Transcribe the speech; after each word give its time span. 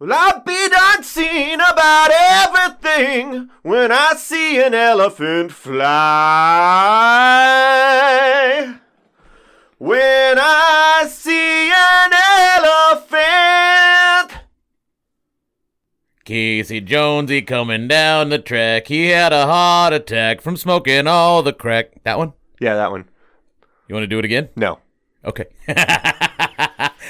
Well, 0.00 0.12
I'll 0.12 0.40
be 0.40 0.68
dancing 0.68 1.54
about 1.54 2.10
everything 2.12 3.48
when 3.62 3.92
I 3.92 4.14
see 4.16 4.60
an 4.60 4.74
elephant 4.74 5.52
fly. 5.52 5.80
When 9.78 10.36
I 10.40 11.06
see 11.08 11.70
an 11.70 12.12
elephant. 13.06 14.40
Casey 16.24 16.80
Jonesy 16.80 17.42
coming 17.42 17.86
down 17.86 18.30
the 18.30 18.38
track. 18.40 18.88
He 18.88 19.10
had 19.10 19.32
a 19.32 19.46
heart 19.46 19.92
attack 19.92 20.40
from 20.40 20.56
smoking 20.56 21.06
all 21.06 21.44
the 21.44 21.52
crack. 21.52 22.02
That 22.02 22.18
one? 22.18 22.32
Yeah, 22.60 22.74
that 22.74 22.90
one. 22.90 23.08
You 23.86 23.94
want 23.94 24.02
to 24.02 24.08
do 24.08 24.18
it 24.18 24.24
again? 24.24 24.48
No. 24.56 24.80
Okay. 25.24 25.46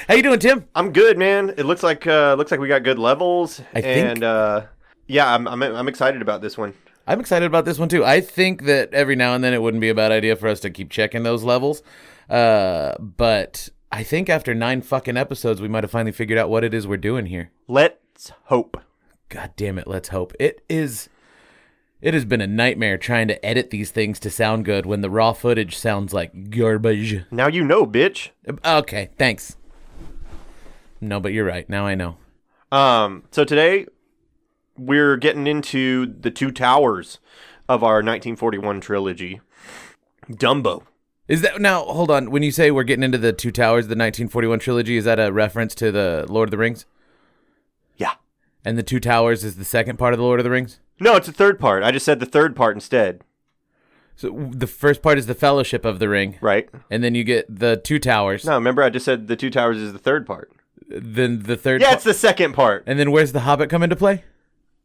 How 0.07 0.13
you 0.13 0.21
doing, 0.23 0.39
Tim? 0.39 0.65
I'm 0.75 0.91
good, 0.93 1.17
man. 1.17 1.49
It 1.57 1.65
looks 1.65 1.81
like 1.83 2.05
uh 2.05 2.35
looks 2.35 2.51
like 2.51 2.59
we 2.59 2.67
got 2.67 2.83
good 2.83 2.99
levels 2.99 3.61
I 3.73 3.81
think- 3.81 4.07
and 4.09 4.23
uh 4.23 4.61
yeah, 5.07 5.33
I'm, 5.33 5.47
I'm 5.47 5.61
I'm 5.61 5.87
excited 5.87 6.21
about 6.21 6.41
this 6.41 6.57
one. 6.57 6.73
I'm 7.07 7.19
excited 7.19 7.45
about 7.45 7.65
this 7.65 7.77
one 7.77 7.89
too. 7.89 8.03
I 8.03 8.21
think 8.21 8.63
that 8.63 8.93
every 8.93 9.15
now 9.15 9.35
and 9.35 9.43
then 9.43 9.53
it 9.53 9.61
wouldn't 9.61 9.81
be 9.81 9.89
a 9.89 9.95
bad 9.95 10.11
idea 10.11 10.35
for 10.35 10.47
us 10.47 10.59
to 10.61 10.69
keep 10.71 10.89
checking 10.89 11.21
those 11.23 11.43
levels. 11.43 11.83
Uh, 12.29 12.95
but 12.99 13.69
I 13.91 14.01
think 14.01 14.27
after 14.29 14.55
nine 14.55 14.81
fucking 14.81 15.15
episodes, 15.15 15.61
we 15.61 15.67
might 15.67 15.83
have 15.83 15.91
finally 15.91 16.11
figured 16.11 16.39
out 16.39 16.49
what 16.49 16.63
it 16.63 16.73
is 16.73 16.87
we're 16.87 16.97
doing 16.97 17.27
here. 17.27 17.51
Let's 17.67 18.31
hope. 18.45 18.77
God 19.29 19.51
damn 19.55 19.77
it, 19.77 19.87
let's 19.87 20.09
hope. 20.09 20.33
It 20.39 20.63
is 20.69 21.09
it 22.01 22.13
has 22.15 22.25
been 22.25 22.41
a 22.41 22.47
nightmare 22.47 22.97
trying 22.97 23.27
to 23.27 23.43
edit 23.45 23.69
these 23.69 23.91
things 23.91 24.19
to 24.19 24.29
sound 24.31 24.65
good 24.65 24.85
when 24.87 25.01
the 25.01 25.09
raw 25.09 25.33
footage 25.33 25.77
sounds 25.77 26.13
like 26.13 26.49
garbage. 26.49 27.23
Now 27.31 27.47
you 27.47 27.63
know, 27.63 27.85
bitch. 27.85 28.29
Okay, 28.65 29.09
thanks. 29.17 29.55
No, 31.07 31.19
but 31.19 31.33
you're 31.33 31.45
right. 31.45 31.69
Now 31.69 31.85
I 31.85 31.95
know. 31.95 32.17
Um, 32.71 33.23
so 33.31 33.43
today 33.45 33.85
we're 34.77 35.17
getting 35.17 35.47
into 35.47 36.05
the 36.05 36.31
two 36.31 36.51
towers 36.51 37.19
of 37.69 37.83
our 37.83 37.95
1941 37.95 38.81
trilogy. 38.81 39.41
Dumbo. 40.29 40.83
Is 41.27 41.41
that 41.41 41.59
now? 41.59 41.83
Hold 41.85 42.11
on. 42.11 42.29
When 42.29 42.43
you 42.43 42.51
say 42.51 42.69
we're 42.69 42.83
getting 42.83 43.03
into 43.03 43.17
the 43.17 43.33
Two 43.33 43.51
Towers, 43.51 43.85
of 43.85 43.89
the 43.89 43.93
1941 43.93 44.59
trilogy, 44.59 44.95
is 44.97 45.05
that 45.05 45.19
a 45.19 45.31
reference 45.31 45.73
to 45.75 45.91
the 45.91 46.23
Lord 46.29 46.49
of 46.49 46.51
the 46.51 46.57
Rings? 46.59 46.85
Yeah. 47.97 48.13
And 48.63 48.77
the 48.77 48.83
Two 48.83 48.99
Towers 48.99 49.43
is 49.43 49.55
the 49.55 49.65
second 49.65 49.97
part 49.97 50.13
of 50.13 50.19
the 50.19 50.23
Lord 50.23 50.39
of 50.39 50.43
the 50.43 50.51
Rings. 50.51 50.79
No, 50.99 51.15
it's 51.15 51.25
the 51.25 51.33
third 51.33 51.59
part. 51.59 51.81
I 51.81 51.89
just 51.91 52.05
said 52.05 52.19
the 52.19 52.27
third 52.27 52.55
part 52.55 52.75
instead, 52.75 53.21
So 54.15 54.49
the 54.51 54.67
first 54.67 55.01
part 55.01 55.17
is 55.17 55.25
the 55.25 55.33
Fellowship 55.33 55.83
of 55.83 55.97
the 55.97 56.07
Ring, 56.09 56.37
right? 56.41 56.69
and 56.91 57.03
then 57.03 57.15
you 57.15 57.23
get 57.23 57.47
the 57.49 57.75
Two 57.77 57.97
Towers. 57.97 58.45
No, 58.45 58.53
remember 58.53 58.83
I 58.83 58.91
just 58.91 59.05
said 59.05 59.27
the 59.27 59.35
two 59.35 59.49
towers 59.49 59.77
is 59.77 59.93
the 59.93 59.99
third 59.99 60.27
part. 60.27 60.51
Then 60.87 61.39
the 61.43 61.57
third. 61.57 61.81
Yeah, 61.81 61.93
it's 61.93 62.03
the 62.03 62.13
second 62.13 62.53
part. 62.53 62.83
and 62.87 62.99
then 62.99 63.11
where's 63.11 63.31
the 63.31 63.41
Hobbit 63.41 63.69
come 63.69 63.83
into 63.83 63.95
play? 63.95 64.23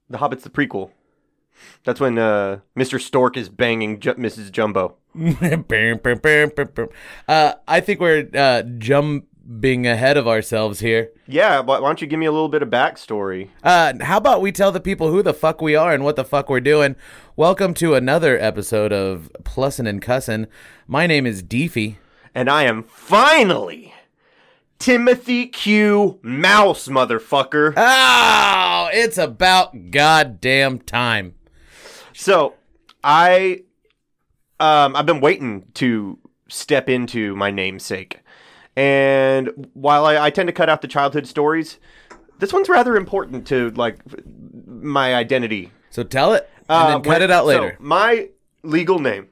The 0.09 0.19
Hobbit's 0.19 0.45
the 0.45 0.51
prequel. 0.51 0.91
That's 1.85 2.01
when 2.01 2.19
uh, 2.19 2.61
Mr. 2.77 3.01
Stork 3.01 3.37
is 3.37 3.49
banging 3.49 4.01
Ju- 4.01 4.15
Mrs. 4.15 4.51
Jumbo. 4.51 4.97
uh, 7.29 7.53
I 7.69 7.81
think 7.81 8.01
we're 8.01 8.29
uh, 8.35 8.63
jumping 8.79 9.87
ahead 9.87 10.17
of 10.17 10.27
ourselves 10.27 10.81
here. 10.81 11.11
Yeah, 11.27 11.61
why 11.61 11.79
why 11.81 11.89
don't 11.89 12.01
you 12.01 12.07
give 12.07 12.19
me 12.19 12.27
a 12.27 12.33
little 12.33 12.49
bit 12.49 12.63
of 12.63 12.71
backstory? 12.71 13.51
Uh, 13.63 13.93
how 14.01 14.17
about 14.17 14.41
we 14.41 14.53
tell 14.53 14.73
the 14.73 14.81
people 14.81 15.11
who 15.11 15.23
the 15.23 15.35
fuck 15.35 15.61
we 15.61 15.75
are 15.75 15.93
and 15.93 16.05
what 16.05 16.17
the 16.17 16.25
fuck 16.25 16.49
we're 16.49 16.61
doing? 16.61 16.97
Welcome 17.37 17.75
to 17.75 17.95
another 17.95 18.39
episode 18.39 18.93
of 18.93 19.31
Plussin' 19.45 19.87
and 19.87 20.01
Cussin'. 20.01 20.47
My 20.87 21.07
name 21.07 21.27
is 21.27 21.43
Deefy. 21.43 21.97
And 22.35 22.49
I 22.49 22.63
am 22.65 22.85
finally 22.85 23.93
Timothy 24.81 25.47
Q. 25.47 26.19
Mouse, 26.23 26.89
motherfucker. 26.89 27.75
Oh, 27.77 28.89
it's 28.95 29.19
about 29.19 29.91
goddamn 29.91 30.79
time. 30.79 31.35
So, 32.15 32.55
I 33.05 33.63
um 34.59 34.97
I've 34.97 35.05
been 35.05 35.21
waiting 35.21 35.67
to 35.75 36.19
step 36.49 36.89
into 36.89 37.37
my 37.37 37.51
namesake. 37.51 38.21
And 38.75 39.69
while 39.75 40.07
I, 40.07 40.17
I 40.27 40.31
tend 40.31 40.47
to 40.47 40.53
cut 40.53 40.71
out 40.71 40.81
the 40.81 40.89
childhood 40.89 41.27
stories, 41.27 41.79
this 42.39 42.51
one's 42.51 42.71
rather 42.71 42.97
important 42.97 43.47
to 43.49 43.71
like 43.73 43.99
my 44.67 45.15
identity. 45.15 45.73
So 45.91 46.03
tell 46.05 46.33
it 46.33 46.49
and 46.71 46.85
Uh, 46.85 46.89
then 46.93 47.03
cut 47.03 47.09
when- 47.09 47.23
it 47.23 47.31
out 47.31 47.43
so, 47.43 47.47
later. 47.49 47.77
my 47.81 48.31
legal 48.63 48.99
name 48.99 49.29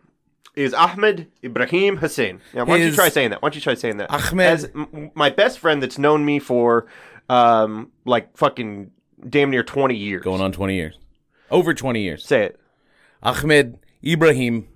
is 0.59 0.75
Ahmed 0.75 1.29
Ibrahim 1.45 1.97
Hussein. 1.99 2.41
Now, 2.53 2.65
why 2.65 2.75
don't 2.79 2.81
His- 2.87 2.91
you 2.91 2.97
try 2.97 3.09
saying 3.09 3.31
that? 3.31 3.41
Why 3.43 3.47
don't 3.49 3.55
you 3.55 3.61
try 3.61 3.75
saying 3.75 3.97
that? 3.99 4.11
Ahmed- 4.11 4.47
As 4.47 4.65
m- 4.75 5.11
my 5.15 5.31
best 5.31 5.59
friend 5.59 5.83
that's 5.83 5.99
known 5.99 6.25
me 6.25 6.39
for 6.39 6.87
um 7.31 7.91
like 8.05 8.37
fucking 8.37 8.91
damn 9.29 9.51
near 9.51 9.63
20 9.63 9.95
years. 9.97 10.23
Going 10.23 10.41
on 10.41 10.53
20 10.53 10.75
years. 10.75 10.99
Over 11.51 11.75
20 11.75 12.03
years. 12.03 12.25
Say 12.27 12.45
it. 12.45 12.61
Ahmed 13.23 13.79
Ibrahim 14.05 14.69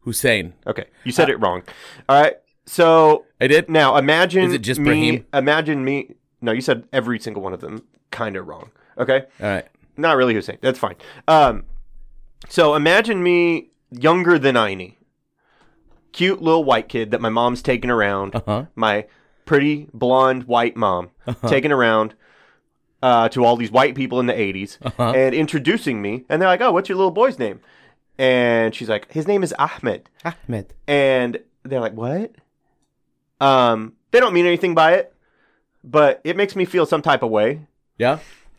Hussein. 0.00 0.54
Okay. 0.66 0.84
You 1.04 1.12
said 1.12 1.28
it 1.30 1.36
wrong. 1.40 1.62
All 2.08 2.20
right. 2.22 2.36
So 2.66 3.24
I 3.40 3.46
did? 3.48 3.68
now 3.68 3.96
imagine 3.96 4.44
Is 4.44 4.54
it 4.54 4.58
just 4.62 4.80
me 4.80 4.84
Brahim? 4.86 5.26
imagine 5.34 5.84
me 5.84 6.14
No, 6.40 6.52
you 6.52 6.60
said 6.60 6.84
every 6.92 7.18
single 7.18 7.42
one 7.42 7.52
of 7.52 7.60
them 7.60 7.82
kind 8.10 8.36
of 8.36 8.46
wrong. 8.46 8.70
Okay? 8.98 9.24
All 9.40 9.46
right. 9.48 9.66
Not 9.96 10.16
really 10.16 10.34
Hussein. 10.34 10.58
That's 10.62 10.78
fine. 10.78 10.94
Um, 11.28 11.64
so 12.48 12.74
imagine 12.74 13.22
me 13.22 13.70
younger 13.90 14.38
than 14.38 14.54
Aini. 14.54 14.94
Cute 16.12 16.42
little 16.42 16.64
white 16.64 16.88
kid 16.88 17.10
that 17.12 17.20
my 17.20 17.28
mom's 17.28 17.62
taking 17.62 17.90
around. 17.90 18.34
Uh-huh. 18.34 18.66
My 18.74 19.06
pretty 19.44 19.88
blonde 19.92 20.44
white 20.44 20.76
mom 20.76 21.10
taking 21.48 21.72
around 21.72 22.14
uh, 23.02 23.28
to 23.30 23.44
all 23.44 23.56
these 23.56 23.70
white 23.70 23.94
people 23.94 24.20
in 24.20 24.26
the 24.26 24.32
80s 24.32 24.78
Uh-huh. 24.82 25.12
and 25.14 25.34
introducing 25.34 26.00
me. 26.02 26.24
And 26.28 26.40
they're 26.40 26.48
like, 26.48 26.60
oh, 26.60 26.72
what's 26.72 26.88
your 26.88 26.96
little 26.96 27.10
boy's 27.10 27.38
name? 27.38 27.60
And 28.18 28.74
she's 28.74 28.88
like, 28.88 29.10
his 29.12 29.26
name 29.26 29.42
is 29.42 29.54
Ahmed. 29.58 30.08
Ahmed. 30.24 30.74
And 30.86 31.38
they're 31.64 31.80
like, 31.80 31.94
what? 31.94 32.32
Um, 33.40 33.94
they 34.10 34.20
don't 34.20 34.34
mean 34.34 34.46
anything 34.46 34.74
by 34.74 34.94
it, 34.94 35.14
but 35.82 36.20
it 36.24 36.36
makes 36.36 36.54
me 36.54 36.64
feel 36.64 36.84
some 36.86 37.00
type 37.02 37.22
of 37.22 37.30
way 37.30 37.66
Yeah? 37.96 38.18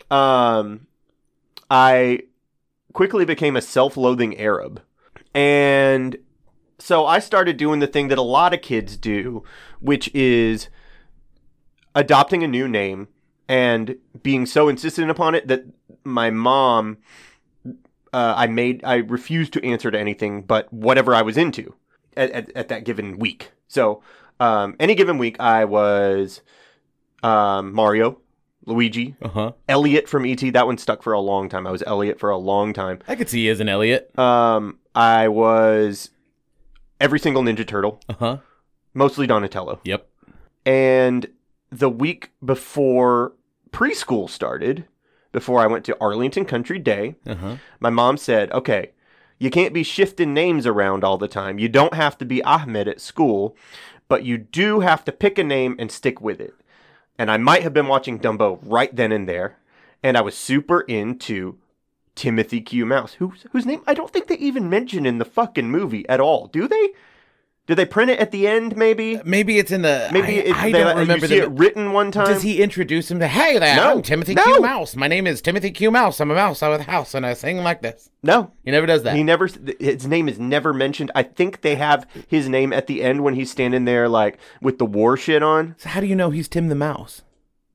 um, 0.10 0.88
I 1.70 2.24
quickly 2.94 3.24
became 3.26 3.56
a 3.56 3.62
self-loathing 3.62 4.38
Arab, 4.40 4.82
and 5.36 6.18
so 6.82 7.06
I 7.06 7.20
started 7.20 7.58
doing 7.58 7.80
the 7.80 7.88
thing 7.88 8.08
that 8.10 8.18
a 8.18 8.22
lot 8.24 8.54
of 8.54 8.62
kids 8.62 8.98
do, 8.98 9.44
which 9.80 10.10
is 10.14 10.68
adopting 11.96 12.44
a 12.44 12.48
new 12.48 12.68
name 12.68 13.08
and 13.48 13.98
being 14.24 14.46
so 14.46 14.70
insistent 14.70 15.10
upon 15.12 15.36
it 15.36 15.48
that 15.48 15.64
my 16.04 16.30
mom, 16.30 16.98
uh, 18.14 18.34
I 18.38 18.48
made, 18.48 18.82
I 18.84 18.96
refused 18.98 19.54
to 19.54 19.66
answer 19.66 19.92
to 19.92 20.00
anything 20.00 20.42
but 20.44 20.72
whatever 20.74 21.14
I 21.14 21.22
was 21.22 21.38
into 21.38 21.76
at, 22.16 22.32
at, 22.32 22.52
at 22.56 22.68
that 22.70 22.84
given 22.86 23.18
week. 23.20 23.52
So, 23.68 24.02
um, 24.40 24.76
any 24.80 24.96
given 24.96 25.18
week, 25.18 25.40
I 25.40 25.66
was 25.66 26.42
um, 27.24 27.74
Mario, 27.74 28.20
Luigi, 28.66 29.16
Uh-huh. 29.22 29.52
Elliot 29.68 30.08
from 30.10 30.26
ET. 30.26 30.38
That 30.54 30.66
one 30.66 30.78
stuck 30.78 31.04
for 31.04 31.14
a 31.14 31.20
long 31.20 31.48
time. 31.50 31.68
I 31.68 31.72
was 31.72 31.84
Elliot 31.86 32.20
for 32.20 32.30
a 32.30 32.38
long 32.38 32.74
time. 32.74 33.00
I 33.08 33.16
could 33.16 33.30
see 33.30 33.42
you 33.46 33.52
as 33.52 33.60
an 33.60 33.70
Elliot. 33.70 34.18
Um, 34.18 34.80
I 34.96 35.28
was 35.28 36.10
every 37.02 37.20
single 37.20 37.44
Ninja 37.44 37.66
Turtle, 37.68 38.00
Uh-huh. 38.08 38.38
mostly 38.94 39.28
Donatello. 39.28 39.80
Yep. 39.84 40.08
And 40.66 41.28
the 41.72 41.90
week 41.90 42.32
before 42.44 43.34
preschool 43.72 44.30
started, 44.30 44.86
before 45.32 45.60
I 45.60 45.68
went 45.68 45.86
to 45.86 45.98
Arlington 46.00 46.46
Country 46.46 46.80
Day, 46.80 47.16
Uh-huh. 47.26 47.56
my 47.80 47.90
mom 47.90 48.18
said, 48.18 48.52
okay, 48.52 48.92
you 49.40 49.50
can't 49.50 49.74
be 49.74 49.84
shifting 49.84 50.34
names 50.34 50.68
around 50.68 51.04
all 51.04 51.18
the 51.18 51.28
time. 51.28 51.58
You 51.58 51.68
don't 51.68 51.94
have 51.96 52.18
to 52.20 52.26
be 52.26 52.44
Ahmed 52.44 52.88
at 52.88 53.02
school, 53.02 53.56
but 54.08 54.24
you 54.24 54.38
do 54.38 54.82
have 54.82 55.04
to 55.06 55.12
pick 55.12 55.38
a 55.40 55.44
name 55.44 55.76
and 55.80 55.92
stick 55.92 56.22
with 56.22 56.40
it. 56.40 56.54
And 57.18 57.32
I 57.32 57.38
might 57.38 57.64
have 57.64 57.74
been 57.74 57.88
watching 57.88 58.20
Dumbo 58.20 58.60
right 58.64 58.96
then 58.96 59.12
and 59.12 59.28
there, 59.28 59.58
and 60.04 60.18
I 60.18 60.22
was 60.22 60.36
super 60.38 60.82
into 60.82 61.58
Timothy 62.22 62.62
Q. 62.62 62.86
Mouse, 62.86 63.14
whose 63.14 63.48
whose 63.52 63.66
name 63.66 63.82
I 63.88 63.96
don't 63.96 64.12
think 64.12 64.28
they 64.28 64.38
even 64.38 64.70
mention 64.70 65.08
in 65.08 65.18
the 65.18 65.26
fucking 65.26 65.72
movie 65.72 66.08
at 66.08 66.20
all. 66.20 66.46
Do 66.46 66.68
they? 66.68 66.92
Did 67.66 67.78
they 67.78 67.86
print 67.86 68.12
it 68.12 68.20
at 68.20 68.30
the 68.30 68.48
end? 68.48 68.78
Maybe. 68.78 69.20
Maybe 69.26 69.58
it's 69.58 69.72
in 69.72 69.82
the 69.82 70.08
Maybe 70.12 70.38
I, 70.38 70.44
it, 70.44 70.56
I 70.56 70.72
they, 70.72 70.84
don't 70.84 70.98
remember 70.98 71.26
you 71.26 71.30
see 71.30 71.38
it 71.40 71.50
written 71.50 71.94
one 71.94 72.12
time. 72.12 72.28
Does 72.28 72.44
he 72.44 72.62
introduce 72.62 73.10
him 73.10 73.18
to 73.22 73.28
Hey 73.28 73.58
there, 73.58 73.76
No. 73.76 73.94
I'm 73.94 74.02
Timothy 74.04 74.36
No. 74.36 74.44
Q 74.44 74.62
Mouse. 74.62 74.96
My 74.96 75.08
name 75.08 75.26
is 75.26 75.42
Timothy 75.42 75.72
Q 75.72 75.90
Mouse. 75.90 76.20
I'm 76.22 76.30
a 76.30 76.36
mouse. 76.36 76.62
I'm 76.62 76.80
a 76.80 76.84
house 76.84 77.16
and 77.16 77.26
I 77.26 77.34
sing 77.34 77.58
like 77.64 77.82
this. 77.82 78.12
No, 78.22 78.52
He 78.64 78.70
never 78.70 78.86
does 78.86 79.02
that. 79.02 79.16
He 79.16 79.24
never. 79.24 79.50
His 79.80 80.06
name 80.06 80.30
is 80.30 80.38
never 80.38 80.74
mentioned. 80.74 81.10
I 81.16 81.24
think 81.24 81.62
they 81.62 81.74
have 81.76 82.06
his 82.28 82.48
name 82.48 82.72
at 82.72 82.86
the 82.86 83.02
end 83.02 83.24
when 83.24 83.34
he's 83.34 83.50
standing 83.50 83.86
there, 83.86 84.08
like 84.08 84.38
with 84.62 84.78
the 84.78 84.86
war 84.86 85.18
shit 85.18 85.42
on. 85.42 85.74
so 85.80 85.90
how 85.90 86.02
do 86.02 86.06
you 86.06 86.16
know 86.16 86.30
he's 86.30 86.48
Tim 86.48 86.68
the 86.68 86.76
Mouse? 86.76 87.24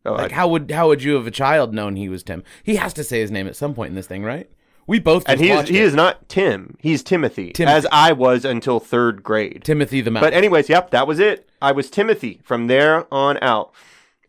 Oh, 0.07 0.15
Like 0.15 0.33
I- 0.33 0.35
how 0.37 0.49
would 0.49 0.71
how 0.71 0.89
would 0.89 1.03
you 1.03 1.15
have 1.15 1.27
a 1.27 1.31
child 1.31 1.75
known 1.75 1.97
he 1.97 2.09
was 2.09 2.23
Tim? 2.23 2.43
He 2.63 2.77
has 2.77 2.93
to 2.95 3.05
say 3.05 3.21
his 3.21 3.31
name 3.31 3.47
at 3.47 3.57
some 3.57 3.75
point 3.75 3.91
in 3.91 3.95
this 3.95 4.07
thing, 4.07 4.23
right? 4.23 4.49
We 4.87 5.01
both 5.01 5.25
just 5.27 5.31
and 5.33 5.41
he 5.41 5.51
is 5.51 5.69
he 5.69 5.79
is 5.81 5.95
not 5.95 6.29
Tim. 6.29 6.77
He's 6.81 7.03
Timothy, 7.03 7.51
Timothy. 7.53 7.77
as 7.77 7.87
I 7.91 8.13
was 8.13 8.45
until 8.45 8.79
third 8.79 9.23
grade. 9.25 9.63
Timothy 9.65 10.01
the 10.01 10.13
Mouse. 10.13 10.23
But 10.23 10.33
anyways, 10.33 10.69
yep, 10.69 10.91
that 10.93 11.09
was 11.09 11.19
it. 11.19 11.49
I 11.61 11.73
was 11.73 11.91
Timothy 11.91 12.41
from 12.45 12.69
there 12.69 13.13
on 13.13 13.37
out. 13.43 13.73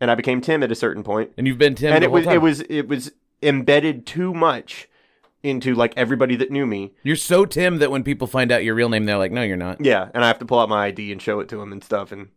and 0.00 0.10
I 0.10 0.14
became 0.16 0.40
Tim 0.40 0.62
at 0.64 0.72
a 0.72 0.74
certain 0.74 1.02
point. 1.04 1.30
And 1.36 1.46
you've 1.46 1.58
been 1.58 1.74
Tim 1.76 1.92
and 1.92 2.02
the 2.02 2.06
it 2.06 2.10
was 2.10 2.24
time. 2.24 2.34
it 2.34 2.38
was 2.42 2.60
it 2.62 2.88
was 2.88 3.12
embedded 3.42 4.04
too 4.06 4.34
much 4.34 4.88
into 5.44 5.74
like 5.76 5.92
everybody 5.96 6.34
that 6.34 6.50
knew 6.50 6.66
me. 6.66 6.92
You're 7.04 7.14
so 7.14 7.44
Tim 7.44 7.78
that 7.78 7.92
when 7.92 8.02
people 8.02 8.26
find 8.26 8.50
out 8.50 8.64
your 8.64 8.74
real 8.74 8.88
name, 8.88 9.04
they're 9.04 9.16
like, 9.18 9.30
"No, 9.30 9.42
you're 9.42 9.56
not." 9.56 9.80
Yeah, 9.84 10.08
and 10.12 10.24
I 10.24 10.26
have 10.26 10.40
to 10.40 10.44
pull 10.44 10.58
out 10.58 10.68
my 10.68 10.86
ID 10.86 11.12
and 11.12 11.22
show 11.22 11.38
it 11.38 11.48
to 11.50 11.56
them 11.58 11.70
and 11.70 11.84
stuff, 11.84 12.10
and 12.10 12.28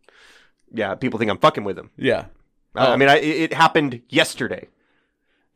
yeah, 0.72 0.94
people 0.94 1.18
think 1.18 1.28
I'm 1.30 1.38
fucking 1.38 1.64
with 1.64 1.74
them. 1.74 1.90
Yeah. 1.96 2.26
Uh, 2.74 2.86
Oh. 2.88 2.92
I 2.92 2.96
mean, 2.96 3.08
I, 3.08 3.16
it 3.16 3.52
happened 3.52 4.02
yesterday, 4.08 4.68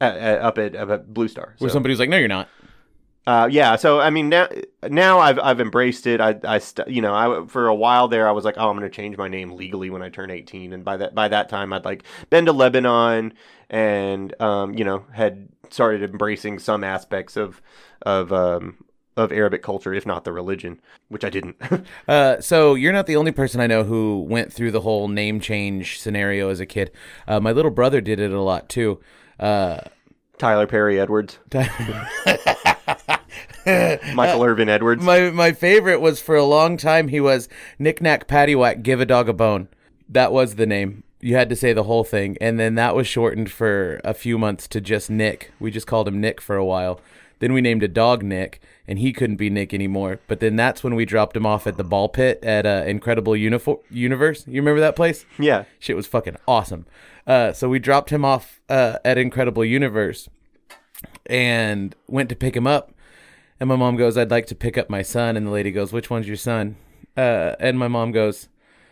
at, 0.01 0.17
at, 0.17 0.41
up 0.41 0.59
at, 0.59 0.77
up 0.77 0.91
at 0.91 1.15
Blue 1.15 1.29
Star. 1.29 1.55
Where 1.59 1.71
so. 1.71 1.75
somebody's 1.75 1.99
like, 1.99 2.11
"No, 2.11 2.19
you're 2.19 2.29
not." 2.29 2.49
Uh, 3.27 3.49
yeah, 3.51 3.75
so 3.75 3.99
I 3.99 4.11
mean 4.11 4.29
now 4.29 4.49
now 4.89 5.19
I've 5.19 5.41
I've 5.41 5.61
embraced 5.61 6.07
it. 6.07 6.21
I 6.21 6.39
I 6.45 6.59
st- 6.59 6.87
you 6.87 7.03
know 7.03 7.13
I 7.13 7.45
for 7.49 7.67
a 7.67 7.75
while 7.75 8.07
there 8.07 8.29
I 8.29 8.31
was 8.31 8.45
like 8.45 8.55
oh 8.57 8.71
I'm 8.71 8.77
gonna 8.77 8.89
change 8.89 9.17
my 9.17 9.27
name 9.27 9.51
legally 9.53 9.91
when 9.91 10.01
I 10.01 10.11
turn 10.11 10.31
18, 10.31 10.73
and 10.73 10.85
by 10.85 10.97
that 10.99 11.13
by 11.13 11.27
that 11.27 11.49
time 11.49 11.73
I'd 11.73 11.85
like 11.85 12.05
been 12.31 12.47
to 12.47 12.53
Lebanon 12.53 13.33
and 13.69 14.41
um 14.41 14.75
you 14.75 14.85
know 14.85 15.07
had 15.13 15.49
started 15.71 16.09
embracing 16.09 16.61
some 16.61 16.85
aspects 16.85 17.37
of 17.37 17.61
of 18.03 18.33
um 18.33 18.77
of 19.17 19.33
Arabic 19.33 19.63
culture, 19.63 19.95
if 19.95 20.05
not 20.05 20.25
the 20.25 20.33
religion, 20.33 20.81
which 21.09 21.25
I 21.25 21.31
didn't. 21.31 21.57
Uh, 22.09 22.41
so 22.41 22.75
you're 22.75 22.93
not 22.93 23.07
the 23.07 23.17
only 23.17 23.33
person 23.33 23.61
I 23.61 23.67
know 23.67 23.83
who 23.83 24.21
went 24.29 24.53
through 24.53 24.71
the 24.71 24.83
whole 24.83 25.09
name 25.09 25.41
change 25.41 25.99
scenario 26.01 26.51
as 26.51 26.61
a 26.61 26.67
kid. 26.67 26.93
Uh, 27.27 27.41
my 27.41 27.51
little 27.51 27.71
brother 27.71 28.01
did 28.01 28.21
it 28.21 28.31
a 28.31 28.41
lot 28.41 28.69
too. 28.69 29.01
Uh, 29.41 29.81
Tyler 30.39 30.67
Perry 30.69 31.01
Edwards, 31.01 31.39
Michael 33.65 34.45
Irvin 34.45 34.69
Edwards. 34.69 35.03
my 35.03 35.31
my 35.31 35.53
favorite 35.53 36.01
was 36.01 36.21
for 36.21 36.37
a 36.37 36.45
long 36.45 36.77
time 36.77 37.09
he 37.09 37.21
was 37.21 37.49
knick 37.79 38.01
knack 38.01 38.29
paddywhack 38.29 38.83
give 38.83 39.01
a 39.01 39.07
dog 39.07 39.29
a 39.29 39.33
bone. 39.33 39.69
That 40.09 40.33
was 40.33 40.55
the 40.55 40.67
name. 40.67 41.03
You 41.21 41.35
had 41.35 41.49
to 41.49 41.57
say 41.57 41.73
the 41.73 41.85
whole 41.85 42.05
thing, 42.05 42.37
and 42.41 42.61
then 42.61 42.77
that 42.77 42.95
was 42.95 43.09
shortened 43.09 43.51
for 43.51 44.01
a 44.05 44.15
few 44.15 44.39
months 44.39 44.69
to 44.69 44.81
just 44.81 45.11
Nick. 45.11 45.51
We 45.59 45.71
just 45.73 45.87
called 45.87 46.07
him 46.07 46.21
Nick 46.21 46.41
for 46.41 46.57
a 46.57 46.65
while. 46.65 47.01
Then 47.41 47.53
we 47.53 47.61
named 47.61 47.83
a 47.83 47.89
dog 47.89 48.23
Nick, 48.23 48.61
and 48.89 48.99
he 48.99 49.13
couldn't 49.13 49.37
be 49.37 49.51
Nick 49.51 49.73
anymore. 49.75 50.21
But 50.29 50.41
then 50.41 50.57
that's 50.57 50.83
when 50.85 50.95
we 50.95 51.05
dropped 51.05 51.37
him 51.37 51.47
off 51.47 51.67
at 51.67 51.77
the 51.77 51.85
ball 51.85 52.09
pit 52.09 52.39
at 52.43 52.67
uh, 52.67 52.85
Incredible 52.87 53.33
Unifor- 53.35 53.81
Universe. 53.91 54.45
You 54.47 54.61
remember 54.61 54.81
that 54.81 54.97
place? 54.97 55.25
yeah, 55.39 55.65
Shit 55.79 55.97
was 55.97 56.07
fucking 56.07 56.37
awesome. 56.47 56.87
Uh, 57.27 57.53
so 57.53 57.69
we 57.69 57.79
dropped 57.79 58.11
him 58.11 58.25
off 58.25 58.61
uh, 58.69 58.99
at 59.05 59.19
Incredible 59.19 59.65
Universe 59.65 60.29
and 61.27 61.95
went 62.07 62.29
to 62.29 62.37
pick 62.37 62.57
him 62.57 62.67
up. 62.67 62.93
And 63.59 63.69
my 63.69 63.77
mom 63.77 63.97
goes, 63.97 64.17
I'd 64.19 64.31
like 64.31 64.47
to 64.47 64.55
pick 64.55 64.77
up 64.77 64.91
my 64.91 65.03
son. 65.03 65.37
And 65.37 65.47
the 65.47 65.51
lady 65.51 65.71
goes, 65.71 65.93
Which 65.93 66.11
one's 66.11 66.29
your 66.29 66.37
son? 66.37 66.77
Uh, 67.17 67.55
and 67.59 67.79
my 67.79 67.89
mom 67.89 68.13
goes, 68.13 68.49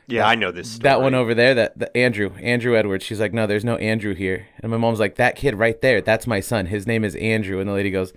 yeah, 0.06 0.26
I 0.26 0.34
know 0.34 0.50
this. 0.52 0.72
Story. 0.72 0.82
That 0.82 1.00
one 1.00 1.14
over 1.14 1.34
there, 1.34 1.54
that 1.54 1.78
the 1.78 1.94
Andrew, 1.96 2.34
Andrew 2.42 2.76
Edwards. 2.76 3.04
She's 3.04 3.20
like, 3.20 3.32
No, 3.32 3.46
there's 3.46 3.64
no 3.64 3.76
Andrew 3.76 4.14
here. 4.14 4.46
And 4.60 4.70
my 4.70 4.76
mom's 4.76 5.00
like, 5.00 5.14
That 5.16 5.36
kid 5.36 5.54
right 5.54 5.80
there, 5.80 6.00
that's 6.00 6.26
my 6.26 6.40
son. 6.40 6.66
His 6.66 6.86
name 6.86 7.04
is 7.04 7.14
Andrew. 7.16 7.58
And 7.60 7.68
the 7.68 7.72
lady 7.74 7.90
goes, 7.90 8.12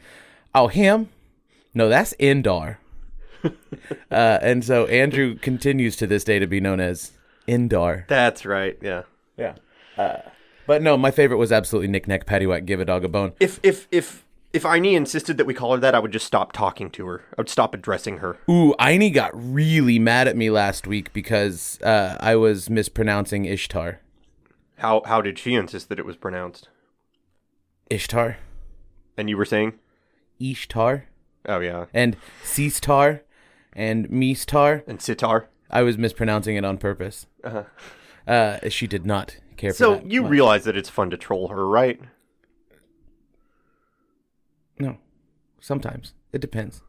Oh, 0.53 0.67
him? 0.67 1.09
No, 1.77 1.89
that's 1.89 2.15
Indar. 2.19 2.77
uh, 3.43 3.51
and 4.09 4.65
so 4.65 4.87
Andrew 4.87 5.35
continues 5.35 5.95
to 5.97 6.07
this 6.07 6.23
day 6.23 6.39
to 6.39 6.47
be 6.47 6.59
known 6.59 6.79
as 6.79 7.11
Indar. 7.47 8.07
That's 8.07 8.47
right. 8.47 8.75
Yeah. 8.81 9.03
Yeah. 9.37 9.57
Uh, 9.95 10.17
but 10.65 10.81
no, 10.81 10.97
my 10.97 11.11
favorite 11.11 11.37
was 11.37 11.51
absolutely 11.51 11.87
Nick 11.89 12.07
Nack 12.07 12.25
Paddywhack 12.25 12.65
Give 12.65 12.79
a 12.79 12.85
Dog 12.85 13.05
a 13.05 13.07
Bone. 13.07 13.33
If 13.39 13.59
if 13.61 13.87
if 13.91 14.25
if 14.53 14.63
Aini 14.63 14.93
insisted 14.93 15.37
that 15.37 15.45
we 15.45 15.53
call 15.53 15.73
her 15.73 15.79
that, 15.79 15.93
I 15.93 15.99
would 15.99 16.11
just 16.11 16.25
stop 16.25 16.51
talking 16.51 16.89
to 16.89 17.05
her. 17.05 17.21
I 17.37 17.41
would 17.41 17.49
stop 17.49 17.75
addressing 17.75 18.17
her. 18.17 18.39
Ooh, 18.49 18.73
Aini 18.79 19.13
got 19.13 19.29
really 19.35 19.99
mad 19.99 20.27
at 20.27 20.35
me 20.35 20.49
last 20.49 20.87
week 20.87 21.13
because 21.13 21.79
uh, 21.83 22.17
I 22.19 22.37
was 22.37 22.71
mispronouncing 22.71 23.45
Ishtar. 23.45 23.99
How 24.77 25.03
how 25.05 25.21
did 25.21 25.37
she 25.37 25.53
insist 25.53 25.89
that 25.89 25.99
it 25.99 26.07
was 26.07 26.15
pronounced? 26.15 26.69
Ishtar? 27.91 28.37
And 29.15 29.29
you 29.29 29.37
were 29.37 29.45
saying? 29.45 29.73
Ishtar? 30.39 31.05
Oh 31.47 31.59
yeah. 31.59 31.85
And 31.93 32.17
Seastar? 32.43 33.21
And 33.73 34.09
Meestar? 34.09 34.83
And 34.87 35.01
sitar. 35.01 35.49
I 35.69 35.81
was 35.83 35.97
mispronouncing 35.97 36.55
it 36.55 36.65
on 36.65 36.77
purpose. 36.77 37.27
Uh-huh. 37.43 37.63
Uh, 38.27 38.69
she 38.69 38.87
did 38.87 39.05
not 39.05 39.37
care 39.55 39.71
for 39.71 39.77
So 39.77 40.01
you 40.05 40.23
much. 40.23 40.31
realize 40.31 40.63
that 40.65 40.75
it's 40.77 40.89
fun 40.89 41.09
to 41.11 41.17
troll 41.17 41.49
her, 41.49 41.67
right? 41.67 41.99
No. 44.79 44.97
Sometimes. 45.59 46.13
It 46.33 46.41
depends. 46.41 46.81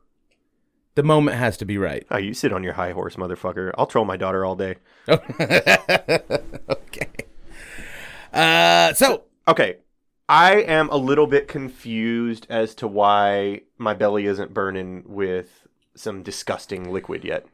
The 0.94 1.02
moment 1.02 1.36
has 1.36 1.56
to 1.58 1.64
be 1.64 1.78
right. 1.78 2.04
Oh, 2.10 2.18
you 2.18 2.34
sit 2.34 2.52
on 2.52 2.64
your 2.64 2.72
high 2.72 2.90
horse, 2.92 3.16
motherfucker. 3.16 3.70
I'll 3.78 3.86
troll 3.86 4.04
my 4.04 4.16
daughter 4.16 4.44
all 4.44 4.56
day. 4.56 4.76
okay. 5.08 7.06
Uh, 8.32 8.92
so 8.94 9.24
Okay. 9.46 9.76
I 10.28 10.56
am 10.56 10.90
a 10.90 10.96
little 10.96 11.26
bit 11.26 11.48
confused 11.48 12.46
as 12.50 12.74
to 12.76 12.86
why 12.86 13.62
my 13.78 13.94
belly 13.94 14.26
isn't 14.26 14.52
burning 14.52 15.04
with 15.06 15.66
some 15.94 16.22
disgusting 16.22 16.92
liquid 16.92 17.24
yet. 17.24 17.46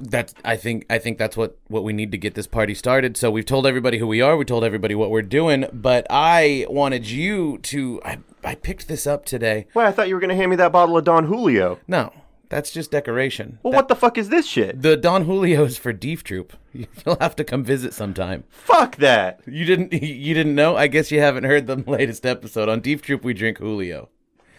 that's 0.00 0.34
I 0.44 0.56
think 0.56 0.86
I 0.88 0.98
think 0.98 1.18
that's 1.18 1.36
what 1.36 1.58
what 1.68 1.84
we 1.84 1.92
need 1.92 2.12
to 2.12 2.18
get 2.18 2.34
this 2.34 2.46
party 2.46 2.74
started. 2.74 3.16
So 3.16 3.30
we've 3.30 3.44
told 3.46 3.66
everybody 3.66 3.98
who 3.98 4.06
we 4.06 4.20
are, 4.20 4.36
we 4.36 4.44
told 4.44 4.64
everybody 4.64 4.94
what 4.94 5.10
we're 5.10 5.22
doing, 5.22 5.66
but 5.72 6.06
I 6.10 6.66
wanted 6.68 7.08
you 7.10 7.58
to 7.58 8.00
I 8.04 8.18
I 8.44 8.54
picked 8.54 8.88
this 8.88 9.06
up 9.06 9.24
today. 9.24 9.66
Well, 9.74 9.86
I 9.86 9.92
thought 9.92 10.08
you 10.08 10.14
were 10.14 10.20
going 10.20 10.30
to 10.30 10.36
hand 10.36 10.50
me 10.50 10.56
that 10.56 10.72
bottle 10.72 10.96
of 10.96 11.04
Don 11.04 11.24
Julio. 11.24 11.78
No, 11.88 12.12
that's 12.48 12.70
just 12.70 12.90
decoration. 12.90 13.58
Well, 13.62 13.72
what 13.72 13.88
the 13.88 13.96
fuck 13.96 14.16
is 14.18 14.28
this 14.28 14.46
shit? 14.46 14.82
The 14.82 14.96
Don 14.96 15.24
Julio 15.24 15.64
is 15.64 15.76
for 15.78 15.92
Deef 15.92 16.22
Troop. 16.24 16.52
You'll 16.72 17.18
have 17.20 17.36
to 17.36 17.44
come 17.44 17.64
visit 17.64 17.92
sometime. 17.94 18.44
Fuck 18.48 18.96
that. 18.96 19.40
You 19.46 19.64
didn't 19.64 19.92
you 20.02 20.34
didn't 20.34 20.54
know? 20.54 20.76
I 20.76 20.86
guess 20.86 21.10
you 21.10 21.20
haven't 21.20 21.44
heard 21.44 21.66
the 21.66 21.76
latest 21.86 22.24
episode 22.26 22.68
on 22.68 22.80
Deef 22.80 23.02
Troop. 23.02 23.24
We 23.24 23.34
drink 23.34 23.58
Julio. 23.58 24.08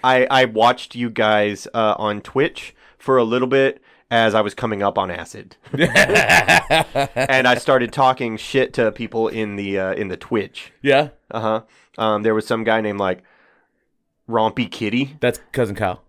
I, 0.03 0.27
I 0.29 0.45
watched 0.45 0.95
you 0.95 1.09
guys 1.09 1.67
uh, 1.73 1.95
on 1.97 2.21
Twitch 2.21 2.75
for 2.97 3.17
a 3.17 3.23
little 3.23 3.47
bit 3.47 3.81
as 4.09 4.35
I 4.35 4.41
was 4.41 4.53
coming 4.53 4.81
up 4.81 4.97
on 4.97 5.11
acid, 5.11 5.57
and 5.73 7.47
I 7.47 7.55
started 7.55 7.91
talking 7.91 8.37
shit 8.37 8.73
to 8.75 8.91
people 8.91 9.27
in 9.27 9.55
the 9.55 9.79
uh, 9.79 9.93
in 9.93 10.07
the 10.07 10.17
Twitch. 10.17 10.71
Yeah, 10.81 11.09
Uh 11.31 11.39
huh. 11.41 11.61
Um, 11.97 12.23
there 12.23 12.33
was 12.35 12.45
some 12.47 12.63
guy 12.63 12.79
named 12.79 12.99
like 12.99 13.23
Rompy 14.29 14.69
Kitty. 14.71 15.17
that's 15.19 15.39
cousin 15.51 15.75
Kyle. 15.75 16.03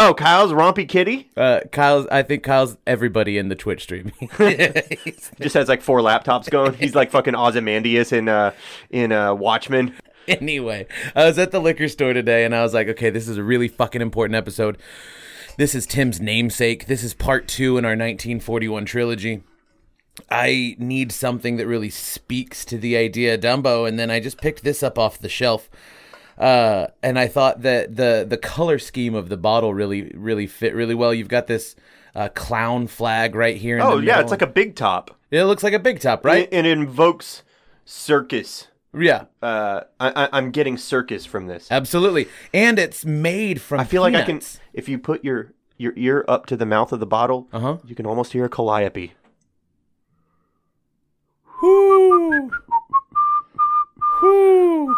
Oh, 0.00 0.14
Kyle's 0.14 0.52
Rompy 0.52 0.88
Kitty 0.88 1.28
Uh, 1.36 1.60
Kyle's. 1.72 2.06
I 2.08 2.22
think 2.22 2.44
Kyle's 2.44 2.76
everybody 2.86 3.36
in 3.36 3.48
the 3.48 3.56
Twitch 3.56 3.82
stream. 3.82 4.12
He's- 4.38 5.30
just 5.40 5.54
has 5.54 5.68
like 5.68 5.82
four 5.82 6.00
laptops 6.00 6.48
going. 6.48 6.74
He's 6.74 6.94
like 6.94 7.10
fucking 7.10 7.34
Ozymandias 7.34 8.12
in 8.12 8.28
uh 8.28 8.52
in 8.90 9.10
uh 9.12 9.34
Watchmen. 9.34 9.94
anyway, 10.28 10.86
I 11.16 11.24
was 11.24 11.38
at 11.38 11.50
the 11.50 11.60
liquor 11.60 11.88
store 11.88 12.12
today 12.12 12.44
and 12.44 12.54
I 12.54 12.62
was 12.62 12.74
like, 12.74 12.86
okay, 12.88 13.10
this 13.10 13.26
is 13.26 13.38
a 13.38 13.42
really 13.42 13.66
fucking 13.66 14.00
important 14.02 14.36
episode. 14.36 14.78
This 15.56 15.74
is 15.74 15.86
Tim's 15.86 16.20
namesake. 16.20 16.86
This 16.86 17.02
is 17.02 17.14
part 17.14 17.48
two 17.48 17.76
in 17.78 17.84
our 17.84 17.92
1941 17.92 18.84
trilogy. 18.84 19.42
I 20.30 20.76
need 20.78 21.10
something 21.10 21.56
that 21.56 21.66
really 21.66 21.90
speaks 21.90 22.64
to 22.66 22.78
the 22.78 22.96
idea 22.96 23.34
of 23.34 23.40
Dumbo, 23.40 23.88
and 23.88 23.98
then 23.98 24.10
I 24.10 24.20
just 24.20 24.40
picked 24.40 24.62
this 24.64 24.82
up 24.82 24.98
off 24.98 25.18
the 25.18 25.28
shelf. 25.28 25.68
Uh, 26.38 26.86
and 27.02 27.18
I 27.18 27.26
thought 27.26 27.62
that 27.62 27.96
the 27.96 28.24
the 28.28 28.36
color 28.38 28.78
scheme 28.78 29.14
of 29.14 29.28
the 29.28 29.36
bottle 29.36 29.74
really 29.74 30.12
really 30.14 30.46
fit 30.46 30.74
really 30.74 30.94
well. 30.94 31.12
You've 31.12 31.28
got 31.28 31.48
this 31.48 31.74
uh, 32.14 32.28
clown 32.34 32.86
flag 32.86 33.34
right 33.34 33.56
here. 33.56 33.76
In 33.76 33.82
Oh 33.82 33.98
yeah, 33.98 34.20
it's 34.20 34.30
like 34.30 34.42
a 34.42 34.46
big 34.46 34.76
top. 34.76 35.10
it 35.30 35.44
looks 35.44 35.62
like 35.62 35.72
a 35.74 35.78
big 35.78 36.00
top, 36.00 36.24
right? 36.24 36.48
It, 36.52 36.64
it 36.64 36.66
invokes 36.66 37.42
circus. 37.84 38.68
yeah, 38.96 39.24
Uh, 39.42 39.80
I, 40.00 40.24
I, 40.24 40.28
I'm 40.32 40.50
getting 40.50 40.76
circus 40.78 41.26
from 41.26 41.46
this. 41.48 41.68
absolutely. 41.70 42.28
And 42.54 42.78
it's 42.78 43.04
made 43.04 43.60
from. 43.60 43.80
I 43.80 43.84
feel 43.84 44.02
like 44.02 44.14
I 44.14 44.22
can. 44.22 44.40
If 44.72 44.88
you 44.88 44.98
put 44.98 45.24
your 45.24 45.52
your 45.76 45.92
ear 45.96 46.24
up 46.28 46.46
to 46.46 46.56
the 46.56 46.66
mouth 46.66 46.92
of 46.92 47.00
the 47.00 47.06
bottle, 47.06 47.48
Uh 47.52 47.60
huh. 47.60 47.76
you 47.84 47.94
can 47.96 48.06
almost 48.06 48.32
hear 48.32 48.44
a 48.44 48.48
calliope. 48.48 49.12
Whoo! 51.60 52.50
Whoo! 54.22 54.96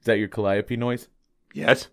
Is 0.00 0.06
that 0.06 0.18
your 0.18 0.28
calliope 0.28 0.76
noise? 0.76 1.08
Yes, 1.54 1.88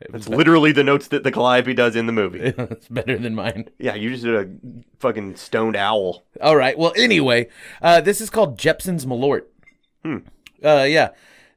It's 0.00 0.28
literally 0.28 0.72
the 0.72 0.82
notes 0.84 1.08
that 1.08 1.22
the 1.22 1.30
calliope 1.32 1.74
does 1.74 1.94
in 1.96 2.06
the 2.06 2.12
movie. 2.12 2.40
It's 2.58 2.88
better 2.88 3.18
than 3.18 3.34
mine. 3.34 3.68
yeah, 3.78 3.94
you 3.94 4.10
just 4.10 4.24
did 4.24 4.34
a 4.34 4.48
fucking 4.98 5.36
stoned 5.36 5.76
owl. 5.76 6.22
All 6.40 6.56
right. 6.56 6.76
Well, 6.78 6.92
anyway, 6.96 7.48
uh, 7.82 8.00
this 8.00 8.20
is 8.20 8.30
called 8.30 8.58
Jeppson's 8.58 9.06
Malort. 9.06 9.42
Hmm. 10.04 10.18
Uh, 10.64 10.86
yeah. 10.88 11.10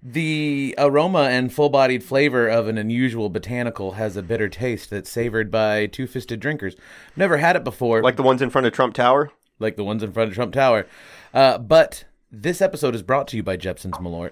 The 0.03 0.75
aroma 0.77 1.23
and 1.23 1.51
full-bodied 1.51 2.03
flavor 2.03 2.47
of 2.47 2.67
an 2.67 2.77
unusual 2.77 3.29
botanical 3.29 3.93
has 3.93 4.15
a 4.15 4.21
bitter 4.21 4.47
taste 4.49 4.91
that's 4.91 5.09
savored 5.09 5.49
by 5.49 5.87
two-fisted 5.87 6.39
drinkers. 6.39 6.75
Never 7.15 7.37
had 7.37 7.55
it 7.55 7.63
before. 7.63 8.03
Like 8.03 8.15
the 8.15 8.21
ones 8.23 8.41
in 8.43 8.51
front 8.51 8.67
of 8.67 8.73
Trump 8.73 8.93
Tower. 8.93 9.31
like 9.57 9.77
the 9.77 9.83
ones 9.83 10.03
in 10.03 10.11
front 10.11 10.29
of 10.29 10.35
Trump 10.35 10.53
Tower. 10.53 10.85
Uh, 11.33 11.57
but 11.57 12.05
this 12.31 12.61
episode 12.61 12.93
is 12.93 13.01
brought 13.01 13.27
to 13.29 13.37
you 13.37 13.41
by 13.43 13.57
Jeppson's 13.57 13.97
Malort. 13.97 14.31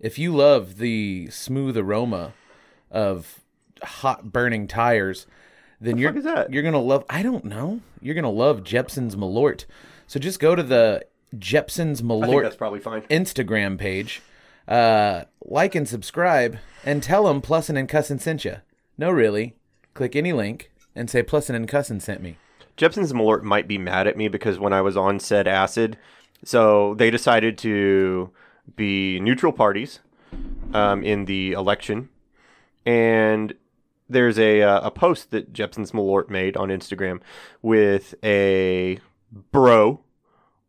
If 0.00 0.18
you 0.18 0.34
love 0.34 0.78
the 0.78 1.28
smooth 1.30 1.76
aroma 1.76 2.32
of 2.90 3.40
hot 3.82 4.32
burning 4.32 4.66
tires, 4.66 5.26
then 5.80 5.98
you're 5.98 6.16
is 6.16 6.24
that? 6.24 6.52
you're 6.52 6.62
gonna 6.62 6.80
love. 6.80 7.04
I 7.08 7.22
don't 7.22 7.44
know. 7.44 7.80
You're 8.00 8.14
gonna 8.14 8.30
love 8.30 8.62
Jeppson's 8.62 9.16
Malort. 9.16 9.64
So 10.06 10.20
just 10.20 10.40
go 10.40 10.54
to 10.54 10.62
the 10.62 11.04
Jeppson's 11.36 12.02
Malort 12.02 12.42
that's 12.42 12.56
probably 12.56 12.80
fine. 12.80 13.02
Instagram 13.02 13.78
page, 13.78 14.22
uh, 14.68 15.24
like 15.44 15.74
and 15.74 15.88
subscribe, 15.88 16.58
and 16.84 17.02
tell 17.02 17.24
them 17.24 17.42
Plussin 17.42 17.78
and 17.78 17.88
Cussin 17.88 18.20
sent 18.20 18.44
you. 18.44 18.56
No, 18.98 19.10
really. 19.10 19.54
Click 19.94 20.14
any 20.14 20.32
link 20.32 20.70
and 20.94 21.10
say 21.10 21.22
Plussin 21.22 21.54
and 21.54 21.68
Cussin 21.68 22.00
sent 22.00 22.22
me. 22.22 22.36
Jeppson's 22.76 23.12
Malort 23.12 23.42
might 23.42 23.66
be 23.66 23.78
mad 23.78 24.06
at 24.06 24.16
me 24.16 24.28
because 24.28 24.58
when 24.58 24.72
I 24.72 24.82
was 24.82 24.96
on 24.96 25.18
said 25.18 25.48
acid, 25.48 25.96
so 26.44 26.94
they 26.94 27.10
decided 27.10 27.56
to 27.58 28.30
be 28.74 29.20
neutral 29.20 29.52
parties 29.52 30.00
um, 30.72 31.02
in 31.02 31.26
the 31.26 31.52
election, 31.52 32.08
and 32.84 33.54
there's 34.08 34.38
a 34.38 34.62
uh, 34.62 34.80
a 34.86 34.90
post 34.90 35.30
that 35.30 35.52
Jeppson's 35.52 35.92
Malort 35.92 36.28
made 36.28 36.56
on 36.56 36.68
Instagram 36.68 37.20
with 37.62 38.14
a 38.24 38.98
bro 39.52 40.00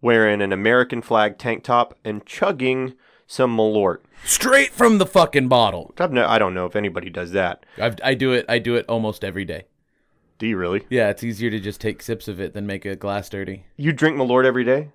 wearing 0.01 0.41
an 0.41 0.53
American 0.53 1.01
flag 1.01 1.37
tank 1.37 1.63
top 1.63 1.97
and 2.03 2.25
chugging 2.25 2.93
some 3.25 3.55
Malort. 3.55 3.99
Straight 4.23 4.71
from 4.71 4.97
the 4.97 5.05
fucking 5.05 5.47
bottle. 5.47 5.93
I've 5.99 6.11
no, 6.11 6.25
I 6.25 6.39
don't 6.39 6.53
know 6.53 6.65
if 6.65 6.75
anybody 6.75 7.09
does 7.09 7.31
that. 7.31 7.65
I've, 7.77 7.97
I 8.03 8.13
do 8.13 8.31
it. 8.31 8.45
I 8.49 8.59
do 8.59 8.75
it 8.75 8.85
almost 8.87 9.23
every 9.23 9.45
day. 9.45 9.65
Do 10.39 10.47
you 10.47 10.57
really? 10.57 10.85
Yeah, 10.89 11.09
it's 11.09 11.23
easier 11.23 11.49
to 11.49 11.59
just 11.59 11.81
take 11.81 12.01
sips 12.01 12.27
of 12.27 12.39
it 12.39 12.53
than 12.53 12.67
make 12.67 12.85
a 12.85 12.95
glass 12.95 13.27
dirty. 13.27 13.65
You 13.75 13.91
drink 13.91 14.17
Malort 14.17 14.45
every 14.45 14.63
day? 14.63 14.91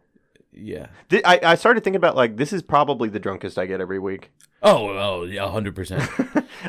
Yeah. 0.52 0.88
Th- 1.08 1.22
I, 1.24 1.40
I 1.42 1.54
started 1.54 1.82
thinking 1.82 1.96
about 1.96 2.16
like 2.16 2.36
this 2.36 2.52
is 2.52 2.62
probably 2.62 3.08
the 3.08 3.18
drunkest 3.18 3.58
I 3.58 3.66
get 3.66 3.80
every 3.80 3.98
week. 3.98 4.30
Oh, 4.62 4.90
oh, 4.90 5.24
yeah, 5.24 5.50
hundred 5.50 5.74
percent. 5.74 6.08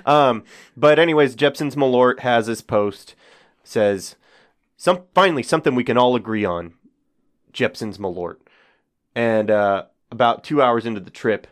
Um, 0.06 0.44
but 0.75 0.98
anyways, 0.98 1.36
Jeppson's 1.36 1.75
Malort 1.75 2.22
has 2.22 2.48
this 2.48 2.62
post 2.62 3.13
says 3.63 4.16
some 4.75 5.04
finally 5.13 5.44
something 5.44 5.75
we 5.75 5.84
can 5.84 5.98
all 5.98 6.16
agree 6.16 6.46
on. 6.46 6.74
Jeppson's 7.52 8.00
Malort, 8.00 8.38
and 9.13 9.52
uh, 9.52 9.84
about 10.12 10.44
two 10.44 10.62
hours 10.62 10.86
into 10.86 11.00
the 11.00 11.12
trip, 11.12 11.46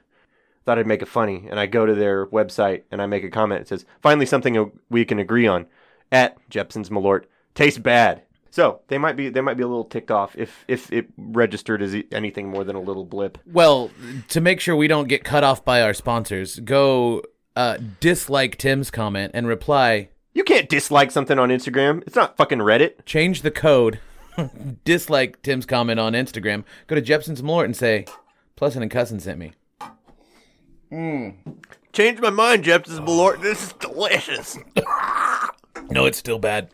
thought 0.65 0.79
I'd 0.79 0.87
make 0.87 1.01
it 1.01 1.07
funny, 1.07 1.47
and 1.49 1.59
I 1.59 1.67
go 1.67 1.85
to 1.85 1.93
their 1.93 2.25
website 2.27 2.83
and 2.91 3.01
I 3.01 3.05
make 3.05 3.23
a 3.23 3.29
comment. 3.29 3.61
It 3.61 3.67
says 3.67 3.85
finally 4.01 4.25
something 4.25 4.71
we 4.89 5.05
can 5.05 5.19
agree 5.19 5.45
on 5.45 5.67
at 6.11 6.37
Jeppson's 6.49 6.89
Malort 6.89 7.25
tastes 7.53 7.79
bad. 7.79 8.23
So 8.51 8.81
they 8.89 8.97
might 8.97 9.15
be 9.15 9.29
they 9.29 9.41
might 9.41 9.55
be 9.57 9.63
a 9.63 9.67
little 9.67 9.85
ticked 9.85 10.11
off 10.11 10.35
if 10.37 10.65
if 10.67 10.91
it 10.91 11.07
registered 11.17 11.81
as 11.81 11.95
anything 12.11 12.49
more 12.49 12.63
than 12.63 12.75
a 12.75 12.81
little 12.81 13.05
blip. 13.05 13.37
well, 13.45 13.89
to 14.27 14.41
make 14.41 14.59
sure 14.59 14.75
we 14.75 14.87
don't 14.87 15.07
get 15.07 15.23
cut 15.23 15.43
off 15.43 15.63
by 15.65 15.81
our 15.81 15.93
sponsors, 15.93 16.59
go 16.59 17.23
uh, 17.55 17.77
dislike 17.99 18.57
Tim's 18.57 18.91
comment 18.91 19.31
and 19.33 19.47
reply. 19.47 20.09
You 20.33 20.43
can't 20.43 20.69
dislike 20.69 21.11
something 21.11 21.39
on 21.39 21.49
Instagram. 21.49 22.03
It's 22.05 22.15
not 22.15 22.37
fucking 22.37 22.59
Reddit. 22.59 23.05
Change 23.05 23.41
the 23.41 23.51
code. 23.51 23.99
dislike 24.85 25.41
Tim's 25.41 25.65
comment 25.65 25.99
on 25.99 26.13
Instagram. 26.13 26.63
Go 26.87 26.95
to 26.95 27.01
Jeppson's 27.01 27.41
Malort 27.41 27.65
and 27.65 27.75
say, 27.75 28.05
Plussin 28.55 28.81
and 28.81 28.89
Cussin 28.91 29.19
sent 29.19 29.39
me. 29.39 29.53
change 31.91 32.19
my 32.21 32.29
mind, 32.29 32.63
Jeppson's 32.63 32.99
Malort. 33.01 33.41
This 33.41 33.63
is 33.63 33.73
delicious. 33.73 34.57
No, 35.89 36.05
it's 36.05 36.17
still 36.17 36.39
bad. 36.39 36.69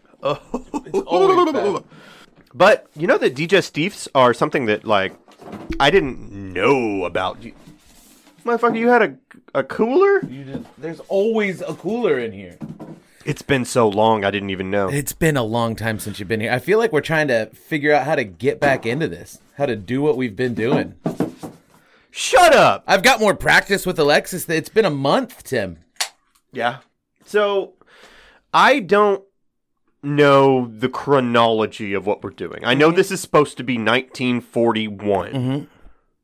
But 2.53 2.87
you 2.95 3.05
know 3.07 3.17
that 3.19 3.35
digestifs 3.35 4.07
are 4.15 4.33
something 4.33 4.65
that 4.65 4.85
like 4.85 5.13
I 5.79 5.89
didn't 5.91 6.31
know 6.53 7.05
about. 7.05 7.43
You- 7.43 7.53
Motherfucker, 8.43 8.79
you 8.79 8.87
had 8.87 9.01
a 9.03 9.17
a 9.53 9.63
cooler? 9.63 10.23
You 10.25 10.43
just, 10.43 10.65
there's 10.77 10.99
always 11.01 11.61
a 11.61 11.73
cooler 11.73 12.17
in 12.19 12.31
here. 12.31 12.57
It's 13.25 13.41
been 13.41 13.65
so 13.65 13.89
long, 13.89 14.23
I 14.23 14.31
didn't 14.31 14.51
even 14.51 14.71
know. 14.71 14.87
It's 14.87 15.11
been 15.11 15.35
a 15.35 15.43
long 15.43 15.75
time 15.75 15.99
since 15.99 16.17
you've 16.19 16.29
been 16.29 16.39
here. 16.39 16.51
I 16.51 16.59
feel 16.59 16.79
like 16.79 16.93
we're 16.93 17.01
trying 17.01 17.27
to 17.27 17.47
figure 17.47 17.93
out 17.93 18.05
how 18.05 18.15
to 18.15 18.23
get 18.23 18.59
back 18.61 18.85
into 18.85 19.07
this, 19.09 19.39
how 19.57 19.65
to 19.65 19.75
do 19.75 20.01
what 20.01 20.15
we've 20.15 20.35
been 20.35 20.53
doing. 20.53 20.95
Shut 22.09 22.53
up. 22.55 22.83
I've 22.87 23.03
got 23.03 23.19
more 23.19 23.35
practice 23.35 23.85
with 23.85 23.99
Alexis. 23.99 24.47
It's 24.49 24.69
been 24.69 24.85
a 24.85 24.89
month, 24.89 25.43
Tim. 25.43 25.79
Yeah. 26.53 26.77
So 27.25 27.73
I 28.53 28.79
don't 28.79 29.23
know 30.15 30.67
the 30.67 30.89
chronology 30.89 31.93
of 31.93 32.05
what 32.05 32.23
we're 32.23 32.29
doing. 32.31 32.63
I 32.65 32.71
Mm-hmm. 32.71 32.79
know 32.79 32.91
this 32.91 33.11
is 33.11 33.21
supposed 33.21 33.57
to 33.57 33.63
be 33.63 33.77
1941 33.77 35.67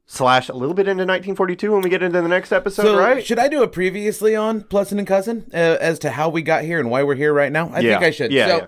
slash 0.06 0.50
a 0.50 0.54
little 0.54 0.74
bit 0.76 0.84
into 0.88 1.02
1942 1.04 1.72
when 1.72 1.82
we 1.82 1.90
get 1.90 2.04
into 2.04 2.22
the 2.22 2.28
next 2.28 2.52
episode, 2.52 2.84
So, 2.84 2.98
right? 3.00 3.26
should 3.26 3.40
I 3.40 3.48
do 3.48 3.64
a 3.64 3.68
previously 3.68 4.36
on 4.36 4.62
Plussin 4.62 5.00
and 5.00 5.08
Cussin 5.08 5.48
uh, 5.54 5.78
as 5.80 5.98
to 6.00 6.12
how 6.12 6.30
we 6.30 6.42
got 6.42 6.64
here 6.64 6.80
and 6.80 6.90
why 6.90 7.04
we're 7.04 7.16
here 7.16 7.34
right 7.34 7.52
now? 7.52 7.70
I 7.74 7.80
Yeah. 7.80 7.94
think 8.00 8.04
I 8.04 8.12
should. 8.12 8.32
Yeah, 8.32 8.48
So, 8.48 8.58
yeah. 8.58 8.66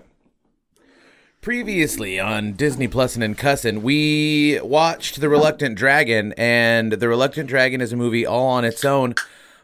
previously 1.40 2.18
on 2.18 2.52
Disney 2.54 2.88
Plus 2.88 3.16
and 3.16 3.36
Cussin, 3.38 3.82
we 3.82 4.58
watched 4.62 5.20
The 5.20 5.28
Reluctant 5.28 5.76
Dragon, 5.76 6.32
and 6.36 6.92
The 6.92 7.08
Reluctant 7.08 7.48
Dragon 7.48 7.80
is 7.80 7.92
a 7.92 7.96
movie 7.96 8.26
all 8.26 8.46
on 8.46 8.64
its 8.64 8.84
own. 8.84 9.14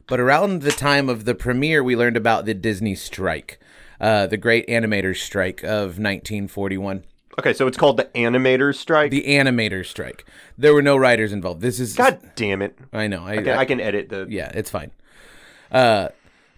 But 0.07 0.21
around 0.21 0.63
the 0.63 0.73
time 0.73 1.09
of 1.09 1.25
the 1.25 1.35
premiere, 1.35 1.83
we 1.83 1.97
learned 1.97 2.17
about 2.17 2.45
the 2.45 2.55
Disney 2.55 2.95
strike, 2.95 3.59
uh, 4.03 4.27
the 4.27 4.37
Great 4.37 4.67
Animators 4.69 5.17
Strike 5.17 5.63
of 5.63 5.99
1941. 5.99 7.05
Okay, 7.39 7.55
so 7.55 7.67
it's 7.67 7.79
called 7.79 7.97
the 7.97 8.05
Animators 8.15 8.75
Strike. 8.75 9.11
The 9.11 9.23
Animators 9.23 9.87
Strike. 9.87 10.27
There 10.59 10.75
were 10.75 10.83
no 10.83 10.99
writers 10.99 11.33
involved. 11.33 11.63
This 11.63 11.81
is. 11.81 11.95
God 11.97 12.21
damn 12.35 12.61
it! 12.61 12.77
I 12.93 13.07
know. 13.07 13.25
I, 13.25 13.33
I 13.33 13.37
can, 13.37 13.49
I 13.61 13.65
can 13.65 13.81
edit 13.81 14.11
the. 14.11 14.27
yeah, 14.29 14.51
it's 14.53 14.69
fine. 14.69 14.91
Uh, 15.71 16.09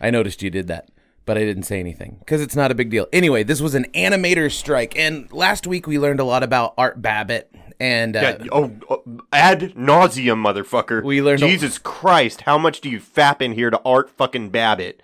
I 0.00 0.10
noticed 0.10 0.42
you 0.42 0.50
did 0.50 0.66
that, 0.66 0.88
but 1.26 1.38
I 1.38 1.44
didn't 1.44 1.62
say 1.62 1.78
anything 1.78 2.16
because 2.18 2.40
it's 2.40 2.56
not 2.56 2.72
a 2.72 2.74
big 2.74 2.90
deal. 2.90 3.06
Anyway, 3.12 3.44
this 3.44 3.60
was 3.60 3.76
an 3.76 3.86
animator 3.94 4.50
strike, 4.50 4.98
and 4.98 5.30
last 5.32 5.64
week 5.66 5.86
we 5.86 5.96
learned 5.98 6.18
a 6.18 6.24
lot 6.24 6.42
about 6.42 6.74
Art 6.76 7.00
Babbitt 7.00 7.54
and 7.78 8.16
uh, 8.16 8.36
Yeah, 8.40 8.46
oh, 8.50 8.72
oh, 8.90 9.02
ad 9.32 9.74
nauseum, 9.76 10.42
motherfucker. 10.44 11.04
We 11.04 11.22
learned 11.22 11.42
a- 11.42 11.46
Jesus 11.48 11.78
Christ, 11.78 12.42
how 12.42 12.58
much 12.58 12.80
do 12.80 12.90
you 12.90 12.98
fap 13.00 13.40
in 13.40 13.52
here 13.52 13.70
to 13.70 13.80
Art 13.84 14.10
fucking 14.10 14.50
Babbitt? 14.50 15.00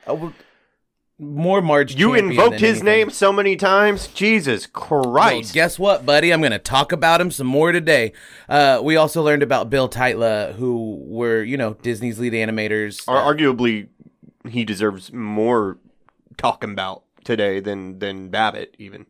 More 1.21 1.61
Marge. 1.61 1.95
You 1.97 2.15
invoked 2.15 2.61
his 2.61 2.81
anything. 2.81 2.85
name 2.87 3.11
so 3.11 3.31
many 3.33 3.55
times. 3.55 4.07
Jesus 4.09 4.67
Christ! 4.67 5.51
Well, 5.51 5.55
guess 5.55 5.79
what, 5.79 6.07
buddy? 6.07 6.33
I'm 6.33 6.41
going 6.41 6.53
to 6.53 6.59
talk 6.59 6.93
about 6.93 7.21
him 7.21 7.31
some 7.31 7.47
more 7.47 7.73
today. 7.73 8.13
Uh, 8.49 8.81
we 8.83 8.97
also 8.97 9.23
learned 9.23 9.43
about 9.43 9.69
Bill 9.69 9.89
Tytla, 9.89 10.55
who 10.55 10.97
were, 11.05 11.43
you 11.43 11.57
know, 11.59 11.75
Disney's 11.75 12.19
lead 12.19 12.33
animators. 12.33 13.05
Ar- 13.07 13.35
arguably, 13.35 13.89
he 14.49 14.65
deserves 14.65 15.13
more 15.13 15.77
talking 16.39 16.71
about 16.71 17.03
today 17.23 17.61
than 17.61 17.99
than 17.99 18.31
Babbitt 18.31 18.75
even. 18.79 19.05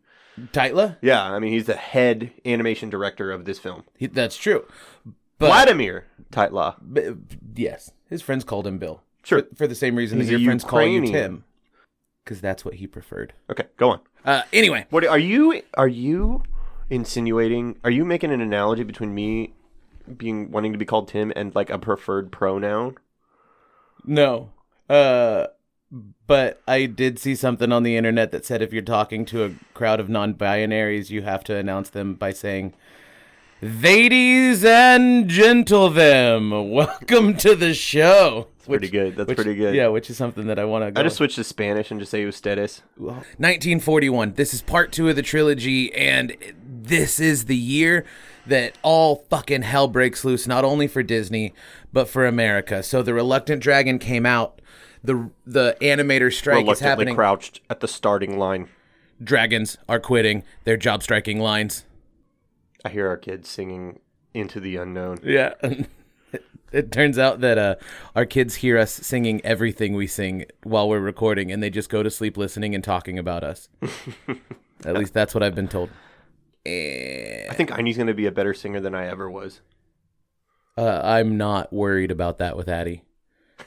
Teitla? 0.52 0.96
Yeah, 1.02 1.22
I 1.22 1.38
mean 1.38 1.52
he's 1.52 1.66
the 1.66 1.76
head 1.76 2.32
animation 2.44 2.90
director 2.90 3.30
of 3.30 3.44
this 3.44 3.58
film. 3.58 3.84
He, 3.96 4.06
that's 4.06 4.36
true. 4.36 4.64
But, 5.38 5.46
Vladimir 5.46 6.06
Tytla. 6.32 6.76
but- 6.80 7.16
yes, 7.54 7.92
his 8.08 8.20
friends 8.20 8.42
called 8.44 8.66
him 8.66 8.78
Bill. 8.78 9.02
Sure. 9.22 9.42
For, 9.42 9.54
for 9.54 9.66
the 9.66 9.74
same 9.74 9.96
reason 9.96 10.18
He's 10.18 10.28
as 10.28 10.30
your 10.32 10.40
a 10.40 10.44
friends 10.44 10.64
call 10.64 10.82
you 10.82 11.06
Tim. 11.06 11.44
Because 12.24 12.40
that's 12.40 12.64
what 12.64 12.74
he 12.74 12.86
preferred. 12.86 13.32
Okay, 13.50 13.64
go 13.76 13.90
on. 13.90 14.00
Uh, 14.24 14.42
anyway, 14.52 14.86
What 14.90 15.06
are 15.06 15.18
you 15.18 15.62
are 15.74 15.88
you 15.88 16.42
insinuating? 16.90 17.78
Are 17.84 17.90
you 17.90 18.04
making 18.04 18.32
an 18.32 18.40
analogy 18.40 18.82
between 18.82 19.14
me 19.14 19.54
being 20.16 20.50
wanting 20.50 20.72
to 20.72 20.78
be 20.78 20.84
called 20.84 21.08
Tim 21.08 21.32
and 21.34 21.54
like 21.54 21.70
a 21.70 21.78
preferred 21.78 22.30
pronoun? 22.30 22.96
No. 24.04 24.50
Uh 24.88 25.46
but 26.26 26.62
I 26.68 26.86
did 26.86 27.18
see 27.18 27.34
something 27.34 27.72
on 27.72 27.82
the 27.82 27.96
internet 27.96 28.30
that 28.30 28.44
said 28.44 28.62
if 28.62 28.72
you're 28.72 28.82
talking 28.82 29.24
to 29.26 29.44
a 29.44 29.50
crowd 29.74 29.98
of 29.98 30.08
non-binaries, 30.08 31.10
you 31.10 31.22
have 31.22 31.42
to 31.44 31.56
announce 31.56 31.90
them 31.90 32.14
by 32.14 32.32
saying 32.32 32.74
Ladies 33.62 34.64
and 34.64 35.28
gentlemen, 35.28 36.70
welcome 36.70 37.36
to 37.36 37.54
the 37.54 37.74
show. 37.74 38.48
That's 38.56 38.68
pretty 38.68 38.88
good. 38.88 39.16
That's 39.16 39.34
pretty 39.34 39.54
good. 39.54 39.74
Yeah, 39.74 39.88
which 39.88 40.08
is 40.08 40.16
something 40.16 40.46
that 40.46 40.58
I 40.58 40.64
want 40.64 40.86
to 40.86 40.90
go 40.90 40.98
I 40.98 41.04
just 41.04 41.16
switched 41.16 41.34
to 41.34 41.44
Spanish 41.44 41.90
and 41.90 42.00
just 42.00 42.10
say 42.10 42.24
ustedes. 42.24 42.80
1941. 42.96 44.32
This 44.32 44.54
is 44.54 44.62
part 44.62 44.92
two 44.92 45.10
of 45.10 45.16
the 45.16 45.20
trilogy, 45.20 45.92
and 45.92 46.34
this 46.64 47.20
is 47.20 47.44
the 47.44 47.56
year 47.56 48.06
that 48.46 48.78
all 48.80 49.26
fucking 49.28 49.60
hell 49.60 49.88
breaks 49.88 50.24
loose, 50.24 50.46
not 50.46 50.64
only 50.64 50.88
for 50.88 51.02
Disney, 51.02 51.52
but 51.92 52.08
for 52.08 52.24
America. 52.24 52.82
So 52.82 53.02
the 53.02 53.12
Reluctant 53.12 53.62
Dragon 53.62 53.98
came 53.98 54.24
out. 54.24 54.62
The 55.04 55.28
the 55.46 55.76
animator 55.82 56.32
strike 56.32 56.66
is 56.66 56.80
happening. 56.80 57.14
crouched 57.14 57.60
at 57.68 57.80
the 57.80 57.88
starting 57.88 58.38
line. 58.38 58.70
Dragons 59.22 59.76
are 59.86 60.00
quitting 60.00 60.44
their 60.64 60.78
job 60.78 61.02
striking 61.02 61.38
lines. 61.38 61.84
I 62.84 62.88
hear 62.88 63.08
our 63.08 63.16
kids 63.16 63.48
singing 63.48 64.00
"Into 64.34 64.60
the 64.60 64.76
Unknown." 64.76 65.18
Yeah. 65.22 65.54
It 66.72 66.92
turns 66.92 67.18
out 67.18 67.40
that 67.40 67.58
uh, 67.58 67.74
our 68.14 68.24
kids 68.24 68.56
hear 68.56 68.78
us 68.78 68.92
singing 68.92 69.44
everything 69.44 69.94
we 69.94 70.06
sing 70.06 70.44
while 70.62 70.88
we're 70.88 71.00
recording, 71.00 71.50
and 71.50 71.60
they 71.60 71.70
just 71.70 71.88
go 71.88 72.02
to 72.02 72.10
sleep 72.10 72.36
listening 72.36 72.74
and 72.76 72.84
talking 72.84 73.18
about 73.18 73.42
us. 73.42 73.68
At 74.84 74.96
least 74.96 75.12
that's 75.12 75.34
what 75.34 75.42
I've 75.42 75.54
been 75.54 75.68
told. 75.68 75.90
I 76.64 77.52
think 77.54 77.72
Einie's 77.72 77.96
going 77.96 78.06
to 78.06 78.14
be 78.14 78.26
a 78.26 78.32
better 78.32 78.54
singer 78.54 78.80
than 78.80 78.94
I 78.94 79.06
ever 79.06 79.28
was. 79.28 79.60
Uh, 80.78 81.00
I'm 81.02 81.36
not 81.36 81.72
worried 81.72 82.10
about 82.10 82.38
that 82.38 82.56
with 82.56 82.68
Addie. 82.68 83.02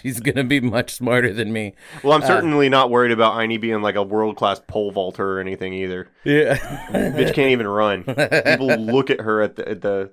She's 0.00 0.20
gonna 0.20 0.44
be 0.44 0.60
much 0.60 0.90
smarter 0.94 1.32
than 1.32 1.52
me. 1.52 1.74
Well, 2.02 2.14
I'm 2.14 2.22
certainly 2.22 2.68
not 2.68 2.90
worried 2.90 3.12
about 3.12 3.34
Einie 3.34 3.60
being 3.60 3.82
like 3.82 3.94
a 3.94 4.02
world 4.02 4.36
class 4.36 4.60
pole 4.66 4.90
vaulter 4.90 5.36
or 5.36 5.40
anything 5.40 5.74
either. 5.74 6.08
Yeah. 6.24 6.56
Bitch 6.92 7.34
can't 7.34 7.50
even 7.50 7.66
run. 7.66 8.04
People 8.04 8.68
look 8.78 9.10
at 9.10 9.20
her 9.20 9.42
at 9.42 9.56
the 9.56 9.68
at 9.68 9.80
the 9.82 10.10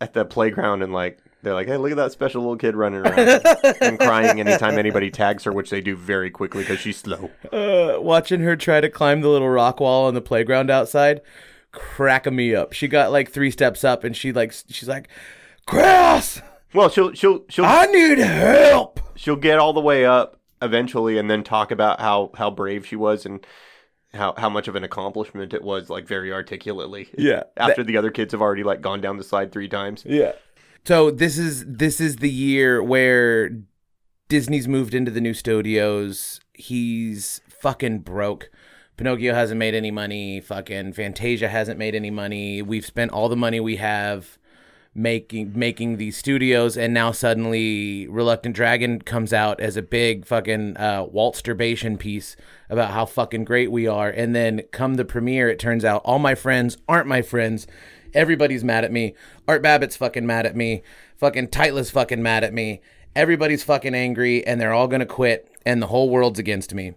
at 0.00 0.12
the 0.12 0.24
playground 0.24 0.82
and 0.82 0.92
like 0.92 1.18
they're 1.42 1.54
like, 1.54 1.66
"Hey, 1.66 1.76
look 1.76 1.90
at 1.90 1.96
that 1.96 2.12
special 2.12 2.42
little 2.42 2.56
kid 2.56 2.76
running 2.76 3.00
around 3.00 3.18
and 3.80 3.98
crying 3.98 4.38
anytime 4.38 4.78
anybody 4.78 5.10
tags 5.10 5.44
her," 5.44 5.52
which 5.52 5.70
they 5.70 5.80
do 5.80 5.96
very 5.96 6.30
quickly 6.30 6.62
because 6.62 6.78
she's 6.78 6.98
slow. 6.98 7.30
uh, 7.52 8.00
watching 8.00 8.40
her 8.40 8.54
try 8.54 8.80
to 8.80 8.88
climb 8.88 9.20
the 9.20 9.28
little 9.28 9.48
rock 9.48 9.80
wall 9.80 10.06
on 10.06 10.14
the 10.14 10.20
playground 10.20 10.70
outside, 10.70 11.20
cracking 11.72 12.36
me 12.36 12.54
up. 12.54 12.72
She 12.72 12.86
got 12.86 13.10
like 13.10 13.30
three 13.30 13.50
steps 13.50 13.82
up, 13.82 14.04
and 14.04 14.16
she 14.16 14.32
like 14.32 14.52
she's 14.52 14.88
like, 14.88 15.08
"Chris, 15.66 16.40
Well, 16.74 16.88
she'll 16.88 17.12
she'll 17.12 17.44
she'll 17.48 17.64
I 17.64 17.86
need 17.86 18.18
help." 18.18 19.00
she'll 19.14 19.36
get 19.36 19.58
all 19.58 19.72
the 19.72 19.80
way 19.80 20.04
up 20.06 20.38
eventually 20.62 21.18
and 21.18 21.30
then 21.30 21.42
talk 21.44 21.70
about 21.70 22.00
how 22.00 22.30
how 22.36 22.50
brave 22.50 22.86
she 22.86 22.96
was 22.96 23.26
and 23.26 23.44
how 24.14 24.34
how 24.38 24.48
much 24.48 24.68
of 24.68 24.76
an 24.76 24.84
accomplishment 24.84 25.52
it 25.52 25.62
was 25.62 25.90
like 25.90 26.06
very 26.06 26.32
articulately 26.32 27.08
Yeah. 27.18 27.42
after 27.56 27.82
the 27.84 27.96
other 27.96 28.10
kids 28.10 28.32
have 28.32 28.40
already 28.40 28.62
like 28.62 28.80
gone 28.80 29.00
down 29.00 29.16
the 29.18 29.24
slide 29.24 29.52
three 29.52 29.68
times 29.68 30.02
Yeah. 30.06 30.32
So 30.84 31.10
this 31.10 31.38
is 31.38 31.64
this 31.66 32.00
is 32.00 32.16
the 32.16 32.30
year 32.30 32.82
where 32.82 33.50
Disney's 34.28 34.66
moved 34.66 34.94
into 34.94 35.10
the 35.10 35.20
new 35.20 35.34
studios. 35.34 36.40
He's 36.54 37.40
fucking 37.48 37.98
broke. 38.00 38.50
Pinocchio 38.96 39.34
hasn't 39.34 39.58
made 39.58 39.74
any 39.74 39.90
money. 39.90 40.40
Fucking 40.40 40.92
Fantasia 40.94 41.48
hasn't 41.48 41.78
made 41.78 41.94
any 41.94 42.10
money. 42.10 42.62
We've 42.62 42.84
spent 42.86 43.10
all 43.12 43.28
the 43.28 43.36
money 43.36 43.60
we 43.60 43.76
have 43.76 44.38
making 44.94 45.52
making 45.58 45.96
these 45.96 46.16
studios, 46.16 46.76
and 46.76 46.92
now 46.92 47.12
suddenly 47.12 48.06
Reluctant 48.08 48.54
Dragon 48.54 49.00
comes 49.00 49.32
out 49.32 49.60
as 49.60 49.76
a 49.76 49.82
big 49.82 50.26
fucking 50.26 50.76
uh, 50.76 51.04
Waltsturbation 51.04 51.96
piece 51.96 52.36
about 52.68 52.90
how 52.90 53.06
fucking 53.06 53.44
great 53.44 53.70
we 53.70 53.86
are. 53.86 54.10
And 54.10 54.34
then 54.34 54.62
come 54.70 54.94
the 54.94 55.04
premiere, 55.04 55.48
it 55.48 55.58
turns 55.58 55.84
out 55.84 56.02
all 56.04 56.18
my 56.18 56.34
friends 56.34 56.76
aren't 56.88 57.06
my 57.06 57.22
friends. 57.22 57.66
Everybody's 58.14 58.62
mad 58.62 58.84
at 58.84 58.92
me. 58.92 59.14
Art 59.48 59.62
Babbitt's 59.62 59.96
fucking 59.96 60.26
mad 60.26 60.44
at 60.44 60.54
me. 60.54 60.82
Fucking 61.16 61.48
Title's 61.48 61.90
fucking 61.90 62.22
mad 62.22 62.44
at 62.44 62.52
me. 62.52 62.82
Everybody's 63.16 63.64
fucking 63.64 63.94
angry, 63.94 64.46
and 64.46 64.60
they're 64.60 64.72
all 64.72 64.88
gonna 64.88 65.06
quit, 65.06 65.50
and 65.64 65.80
the 65.80 65.86
whole 65.86 66.10
world's 66.10 66.38
against 66.38 66.74
me 66.74 66.94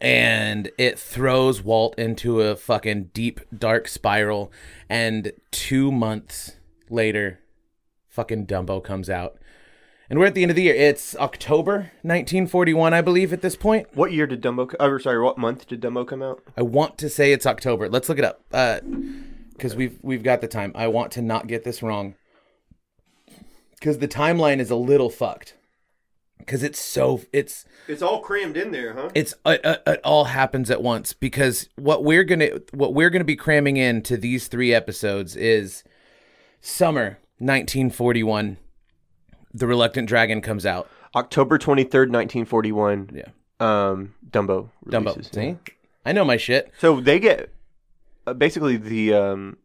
and 0.00 0.70
it 0.78 0.98
throws 0.98 1.62
Walt 1.62 1.98
into 1.98 2.40
a 2.40 2.56
fucking 2.56 3.10
deep 3.12 3.40
dark 3.56 3.88
spiral 3.88 4.50
and 4.88 5.32
2 5.50 5.92
months 5.92 6.56
later 6.90 7.40
fucking 8.12 8.46
Dumbo 8.46 8.82
comes 8.82 9.08
out. 9.10 9.38
And 10.10 10.18
we're 10.18 10.26
at 10.26 10.34
the 10.34 10.42
end 10.42 10.50
of 10.50 10.56
the 10.56 10.64
year. 10.64 10.74
It's 10.74 11.16
October 11.16 11.90
1941, 12.02 12.92
I 12.92 13.00
believe 13.00 13.32
at 13.32 13.40
this 13.40 13.56
point. 13.56 13.86
what 13.94 14.12
year 14.12 14.26
did 14.26 14.42
dumbo 14.42 14.74
oh, 14.78 14.98
sorry 14.98 15.18
what 15.22 15.38
month 15.38 15.66
did 15.66 15.80
dumbo 15.80 16.06
come 16.06 16.22
out 16.22 16.42
I 16.54 16.60
want 16.62 16.98
to 16.98 17.08
say 17.08 17.32
it's 17.32 17.46
October. 17.46 17.88
Let's 17.88 18.10
look 18.10 18.18
it 18.18 18.24
up. 18.24 18.42
Uh 18.52 18.80
cuz 19.58 19.74
we've 19.74 19.98
we've 20.02 20.22
got 20.22 20.42
the 20.42 20.48
time. 20.48 20.72
I 20.74 20.88
want 20.88 21.12
to 21.12 21.22
not 21.22 21.46
get 21.46 21.64
this 21.64 21.82
wrong. 21.82 22.14
Cuz 23.80 23.98
the 23.98 24.08
timeline 24.08 24.58
is 24.58 24.70
a 24.70 24.76
little 24.76 25.08
fucked. 25.08 25.54
Cuz 26.46 26.62
it's 26.62 26.80
so 26.80 27.22
it's 27.32 27.64
it's 27.88 28.02
all 28.02 28.20
crammed 28.20 28.58
in 28.58 28.70
there 28.70 28.92
huh 28.92 29.08
it's 29.14 29.32
it, 29.46 29.60
it, 29.64 29.82
it 29.86 30.00
all 30.04 30.24
happens 30.24 30.70
at 30.70 30.82
once 30.82 31.14
because 31.14 31.70
what 31.76 32.04
we're 32.04 32.24
gonna 32.24 32.50
what 32.72 32.92
we're 32.92 33.10
gonna 33.10 33.24
be 33.24 33.36
cramming 33.36 33.78
into 33.78 34.18
these 34.18 34.48
three 34.48 34.74
episodes 34.74 35.36
is 35.36 35.84
summer 36.62 37.18
1941 37.38 38.56
the 39.52 39.66
reluctant 39.66 40.08
dragon 40.08 40.40
comes 40.40 40.64
out. 40.64 40.88
October 41.14 41.58
23rd 41.58 42.10
1941 42.10 43.10
yeah. 43.12 43.22
Um 43.60 44.14
dumbo 44.30 44.70
dumbo 44.86 45.14
releases. 45.14 45.30
see? 45.32 45.56
I 46.06 46.12
know 46.12 46.24
my 46.24 46.36
shit. 46.38 46.72
So 46.78 47.00
they 47.00 47.18
get 47.20 47.52
uh, 48.26 48.32
basically 48.34 48.76
the 48.76 49.12
um 49.12 49.56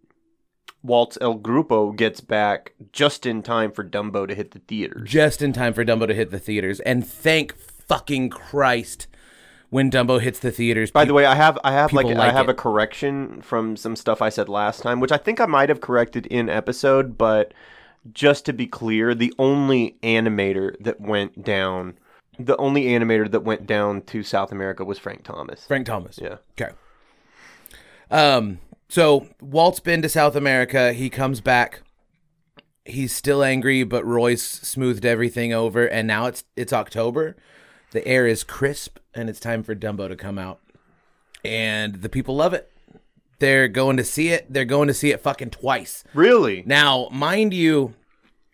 Waltz 0.83 1.17
El 1.21 1.39
Grupo 1.39 1.95
gets 1.95 2.19
back 2.21 2.73
just 2.91 3.25
in 3.25 3.41
time 3.43 3.71
for 3.71 3.83
Dumbo 3.83 4.27
to 4.27 4.35
hit 4.35 4.51
the 4.51 4.59
theaters. 4.59 5.09
just 5.09 5.41
in 5.41 5.51
time 5.51 5.73
for 5.73 5.83
dumbo 5.83 6.07
to 6.07 6.13
hit 6.13 6.31
the 6.31 6.39
theaters. 6.39 6.79
And 6.81 7.05
thank 7.05 7.55
fucking 7.55 8.29
christ 8.29 9.07
when 9.69 9.91
dumbo 9.91 10.19
hits 10.21 10.39
the 10.39 10.51
theaters 10.51 10.91
By 10.91 11.05
the 11.05 11.13
way, 11.13 11.25
I 11.25 11.35
have 11.35 11.57
I 11.63 11.71
have 11.73 11.91
like, 11.93 12.07
people 12.07 12.21
I 12.21 12.31
have 12.31 12.47
it. 12.47 12.51
a 12.51 12.53
correction 12.55 13.41
from 13.41 13.75
some 13.75 13.95
stuff 13.95 14.21
I 14.21 14.29
said 14.29 14.47
last 14.49 14.81
time, 14.81 14.99
which 14.99 15.11
I 15.11 15.17
think 15.17 15.39
I 15.39 15.45
might 15.45 15.69
have 15.69 15.81
corrected 15.81 16.25
in 16.27 16.49
episode, 16.49 17.17
but 17.17 17.53
just 18.13 18.45
to 18.45 18.53
be 18.53 18.67
clear, 18.67 19.13
the 19.13 19.33
only 19.37 19.97
animator 20.03 20.75
that 20.79 21.01
went 21.01 21.43
down, 21.43 21.97
the 22.39 22.55
only 22.57 22.85
animator 22.85 23.29
that 23.29 23.41
went 23.41 23.65
down 23.67 24.01
to 24.03 24.23
South 24.23 24.51
America 24.51 24.85
was 24.85 24.97
Frank 24.99 25.23
Thomas. 25.23 25.65
frank 25.65 25.85
thomas 25.85 26.17
Yeah. 26.21 26.37
Okay. 26.59 26.73
Um. 28.09 28.59
So 28.89 29.27
Walt's 29.41 29.81
been 29.81 30.01
to 30.01 30.09
South 30.09 30.35
America. 30.35 30.93
He 30.93 31.09
comes 31.09 31.41
back. 31.41 31.81
He's 32.85 33.13
still 33.13 33.43
angry, 33.43 33.83
but 33.83 34.05
Royce 34.05 34.43
smoothed 34.43 35.05
everything 35.05 35.51
over, 35.51 35.85
and 35.85 36.07
now 36.07 36.27
it's 36.27 36.45
it's 36.55 36.71
October. 36.71 37.35
The 37.91 38.07
air 38.07 38.25
is 38.27 38.43
crisp, 38.45 38.97
and 39.17 39.29
it's 39.29 39.39
time 39.39 39.63
for 39.63 39.75
Dumbo 39.75 40.07
to 40.07 40.15
come 40.15 40.37
out, 40.37 40.59
and 41.43 41.95
the 41.95 42.09
people 42.09 42.35
love 42.35 42.53
it. 42.53 42.71
They're 43.39 43.67
going 43.67 43.97
to 43.97 44.03
see 44.03 44.29
it. 44.29 44.51
They're 44.51 44.65
going 44.65 44.87
to 44.87 44.93
see 44.93 45.11
it 45.11 45.21
fucking 45.21 45.51
twice. 45.51 46.03
Really? 46.13 46.63
Now, 46.65 47.07
mind 47.11 47.53
you, 47.53 47.93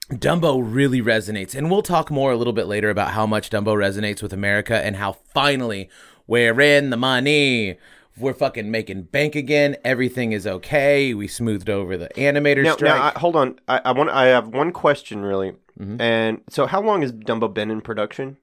Dumbo 0.10 0.62
really 0.63 1.02
resonates, 1.02 1.56
and 1.56 1.71
we'll 1.71 1.82
talk 1.82 2.12
more 2.12 2.32
a 2.32 2.38
little 2.38 2.54
bit 2.54 2.67
later 2.67 2.89
about 2.89 3.12
how 3.12 3.26
much 3.26 3.49
Dumbo 3.49 3.76
resonates 3.76 4.21
with 4.21 4.34
America 4.34 4.84
and 4.84 4.97
how 4.97 5.13
finally 5.13 5.89
we're 6.28 6.60
in 6.60 6.89
the 6.89 6.97
money. 6.97 7.78
We're 8.17 8.34
fucking 8.34 8.69
making 8.69 9.04
bank 9.04 9.36
again. 9.36 9.76
Everything 9.84 10.34
is 10.34 10.45
okay. 10.45 11.13
We 11.15 11.28
smoothed 11.28 11.69
over 11.69 11.97
the 11.97 12.10
animator 12.10 12.63
Now, 12.63 12.73
strike. 12.73 12.95
now 12.95 13.12
I, 13.15 13.19
hold 13.19 13.36
on. 13.36 13.60
I, 13.67 13.82
I 13.86 13.91
want. 13.91 14.12
I 14.12 14.26
have 14.26 14.49
one 14.49 14.71
question, 14.71 15.23
really. 15.23 15.54
Mm-hmm. 15.80 15.99
And 15.99 16.41
so, 16.47 16.67
how 16.67 16.80
long 16.82 17.02
has 17.02 17.12
Dumbo 17.12 17.52
been 17.52 17.71
in 17.71 17.82
production? 17.82 18.38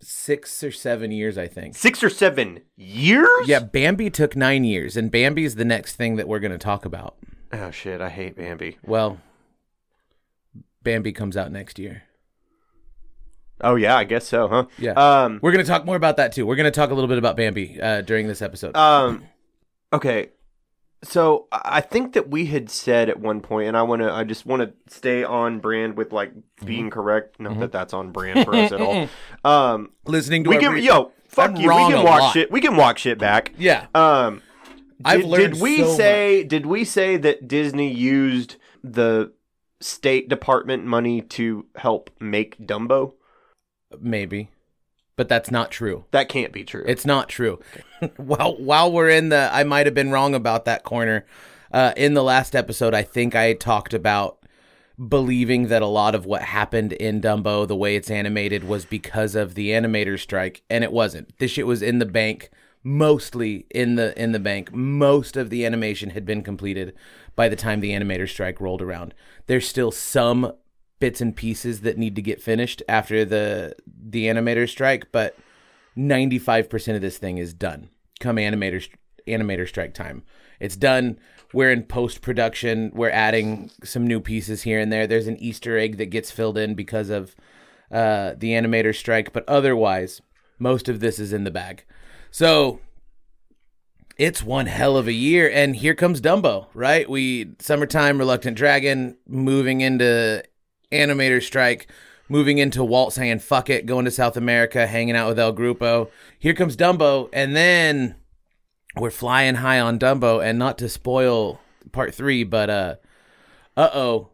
Six 0.00 0.62
or 0.62 0.70
seven 0.70 1.10
years, 1.10 1.36
I 1.36 1.48
think. 1.48 1.74
Six 1.76 2.04
or 2.04 2.10
seven 2.10 2.60
years? 2.76 3.48
Yeah, 3.48 3.58
Bambi 3.60 4.10
took 4.10 4.36
nine 4.36 4.64
years, 4.64 4.96
and 4.96 5.10
Bambi's 5.10 5.56
the 5.56 5.64
next 5.64 5.96
thing 5.96 6.16
that 6.16 6.28
we're 6.28 6.38
going 6.38 6.52
to 6.52 6.58
talk 6.58 6.84
about. 6.84 7.16
Oh 7.52 7.70
shit! 7.70 8.00
I 8.00 8.08
hate 8.08 8.36
Bambi. 8.36 8.78
Well, 8.84 9.18
Bambi 10.82 11.12
comes 11.12 11.36
out 11.36 11.50
next 11.50 11.78
year. 11.78 12.04
Oh 13.60 13.74
yeah, 13.74 13.96
I 13.96 14.04
guess 14.04 14.26
so, 14.28 14.46
huh? 14.46 14.66
Yeah. 14.78 14.92
Um. 14.92 15.40
We're 15.42 15.52
going 15.52 15.64
to 15.64 15.68
talk 15.68 15.84
more 15.84 15.96
about 15.96 16.16
that 16.18 16.32
too. 16.32 16.46
We're 16.46 16.56
going 16.56 16.70
to 16.70 16.70
talk 16.70 16.90
a 16.90 16.94
little 16.94 17.08
bit 17.08 17.18
about 17.18 17.36
Bambi 17.36 17.80
uh, 17.80 18.02
during 18.02 18.28
this 18.28 18.40
episode. 18.40 18.76
Um, 18.76 19.24
okay. 19.92 20.28
So 21.02 21.46
I 21.52 21.60
I 21.78 21.80
think 21.80 22.12
that 22.14 22.28
we 22.28 22.46
had 22.46 22.70
said 22.70 23.08
at 23.08 23.20
one 23.20 23.40
point, 23.40 23.68
and 23.68 23.76
I 23.76 23.82
want 23.82 24.02
to, 24.02 24.12
I 24.12 24.24
just 24.24 24.44
want 24.46 24.62
to 24.62 24.72
stay 24.92 25.22
on 25.24 25.60
brand 25.60 25.96
with 25.96 26.12
like 26.12 26.32
being 26.64 26.84
Mm-hmm. 26.86 26.88
correct. 26.90 27.38
Not 27.40 27.60
that 27.60 27.72
that's 27.72 27.94
on 27.94 28.10
brand 28.10 28.44
for 28.44 28.54
us 28.54 28.72
at 28.72 28.80
all. 28.80 29.08
Um, 29.44 29.92
Listening 30.06 30.44
to 30.44 30.50
we 30.50 30.58
can, 30.58 30.72
re- 30.72 30.82
yo, 30.82 31.12
fuck 31.28 31.50
I'm 31.50 31.56
you. 31.56 31.68
We 31.68 31.74
can 31.74 31.92
watch 31.92 32.04
walk 32.04 32.20
lot. 32.20 32.32
shit. 32.32 32.50
We 32.50 32.60
can 32.60 32.76
walk 32.76 32.98
shit 32.98 33.18
back. 33.18 33.52
Yeah. 33.58 33.86
Um, 33.94 34.42
I've 35.04 35.20
did, 35.20 35.28
learned 35.30 35.52
did 35.54 35.62
we 35.62 35.78
so 35.78 35.96
say? 35.96 36.42
Did 36.42 36.66
we 36.66 36.84
say 36.84 37.16
that 37.16 37.46
Disney 37.46 37.92
used 37.92 38.56
the 38.82 39.32
State 39.80 40.28
Department 40.28 40.84
money 40.84 41.22
to 41.22 41.66
help 41.76 42.10
make 42.18 42.58
Dumbo? 42.58 43.12
Maybe. 44.00 44.50
But 45.18 45.28
that's 45.28 45.50
not 45.50 45.72
true. 45.72 46.04
That 46.12 46.28
can't 46.28 46.52
be 46.52 46.62
true. 46.62 46.84
It's 46.86 47.04
not 47.04 47.28
true. 47.28 47.58
while 48.18 48.56
while 48.56 48.92
we're 48.92 49.08
in 49.08 49.30
the 49.30 49.50
I 49.52 49.64
might 49.64 49.86
have 49.86 49.94
been 49.94 50.12
wrong 50.12 50.32
about 50.32 50.64
that 50.66 50.84
corner. 50.84 51.26
Uh, 51.72 51.92
in 51.96 52.14
the 52.14 52.22
last 52.22 52.54
episode, 52.54 52.94
I 52.94 53.02
think 53.02 53.34
I 53.34 53.52
talked 53.54 53.92
about 53.92 54.38
believing 55.08 55.66
that 55.66 55.82
a 55.82 55.86
lot 55.86 56.14
of 56.14 56.24
what 56.24 56.42
happened 56.42 56.92
in 56.92 57.20
Dumbo, 57.20 57.66
the 57.66 57.74
way 57.74 57.96
it's 57.96 58.12
animated, 58.12 58.62
was 58.62 58.84
because 58.84 59.34
of 59.34 59.56
the 59.56 59.70
animator 59.70 60.20
strike, 60.20 60.62
and 60.70 60.84
it 60.84 60.92
wasn't. 60.92 61.36
This 61.38 61.50
shit 61.50 61.66
was 61.66 61.82
in 61.82 61.98
the 61.98 62.06
bank, 62.06 62.50
mostly 62.84 63.66
in 63.70 63.96
the 63.96 64.16
in 64.16 64.30
the 64.30 64.38
bank. 64.38 64.72
Most 64.72 65.36
of 65.36 65.50
the 65.50 65.66
animation 65.66 66.10
had 66.10 66.24
been 66.24 66.44
completed 66.44 66.94
by 67.34 67.48
the 67.48 67.56
time 67.56 67.80
the 67.80 67.90
animator 67.90 68.28
strike 68.28 68.60
rolled 68.60 68.82
around. 68.82 69.14
There's 69.48 69.66
still 69.66 69.90
some 69.90 70.52
bits 71.00 71.20
and 71.20 71.34
pieces 71.36 71.82
that 71.82 71.98
need 71.98 72.16
to 72.16 72.22
get 72.22 72.42
finished 72.42 72.82
after 72.88 73.24
the 73.24 73.74
the 73.86 74.26
animator 74.26 74.68
strike, 74.68 75.10
but 75.12 75.36
95% 75.96 76.94
of 76.94 77.00
this 77.00 77.18
thing 77.18 77.38
is 77.38 77.52
done 77.52 77.88
come 78.18 78.36
animator 78.36 78.86
animator 79.26 79.68
strike 79.68 79.94
time. 79.94 80.22
It's 80.60 80.76
done. 80.76 81.18
We're 81.52 81.70
in 81.70 81.84
post 81.84 82.20
production. 82.20 82.90
We're 82.94 83.10
adding 83.10 83.70
some 83.84 84.06
new 84.06 84.20
pieces 84.20 84.62
here 84.62 84.80
and 84.80 84.92
there. 84.92 85.06
There's 85.06 85.28
an 85.28 85.36
Easter 85.38 85.78
egg 85.78 85.98
that 85.98 86.06
gets 86.06 86.30
filled 86.30 86.58
in 86.58 86.74
because 86.74 87.10
of 87.10 87.34
uh, 87.90 88.34
the 88.36 88.52
animator 88.52 88.94
strike, 88.94 89.32
but 89.32 89.48
otherwise, 89.48 90.20
most 90.58 90.88
of 90.88 91.00
this 91.00 91.18
is 91.18 91.32
in 91.32 91.44
the 91.44 91.50
bag. 91.50 91.84
So 92.30 92.80
it's 94.18 94.42
one 94.42 94.66
hell 94.66 94.96
of 94.96 95.06
a 95.06 95.12
year, 95.12 95.50
and 95.50 95.76
here 95.76 95.94
comes 95.94 96.20
Dumbo. 96.20 96.66
Right? 96.74 97.08
We 97.08 97.54
summertime, 97.58 98.18
reluctant 98.18 98.56
dragon, 98.56 99.16
moving 99.26 99.80
into 99.80 100.42
animator 100.92 101.42
strike, 101.42 101.90
moving 102.28 102.58
into 102.58 102.84
Walt 102.84 103.12
saying 103.12 103.40
fuck 103.40 103.70
it, 103.70 103.86
going 103.86 104.04
to 104.04 104.10
South 104.10 104.36
America, 104.36 104.86
hanging 104.86 105.16
out 105.16 105.28
with 105.28 105.38
El 105.38 105.54
Grupo. 105.54 106.10
Here 106.38 106.54
comes 106.54 106.76
Dumbo, 106.76 107.28
and 107.32 107.54
then 107.54 108.16
we're 108.96 109.10
flying 109.10 109.56
high 109.56 109.80
on 109.80 109.98
Dumbo, 109.98 110.44
and 110.44 110.58
not 110.58 110.78
to 110.78 110.88
spoil 110.88 111.60
part 111.92 112.14
three, 112.14 112.44
but 112.44 112.70
uh, 112.70 112.94
uh 113.76 113.90
oh, 113.92 114.30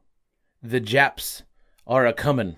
the 0.63 0.81
Japs 0.81 1.43
are 1.87 2.07
a 2.07 2.13
comin'. 2.13 2.57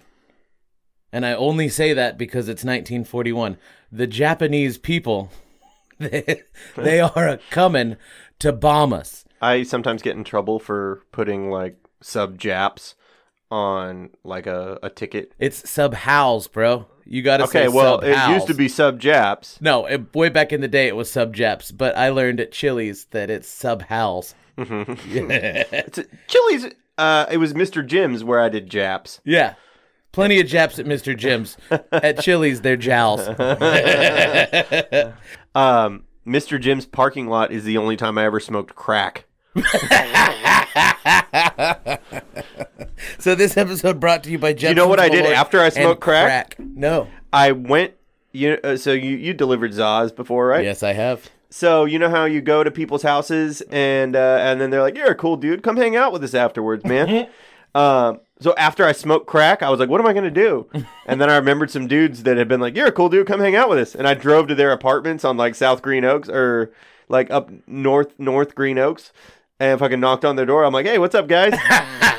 And 1.13 1.25
I 1.25 1.33
only 1.35 1.69
say 1.69 1.93
that 1.93 2.19
because 2.19 2.49
it's 2.49 2.65
1941. 2.65 3.57
The 3.91 4.07
Japanese 4.07 4.77
people, 4.77 5.31
they, 5.99 6.43
they 6.77 7.01
are 7.01 7.29
a 7.29 7.39
coming 7.51 7.97
to 8.41 8.53
bomb 8.53 8.93
us. 8.93 9.25
I 9.41 9.63
sometimes 9.63 10.03
get 10.03 10.17
in 10.17 10.25
trouble 10.25 10.59
for 10.59 11.03
putting 11.13 11.51
like 11.51 11.77
sub 12.03 12.39
Japs 12.39 12.95
on 13.51 14.11
like 14.25 14.47
a, 14.47 14.79
a 14.83 14.91
ticket. 14.91 15.33
It's 15.39 15.69
sub 15.69 15.95
howls, 15.95 16.49
bro. 16.49 16.87
You 17.05 17.23
got 17.23 17.37
to 17.39 17.45
Okay, 17.45 17.65
say 17.65 17.69
well, 17.69 18.01
sub 18.01 18.05
it 18.05 18.29
used 18.35 18.47
to 18.49 18.55
be 18.55 18.69
sub 18.69 18.99
Japs. 18.99 19.59
No, 19.61 19.87
it, 19.87 20.13
way 20.15 20.29
back 20.29 20.53
in 20.53 20.61
the 20.61 20.69
day 20.69 20.89
it 20.89 20.97
was 20.97 21.11
sub 21.11 21.35
Japs, 21.35 21.71
but 21.71 21.97
I 21.97 22.09
learned 22.11 22.41
at 22.41 22.51
Chili's 22.53 23.05
that 23.07 23.31
it's 23.31 23.49
sub 23.49 23.83
howls. 23.83 24.35
It's 24.59 26.01
Chili's. 26.29 26.67
Uh, 26.99 27.27
it 27.31 27.37
was 27.37 27.53
Mr. 27.53 27.87
Jim's 27.87 28.25
where 28.25 28.41
I 28.41 28.49
did 28.49 28.69
Japs. 28.71 29.21
Yeah. 29.25 29.55
Plenty 30.13 30.41
of 30.41 30.47
Japs 30.47 30.79
at 30.79 30.87
Mr. 30.87 31.15
Jim's. 31.15 31.59
at 31.93 32.21
Chili's, 32.21 32.63
they're 32.63 32.77
jowls. 32.77 33.21
Um, 35.55 36.05
Mr. 36.27 36.61
Jim's 36.61 36.85
parking 36.87 37.29
lot 37.29 37.51
is 37.53 37.65
the 37.65 37.79
only 37.79 37.97
time 37.97 38.19
I 38.19 38.25
ever 38.25 38.41
smoked 38.41 38.75
crack. 38.75 39.25
So 43.19 43.35
this 43.35 43.57
episode 43.57 44.01
brought 44.01 44.25
to 44.25 44.31
you 44.31 44.39
by 44.39 44.51
You 44.51 44.75
know 44.75 44.89
what 44.89 45.01
I 45.01 45.09
did 45.09 45.27
after 45.27 45.61
I 45.61 45.69
smoked 45.69 46.01
crack? 46.01 46.57
No. 46.59 47.09
I 47.33 47.53
went. 47.53 47.95
You 48.33 48.59
uh, 48.63 48.77
so 48.77 48.93
you 48.93 49.17
you 49.17 49.33
delivered 49.33 49.73
Zaz 49.73 50.15
before, 50.15 50.47
right? 50.47 50.65
Yes, 50.65 50.83
I 50.83 50.93
have. 50.93 51.31
So 51.49 51.85
you 51.87 51.99
know 51.99 52.11
how 52.11 52.27
you 52.27 52.41
go 52.43 52.63
to 52.63 52.71
people's 52.71 53.03
houses 53.03 53.63
and 53.71 54.15
uh, 54.15 54.39
and 54.41 54.61
then 54.61 54.71
they're 54.71 54.83
like, 54.83 54.97
"You're 54.97 55.11
a 55.11 55.15
cool 55.15 55.37
dude. 55.37 55.63
Come 55.63 55.77
hang 55.77 55.97
out 55.97 56.13
with 56.13 56.23
us 56.23 56.35
afterwards, 56.35 56.85
man." 56.85 57.29
um, 57.75 58.21
so 58.39 58.55
after 58.59 58.85
I 58.85 58.93
smoked 58.93 59.27
crack, 59.27 59.63
I 59.63 59.71
was 59.71 59.81
like, 59.81 59.89
"What 59.89 60.01
am 60.01 60.07
I 60.07 60.13
gonna 60.13 60.31
do?" 60.31 60.69
and 61.07 61.21
then 61.21 61.31
I 61.31 61.37
remembered 61.37 61.71
some 61.71 61.87
dudes 61.87 62.25
that 62.25 62.37
had 62.37 62.49
been 62.49 62.61
like, 62.61 62.77
"You're 62.77 62.89
a 62.89 62.93
cool 62.93 63.09
dude. 63.09 63.27
Come 63.27 63.41
hang 63.41 63.57
out 63.57 63.71
with 63.71 63.79
us." 63.79 63.95
And 63.95 64.07
I 64.07 64.13
drove 64.15 64.49
to 64.49 64.55
their 64.55 64.73
apartments 64.73 65.25
on 65.25 65.37
like 65.39 65.55
South 65.55 65.81
Green 65.81 66.05
Oaks 66.05 66.29
or 66.29 66.73
like 67.09 67.31
up 67.31 67.51
north 67.67 68.13
North 68.19 68.55
Green 68.55 68.79
Oaks, 68.79 69.13
and 69.59 69.79
fucking 69.79 70.01
knocked 70.01 70.25
on 70.25 70.37
their 70.37 70.47
door. 70.47 70.65
I'm 70.65 70.75
like, 70.75 70.87
"Hey, 70.87 70.99
what's 70.99 71.15
up, 71.15 71.29
guys?" 71.29 71.55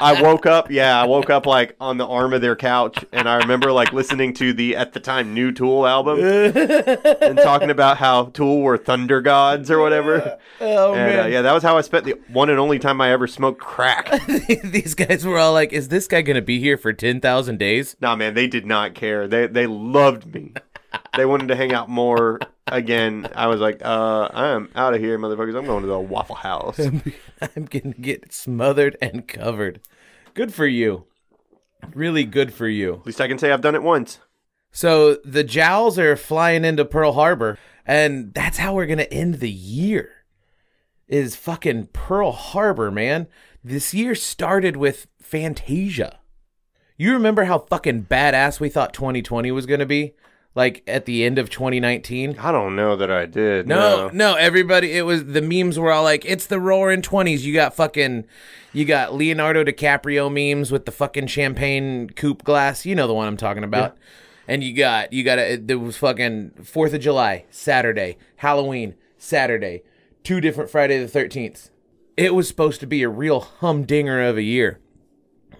I 0.00 0.22
woke 0.22 0.46
up, 0.46 0.70
yeah, 0.70 1.00
I 1.00 1.06
woke 1.06 1.30
up 1.30 1.46
like 1.46 1.76
on 1.80 1.98
the 1.98 2.06
arm 2.06 2.32
of 2.32 2.40
their 2.40 2.56
couch, 2.56 3.04
and 3.12 3.28
I 3.28 3.36
remember 3.36 3.72
like 3.72 3.92
listening 3.92 4.34
to 4.34 4.52
the 4.52 4.76
at 4.76 4.92
the 4.92 5.00
time 5.00 5.34
new 5.34 5.52
Tool 5.52 5.86
album 5.86 6.20
and 6.20 7.38
talking 7.38 7.70
about 7.70 7.98
how 7.98 8.26
Tool 8.26 8.60
were 8.62 8.78
thunder 8.78 9.20
gods 9.20 9.70
or 9.70 9.80
whatever. 9.80 10.38
Oh 10.60 10.94
and 10.94 11.20
uh, 11.20 11.26
yeah, 11.26 11.42
that 11.42 11.52
was 11.52 11.62
how 11.62 11.76
I 11.76 11.82
spent 11.82 12.04
the 12.04 12.18
one 12.28 12.50
and 12.50 12.58
only 12.58 12.78
time 12.78 13.00
I 13.00 13.10
ever 13.12 13.26
smoked 13.26 13.60
crack. 13.60 14.10
These 14.64 14.94
guys 14.94 15.24
were 15.24 15.38
all 15.38 15.52
like, 15.52 15.72
"Is 15.72 15.88
this 15.88 16.06
guy 16.06 16.22
gonna 16.22 16.42
be 16.42 16.58
here 16.60 16.76
for 16.76 16.92
ten 16.92 17.20
thousand 17.20 17.58
days?" 17.58 17.96
nah, 18.00 18.16
man, 18.16 18.34
they 18.34 18.46
did 18.46 18.66
not 18.66 18.94
care. 18.94 19.28
They 19.28 19.46
they 19.46 19.66
loved 19.66 20.32
me. 20.32 20.52
They 21.16 21.26
wanted 21.26 21.48
to 21.48 21.56
hang 21.56 21.72
out 21.72 21.88
more. 21.88 22.40
Again, 22.72 23.28
I 23.34 23.46
was 23.46 23.60
like, 23.60 23.84
uh, 23.84 24.28
I'm 24.32 24.70
out 24.74 24.94
of 24.94 25.00
here, 25.00 25.18
motherfuckers. 25.18 25.56
I'm 25.56 25.66
going 25.66 25.82
to 25.82 25.88
the 25.88 25.98
Waffle 25.98 26.36
House. 26.36 26.78
I'm 27.40 27.64
gonna 27.64 27.94
get 28.00 28.32
smothered 28.32 28.96
and 29.00 29.26
covered. 29.26 29.80
Good 30.34 30.52
for 30.52 30.66
you. 30.66 31.06
Really 31.94 32.24
good 32.24 32.52
for 32.52 32.68
you. 32.68 32.94
At 32.94 33.06
least 33.06 33.20
I 33.20 33.28
can 33.28 33.38
say 33.38 33.52
I've 33.52 33.60
done 33.60 33.74
it 33.74 33.82
once. 33.82 34.18
So 34.70 35.16
the 35.24 35.44
Jowls 35.44 35.98
are 35.98 36.16
flying 36.16 36.64
into 36.64 36.84
Pearl 36.84 37.12
Harbor, 37.12 37.58
and 37.86 38.34
that's 38.34 38.58
how 38.58 38.74
we're 38.74 38.86
gonna 38.86 39.02
end 39.04 39.36
the 39.36 39.50
year. 39.50 40.10
Is 41.06 41.36
fucking 41.36 41.88
Pearl 41.92 42.32
Harbor, 42.32 42.90
man. 42.90 43.28
This 43.64 43.94
year 43.94 44.14
started 44.14 44.76
with 44.76 45.06
Fantasia. 45.20 46.20
You 46.96 47.12
remember 47.12 47.44
how 47.44 47.60
fucking 47.60 48.06
badass 48.06 48.60
we 48.60 48.68
thought 48.68 48.92
2020 48.92 49.50
was 49.52 49.66
gonna 49.66 49.86
be? 49.86 50.14
Like 50.58 50.82
at 50.88 51.04
the 51.04 51.22
end 51.22 51.38
of 51.38 51.50
2019? 51.50 52.36
I 52.36 52.50
don't 52.50 52.74
know 52.74 52.96
that 52.96 53.12
I 53.12 53.26
did. 53.26 53.68
No, 53.68 54.10
no, 54.12 54.34
everybody. 54.34 54.92
It 54.92 55.02
was 55.02 55.26
the 55.26 55.40
memes 55.40 55.78
were 55.78 55.92
all 55.92 56.02
like, 56.02 56.24
"It's 56.24 56.46
the 56.46 56.58
roaring 56.58 57.00
twenties." 57.00 57.46
You 57.46 57.54
got 57.54 57.76
fucking, 57.76 58.26
you 58.72 58.84
got 58.84 59.14
Leonardo 59.14 59.62
DiCaprio 59.62 60.28
memes 60.28 60.72
with 60.72 60.84
the 60.84 60.90
fucking 60.90 61.28
champagne 61.28 62.10
coupe 62.10 62.42
glass. 62.42 62.84
You 62.84 62.96
know 62.96 63.06
the 63.06 63.14
one 63.14 63.28
I'm 63.28 63.36
talking 63.36 63.62
about. 63.62 63.98
And 64.48 64.64
you 64.64 64.74
got, 64.74 65.12
you 65.12 65.22
got 65.22 65.38
a, 65.38 65.54
there 65.54 65.78
was 65.78 65.96
fucking 65.96 66.54
Fourth 66.64 66.92
of 66.92 67.02
July 67.02 67.44
Saturday, 67.50 68.16
Halloween 68.38 68.96
Saturday, 69.16 69.84
two 70.24 70.40
different 70.40 70.70
Friday 70.70 70.98
the 70.98 71.06
Thirteenth. 71.06 71.70
It 72.16 72.34
was 72.34 72.48
supposed 72.48 72.80
to 72.80 72.86
be 72.88 73.04
a 73.04 73.08
real 73.08 73.38
humdinger 73.38 74.20
of 74.24 74.36
a 74.36 74.42
year, 74.42 74.80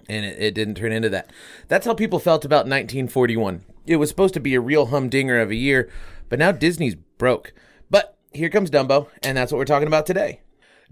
and 0.08 0.26
it, 0.26 0.42
it 0.42 0.54
didn't 0.56 0.74
turn 0.74 0.90
into 0.90 1.08
that. 1.10 1.30
That's 1.68 1.86
how 1.86 1.94
people 1.94 2.18
felt 2.18 2.44
about 2.44 2.66
1941. 2.66 3.62
It 3.88 3.96
was 3.96 4.10
supposed 4.10 4.34
to 4.34 4.40
be 4.40 4.54
a 4.54 4.60
real 4.60 4.86
humdinger 4.86 5.40
of 5.40 5.50
a 5.50 5.54
year, 5.54 5.90
but 6.28 6.38
now 6.38 6.52
Disney's 6.52 6.94
broke. 6.94 7.54
But 7.88 8.18
here 8.32 8.50
comes 8.50 8.70
Dumbo, 8.70 9.08
and 9.22 9.36
that's 9.36 9.50
what 9.50 9.58
we're 9.58 9.64
talking 9.64 9.88
about 9.88 10.04
today. 10.04 10.42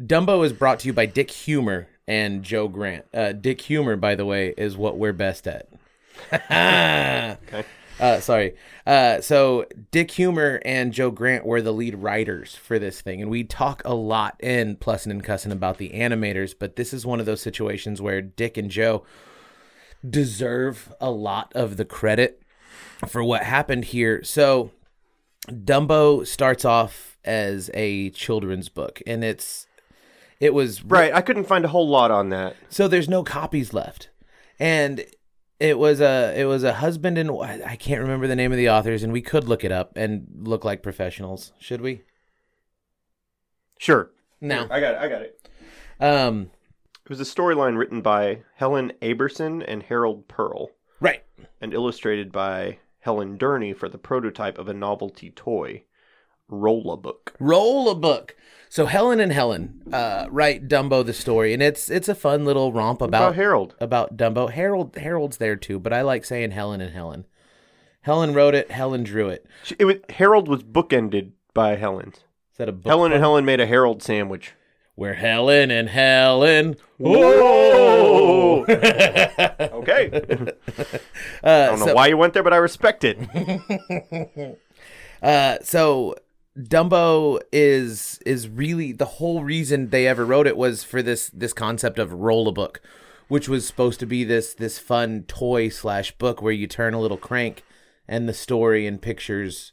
Dumbo 0.01 0.45
is 0.45 0.55
brought 0.55 0.81
to 0.81 0.87
you 0.87 0.95
by 0.95 1.05
Dick 1.05 1.29
Huemer 1.29 1.87
and 2.09 2.43
Joe 2.43 2.69
Grant. 2.69 3.05
Uh, 3.13 3.33
Dick 3.33 3.61
Humor, 3.61 3.97
by 3.97 4.15
the 4.15 4.25
way, 4.25 4.55
is 4.57 4.79
what 4.79 4.97
we're 4.97 5.13
best 5.13 5.47
at. 5.47 5.69
Uh, 7.99 8.21
sorry. 8.21 8.55
Uh, 8.87 9.23
so 9.23 9.65
Dick 9.91 10.09
Huemer 10.09 10.61
and 10.67 10.93
Joe 10.93 11.11
Grant 11.11 11.47
were 11.47 11.63
the 11.63 11.73
lead 11.73 11.95
writers 11.95 12.55
for 12.55 12.79
this 12.79 13.01
thing, 13.01 13.23
and 13.23 13.31
we 13.31 13.43
talk 13.43 13.81
a 13.87 13.95
lot 13.95 14.37
in 14.39 14.77
Plussin' 14.77 15.11
and 15.11 15.25
Cussin' 15.25 15.51
about 15.51 15.79
the 15.79 15.89
animators, 15.95 16.55
but 16.59 16.77
this 16.77 16.93
is 16.93 17.07
one 17.07 17.21
of 17.21 17.27
those 17.27 17.41
situations 17.41 18.03
where 18.03 18.21
Dick 18.21 18.59
and 18.59 18.71
Joe 18.71 19.03
deserve 20.07 20.93
a 21.01 21.11
lot 21.11 21.51
of 21.55 21.79
the 21.79 21.87
credit 21.87 22.43
for 23.09 23.23
what 23.25 23.43
happened 23.43 23.87
here. 23.87 24.23
So 24.25 24.71
Dumbo 25.49 26.27
starts 26.27 26.65
off 26.65 27.17
as 27.25 27.71
a 27.75 28.11
children's 28.11 28.69
book, 28.69 29.01
and 29.07 29.23
it's 29.25 29.67
it 30.41 30.53
was 30.55 30.85
Right, 30.85 31.13
I 31.15 31.23
couldn't 31.23 31.45
find 31.45 31.65
a 31.65 31.69
whole 31.69 31.89
lot 31.89 32.11
on 32.11 32.29
that. 32.31 32.57
so 32.69 32.89
there's 32.89 33.09
no 33.09 33.23
copies 33.25 33.73
left 33.73 34.11
and 34.59 35.05
it 35.59 35.79
was 35.79 36.01
a 36.01 36.35
it 36.39 36.45
was 36.45 36.63
a 36.65 36.75
husband 36.75 37.17
and 37.17 37.31
i 37.65 37.77
can't 37.77 38.01
remember 38.03 38.27
the 38.27 38.37
name 38.37 38.53
of 38.53 38.59
the 38.59 38.69
authors 38.69 39.03
and 39.03 39.11
we 39.13 39.23
could 39.23 39.45
look 39.49 39.65
it 39.65 39.73
up 39.73 39.93
and 39.97 40.27
look 40.43 40.65
like 40.65 40.83
professionals 40.83 41.53
should 41.59 41.81
we 41.81 42.03
Sure. 43.79 44.11
no 44.41 44.67
I 44.71 44.81
got 44.81 44.95
it. 44.95 44.99
I 45.01 45.09
got 45.09 45.23
it. 45.23 45.49
um 46.01 46.51
It 47.05 47.09
was 47.11 47.21
a 47.21 47.25
storyline 47.25 47.79
written 47.79 48.01
by 48.03 48.43
Helen 48.57 48.93
Aberson 49.03 49.65
and 49.67 49.83
Harold 49.83 50.29
Pearl 50.29 50.71
and 51.61 51.73
illustrated 51.75 52.33
by 52.33 52.79
Helen 53.01 53.37
Durney 53.39 53.73
for 53.77 53.89
the 53.89 53.99
prototype 53.99 54.59
of 54.59 54.69
a 54.69 54.75
novelty 54.75 55.31
toy, 55.31 55.85
Rolla 56.49 56.97
Book. 56.97 57.35
roll 57.41 57.89
a 57.91 57.95
book 57.95 58.37
so 58.69 58.87
helen 58.87 59.19
and 59.21 59.33
helen 59.33 59.83
uh 59.93 60.27
write 60.31 60.69
dumbo 60.69 61.05
the 61.05 61.13
story 61.13 61.53
and 61.53 61.61
it's 61.63 61.89
it's 61.91 62.09
a 62.09 62.15
fun 62.15 62.45
little 62.45 62.73
romp 62.73 63.01
About 63.03 63.09
about 63.31 63.35
Harold. 63.35 63.75
about 63.81 64.17
dumbo 64.17 64.49
harold 64.51 64.95
harold's 64.97 65.39
there 65.39 65.57
too 65.57 65.79
but 65.81 65.93
i 65.93 66.03
like 66.03 66.25
saying 66.25 66.51
helen 66.53 66.81
and 66.81 66.93
helen 66.93 67.27
helen 68.03 68.33
wrote 68.35 68.55
it 68.55 68.71
helen 68.71 69.03
drew 69.03 69.29
it 69.29 69.45
She- 69.65 69.77
It 69.79 69.85
was, 69.87 69.97
Harold 70.11 70.47
was 70.49 70.63
bookended 70.63 71.33
by 71.55 71.75
Helen. 71.77 72.11
is 72.53 72.59
that 72.59 72.69
a 72.69 72.73
book 72.73 72.87
Helen 72.87 73.13
and? 73.13 73.21
Helen 73.21 73.45
made 73.45 73.61
a 73.61 73.67
Harold 73.67 74.03
sandwich. 74.03 74.53
Where 74.97 75.15
helen 75.15 75.71
and 75.71 75.89
helen 75.89 76.77
Whoa! 76.99 78.65
okay. 78.67 80.11
I 81.45 81.49
uh, 81.49 81.67
don't 81.67 81.81
know 81.81 81.87
so- 81.87 81.95
why 81.95 82.07
you 82.09 82.17
went 82.17 82.33
there, 82.35 82.43
but 82.43 82.53
I 82.53 82.57
respect 82.57 83.05
it. 83.05 84.59
Uh, 85.23 85.57
so 85.63 86.15
Dumbo 86.59 87.41
is 87.51 88.21
is 88.27 88.49
really 88.51 88.93
the 88.93 89.07
whole 89.07 89.43
reason 89.43 89.89
they 89.89 90.07
ever 90.07 90.27
wrote 90.27 90.47
it 90.47 90.59
was 90.59 90.85
for 90.85 91.01
this 91.03 91.31
this 91.31 91.55
concept 91.55 91.99
of 91.99 92.13
roll 92.13 92.47
a 92.49 92.53
book, 92.53 92.83
which 93.27 93.49
was 93.49 93.67
supposed 93.67 93.99
to 94.01 94.07
be 94.07 94.25
this 94.25 94.53
this 94.53 94.79
fun 94.79 95.25
toy 95.27 95.71
slash 95.71 96.13
book 96.13 96.43
where 96.43 96.53
you 96.53 96.67
turn 96.67 96.93
a 96.93 97.01
little 97.01 97.17
crank 97.17 97.65
and 98.07 98.29
the 98.29 98.35
story 98.35 98.87
and 98.87 99.01
pictures 99.01 99.73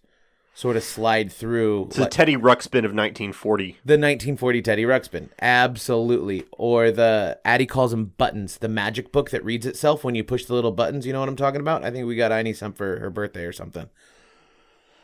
sort 0.56 0.76
of 0.78 0.84
slide 0.84 1.32
through 1.32 1.86
It's 1.88 1.98
a 1.98 2.06
Teddy 2.06 2.36
Ruxpin 2.36 2.86
of 2.86 2.94
1940. 2.94 3.72
the 3.84 3.94
1940 3.94 4.62
Teddy 4.62 4.84
Ruxpin, 4.84 5.30
absolutely, 5.42 6.44
or 6.52 6.92
the 6.92 7.40
Addie 7.44 7.66
calls 7.66 7.92
them 7.92 8.14
buttons, 8.18 8.58
the 8.58 8.68
magic 8.68 9.12
book 9.12 9.32
that 9.32 9.44
reads 9.44 9.66
itself 9.66 10.04
when 10.04 10.14
you 10.16 10.24
push 10.24 10.46
the 10.46 10.54
little 10.54 10.72
buttons. 10.72 11.08
You 11.08 11.14
know 11.14 11.20
what 11.22 11.30
I'm 11.30 11.36
talking 11.36 11.62
about? 11.62 11.84
I 11.84 11.90
think 11.92 12.06
we 12.08 12.16
got 12.16 12.32
Aini 12.32 12.56
some 12.56 12.74
for 12.74 13.00
her 13.00 13.10
birthday 13.10 13.46
or 13.46 13.52
something. 13.52 13.90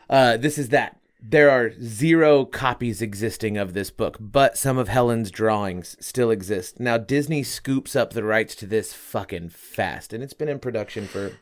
Uh, 0.08 0.36
this 0.36 0.56
is 0.58 0.68
that. 0.70 0.96
there 1.22 1.50
are 1.50 1.72
zero 1.82 2.44
copies 2.44 3.02
existing 3.02 3.56
of 3.58 3.74
this 3.74 3.90
book, 3.90 4.16
but 4.20 4.56
some 4.56 4.78
of 4.78 4.88
Helen's 4.88 5.30
drawings 5.30 5.96
still 6.00 6.30
exist. 6.30 6.80
Now 6.80 6.96
Disney 6.96 7.42
scoops 7.42 7.94
up 7.94 8.12
the 8.12 8.24
rights 8.24 8.54
to 8.56 8.66
this 8.66 8.92
fucking 8.94 9.50
fast, 9.50 10.12
and 10.12 10.22
it's 10.22 10.32
been 10.32 10.48
in 10.48 10.58
production 10.60 11.06
for 11.06 11.32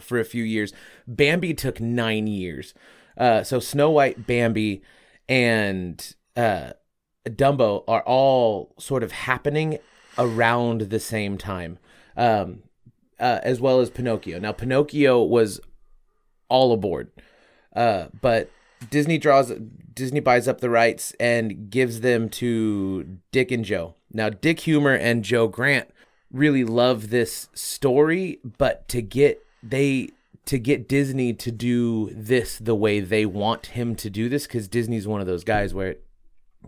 for 0.00 0.18
a 0.18 0.24
few 0.24 0.42
years. 0.42 0.72
Bambi 1.06 1.54
took 1.54 1.78
nine 1.80 2.26
years. 2.26 2.74
Uh, 3.16 3.42
so 3.42 3.60
Snow 3.60 3.90
White, 3.90 4.26
Bambi, 4.26 4.82
and 5.28 6.14
uh, 6.36 6.72
Dumbo 7.26 7.84
are 7.88 8.02
all 8.02 8.74
sort 8.78 9.02
of 9.02 9.12
happening 9.12 9.78
around 10.18 10.82
the 10.82 11.00
same 11.00 11.38
time, 11.38 11.78
um, 12.16 12.62
uh, 13.18 13.40
as 13.42 13.60
well 13.60 13.80
as 13.80 13.90
Pinocchio. 13.90 14.38
Now 14.38 14.52
Pinocchio 14.52 15.22
was 15.22 15.60
all 16.48 16.72
aboard, 16.72 17.10
uh, 17.74 18.06
but 18.20 18.50
Disney 18.90 19.18
draws 19.18 19.52
Disney 19.94 20.20
buys 20.20 20.48
up 20.48 20.60
the 20.60 20.70
rights 20.70 21.14
and 21.20 21.70
gives 21.70 22.00
them 22.00 22.28
to 22.28 23.18
Dick 23.32 23.50
and 23.50 23.64
Joe. 23.64 23.94
Now 24.12 24.28
Dick 24.28 24.58
Huemer 24.58 24.98
and 24.98 25.24
Joe 25.24 25.48
Grant 25.48 25.88
really 26.30 26.64
love 26.64 27.10
this 27.10 27.48
story, 27.54 28.40
but 28.58 28.88
to 28.88 29.00
get 29.00 29.44
they 29.62 30.10
to 30.46 30.58
get 30.58 30.88
Disney 30.88 31.32
to 31.32 31.50
do 31.50 32.10
this 32.12 32.58
the 32.58 32.74
way 32.74 33.00
they 33.00 33.24
want 33.24 33.66
him 33.66 33.94
to 33.96 34.10
do 34.10 34.28
this 34.28 34.46
cuz 34.46 34.68
Disney's 34.68 35.08
one 35.08 35.20
of 35.20 35.26
those 35.26 35.44
guys 35.44 35.72
where 35.72 35.92
it, 35.92 36.04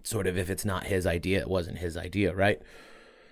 sort 0.03 0.27
of 0.27 0.39
if 0.39 0.49
it's 0.51 0.65
not 0.65 0.87
his 0.87 1.07
idea, 1.07 1.41
it 1.41 1.49
wasn't 1.49 1.79
his 1.79 1.97
idea, 1.97 2.35
right? 2.35 2.61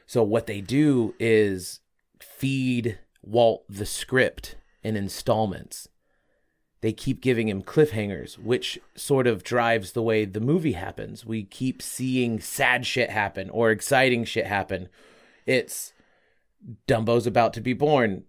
So 0.06 0.22
what 0.22 0.46
they 0.46 0.60
do 0.60 1.14
is 1.18 1.80
feed 2.20 2.98
Walt 3.22 3.64
the 3.68 3.86
script 3.86 4.56
in 4.82 4.96
installments 4.96 5.88
they 6.84 6.92
keep 6.92 7.22
giving 7.22 7.48
him 7.48 7.62
cliffhangers, 7.62 8.34
which 8.36 8.78
sort 8.94 9.26
of 9.26 9.42
drives 9.42 9.92
the 9.92 10.02
way 10.02 10.26
the 10.26 10.38
movie 10.38 10.72
happens. 10.72 11.24
We 11.24 11.42
keep 11.42 11.80
seeing 11.80 12.40
sad 12.40 12.84
shit 12.84 13.08
happen 13.08 13.48
or 13.48 13.70
exciting 13.70 14.26
shit 14.26 14.46
happen. 14.46 14.90
It's 15.46 15.94
Dumbo's 16.86 17.26
about 17.26 17.54
to 17.54 17.62
be 17.62 17.72
born. 17.72 18.24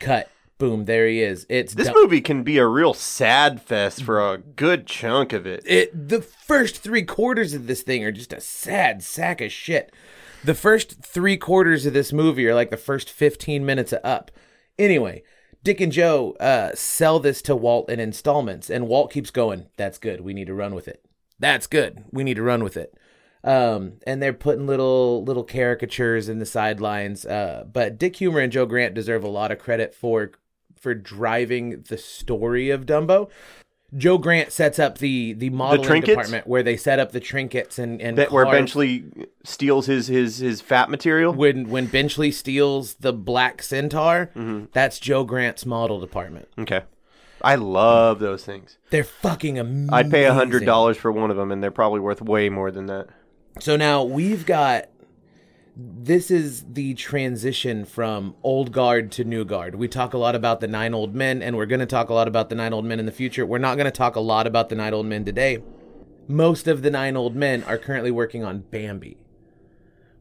Cut. 0.00 0.28
Boom, 0.60 0.84
there 0.84 1.08
he 1.08 1.22
is. 1.22 1.46
It's 1.48 1.72
This 1.72 1.90
movie 1.90 2.20
can 2.20 2.42
be 2.42 2.58
a 2.58 2.66
real 2.66 2.92
sad 2.92 3.62
fest 3.62 4.02
for 4.02 4.20
a 4.20 4.36
good 4.36 4.86
chunk 4.86 5.32
of 5.32 5.46
it. 5.46 5.62
it 5.64 6.08
the 6.08 6.20
first 6.20 6.82
three 6.82 7.02
quarters 7.02 7.54
of 7.54 7.66
this 7.66 7.80
thing 7.80 8.04
are 8.04 8.12
just 8.12 8.34
a 8.34 8.42
sad 8.42 9.02
sack 9.02 9.40
of 9.40 9.50
shit. 9.50 9.90
The 10.44 10.52
first 10.52 11.02
three 11.02 11.38
quarters 11.38 11.86
of 11.86 11.94
this 11.94 12.12
movie 12.12 12.46
are 12.46 12.54
like 12.54 12.68
the 12.68 12.76
first 12.76 13.08
15 13.08 13.64
minutes 13.64 13.90
of 13.94 14.00
up. 14.04 14.30
Anyway, 14.78 15.22
Dick 15.64 15.80
and 15.80 15.90
Joe 15.90 16.32
uh, 16.40 16.72
sell 16.74 17.20
this 17.20 17.40
to 17.42 17.56
Walt 17.56 17.88
in 17.88 17.98
installments, 17.98 18.68
and 18.68 18.86
Walt 18.86 19.10
keeps 19.10 19.30
going, 19.30 19.68
That's 19.78 19.96
good. 19.96 20.20
We 20.20 20.34
need 20.34 20.48
to 20.48 20.54
run 20.54 20.74
with 20.74 20.88
it. 20.88 21.02
That's 21.38 21.66
good. 21.66 22.04
We 22.12 22.22
need 22.22 22.36
to 22.36 22.42
run 22.42 22.62
with 22.62 22.76
it. 22.76 22.94
Um, 23.42 23.94
and 24.06 24.22
they're 24.22 24.34
putting 24.34 24.66
little 24.66 25.24
little 25.24 25.44
caricatures 25.44 26.28
in 26.28 26.38
the 26.38 26.44
sidelines. 26.44 27.24
Uh, 27.24 27.64
but 27.72 27.96
Dick 27.96 28.16
Huemer 28.16 28.44
and 28.44 28.52
Joe 28.52 28.66
Grant 28.66 28.92
deserve 28.92 29.24
a 29.24 29.28
lot 29.28 29.50
of 29.50 29.58
credit 29.58 29.94
for 29.94 30.32
for 30.80 30.94
driving 30.94 31.84
the 31.88 31.98
story 31.98 32.70
of 32.70 32.86
Dumbo. 32.86 33.28
Joe 33.96 34.18
Grant 34.18 34.52
sets 34.52 34.78
up 34.78 34.98
the 34.98 35.32
the 35.32 35.50
modeling 35.50 35.86
trinkets? 35.88 36.10
department 36.10 36.46
where 36.46 36.62
they 36.62 36.76
set 36.76 36.98
up 37.00 37.10
the 37.12 37.18
trinkets 37.20 37.76
and 37.78 38.00
and 38.00 38.16
That 38.16 38.30
where 38.30 38.46
Benchley 38.46 39.04
steals 39.44 39.86
his 39.86 40.06
his 40.06 40.38
his 40.38 40.60
fat 40.60 40.88
material. 40.90 41.32
when 41.34 41.68
when 41.68 41.86
Benchley 41.86 42.30
steals 42.30 42.94
the 42.94 43.12
black 43.12 43.62
centaur, 43.62 44.30
Mm-hmm. 44.36 44.66
that's 44.72 44.98
Joe 45.00 45.24
Grant's 45.24 45.66
model 45.66 45.98
department. 45.98 46.46
Okay, 46.56 46.82
I 47.42 47.56
love 47.56 48.20
those 48.20 48.44
things. 48.44 48.78
They're 48.90 49.02
fucking 49.02 49.58
amazing. 49.58 49.92
I'd 49.92 50.10
pay 50.10 50.24
a 50.24 50.34
hundred 50.34 50.64
dollars 50.64 50.96
for 50.96 51.10
one 51.10 51.32
of 51.32 51.36
them, 51.36 51.50
and 51.50 51.60
they're 51.60 51.72
probably 51.72 51.98
worth 52.00 52.22
way 52.22 52.48
more 52.48 52.70
than 52.70 52.86
that. 52.86 53.08
So 53.58 53.74
now 53.74 54.04
we've 54.04 54.46
got 54.46 54.86
this 55.76 56.30
is 56.30 56.64
the 56.72 56.94
transition 56.94 57.84
from 57.84 58.34
old 58.42 58.72
guard 58.72 59.10
to 59.12 59.24
new 59.24 59.44
guard. 59.44 59.74
We 59.74 59.88
talk 59.88 60.14
a 60.14 60.18
lot 60.18 60.34
about 60.34 60.60
the 60.60 60.68
nine 60.68 60.94
old 60.94 61.14
men, 61.14 61.42
and 61.42 61.56
we're 61.56 61.66
going 61.66 61.80
to 61.80 61.86
talk 61.86 62.10
a 62.10 62.14
lot 62.14 62.28
about 62.28 62.48
the 62.48 62.54
nine 62.54 62.72
old 62.72 62.84
men 62.84 62.98
in 62.98 63.06
the 63.06 63.12
future. 63.12 63.46
We're 63.46 63.58
not 63.58 63.76
going 63.76 63.86
to 63.86 63.90
talk 63.90 64.16
a 64.16 64.20
lot 64.20 64.46
about 64.46 64.68
the 64.68 64.74
nine 64.74 64.92
old 64.92 65.06
men 65.06 65.24
today. 65.24 65.62
Most 66.28 66.68
of 66.68 66.82
the 66.82 66.90
nine 66.90 67.16
old 67.16 67.34
men 67.34 67.62
are 67.64 67.78
currently 67.78 68.10
working 68.10 68.44
on 68.44 68.60
Bambi, 68.70 69.16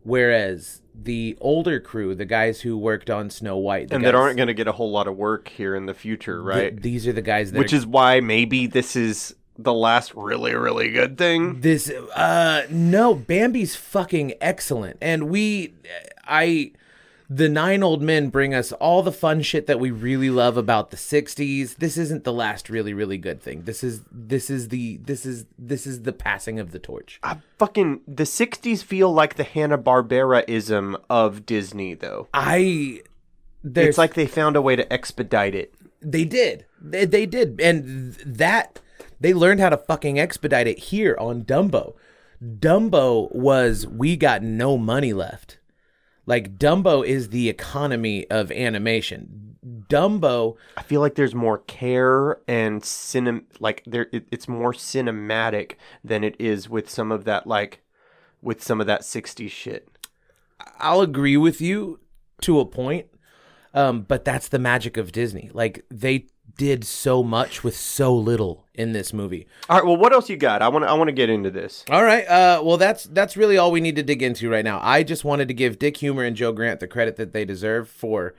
whereas 0.03 0.81
the 0.95 1.37
older 1.39 1.79
crew, 1.79 2.15
the 2.15 2.25
guys 2.25 2.61
who 2.61 2.77
worked 2.77 3.09
on 3.09 3.29
Snow 3.29 3.57
White, 3.57 3.91
and 3.91 4.03
that 4.05 4.15
aren't 4.15 4.37
going 4.37 4.47
to 4.47 4.53
get 4.53 4.67
a 4.67 4.71
whole 4.71 4.91
lot 4.91 5.07
of 5.07 5.15
work 5.17 5.49
here 5.49 5.75
in 5.75 5.85
the 5.85 5.93
future, 5.93 6.37
th- 6.37 6.45
right? 6.45 6.81
these 6.81 7.07
are 7.07 7.13
the 7.13 7.21
guys 7.21 7.51
that 7.51 7.59
Which 7.59 7.73
are 7.73 7.77
is 7.77 7.85
why 7.85 8.19
maybe 8.19 8.67
this 8.67 8.95
is 8.95 9.35
the 9.63 9.73
last 9.73 10.13
really 10.15 10.55
really 10.55 10.91
good 10.91 11.17
thing. 11.17 11.61
This 11.61 11.89
uh 12.15 12.63
no, 12.69 13.13
Bambi's 13.15 13.75
fucking 13.75 14.33
excellent. 14.41 14.97
And 15.01 15.29
we 15.29 15.73
I 16.25 16.71
the 17.29 17.47
nine 17.47 17.83
old 17.83 18.01
men 18.01 18.29
bring 18.29 18.55
us 18.55 18.71
all 18.73 19.03
the 19.03 19.11
fun 19.11 19.41
shit 19.43 19.67
that 19.67 19.79
we 19.79 19.91
really 19.91 20.31
love 20.31 20.57
about 20.57 20.89
the 20.89 20.97
60s. 20.97 21.75
This 21.75 21.95
isn't 21.95 22.23
the 22.23 22.33
last 22.33 22.69
really 22.69 22.93
really 22.93 23.17
good 23.17 23.41
thing. 23.41 23.63
This 23.63 23.83
is 23.83 24.01
this 24.11 24.49
is 24.49 24.69
the 24.69 24.97
this 24.97 25.25
is 25.25 25.45
this 25.57 25.85
is 25.85 26.03
the 26.03 26.13
passing 26.13 26.59
of 26.59 26.71
the 26.71 26.79
torch. 26.79 27.19
I 27.21 27.37
fucking 27.59 28.01
the 28.07 28.23
'60s 28.23 28.83
feel 28.83 29.13
like 29.13 29.35
the 29.35 29.43
Hanna 29.43 29.77
Barbera 29.77 30.43
ism 30.47 30.97
of 31.09 31.45
Disney, 31.45 31.93
though. 31.93 32.27
I 32.33 33.01
It's 33.89 33.97
like 33.97 34.15
they 34.15 34.27
found 34.27 34.55
a 34.55 34.61
way 34.61 34.75
to 34.75 34.91
expedite 34.91 35.53
it. 35.53 35.73
They 36.01 36.25
did. 36.25 36.65
They, 36.81 37.05
they 37.05 37.25
did. 37.25 37.59
And 37.61 38.15
th- 38.15 38.25
that 38.25 38.79
they 39.19 39.33
learned 39.33 39.59
how 39.59 39.69
to 39.69 39.77
fucking 39.77 40.19
expedite 40.19 40.67
it 40.67 40.79
here 40.79 41.15
on 41.19 41.43
Dumbo. 41.43 41.95
Dumbo 42.43 43.33
was 43.35 43.85
we 43.87 44.15
got 44.15 44.41
no 44.41 44.77
money 44.77 45.13
left. 45.13 45.59
Like 46.25 46.57
Dumbo 46.57 47.05
is 47.05 47.29
the 47.29 47.49
economy 47.49 48.29
of 48.29 48.51
animation. 48.51 49.57
Dumbo 49.89 50.55
I 50.77 50.83
feel 50.83 51.01
like 51.01 51.15
there's 51.15 51.35
more 51.35 51.57
care 51.57 52.39
and 52.47 52.81
cinem 52.81 53.43
like 53.59 53.83
there 53.85 54.07
it, 54.13 54.27
it's 54.31 54.47
more 54.47 54.71
cinematic 54.71 55.73
than 56.03 56.23
it 56.23 56.35
is 56.39 56.69
with 56.69 56.89
some 56.89 57.11
of 57.11 57.25
that 57.25 57.45
like 57.45 57.81
with 58.41 58.63
some 58.63 58.79
of 58.79 58.87
that 58.87 59.01
60s 59.01 59.49
shit. 59.49 59.89
I'll 60.77 61.01
agree 61.01 61.35
with 61.35 61.59
you 61.59 61.99
to 62.41 62.59
a 62.59 62.65
point. 62.65 63.07
Um, 63.73 64.01
but 64.01 64.25
that's 64.25 64.47
the 64.47 64.59
magic 64.59 64.97
of 64.97 65.11
Disney. 65.11 65.51
Like 65.53 65.85
they 65.89 66.27
did 66.59 66.83
so 66.83 67.23
much 67.23 67.63
with 67.63 67.73
so 67.73 68.13
little 68.13 68.65
in 68.73 68.91
this 68.91 69.13
movie. 69.13 69.47
All 69.69 69.77
right, 69.77 69.85
well 69.85 69.95
what 69.95 70.11
else 70.11 70.29
you 70.29 70.35
got? 70.35 70.61
I 70.61 70.67
want 70.67 70.83
to 70.83 70.89
I 70.89 70.93
want 70.93 71.07
to 71.07 71.13
get 71.13 71.29
into 71.29 71.49
this. 71.49 71.85
All 71.89 72.03
right. 72.03 72.27
Uh, 72.27 72.61
well, 72.61 72.75
that's 72.75 73.05
that's 73.05 73.37
really 73.37 73.57
all 73.57 73.71
we 73.71 73.79
need 73.79 73.95
to 73.95 74.03
dig 74.03 74.21
into 74.21 74.49
right 74.49 74.65
now. 74.65 74.81
I 74.83 75.03
just 75.03 75.23
wanted 75.23 75.47
to 75.47 75.53
give 75.53 75.79
Dick 75.79 75.95
Huemer 75.95 76.27
and 76.27 76.35
Joe 76.35 76.51
Grant 76.51 76.81
the 76.81 76.87
credit 76.87 77.15
that 77.15 77.31
they 77.31 77.45
deserve 77.45 77.87
for 77.87 78.35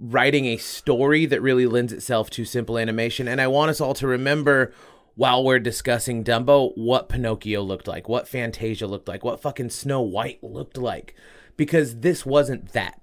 writing 0.00 0.46
a 0.46 0.56
story 0.56 1.26
that 1.26 1.40
really 1.40 1.66
lends 1.66 1.92
itself 1.92 2.28
to 2.30 2.44
simple 2.44 2.76
animation. 2.76 3.28
And 3.28 3.40
I 3.40 3.46
want 3.46 3.70
us 3.70 3.80
all 3.80 3.94
to 3.94 4.08
remember 4.08 4.72
while 5.14 5.44
we're 5.44 5.60
discussing 5.60 6.24
Dumbo 6.24 6.72
what 6.76 7.08
Pinocchio 7.08 7.62
looked 7.62 7.86
like, 7.86 8.08
what 8.08 8.26
Fantasia 8.26 8.88
looked 8.88 9.06
like, 9.06 9.22
what 9.22 9.40
fucking 9.40 9.70
Snow 9.70 10.00
White 10.02 10.42
looked 10.42 10.76
like, 10.76 11.14
because 11.56 12.00
this 12.00 12.26
wasn't 12.26 12.72
that 12.72 13.00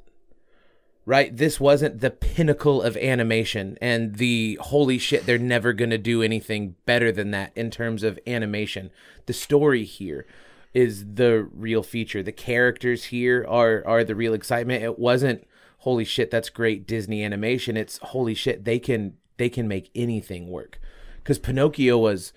right? 1.06 1.36
This 1.36 1.60
wasn't 1.60 2.00
the 2.00 2.12
pinnacle 2.12 2.82
of 2.82 2.96
animation 2.98 3.78
and 3.82 4.16
the 4.16 4.60
holy 4.62 4.98
shit, 4.98 5.26
they're 5.26 5.38
never 5.38 5.74
going 5.74 5.90
to 5.90 5.98
do 5.98 6.22
anything 6.22 6.76
better 6.86 7.12
than 7.12 7.32
that 7.32 7.52
in 7.56 7.72
terms 7.72 8.04
of 8.04 8.20
animation. 8.28 8.92
The 9.26 9.34
story 9.34 9.84
here 9.84 10.26
is 10.74 11.14
the 11.16 11.50
real 11.54 11.84
feature. 11.84 12.24
The 12.24 12.32
characters 12.32 13.06
here 13.06 13.46
are 13.48 13.84
are 13.86 14.04
the 14.04 14.16
real 14.16 14.34
excitement. 14.34 14.84
It 14.84 15.00
wasn't 15.00 15.48
holy 15.80 16.06
shit, 16.06 16.30
that's 16.32 16.50
great 16.50 16.88
Disney 16.88 17.24
animation. 17.24 17.76
It's 17.76 17.98
holy 17.98 18.36
shit, 18.36 18.64
they 18.64 18.80
can 18.80 19.18
they 19.38 19.50
can 19.50 19.68
make 19.68 19.90
anything 19.96 20.48
work. 20.48 20.80
Cuz 21.24 21.40
Pinocchio 21.40 21.98
was 21.98 22.32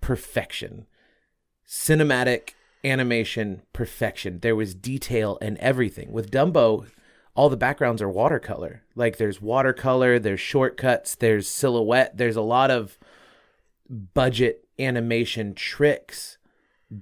perfection. 0.00 0.86
Cinematic 1.66 2.50
animation 2.84 3.62
perfection. 3.72 4.40
There 4.40 4.56
was 4.56 4.74
detail 4.74 5.38
and 5.40 5.56
everything. 5.58 6.12
With 6.12 6.30
Dumbo, 6.30 6.86
all 7.34 7.48
the 7.48 7.56
backgrounds 7.56 8.02
are 8.02 8.08
watercolor. 8.08 8.82
Like 8.94 9.16
there's 9.16 9.40
watercolor, 9.40 10.18
there's 10.18 10.40
shortcuts, 10.40 11.14
there's 11.14 11.48
silhouette, 11.48 12.16
there's 12.16 12.36
a 12.36 12.42
lot 12.42 12.70
of 12.70 12.98
budget 13.88 14.66
animation 14.78 15.54
tricks 15.54 16.38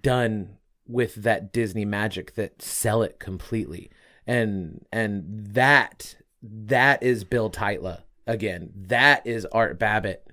done 0.01 0.57
with 0.87 1.17
that 1.17 1.53
Disney 1.53 1.85
magic 1.85 2.35
that 2.35 2.63
sell 2.63 3.03
it 3.03 3.19
completely. 3.19 3.91
And 4.27 4.85
and 4.93 5.25
that 5.55 6.17
that 6.43 7.03
is 7.03 7.25
Bill 7.25 7.51
Tytla 7.51 8.03
again. 8.27 8.71
That 8.75 9.27
is 9.27 9.47
Art 9.47 9.79
Babbitt 9.79 10.27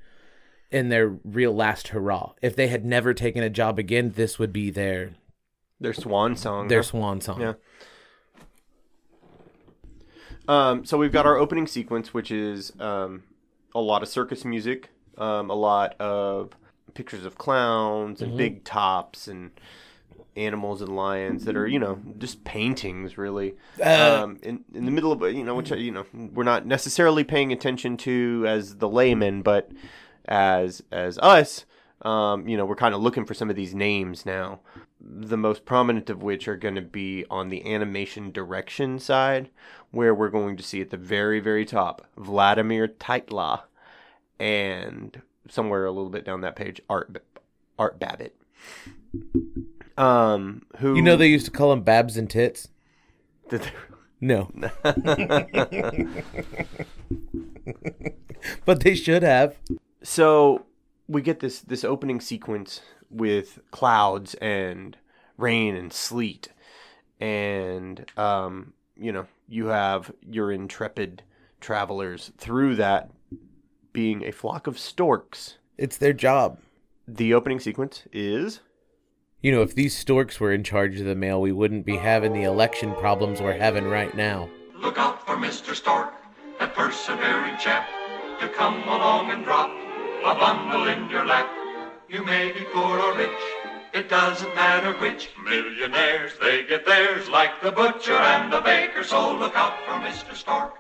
in 0.69 0.89
their 0.89 1.07
real 1.23 1.53
last 1.55 1.89
hurrah. 1.89 2.33
If 2.41 2.55
they 2.55 2.67
had 2.67 2.85
never 2.85 3.13
taken 3.13 3.41
a 3.43 3.49
job 3.49 3.79
again, 3.79 4.11
this 4.15 4.37
would 4.37 4.53
be 4.53 4.69
their 4.69 5.15
Their 5.79 5.93
swan 5.93 6.35
song. 6.35 6.67
their 6.67 6.79
huh? 6.79 6.83
swan 6.83 7.21
song. 7.21 7.41
Yeah. 7.41 7.53
Um, 10.47 10.85
so 10.85 10.97
we've 10.97 11.11
got 11.11 11.25
our 11.25 11.37
opening 11.37 11.67
sequence, 11.67 12.13
which 12.13 12.31
is 12.31 12.71
um, 12.79 13.23
a 13.75 13.81
lot 13.81 14.01
of 14.01 14.09
circus 14.09 14.45
music, 14.45 14.89
um, 15.17 15.49
a 15.49 15.55
lot 15.55 15.95
of 15.99 16.51
pictures 16.93 17.25
of 17.25 17.37
clowns 17.37 18.21
and 18.21 18.37
big 18.37 18.63
tops 18.63 19.27
and 19.27 19.51
animals 20.35 20.81
and 20.81 20.95
lions 20.95 21.45
that 21.45 21.55
are 21.55 21.67
you 21.67 21.79
know 21.79 21.99
just 22.19 22.43
paintings 22.43 23.17
really 23.17 23.55
Uh, 23.83 24.21
um, 24.23 24.39
in 24.43 24.63
in 24.73 24.85
the 24.85 24.91
middle 24.91 25.11
of 25.11 25.21
you 25.33 25.43
know 25.43 25.55
which 25.55 25.71
you 25.71 25.91
know 25.91 26.05
we're 26.13 26.43
not 26.43 26.65
necessarily 26.65 27.23
paying 27.23 27.51
attention 27.51 27.97
to 27.97 28.45
as 28.47 28.77
the 28.77 28.87
layman, 28.87 29.41
but 29.41 29.71
as 30.25 30.83
as 30.91 31.17
us, 31.19 31.65
um, 32.03 32.47
you 32.47 32.57
know, 32.57 32.65
we're 32.65 32.75
kind 32.75 32.93
of 32.93 33.01
looking 33.01 33.25
for 33.25 33.33
some 33.33 33.49
of 33.49 33.55
these 33.55 33.73
names 33.73 34.25
now. 34.25 34.59
The 34.99 35.37
most 35.37 35.63
prominent 35.65 36.09
of 36.09 36.23
which 36.23 36.47
are 36.47 36.55
going 36.57 36.75
to 36.75 36.81
be 36.81 37.25
on 37.29 37.49
the 37.49 37.71
animation 37.71 38.31
direction 38.31 38.97
side, 38.99 39.49
where 39.91 40.13
we're 40.13 40.29
going 40.29 40.57
to 40.57 40.63
see 40.63 40.81
at 40.81 40.89
the 40.89 40.97
very 40.97 41.39
very 41.39 41.65
top 41.65 42.05
Vladimir 42.17 42.87
Tytla, 42.87 43.61
and 44.39 45.21
somewhere 45.49 45.85
a 45.85 45.91
little 45.91 46.09
bit 46.09 46.25
down 46.25 46.41
that 46.41 46.55
page 46.55 46.81
Art 46.89 47.23
Art 47.77 47.99
Babbitt. 47.99 48.35
Um, 49.97 50.63
who 50.79 50.95
You 50.95 51.01
know 51.01 51.15
they 51.15 51.27
used 51.27 51.45
to 51.45 51.51
call 51.51 51.71
him 51.71 51.81
Babs 51.83 52.17
and 52.17 52.29
Tits. 52.29 52.67
Did 53.49 53.61
they- 53.61 53.71
No, 54.19 54.51
but 58.65 58.81
they 58.81 58.95
should 58.95 59.23
have. 59.23 59.57
so 60.03 60.65
we 61.07 61.21
get 61.21 61.39
this 61.39 61.59
this 61.61 61.83
opening 61.83 62.19
sequence 62.19 62.81
with 63.09 63.59
clouds 63.71 64.33
and 64.35 64.97
rain 65.37 65.75
and 65.75 65.93
sleet 65.93 66.49
and 67.19 68.09
um 68.17 68.73
you 68.95 69.11
know 69.11 69.25
you 69.47 69.67
have 69.67 70.11
your 70.27 70.51
intrepid 70.51 71.23
travelers 71.61 72.31
through 72.37 72.75
that 72.75 73.09
being 73.93 74.23
a 74.23 74.31
flock 74.31 74.67
of 74.67 74.77
storks 74.77 75.57
It's 75.77 75.97
their 75.97 76.13
job. 76.13 76.59
the 77.07 77.33
opening 77.33 77.59
sequence 77.59 78.03
is 78.11 78.59
You 79.41 79.51
know, 79.51 79.61
if 79.61 79.73
these 79.75 79.95
storks 79.95 80.39
were 80.39 80.51
in 80.51 80.63
charge 80.63 80.99
of 80.99 81.05
the 81.05 81.15
mail, 81.15 81.39
we 81.39 81.51
wouldn't 81.51 81.85
be 81.85 81.97
having 81.97 82.33
the 82.33 82.43
election 82.43 82.93
problems 82.95 83.39
we're 83.39 83.57
having 83.57 83.85
right 83.85 84.13
now. 84.15 84.49
Look 84.81 84.97
out 84.97 85.25
for 85.25 85.35
Mr. 85.37 85.75
Stork, 85.75 86.11
that 86.59 86.73
persevering 86.73 87.55
chap, 87.59 87.87
to 88.41 88.49
come 88.49 88.81
along 88.83 89.29
and 89.29 89.45
drop 89.45 89.69
a 90.25 90.33
bundle 90.41 90.87
in 90.87 91.07
your 91.09 91.23
lap. 91.25 91.47
You 92.09 92.23
may 92.23 92.53
be 92.53 92.61
poor 92.71 92.99
or 92.99 93.17
rich, 93.17 93.29
it 93.93 94.07
doesn't 94.07 94.55
matter 94.55 94.93
which. 94.93 95.29
Millionaires, 95.43 96.31
they 96.39 96.63
get 96.63 96.85
theirs 96.85 97.27
like 97.27 97.61
the 97.61 97.69
butcher 97.69 98.13
and 98.13 98.51
the 98.51 98.61
baker, 98.61 99.03
so 99.03 99.35
look 99.35 99.57
out 99.57 99.73
for 99.85 99.91
Mr. 99.95 100.33
Stork. 100.33 100.75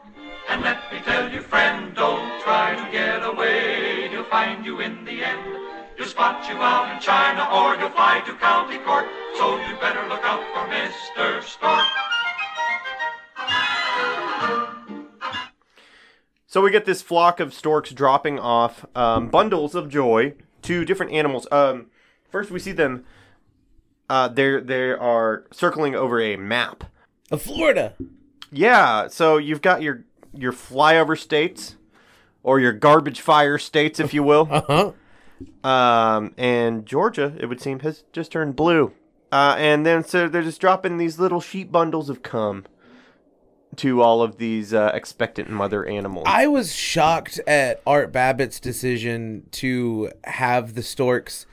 And 0.47 0.61
let 0.61 0.89
me 0.89 0.99
tell 1.03 1.29
you, 1.29 1.41
friend, 1.41 1.93
don't 1.93 2.41
try 2.43 2.75
to 2.75 2.91
get 2.93 3.25
away. 3.25 4.07
He'll 4.07 4.23
find 4.23 4.65
you 4.65 4.79
in 4.79 5.03
the 5.03 5.21
end. 5.21 5.57
He'll 5.97 6.05
spot 6.07 6.47
you 6.47 6.55
out 6.61 6.95
in 6.95 7.01
China 7.01 7.43
or 7.51 7.77
he'll 7.77 7.89
fly 7.89 8.21
to 8.25 8.33
county 8.35 8.77
court. 8.77 9.07
So 9.35 9.57
you 9.57 9.75
better 9.81 10.07
look 10.07 10.23
out 10.23 10.39
for 10.53 10.63
Mr. 10.71 11.43
Stork. 11.43 11.87
So 16.45 16.61
we 16.61 16.71
get 16.71 16.85
this 16.85 17.01
flock 17.01 17.41
of 17.41 17.53
storks 17.53 17.91
dropping 17.91 18.39
off 18.39 18.85
um, 18.95 19.27
bundles 19.27 19.75
of 19.75 19.89
joy 19.89 20.33
to 20.63 20.85
different 20.85 21.11
animals. 21.11 21.47
Um, 21.51 21.87
first, 22.29 22.51
we 22.51 22.59
see 22.59 22.71
them. 22.71 23.05
Uh, 24.09 24.27
they 24.29 24.59
they 24.59 24.91
are 24.91 25.45
circling 25.51 25.95
over 25.95 26.19
a 26.21 26.37
map. 26.37 26.85
Of 27.31 27.41
Florida. 27.41 27.93
Yeah, 28.51 29.07
so 29.09 29.37
you've 29.37 29.61
got 29.61 29.81
your 29.81 30.05
your 30.33 30.53
flyover 30.53 31.17
states, 31.17 31.75
or 32.43 32.59
your 32.59 32.73
garbage 32.73 33.19
fire 33.21 33.57
states, 33.57 33.99
if 33.99 34.13
you 34.13 34.23
will. 34.23 34.47
Uh 34.51 34.61
huh. 34.67 34.91
Um, 35.63 36.33
and 36.35 36.83
Georgia, 36.85 37.35
it 37.39 37.45
would 37.45 37.61
seem, 37.61 37.81
has 37.81 38.03
just 38.11 38.31
turned 38.31 38.55
blue. 38.55 38.93
Uh, 39.31 39.55
and 39.57 39.85
then 39.85 40.03
so 40.03 40.27
they're 40.27 40.41
just 40.41 40.61
dropping 40.61 40.97
these 40.97 41.19
little 41.19 41.41
sheep 41.41 41.71
bundles 41.71 42.09
of 42.09 42.23
cum 42.23 42.65
to 43.77 44.01
all 44.01 44.21
of 44.21 44.37
these 44.37 44.73
uh, 44.73 44.91
expectant 44.93 45.49
mother 45.49 45.85
animals. 45.85 46.25
I 46.27 46.47
was 46.47 46.73
shocked 46.75 47.39
at 47.47 47.81
Art 47.85 48.11
Babbitt's 48.11 48.59
decision 48.59 49.47
to 49.51 50.11
have 50.25 50.73
the 50.75 50.83
storks 50.83 51.45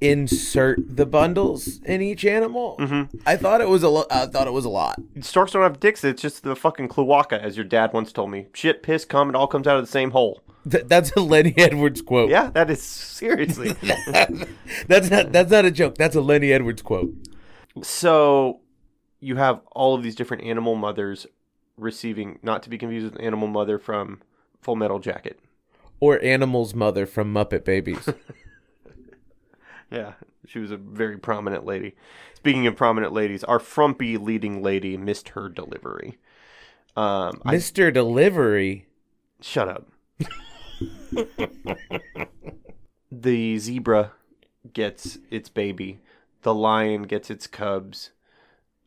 insert 0.00 0.78
the 0.96 1.06
bundles 1.06 1.80
in 1.84 2.00
each 2.00 2.24
animal. 2.24 2.76
Mm-hmm. 2.78 3.18
I 3.26 3.36
thought 3.36 3.60
it 3.60 3.68
was 3.68 3.82
a 3.82 3.88
lo- 3.88 4.06
I 4.10 4.26
thought 4.26 4.46
it 4.46 4.52
was 4.52 4.64
a 4.64 4.68
lot. 4.68 5.00
Storks 5.20 5.52
don't 5.52 5.62
have 5.62 5.80
dicks. 5.80 6.04
It's 6.04 6.22
just 6.22 6.42
the 6.44 6.54
fucking 6.54 6.88
cloaca, 6.88 7.42
as 7.42 7.56
your 7.56 7.64
dad 7.64 7.92
once 7.92 8.12
told 8.12 8.30
me. 8.30 8.46
Shit, 8.52 8.82
piss, 8.82 9.04
cum, 9.04 9.28
it 9.28 9.34
all 9.34 9.46
comes 9.48 9.66
out 9.66 9.76
of 9.76 9.82
the 9.84 9.90
same 9.90 10.12
hole. 10.12 10.40
Th- 10.70 10.84
that's 10.86 11.10
a 11.12 11.20
Lenny 11.20 11.54
Edwards 11.56 12.02
quote. 12.02 12.30
Yeah, 12.30 12.50
that 12.50 12.70
is 12.70 12.82
seriously. 12.82 13.72
that's 14.86 15.10
not 15.10 15.32
that's 15.32 15.50
not 15.50 15.64
a 15.64 15.70
joke. 15.70 15.96
That's 15.96 16.14
a 16.16 16.20
Lenny 16.20 16.52
Edwards 16.52 16.82
quote. 16.82 17.12
so 17.82 18.60
you 19.20 19.36
have 19.36 19.60
all 19.72 19.94
of 19.94 20.02
these 20.02 20.14
different 20.14 20.44
animal 20.44 20.76
mothers 20.76 21.26
receiving, 21.78 22.38
not 22.42 22.62
to 22.64 22.70
be 22.70 22.76
confused 22.78 23.12
with 23.12 23.22
Animal 23.22 23.48
Mother 23.48 23.78
from 23.78 24.20
Full 24.60 24.76
Metal 24.76 24.98
Jacket. 24.98 25.38
Or 26.00 26.22
Animal's 26.22 26.74
mother 26.74 27.06
from 27.06 27.32
Muppet 27.32 27.64
Babies. 27.64 28.08
Yeah, 29.90 30.12
she 30.46 30.58
was 30.58 30.70
a 30.70 30.76
very 30.76 31.16
prominent 31.18 31.64
lady. 31.64 31.94
Speaking 32.34 32.66
of 32.66 32.76
prominent 32.76 33.12
ladies, 33.12 33.42
our 33.44 33.58
frumpy 33.58 34.16
leading 34.16 34.62
lady 34.62 34.96
missed 34.96 35.30
her 35.30 35.48
delivery. 35.48 36.18
Um, 36.96 37.40
I, 37.44 37.54
Mr. 37.54 37.92
Delivery. 37.92 38.86
shut 39.40 39.68
up. 39.68 39.88
the 43.10 43.58
zebra 43.58 44.12
gets 44.72 45.18
its 45.30 45.48
baby. 45.48 46.00
The 46.42 46.54
lion 46.54 47.04
gets 47.04 47.30
its 47.30 47.46
cubs. 47.46 48.10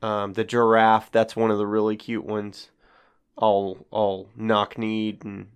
Um, 0.01 0.33
the 0.33 0.43
giraffe, 0.43 1.11
that's 1.11 1.35
one 1.35 1.51
of 1.51 1.57
the 1.57 1.67
really 1.67 1.95
cute 1.95 2.25
ones. 2.25 2.69
All 3.37 3.85
all 3.91 4.29
knock 4.35 4.77
kneed 4.77 5.23
and 5.23 5.47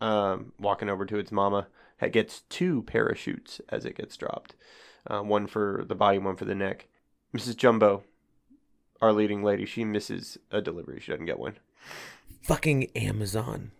um, 0.00 0.52
walking 0.58 0.88
over 0.88 1.04
to 1.06 1.18
its 1.18 1.32
mama. 1.32 1.66
It 2.00 2.12
gets 2.12 2.42
two 2.48 2.82
parachutes 2.82 3.60
as 3.68 3.84
it 3.84 3.96
gets 3.96 4.16
dropped. 4.16 4.54
Uh, 5.06 5.20
one 5.20 5.46
for 5.46 5.84
the 5.86 5.94
body, 5.94 6.18
one 6.18 6.36
for 6.36 6.44
the 6.44 6.54
neck. 6.54 6.88
Mrs. 7.34 7.56
Jumbo, 7.56 8.04
our 9.00 9.12
leading 9.12 9.42
lady, 9.42 9.66
she 9.66 9.84
misses 9.84 10.38
a 10.50 10.60
delivery. 10.60 11.00
She 11.00 11.12
doesn't 11.12 11.26
get 11.26 11.38
one. 11.38 11.56
Fucking 12.42 12.90
Amazon. 12.96 13.72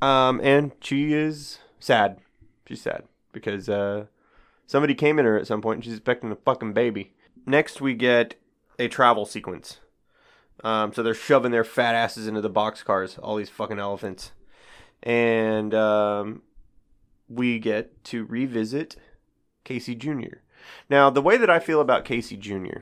Um, 0.00 0.40
and 0.42 0.72
she 0.80 1.12
is 1.12 1.58
sad. 1.78 2.18
She's 2.66 2.82
sad 2.82 3.04
because 3.32 3.68
uh, 3.68 4.06
somebody 4.66 4.94
came 4.94 5.18
in 5.18 5.24
her 5.24 5.38
at 5.38 5.46
some 5.46 5.62
point 5.62 5.78
and 5.78 5.84
she's 5.84 5.94
expecting 5.94 6.30
a 6.32 6.36
fucking 6.36 6.72
baby. 6.72 7.12
Next, 7.46 7.80
we 7.80 7.94
get 7.94 8.34
a 8.78 8.88
travel 8.88 9.26
sequence. 9.26 9.78
Um, 10.64 10.92
so 10.92 11.02
they're 11.02 11.14
shoving 11.14 11.50
their 11.50 11.64
fat 11.64 11.94
asses 11.94 12.26
into 12.26 12.40
the 12.40 12.50
boxcars, 12.50 13.18
all 13.22 13.36
these 13.36 13.50
fucking 13.50 13.78
elephants. 13.78 14.32
And 15.02 15.74
um, 15.74 16.42
we 17.28 17.58
get 17.58 18.04
to 18.04 18.24
revisit 18.26 18.96
Casey 19.64 19.94
Jr. 19.94 20.38
Now, 20.88 21.10
the 21.10 21.22
way 21.22 21.36
that 21.36 21.50
I 21.50 21.58
feel 21.58 21.80
about 21.80 22.04
Casey 22.04 22.36
Jr. 22.36 22.80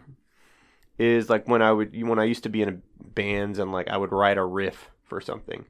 is 0.98 1.30
like 1.30 1.48
when 1.48 1.62
I 1.62 1.72
would 1.72 2.00
when 2.06 2.18
I 2.18 2.24
used 2.24 2.42
to 2.42 2.48
be 2.50 2.62
in 2.62 2.82
bands 3.00 3.58
and 3.58 3.72
like 3.72 3.88
I 3.88 3.96
would 3.96 4.12
write 4.12 4.38
a 4.38 4.44
riff 4.44 4.90
for 5.02 5.20
something. 5.20 5.64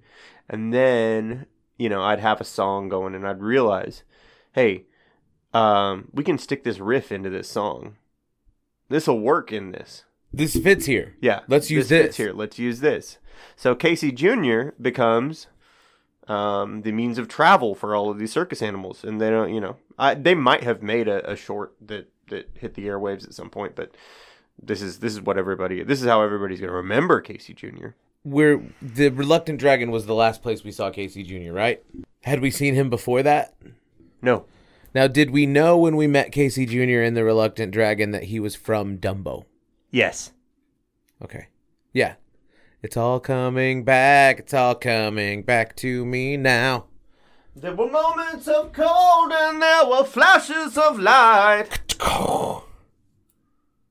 And 0.49 0.75
then, 0.75 1.47
you 1.79 1.89
know, 1.89 2.03
I'd 2.03 2.21
have 2.21 2.41
a 2.41 2.45
song 2.45 2.89
going 2.89 3.15
and 3.15 3.27
I'd 3.27 3.41
realize, 3.41 4.03
hey, 4.53 4.87
um, 5.55 6.09
we 6.13 6.25
can 6.25 6.39
stick 6.39 6.65
this 6.65 6.79
riff 6.79 7.13
into 7.13 7.31
this 7.31 7.49
song. 7.49 7.97
This 8.89 9.07
will 9.07 9.21
work 9.21 9.53
in 9.53 9.71
this. 9.71 10.05
This 10.33 10.57
fits 10.57 10.87
here. 10.87 11.17
Yeah. 11.21 11.41
Let's 11.49 11.71
use 11.71 11.89
fits 11.89 12.09
this. 12.09 12.17
here. 12.17 12.33
Let's 12.33 12.59
use 12.59 12.81
this. 12.81 13.19
So 13.57 13.75
Casey 13.75 14.13
Jr. 14.13 14.71
becomes 14.81 15.49
um, 16.29 16.83
the 16.83 16.93
means 16.93 17.19
of 17.19 17.27
travel 17.29 17.75
for 17.75 17.95
all 17.95 18.11
of 18.11 18.19
these 18.19 18.33
circus 18.33 18.63
animals, 18.63 19.03
and 19.03 19.21
they 19.21 19.31
don't, 19.31 19.53
you 19.53 19.61
know, 19.61 19.77
I, 19.99 20.15
they 20.15 20.35
might 20.35 20.63
have 20.63 20.83
made 20.83 21.09
a, 21.09 21.29
a 21.31 21.37
short 21.37 21.75
that 21.87 22.09
that 22.29 22.49
hit 22.55 22.75
the 22.75 22.87
airwaves 22.87 23.25
at 23.25 23.35
some 23.35 23.51
point, 23.51 23.75
but 23.75 23.91
this 24.63 24.81
is 24.81 25.01
this 25.01 25.13
is 25.13 25.21
what 25.21 25.37
everybody 25.37 25.83
this 25.83 26.01
is 26.01 26.07
how 26.07 26.23
everybody's 26.23 26.61
going 26.61 26.71
to 26.71 26.77
remember 26.77 27.21
Casey 27.21 27.53
Jr. 27.55 27.89
Where 28.23 28.63
the 28.81 29.09
Reluctant 29.09 29.59
Dragon 29.59 29.91
was 29.91 30.07
the 30.07 30.15
last 30.15 30.43
place 30.43 30.63
we 30.63 30.71
saw 30.73 30.91
Casey 30.91 31.23
Jr., 31.25 31.53
right? 31.53 31.83
Had 32.23 32.41
we 32.41 32.51
seen 32.51 32.75
him 32.75 32.91
before 32.91 33.23
that? 33.23 33.55
No, 34.23 34.45
Now, 34.95 35.07
did 35.07 35.31
we 35.31 35.47
know 35.47 35.79
when 35.79 35.97
we 35.97 36.07
met 36.07 36.31
Casey 36.31 36.67
Jr. 36.67 37.01
in 37.01 37.15
the 37.15 37.25
Reluctant 37.25 37.73
Dragon 37.73 38.11
that 38.11 38.25
he 38.25 38.39
was 38.39 38.55
from 38.55 38.99
Dumbo? 38.99 39.47
Yes. 39.91 40.33
Okay. 41.23 41.49
Yeah. 41.93 42.15
It's 42.83 42.97
all 42.97 43.21
coming 43.21 43.85
back. 43.85 44.39
It's 44.39 44.55
all 44.55 44.75
coming 44.75 45.43
back 45.43 45.77
to 45.77 46.07
me 46.07 46.37
now. 46.37 46.87
There 47.55 47.75
were 47.75 47.91
moments 47.91 48.49
of 48.49 48.73
cold 48.73 49.33
and 49.33 49.61
there 49.61 49.87
were 49.87 50.05
flashes 50.05 50.79
of 50.79 50.99
light. 50.99 51.81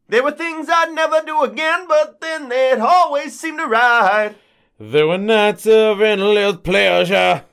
There 0.07 0.23
were 0.23 0.31
things 0.31 0.67
I'd 0.71 0.91
never 0.91 1.21
do 1.23 1.43
again, 1.43 1.85
but 1.87 2.19
then 2.19 2.49
they'd 2.49 2.79
always 2.79 3.39
seem 3.39 3.57
to 3.57 3.67
ride. 3.67 4.35
There 4.79 5.07
were 5.07 5.19
nights 5.19 5.67
of 5.67 6.01
endless 6.01 6.55
pleasure. 6.63 7.43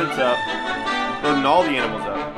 Elephants 0.00 0.18
up. 0.18 0.38
Loading 1.22 1.44
all 1.44 1.62
the 1.62 1.70
animals 1.70 2.02
up. 2.02 2.36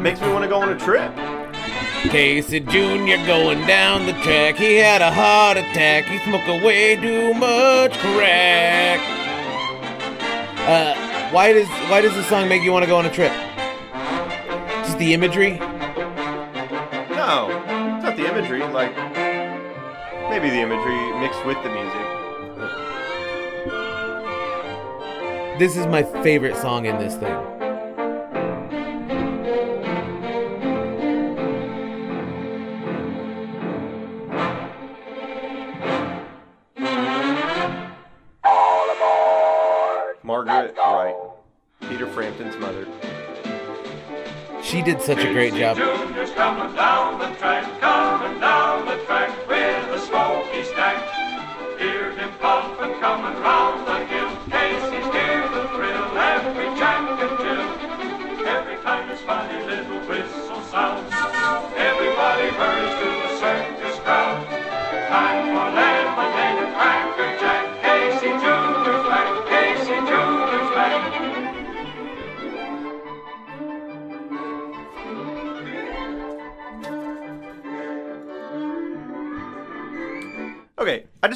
Makes 0.00 0.20
me 0.20 0.32
want 0.32 0.42
to 0.44 0.48
go 0.48 0.60
on 0.60 0.70
a 0.70 0.78
trip. 0.78 1.14
Casey 2.10 2.60
Jr. 2.60 3.24
going 3.26 3.66
down 3.66 4.06
the 4.06 4.12
track. 4.22 4.56
He 4.56 4.76
had 4.76 5.02
a 5.02 5.10
heart 5.10 5.56
attack. 5.56 6.04
He 6.06 6.18
smoked 6.18 6.48
way 6.64 6.96
too 6.96 7.34
much 7.34 7.96
crack. 7.98 9.00
Uh, 10.66 10.94
why 11.30 11.52
does 11.52 11.68
why 11.90 12.00
does 12.00 12.14
the 12.14 12.22
song 12.24 12.48
make 12.48 12.62
you 12.62 12.72
want 12.72 12.84
to 12.84 12.88
go 12.88 12.96
on 12.96 13.06
a 13.06 13.12
trip? 13.12 13.32
Just 14.84 14.98
the 14.98 15.12
imagery. 15.14 15.58
No, 17.10 17.48
it's 17.96 18.04
not 18.04 18.16
the 18.16 18.26
imagery. 18.26 18.62
Like 18.64 18.96
maybe 20.28 20.50
the 20.50 20.60
imagery 20.60 21.12
mixed 21.20 21.44
with 21.44 21.62
the 21.62 21.70
music. 21.70 22.21
This 25.58 25.76
is 25.76 25.86
my 25.86 26.02
favorite 26.22 26.56
song 26.56 26.86
in 26.86 26.98
this 26.98 27.14
thing. 27.16 27.28
Margaret 40.24 40.74
Wright, 40.76 41.14
Peter 41.82 42.06
Frampton's 42.08 42.56
mother. 42.56 42.86
She 44.62 44.80
did 44.80 45.02
such 45.02 45.18
a 45.18 45.32
great 45.32 45.54
job. 45.54 45.76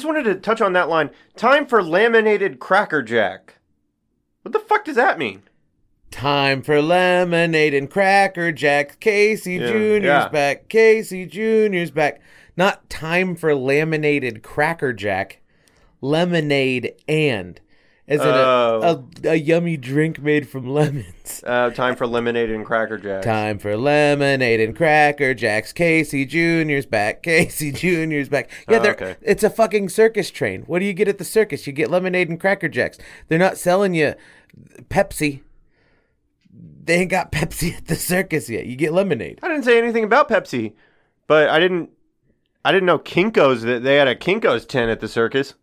Wanted 0.07 0.23
to 0.23 0.35
touch 0.35 0.61
on 0.61 0.73
that 0.73 0.89
line. 0.89 1.11
Time 1.35 1.65
for 1.67 1.83
laminated 1.83 2.59
cracker 2.59 3.03
jack. 3.03 3.55
What 4.41 4.53
the 4.53 4.59
fuck 4.59 4.85
does 4.85 4.95
that 4.95 5.19
mean? 5.19 5.43
Time 6.09 6.61
for 6.61 6.81
lemonade 6.81 7.73
and 7.73 7.89
cracker 7.89 8.51
jack. 8.51 8.99
Casey 8.99 9.55
Yeah, 9.55 9.67
Junior's 9.71 10.03
yeah. 10.03 10.29
back. 10.29 10.69
Casey 10.69 11.25
Junior's 11.25 11.91
back. 11.91 12.21
Not 12.55 12.89
time 12.89 13.35
for 13.35 13.53
laminated 13.53 14.41
cracker 14.41 14.93
jack. 14.93 15.41
Lemonade 16.01 16.93
and. 17.07 17.59
As 18.09 18.21
in 18.21 18.27
a, 18.27 18.31
Oh. 18.31 19.05
a, 19.25 19.29
a 19.31 19.35
yummy 19.35 19.75
drink 19.75 20.21
made 20.21 20.47
from 20.47 20.67
lemons. 20.67 21.13
Uh, 21.45 21.69
time 21.69 21.95
for 21.95 22.07
lemonade 22.07 22.49
and 22.49 22.65
cracker 22.65 22.97
jacks. 22.97 23.25
Time 23.25 23.59
for 23.59 23.75
lemonade 23.77 24.59
and 24.61 24.75
cracker 24.75 25.33
jacks. 25.33 25.71
Casey 25.73 26.25
Junior's 26.25 26.85
back. 26.85 27.21
Casey 27.23 27.71
Junior's 27.71 28.27
back. 28.29 28.49
Yeah, 28.69 28.77
Oh, 28.77 28.81
they're, 28.81 28.91
okay. 28.93 29.15
it's 29.21 29.43
a 29.43 29.49
fucking 29.49 29.89
circus 29.89 30.31
train. 30.31 30.63
What 30.63 30.79
do 30.79 30.85
you 30.85 30.93
get 30.93 31.07
at 31.07 31.17
the 31.19 31.23
circus? 31.25 31.67
You 31.67 31.73
get 31.73 31.91
lemonade 31.91 32.29
and 32.29 32.39
cracker 32.39 32.67
jacks. 32.69 32.97
They're 33.27 33.37
not 33.37 33.57
selling 33.57 33.93
you 33.93 34.15
Pepsi. 34.89 35.41
They 36.51 37.01
ain't 37.01 37.11
got 37.11 37.31
Pepsi 37.33 37.75
at 37.77 37.85
the 37.87 37.95
circus 37.95 38.49
yet. 38.49 38.65
You 38.65 38.75
get 38.77 38.93
lemonade. 38.93 39.39
I 39.43 39.49
didn't 39.49 39.63
say 39.65 39.77
anything 39.77 40.05
about 40.05 40.29
Pepsi, 40.29 40.73
but 41.27 41.49
I 41.49 41.59
didn't. 41.59 41.89
I 42.65 42.71
didn't 42.71 42.87
know 42.87 42.99
Kinkos 42.99 43.61
that 43.61 43.83
they 43.83 43.95
had 43.97 44.07
a 44.07 44.15
Kinkos 44.15 44.67
tent 44.67 44.89
at 44.91 45.01
the 45.01 45.07
circus. 45.07 45.53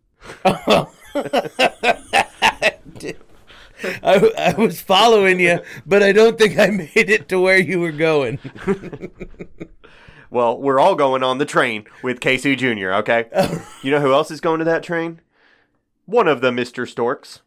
I, 4.03 4.31
I 4.37 4.53
was 4.53 4.81
following 4.81 5.39
you, 5.39 5.59
but 5.85 6.03
I 6.03 6.11
don't 6.11 6.37
think 6.37 6.57
I 6.57 6.67
made 6.67 7.09
it 7.09 7.29
to 7.29 7.39
where 7.39 7.59
you 7.59 7.79
were 7.79 7.91
going. 7.91 8.39
Well, 10.31 10.59
we're 10.59 10.79
all 10.81 10.95
going 10.95 11.23
on 11.23 11.37
the 11.37 11.45
train 11.45 11.85
with 12.03 12.19
Casey 12.19 12.57
Jr. 12.57 12.91
Okay. 12.95 13.25
you 13.83 13.91
know 13.91 14.01
who 14.01 14.11
else 14.11 14.29
is 14.31 14.41
going 14.41 14.59
to 14.59 14.65
that 14.65 14.83
train? 14.83 15.21
One 16.05 16.27
of 16.27 16.41
the 16.41 16.51
Mister 16.51 16.85
Storks. 16.85 17.41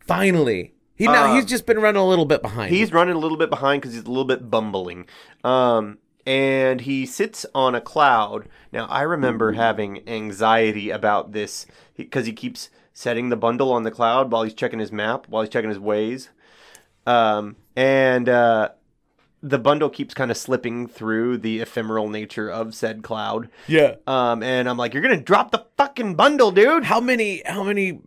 Finally. 0.00 0.74
He 0.96 1.06
now 1.06 1.30
Uh, 1.30 1.34
he's 1.34 1.44
just 1.44 1.66
been 1.66 1.78
running 1.78 2.02
a 2.02 2.06
little 2.06 2.24
bit 2.24 2.42
behind. 2.42 2.74
He's 2.74 2.92
running 2.92 3.14
a 3.14 3.18
little 3.18 3.38
bit 3.38 3.48
behind 3.48 3.80
because 3.80 3.94
he's 3.94 4.04
a 4.04 4.08
little 4.08 4.24
bit 4.24 4.50
bumbling. 4.50 5.06
Um, 5.44 5.98
and 6.26 6.80
he 6.80 7.06
sits 7.06 7.46
on 7.54 7.74
a 7.74 7.80
cloud. 7.80 8.48
Now, 8.72 8.86
I 8.86 9.02
remember 9.02 9.52
having 9.52 10.06
anxiety 10.08 10.90
about 10.90 11.32
this 11.32 11.66
because 11.96 12.26
he 12.26 12.32
keeps 12.32 12.70
setting 12.92 13.28
the 13.28 13.36
bundle 13.36 13.72
on 13.72 13.82
the 13.82 13.90
cloud 13.90 14.30
while 14.30 14.42
he's 14.42 14.54
checking 14.54 14.78
his 14.78 14.92
map, 14.92 15.26
while 15.28 15.42
he's 15.42 15.50
checking 15.50 15.70
his 15.70 15.78
ways. 15.78 16.28
Um, 17.06 17.56
and 17.74 18.28
uh, 18.28 18.70
the 19.42 19.58
bundle 19.58 19.90
keeps 19.90 20.14
kind 20.14 20.30
of 20.30 20.36
slipping 20.36 20.86
through 20.86 21.38
the 21.38 21.60
ephemeral 21.60 22.08
nature 22.08 22.48
of 22.48 22.74
said 22.74 23.02
cloud. 23.02 23.48
yeah. 23.66 23.96
Um, 24.06 24.42
and 24.42 24.68
I'm 24.68 24.76
like, 24.76 24.94
you're 24.94 25.02
going 25.02 25.18
to 25.18 25.24
drop 25.24 25.50
the 25.50 25.64
fucking 25.76 26.14
bundle, 26.14 26.52
dude. 26.52 26.84
How 26.84 27.00
many 27.00 27.42
how 27.44 27.64
many 27.64 28.00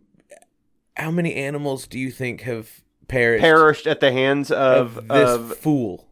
how 0.96 1.10
many 1.10 1.34
animals 1.34 1.86
do 1.86 1.98
you 1.98 2.10
think 2.10 2.42
have 2.42 2.82
perished 3.06 3.42
Perished 3.42 3.86
at 3.86 4.00
the 4.00 4.12
hands 4.12 4.50
of, 4.50 4.96
of 4.96 5.08
this 5.08 5.30
of 5.30 5.56
fool? 5.58 6.06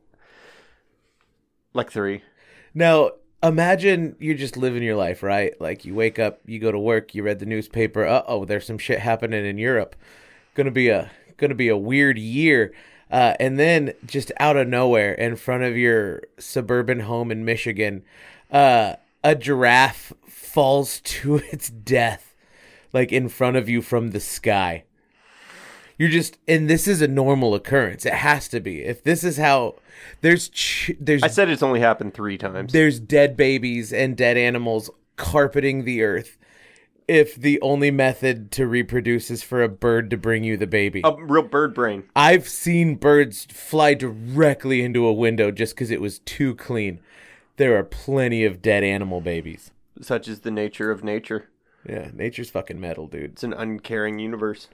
like 1.72 1.90
three. 1.90 2.22
Now, 2.72 3.12
imagine 3.48 4.16
you're 4.18 4.34
just 4.34 4.56
living 4.56 4.82
your 4.82 4.96
life, 4.96 5.22
right? 5.22 5.58
Like 5.60 5.84
you 5.84 5.94
wake 5.94 6.18
up, 6.18 6.40
you 6.46 6.58
go 6.58 6.72
to 6.72 6.78
work, 6.78 7.14
you 7.14 7.22
read 7.22 7.38
the 7.38 7.46
newspaper. 7.46 8.04
Uh 8.04 8.22
oh, 8.26 8.44
there's 8.44 8.66
some 8.66 8.78
shit 8.78 9.00
happening 9.00 9.44
in 9.44 9.58
Europe. 9.58 9.96
Gonna 10.54 10.70
be 10.70 10.88
a 10.88 11.10
gonna 11.36 11.54
be 11.54 11.68
a 11.68 11.76
weird 11.76 12.18
year. 12.18 12.72
Uh, 13.10 13.34
and 13.38 13.58
then 13.58 13.92
just 14.06 14.32
out 14.40 14.56
of 14.56 14.66
nowhere, 14.66 15.12
in 15.12 15.36
front 15.36 15.62
of 15.62 15.76
your 15.76 16.22
suburban 16.38 17.00
home 17.00 17.30
in 17.30 17.44
Michigan, 17.44 18.02
uh, 18.50 18.94
a 19.22 19.34
giraffe 19.34 20.12
falls 20.26 21.00
to 21.04 21.36
its 21.52 21.70
death, 21.70 22.34
like 22.92 23.12
in 23.12 23.28
front 23.28 23.56
of 23.56 23.68
you 23.68 23.82
from 23.82 24.10
the 24.10 24.20
sky. 24.20 24.84
You're 25.98 26.08
just, 26.08 26.38
and 26.48 26.68
this 26.68 26.88
is 26.88 27.00
a 27.00 27.08
normal 27.08 27.54
occurrence. 27.54 28.04
It 28.04 28.14
has 28.14 28.48
to 28.48 28.60
be. 28.60 28.82
If 28.82 29.02
this 29.04 29.22
is 29.22 29.36
how 29.36 29.76
there's 30.22 30.48
ch- 30.48 30.92
there's 30.98 31.22
I 31.22 31.28
said 31.28 31.48
it's 31.48 31.62
only 31.62 31.80
happened 31.80 32.14
three 32.14 32.36
times. 32.36 32.72
there's 32.72 32.98
dead 32.98 33.36
babies 33.36 33.92
and 33.92 34.16
dead 34.16 34.36
animals 34.36 34.90
carpeting 35.16 35.84
the 35.84 36.02
earth 36.02 36.36
if 37.06 37.36
the 37.36 37.60
only 37.60 37.90
method 37.90 38.50
to 38.50 38.66
reproduce 38.66 39.30
is 39.30 39.42
for 39.42 39.62
a 39.62 39.68
bird 39.68 40.10
to 40.10 40.16
bring 40.16 40.42
you 40.42 40.56
the 40.56 40.66
baby. 40.66 41.02
A 41.04 41.14
real 41.22 41.42
bird 41.42 41.74
brain. 41.74 42.04
I've 42.16 42.48
seen 42.48 42.96
birds 42.96 43.44
fly 43.50 43.94
directly 43.94 44.82
into 44.82 45.06
a 45.06 45.12
window 45.12 45.50
just 45.50 45.74
because 45.74 45.90
it 45.90 46.00
was 46.00 46.20
too 46.20 46.54
clean. 46.54 47.00
There 47.56 47.76
are 47.78 47.84
plenty 47.84 48.44
of 48.44 48.62
dead 48.62 48.82
animal 48.82 49.20
babies. 49.20 49.70
Such 50.00 50.26
is 50.26 50.40
the 50.40 50.50
nature 50.50 50.90
of 50.90 51.04
nature. 51.04 51.50
Yeah, 51.88 52.10
nature's 52.14 52.50
fucking 52.50 52.80
metal, 52.80 53.06
dude. 53.06 53.32
It's 53.32 53.44
an 53.44 53.52
uncaring 53.52 54.18
universe. 54.18 54.68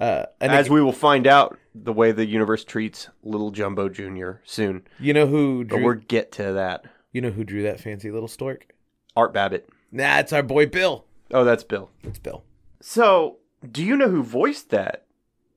Uh, 0.00 0.24
and 0.40 0.50
As 0.50 0.70
we 0.70 0.80
will 0.82 0.92
find 0.92 1.26
out 1.26 1.58
the 1.74 1.92
way 1.92 2.10
the 2.10 2.24
universe 2.26 2.64
treats 2.64 3.08
Little 3.22 3.50
Jumbo 3.50 3.88
Jr. 3.90 4.32
soon. 4.44 4.82
you 4.98 5.12
know 5.12 5.26
who 5.26 5.64
But 5.64 5.76
drew, 5.76 5.84
we'll 5.84 5.94
get 6.08 6.32
to 6.32 6.52
that. 6.54 6.84
you 7.12 7.20
know 7.20 7.30
who 7.30 7.44
drew 7.44 7.62
that 7.64 7.80
fancy 7.80 8.10
little 8.10 8.26
stork? 8.28 8.74
Art 9.14 9.34
Babbitt. 9.34 9.68
Nah, 9.92 10.18
it's 10.20 10.32
our 10.32 10.42
boy 10.42 10.66
Bill. 10.66 11.04
Oh, 11.32 11.44
that's 11.44 11.64
Bill. 11.64 11.90
It's 12.02 12.18
Bill. 12.18 12.44
So, 12.80 13.36
do 13.70 13.84
you 13.84 13.94
know 13.96 14.08
who 14.08 14.22
voiced 14.22 14.70
that 14.70 15.04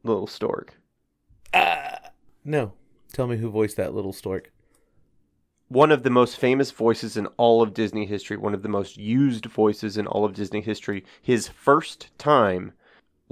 little 0.04 0.28
stork? 0.28 0.78
No, 2.46 2.74
tell 3.14 3.28
me 3.28 3.38
who 3.38 3.50
voiced 3.50 3.78
that 3.78 3.94
little 3.94 4.12
stork. 4.12 4.52
One 5.70 5.92
of 5.92 6.04
the 6.04 6.10
most 6.10 6.38
famous 6.38 6.72
voices 6.72 7.16
in 7.16 7.28
all 7.38 7.62
of 7.62 7.74
Disney 7.74 8.06
history, 8.06 8.36
one 8.38 8.54
of 8.54 8.62
the 8.64 8.70
most 8.70 8.98
used 8.98 9.46
voices 9.46 9.98
in 9.98 10.06
all 10.08 10.26
of 10.26 10.34
Disney 10.34 10.60
history. 10.62 11.06
His 11.22 11.48
first 11.48 12.10
time 12.18 12.74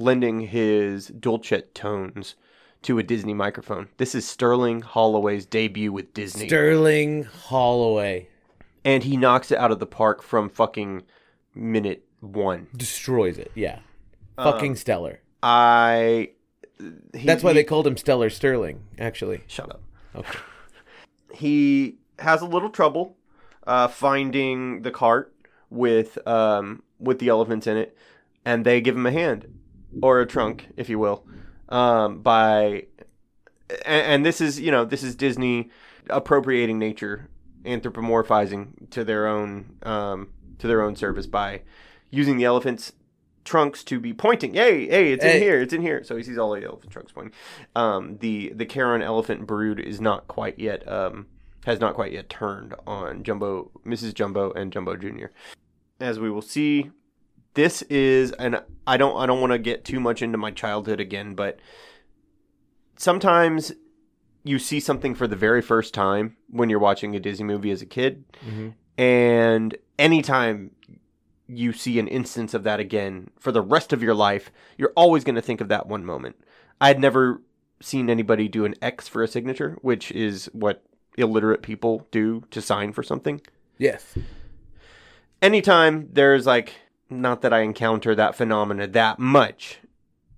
lending 0.01 0.41
his 0.41 1.07
dulcet 1.07 1.73
tones 1.75 2.35
to 2.81 2.97
a 2.97 3.03
Disney 3.03 3.33
microphone. 3.33 3.87
This 3.97 4.15
is 4.15 4.27
Sterling 4.27 4.81
Holloway's 4.81 5.45
debut 5.45 5.93
with 5.93 6.13
Disney. 6.13 6.47
Sterling 6.47 7.23
Holloway 7.23 8.27
and 8.83 9.03
he 9.03 9.15
knocks 9.15 9.51
it 9.51 9.59
out 9.59 9.69
of 9.71 9.77
the 9.79 9.85
park 9.85 10.23
from 10.23 10.49
fucking 10.49 11.03
minute 11.53 12.03
one. 12.19 12.67
destroys 12.75 13.37
it. 13.37 13.51
Yeah, 13.55 13.79
Um, 14.39 14.51
fucking 14.53 14.75
stellar. 14.75 15.19
I. 15.43 16.31
he- 17.13 17.25
That's 17.27 17.43
why 17.43 17.51
he- 17.51 17.59
they 17.59 17.63
called 17.63 17.85
him 17.85 17.95
Stellar 17.97 18.29
Sterling. 18.31 18.81
Actually, 18.97 19.41
Shut 19.47 19.69
up. 19.69 19.81
okay. 20.15 20.39
He 21.33 21.97
has 22.19 22.41
a 22.41 22.45
little 22.45 22.69
trouble 22.69 23.15
uh, 23.65 23.87
finding 23.87 24.81
the 24.81 24.91
cart 24.91 25.33
with 25.69 26.17
um 26.27 26.83
with 26.99 27.19
the 27.19 27.29
elephants 27.29 27.67
in 27.67 27.77
it, 27.77 27.95
and 28.43 28.65
they 28.65 28.81
give 28.81 28.95
him 28.95 29.05
a 29.05 29.11
hand 29.11 29.47
or 30.01 30.21
a 30.21 30.25
trunk, 30.25 30.67
if 30.77 30.89
you 30.89 30.99
will, 30.99 31.25
um, 31.69 32.21
by 32.21 32.85
and, 33.85 34.05
and 34.07 34.25
this 34.25 34.41
is 34.41 34.59
you 34.59 34.71
know 34.71 34.85
this 34.85 35.03
is 35.03 35.15
Disney 35.15 35.69
appropriating 36.09 36.77
nature, 36.79 37.29
anthropomorphizing 37.63 38.89
to 38.91 39.03
their 39.03 39.27
own 39.27 39.77
um, 39.83 40.29
to 40.59 40.67
their 40.67 40.81
own 40.81 40.95
service 40.95 41.27
by 41.27 41.61
using 42.09 42.37
the 42.37 42.43
elephants' 42.45 42.93
trunks 43.43 43.83
to 43.85 43.99
be 43.99 44.13
pointing. 44.13 44.53
Hey, 44.53 44.87
hey, 44.87 45.13
it's 45.13 45.23
Hey. 45.23 45.37
in 45.37 45.43
here, 45.43 45.61
it's 45.61 45.73
in 45.73 45.81
here. 45.81 46.03
So 46.03 46.15
he 46.15 46.23
sees 46.23 46.37
all 46.37 46.51
the 46.51 46.63
elephant 46.65 46.91
trunks 46.91 47.11
pointing. 47.11 47.33
Um, 47.75 48.17
the 48.19 48.49
the 48.55 48.65
Karen 48.65 49.01
elephant 49.01 49.47
brood 49.47 49.79
is 49.79 49.99
not 50.01 50.27
quite 50.27 50.59
yet 50.59 50.87
um, 50.87 51.27
has 51.65 51.79
not 51.79 51.93
quite 51.93 52.11
yet 52.11 52.29
turned 52.29 52.73
on 52.87 53.23
Jumbo, 53.23 53.71
Mrs. 53.85 54.13
Jumbo, 54.13 54.51
and 54.53 54.71
Jumbo 54.73 54.95
Junior. 54.95 55.31
As 55.99 56.19
we 56.19 56.31
will 56.31 56.41
see, 56.41 56.89
this 57.53 57.81
is 57.83 58.31
and 58.33 58.61
I 58.87 58.97
don't 58.97 59.15
I 59.17 59.25
don't 59.25 59.41
want 59.41 59.51
to 59.53 59.59
get 59.59 59.83
too 59.85 59.99
much 59.99 60.21
into 60.21 60.37
my 60.37 60.51
childhood 60.51 60.99
again, 60.99 61.35
but 61.35 61.59
sometimes 62.97 63.71
you 64.43 64.57
see 64.59 64.79
something 64.79 65.13
for 65.15 65.27
the 65.27 65.35
very 65.35 65.61
first 65.61 65.93
time 65.93 66.35
when 66.49 66.69
you're 66.69 66.79
watching 66.79 67.15
a 67.15 67.19
Disney 67.19 67.45
movie 67.45 67.71
as 67.71 67.81
a 67.81 67.85
kid, 67.85 68.23
Mhm. 68.47 68.73
and 68.97 69.77
anytime 69.99 70.71
you 71.47 71.73
see 71.73 71.99
an 71.99 72.07
instance 72.07 72.53
of 72.53 72.63
that 72.63 72.79
again 72.79 73.29
for 73.39 73.51
the 73.51 73.61
rest 73.61 73.91
of 73.93 74.01
your 74.01 74.15
life, 74.15 74.51
you're 74.77 74.93
always 74.95 75.23
going 75.23 75.35
to 75.35 75.41
think 75.41 75.61
of 75.61 75.67
that 75.67 75.85
one 75.85 76.05
moment. 76.05 76.35
I 76.79 76.87
had 76.87 76.99
never 76.99 77.41
seen 77.81 78.09
anybody 78.09 78.47
do 78.47 78.63
an 78.65 78.73
X 78.81 79.07
for 79.07 79.21
a 79.21 79.27
signature, 79.27 79.77
which 79.81 80.11
is 80.11 80.45
what 80.53 80.83
illiterate 81.17 81.61
people 81.61 82.07
do 82.09 82.43
to 82.51 82.61
sign 82.61 82.93
for 82.93 83.03
something 83.03 83.41
Yes. 83.77 84.17
anytime 85.41 86.07
there's 86.13 86.45
like 86.45 86.73
not 87.11 87.41
that 87.41 87.53
I 87.53 87.61
encounter 87.61 88.15
that 88.15 88.35
phenomena 88.35 88.87
that 88.87 89.19
much, 89.19 89.79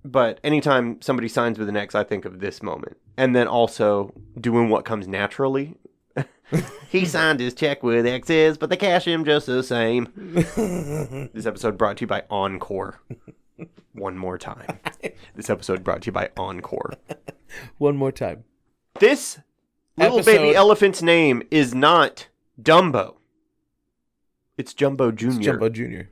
but 0.04 0.40
anytime 0.44 1.00
somebody 1.00 1.28
signs 1.28 1.58
with 1.58 1.68
an 1.68 1.76
X, 1.76 1.94
I 1.94 2.04
think 2.04 2.24
of 2.24 2.40
this 2.40 2.62
moment. 2.62 2.98
And 3.16 3.34
then 3.34 3.46
also 3.46 4.12
doing 4.38 4.68
what 4.68 4.84
comes 4.84 5.06
naturally. 5.06 5.76
he 6.90 7.04
signed 7.04 7.40
his 7.40 7.54
check 7.54 7.82
with 7.82 8.06
X's, 8.06 8.58
but 8.58 8.70
they 8.70 8.76
cash 8.76 9.06
him 9.06 9.24
just 9.24 9.46
the 9.46 9.62
same. 9.62 10.12
this 11.32 11.46
episode 11.46 11.78
brought 11.78 11.96
to 11.98 12.02
you 12.02 12.06
by 12.06 12.24
Encore. 12.28 13.00
One 13.92 14.18
more 14.18 14.36
time. 14.36 14.78
This 15.36 15.48
episode 15.48 15.84
brought 15.84 16.02
to 16.02 16.06
you 16.06 16.12
by 16.12 16.30
Encore. 16.36 16.94
One 17.78 17.96
more 17.96 18.10
time. 18.12 18.44
This 18.98 19.38
little 19.96 20.18
Episode- 20.18 20.38
baby 20.38 20.56
elephant's 20.56 21.02
name 21.02 21.42
is 21.50 21.74
not 21.74 22.26
Dumbo. 22.60 23.16
It's 24.56 24.74
Jumbo 24.74 25.10
Junior. 25.12 25.42
Jumbo 25.42 25.68
Junior. 25.68 26.10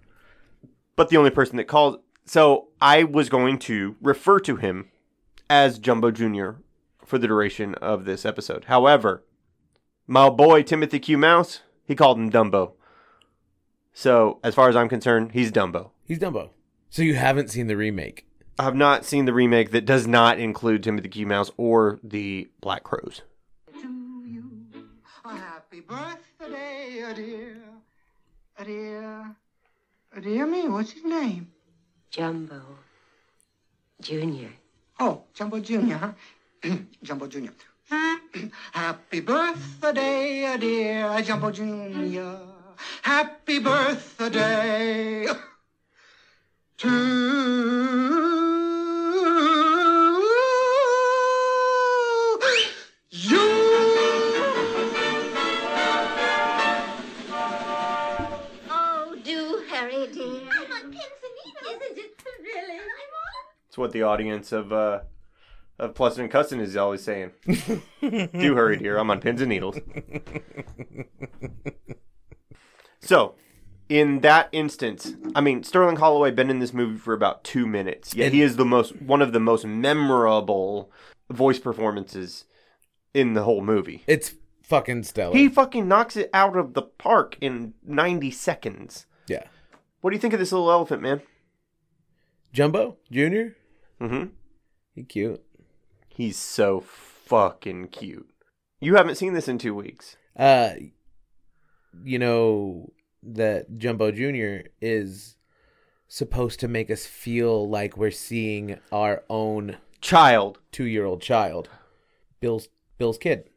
But 0.97 1.09
the 1.09 1.16
only 1.16 1.30
person 1.30 1.57
that 1.57 1.64
called. 1.68 2.01
So 2.24 2.68
I 2.80 3.05
was 3.05 3.28
going 3.28 3.59
to 3.61 3.97
refer 4.01 4.38
to 4.40 4.57
him 4.57 4.88
as 5.51 5.78
Jumbo 5.78 6.11
Jr. 6.11 6.62
for 7.05 7.18
the 7.18 7.26
duration 7.26 7.74
of 7.76 8.05
this 8.05 8.24
episode. 8.24 8.64
However, 8.66 9.24
my 10.07 10.30
boy 10.30 10.62
Timothy 10.62 10.99
Q 10.99 11.18
Mouse, 11.18 11.61
he 11.84 11.95
called 11.95 12.18
him 12.18 12.30
Dumbo. 12.30 12.72
So 13.93 14.38
as 14.43 14.55
far 14.55 14.68
as 14.68 14.76
I'm 14.76 14.88
concerned, 14.88 15.32
he's 15.32 15.53
Dumbo. 15.53 15.90
He's 16.05 16.18
Dumbo. 16.18 16.51
So 16.90 17.03
you 17.03 17.14
haven't 17.14 17.51
seen 17.51 17.66
the 17.66 17.76
remake? 17.76 18.26
I 18.59 18.64
have 18.64 18.76
not 18.76 19.05
seen 19.05 19.24
the 19.24 19.32
remake 19.32 19.70
that 19.70 19.86
does 19.86 20.07
not 20.07 20.38
include 20.38 20.82
Timothy 20.82 21.09
Q 21.09 21.26
Mouse 21.26 21.51
or 21.57 21.99
the 22.03 22.51
Black 22.61 22.82
Crows. 22.84 23.22
to 23.80 24.24
you. 24.26 24.45
A 25.24 25.36
happy 25.36 25.80
birthday, 25.80 27.01
a 27.01 27.14
dear. 27.14 27.57
A 28.59 28.64
dear. 28.64 29.36
Me, 30.15 30.69
what's 30.69 30.93
his 30.93 31.05
name? 31.05 31.51
Jumbo 32.11 32.61
Junior. 34.03 34.51
Oh, 35.01 35.23
Jumbo 35.33 35.59
Jr., 35.59 35.95
huh? 35.95 36.13
Jumbo 37.03 37.27
Jr. 37.27 37.51
happy 38.73 39.21
birthday, 39.21 40.57
dear 40.61 41.23
Jumbo 41.23 41.51
Jr. 41.51 42.37
Happy 43.03 43.59
birthday 43.59 45.27
to 46.77 48.41
It's 63.73 63.79
what 63.79 63.93
the 63.93 64.03
audience 64.03 64.53
of 64.53 64.70
uh 64.70 65.01
of 65.79 65.95
Plussin 65.95 66.18
and 66.25 66.31
Cussin 66.31 66.61
is 66.61 66.77
always 66.77 67.03
saying. 67.03 67.31
Do 68.03 68.55
hurry, 68.55 68.77
here. 68.77 68.99
I'm 68.99 69.11
on 69.11 69.18
pins 69.18 69.41
and 69.41 69.49
needles. 69.49 69.79
so, 73.01 73.35
in 73.89 74.20
that 74.20 74.51
instance, 74.53 75.14
I 75.35 75.41
mean, 75.41 75.62
Sterling 75.62 75.97
Holloway 75.97 76.33
been 76.33 76.51
in 76.51 76.59
this 76.59 76.75
movie 76.75 76.99
for 76.99 77.14
about 77.14 77.45
two 77.45 77.66
minutes. 77.66 78.14
Yet 78.14 78.33
he 78.35 78.43
is 78.43 78.57
the 78.57 78.66
most 78.66 79.01
one 79.01 79.23
of 79.23 79.33
the 79.33 79.41
most 79.41 79.64
memorable 79.64 80.93
voice 81.31 81.59
performances 81.59 82.45
in 83.14 83.33
the 83.33 83.45
whole 83.45 83.62
movie. 83.62 84.05
It's 84.07 84.35
fucking 84.62 85.05
stellar. 85.05 85.35
He 85.35 85.49
fucking 85.49 85.89
knocks 85.89 86.14
it 86.18 86.29
out 86.35 86.59
of 86.59 86.75
the 86.75 86.83
park 86.83 87.39
in 87.41 87.73
90 87.87 88.33
seconds. 88.33 89.07
yeah. 89.29 89.45
What 90.03 90.11
do 90.11 90.16
you 90.16 90.20
think 90.20 90.35
of 90.35 90.41
this 90.41 90.53
little 90.53 90.70
elephant, 90.70 91.01
man? 91.01 91.23
Jumbo 92.53 92.99
Junior. 93.11 93.57
Mm-hmm. 94.03 94.24
He 94.94 95.03
cute. 95.05 95.42
He's 96.09 96.36
so 96.36 96.80
fucking 96.80 97.88
cute. 97.88 98.28
You 98.80 98.96
haven't 98.96 99.14
seen 99.14 99.32
this 99.32 99.48
in 99.48 99.59
two 99.59 99.74
weeks. 99.74 100.16
Uh, 100.36 100.72
you 102.05 102.18
know 102.18 102.92
that 103.22 103.78
Jumbo 103.78 104.11
Junior 104.11 104.64
is 104.80 105.36
supposed 106.09 106.61
to 106.61 106.68
make 106.68 106.90
us 106.90 107.07
feel 107.07 107.68
like 107.68 107.96
we're 107.96 108.11
seeing 108.11 108.78
our 108.90 109.22
own 109.30 109.76
Child. 110.00 110.59
two-year-old 110.72 111.22
child, 111.22 111.68
Bill's 112.40 112.68
Bill's 112.98 113.18
kid, 113.18 113.48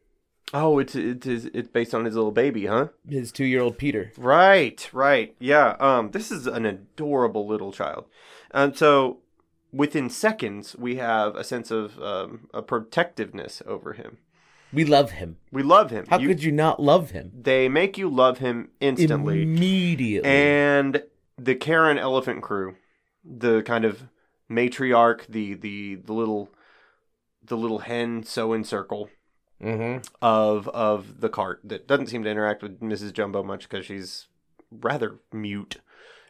Oh, 0.54 0.78
it's 0.78 0.96
it's 0.96 1.26
it's 1.26 1.68
based 1.68 1.96
on 1.96 2.06
his 2.06 2.16
little 2.16 2.32
baby, 2.32 2.68
huh? 2.68 2.90
his 3.10 3.32
two-year-old 3.32 3.80
Peter. 3.80 4.12
Right, 4.16 4.88
right. 4.94 5.36
Yeah. 5.40 5.76
Um, 5.80 6.12
this 6.12 6.32
is 6.32 6.46
an 6.46 6.66
adorable 6.68 7.48
little 7.48 7.72
child, 7.72 8.06
and 8.52 8.78
so 8.78 9.22
within 9.76 10.10
seconds 10.10 10.76
we 10.78 10.96
have 10.96 11.36
a 11.36 11.44
sense 11.44 11.70
of 11.72 12.00
um, 12.02 12.48
a 12.54 12.62
protectiveness 12.62 13.62
over 13.66 13.94
him. 13.94 14.18
We 14.74 14.84
love 14.86 15.12
him. 15.12 15.38
We 15.52 15.64
love 15.64 15.90
him. 15.92 16.06
How 16.10 16.18
You- 16.20 16.28
could 16.28 16.44
you 16.44 16.52
not 16.52 16.82
love 16.82 17.12
him? 17.12 17.32
they 17.40 17.70
make 17.70 17.98
you 17.98 18.10
love 18.10 18.40
him 18.40 18.70
instantly? 18.80 19.44
Immediately. 19.44 20.30
and 20.30 21.04
the 21.38 21.56
Karen 21.56 21.98
Elephant 21.98 22.42
Crew, 22.42 22.76
the 23.24 23.62
kind 23.64 23.86
of 23.86 24.04
matriarch, 24.50 25.28
the 25.28 25.54
the 25.54 25.96
the 25.96 26.14
little 26.14 26.50
the 27.44 27.58
little 27.58 27.80
hen 27.80 28.24
sewing 28.24 28.64
circle 28.64 29.10
mm-hmm. 29.62 30.02
of 30.22 30.68
of 30.70 31.22
the 31.22 31.30
cart 31.30 31.62
that 31.64 31.88
doesn't 31.88 32.08
seem 32.08 32.24
to 32.24 32.30
interact 32.30 32.64
with 32.64 32.80
Mrs. 32.80 33.14
Jumbo 33.14 33.44
much 33.44 33.70
because 33.70 33.86
she's 33.86 34.28
rather 34.72 35.20
mute, 35.32 35.78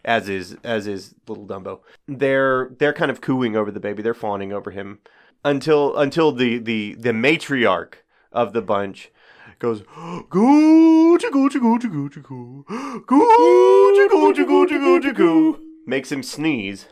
as 0.06 0.30
is 0.30 0.56
as 0.64 0.88
is 0.88 1.16
little 1.28 1.46
Dumbo. 1.46 1.82
They're 2.08 2.70
they're 2.78 2.94
kind 2.94 3.12
of 3.12 3.20
cooing 3.20 3.58
over 3.58 3.72
the 3.72 3.80
baby. 3.80 4.02
They're 4.02 4.14
fawning 4.14 4.54
over 4.54 4.72
him 4.72 5.00
until 5.44 5.98
until 5.98 6.32
the 6.32 6.60
the 6.60 6.96
the 6.96 7.12
matriarch 7.12 7.96
of 8.32 8.54
the 8.54 8.62
bunch 8.62 9.12
goes 9.60 9.82
Gucci 9.82 10.30
Gucci 10.30 11.60
Gucci 11.60 11.90
Gucci 11.92 12.24
Goo 12.24 12.66
Gucci 12.70 13.06
Gucci 13.06 13.06
Gucci 13.06 13.06
Gucci 13.06 13.06
Goo 13.06 13.94
to 13.96 14.08
goo 14.10 14.34
to 14.34 14.46
goo 14.46 14.68
to 14.68 14.80
goo 14.80 15.00
to 15.02 15.14
goo. 15.14 15.60
makes 15.86 16.12
him 16.12 16.24
sneeze, 16.24 16.88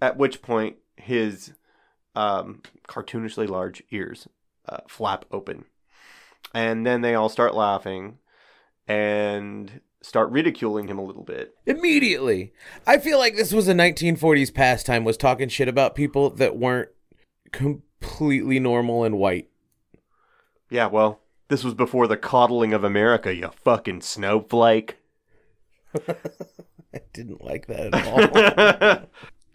at 0.00 0.16
which 0.16 0.42
point 0.42 0.76
his 0.96 1.52
um, 2.14 2.62
cartoonishly 2.88 3.48
large 3.48 3.82
ears 3.90 4.28
uh, 4.68 4.78
flap 4.88 5.24
open. 5.30 5.64
And 6.54 6.86
then 6.86 7.00
they 7.02 7.14
all 7.14 7.28
start 7.28 7.54
laughing 7.54 8.18
and 8.86 9.80
start 10.06 10.30
ridiculing 10.30 10.86
him 10.88 10.98
a 10.98 11.04
little 11.04 11.24
bit. 11.24 11.54
Immediately. 11.66 12.52
I 12.86 12.98
feel 12.98 13.18
like 13.18 13.34
this 13.34 13.52
was 13.52 13.66
a 13.66 13.74
1940s 13.74 14.54
pastime 14.54 15.04
was 15.04 15.16
talking 15.16 15.48
shit 15.48 15.66
about 15.68 15.96
people 15.96 16.30
that 16.30 16.56
weren't 16.56 16.90
completely 17.52 18.60
normal 18.60 19.02
and 19.02 19.18
white. 19.18 19.48
Yeah, 20.70 20.86
well, 20.86 21.20
this 21.48 21.64
was 21.64 21.74
before 21.74 22.06
the 22.06 22.16
coddling 22.16 22.72
of 22.72 22.84
America, 22.84 23.34
you 23.34 23.50
fucking 23.64 24.02
snowflake. 24.02 24.98
I 26.08 27.00
didn't 27.12 27.42
like 27.44 27.66
that 27.66 27.92
at 27.94 29.10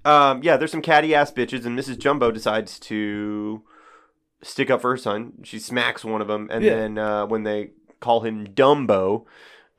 all. 0.06 0.12
um, 0.32 0.43
yeah, 0.43 0.58
there's 0.58 0.72
some 0.72 0.82
catty 0.82 1.16
ass 1.16 1.32
bitches, 1.32 1.66
and 1.66 1.78
Mrs. 1.80 1.97
Jumbo 1.97 2.30
decides 2.32 2.78
to 2.82 3.64
stick 4.41 4.70
up 4.70 4.82
for 4.82 4.91
her 4.91 4.97
son. 4.97 5.34
She 5.43 5.60
smacks 5.60 6.04
one 6.04 6.22
of 6.22 6.28
them, 6.28 6.49
and 6.52 6.64
Yeah. 6.64 6.76
then 6.76 6.97
uh, 6.97 7.26
when 7.26 7.43
they 7.43 7.72
call 7.99 8.22
him 8.22 8.47
Dumbo, 8.47 9.26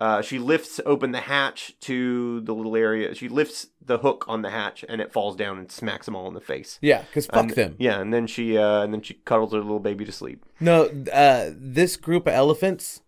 Uh, 0.03 0.21
she 0.21 0.37
lifts 0.41 0.81
open 0.85 1.13
the 1.13 1.21
hatch 1.21 1.77
to 1.79 2.41
the 2.41 2.53
little 2.53 2.75
area. 2.75 3.15
She 3.15 3.29
lifts 3.29 3.69
the 3.85 3.99
hook 3.99 4.25
on 4.27 4.43
the 4.43 4.51
hatch, 4.51 4.85
and 4.89 5.01
it 5.01 5.13
falls 5.13 5.37
down 5.37 5.59
and 5.59 5.71
smacks 5.71 6.07
them 6.07 6.17
all 6.17 6.27
in 6.27 6.35
the 6.35 6.41
face. 6.41 6.81
Yeah, 6.83 7.03
because 7.03 7.27
fuck 7.27 7.45
And- 7.45 7.51
them. 7.53 7.77
Yeah, 7.79 8.01
and 8.01 8.13
then 8.13 8.27
she 8.27 8.59
uh, 8.59 8.83
and 8.83 8.93
then 8.93 9.03
she 9.03 9.15
cuddles 9.15 9.53
her 9.53 9.59
little 9.61 9.79
baby 9.79 10.05
to 10.05 10.11
sleep. 10.11 10.45
No, 10.59 10.87
uh, 11.13 11.51
this 11.57 11.97
group 11.97 12.27
of 12.27 12.33
elephants, 12.33 13.01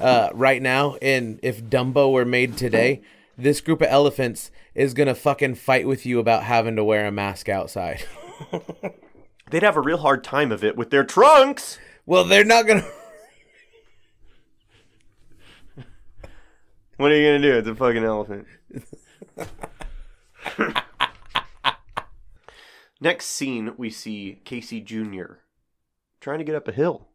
uh, 0.00 0.30
right 0.34 0.60
now, 0.60 0.96
and 1.00 1.38
if 1.44 1.62
Dumbo 1.62 2.10
were 2.12 2.24
made 2.24 2.56
today, 2.56 3.02
this 3.38 3.60
group 3.60 3.80
of 3.80 3.86
elephants 3.88 4.50
is 4.74 4.94
gonna 4.94 5.14
fucking 5.14 5.54
fight 5.54 5.86
with 5.86 6.04
you 6.04 6.18
about 6.18 6.42
having 6.42 6.74
to 6.74 6.82
wear 6.82 7.06
a 7.06 7.12
mask 7.12 7.48
outside. 7.48 8.04
They'd 9.50 9.62
have 9.62 9.76
a 9.76 9.80
real 9.80 9.98
hard 9.98 10.24
time 10.24 10.50
of 10.50 10.64
it 10.64 10.76
with 10.76 10.90
their 10.90 11.04
trunks. 11.04 11.78
well, 12.06 12.24
they're 12.24 12.44
not 12.44 12.66
gonna. 12.66 12.84
What 17.02 17.10
are 17.10 17.16
you 17.16 17.26
gonna 17.26 17.42
do? 17.42 17.58
It's 17.58 17.66
a 17.66 17.74
fucking 17.74 18.04
elephant. 18.04 18.46
Next 23.00 23.26
scene, 23.26 23.74
we 23.76 23.90
see 23.90 24.38
Casey 24.44 24.80
Jr. 24.80 25.38
trying 26.20 26.38
to 26.38 26.44
get 26.44 26.54
up 26.54 26.68
a 26.68 26.72
hill. 26.72 27.08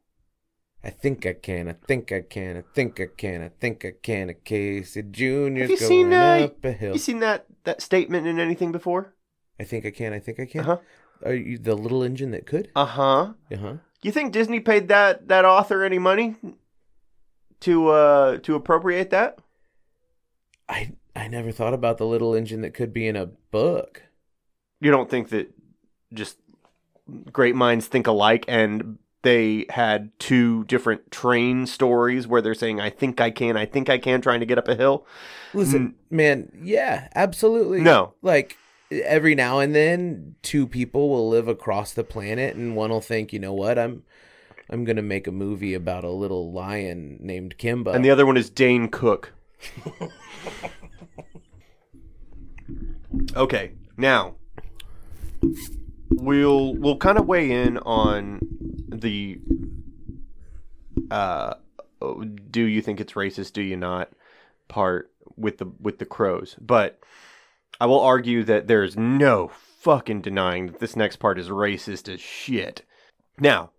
I 0.83 0.89
think 0.89 1.25
I 1.25 1.31
can. 1.31 1.69
I 1.69 1.75
think 1.87 2.11
I 2.11 2.19
can. 2.19 2.57
I 2.57 2.63
think 2.73 2.99
I 2.99 3.05
can. 3.05 3.41
I 3.41 3.47
think 3.47 3.85
I 3.85 3.93
can. 4.03 4.29
A 4.29 4.33
Casey 4.33 5.03
Junior's 5.03 5.69
Have 5.69 5.79
you 5.79 5.87
going 5.87 5.89
seen 5.89 6.13
uh, 6.13 6.39
up 6.43 6.65
a 6.65 6.73
hill. 6.73 6.91
You 6.91 6.99
seen 6.99 7.19
that 7.19 7.45
that 7.63 7.81
statement 7.81 8.27
in 8.27 8.41
anything 8.41 8.73
before? 8.73 9.13
I 9.57 9.63
think 9.63 9.85
I 9.85 9.91
can. 9.91 10.11
I 10.11 10.19
think 10.19 10.41
I 10.41 10.47
can. 10.47 10.59
Uh-huh. 10.59 10.79
Are 11.23 11.33
you 11.33 11.57
the 11.57 11.75
little 11.75 12.03
engine 12.03 12.31
that 12.31 12.45
could? 12.45 12.69
Uh 12.75 12.85
huh. 12.85 13.33
Uh 13.49 13.55
huh. 13.55 13.73
You 14.01 14.11
think 14.11 14.33
Disney 14.33 14.59
paid 14.59 14.89
that 14.89 15.29
that 15.29 15.45
author 15.45 15.85
any 15.85 15.97
money 15.97 16.35
to 17.61 17.87
uh 17.87 18.37
to 18.39 18.55
appropriate 18.55 19.11
that? 19.11 19.39
I 20.69 20.93
I 21.15 21.27
never 21.27 21.51
thought 21.51 21.73
about 21.73 21.97
the 21.97 22.05
little 22.05 22.33
engine 22.33 22.61
that 22.61 22.73
could 22.73 22.93
be 22.93 23.07
in 23.07 23.15
a 23.15 23.25
book. 23.25 24.03
You 24.79 24.91
don't 24.91 25.09
think 25.09 25.29
that 25.29 25.51
just 26.13 26.37
great 27.31 27.55
minds 27.55 27.87
think 27.87 28.07
alike 28.07 28.45
and 28.47 28.97
they 29.23 29.65
had 29.69 30.11
two 30.19 30.63
different 30.65 31.11
train 31.11 31.65
stories 31.65 32.27
where 32.27 32.41
they're 32.41 32.53
saying 32.53 32.79
I 32.79 32.89
think 32.89 33.19
I 33.19 33.31
can, 33.31 33.57
I 33.57 33.65
think 33.65 33.89
I 33.89 33.97
can 33.97 34.21
trying 34.21 34.39
to 34.41 34.45
get 34.45 34.57
up 34.57 34.67
a 34.67 34.75
hill? 34.75 35.05
Listen, 35.53 35.89
mm. 35.89 35.93
man, 36.09 36.51
yeah, 36.61 37.07
absolutely. 37.15 37.81
No. 37.81 38.13
Like 38.21 38.57
every 38.91 39.35
now 39.35 39.59
and 39.59 39.75
then 39.75 40.35
two 40.43 40.67
people 40.67 41.09
will 41.09 41.27
live 41.27 41.47
across 41.47 41.93
the 41.93 42.03
planet 42.03 42.55
and 42.55 42.75
one 42.75 42.89
will 42.89 43.01
think, 43.01 43.33
"You 43.33 43.39
know 43.39 43.53
what? 43.53 43.77
I'm 43.77 44.03
I'm 44.69 44.85
going 44.85 44.97
to 44.97 45.01
make 45.01 45.27
a 45.27 45.31
movie 45.31 45.73
about 45.73 46.03
a 46.03 46.09
little 46.11 46.51
lion 46.51 47.17
named 47.19 47.57
Kimba." 47.57 47.93
And 47.93 48.05
the 48.05 48.11
other 48.11 48.25
one 48.25 48.37
is 48.37 48.49
Dane 48.49 48.87
Cook. 48.87 49.33
okay, 53.35 53.73
now 53.97 54.35
we'll 56.09 56.73
we'll 56.75 56.97
kind 56.97 57.17
of 57.17 57.27
weigh 57.27 57.51
in 57.51 57.77
on 57.79 58.39
the 58.89 59.39
uh 61.11 61.53
do 62.51 62.63
you 62.63 62.81
think 62.81 62.99
it's 62.99 63.13
racist 63.13 63.53
do 63.53 63.61
you 63.61 63.75
not 63.75 64.09
part 64.67 65.11
with 65.37 65.57
the 65.57 65.67
with 65.79 65.99
the 65.99 66.05
crows. 66.05 66.55
But 66.59 66.99
i 67.79 67.85
will 67.85 67.99
argue 67.99 68.43
that 68.43 68.67
there's 68.67 68.97
no 68.97 69.47
fucking 69.47 70.21
denying 70.21 70.67
that 70.67 70.79
this 70.79 70.95
next 70.95 71.17
part 71.17 71.39
is 71.39 71.49
racist 71.49 72.11
as 72.11 72.19
shit. 72.19 72.83
Now 73.39 73.71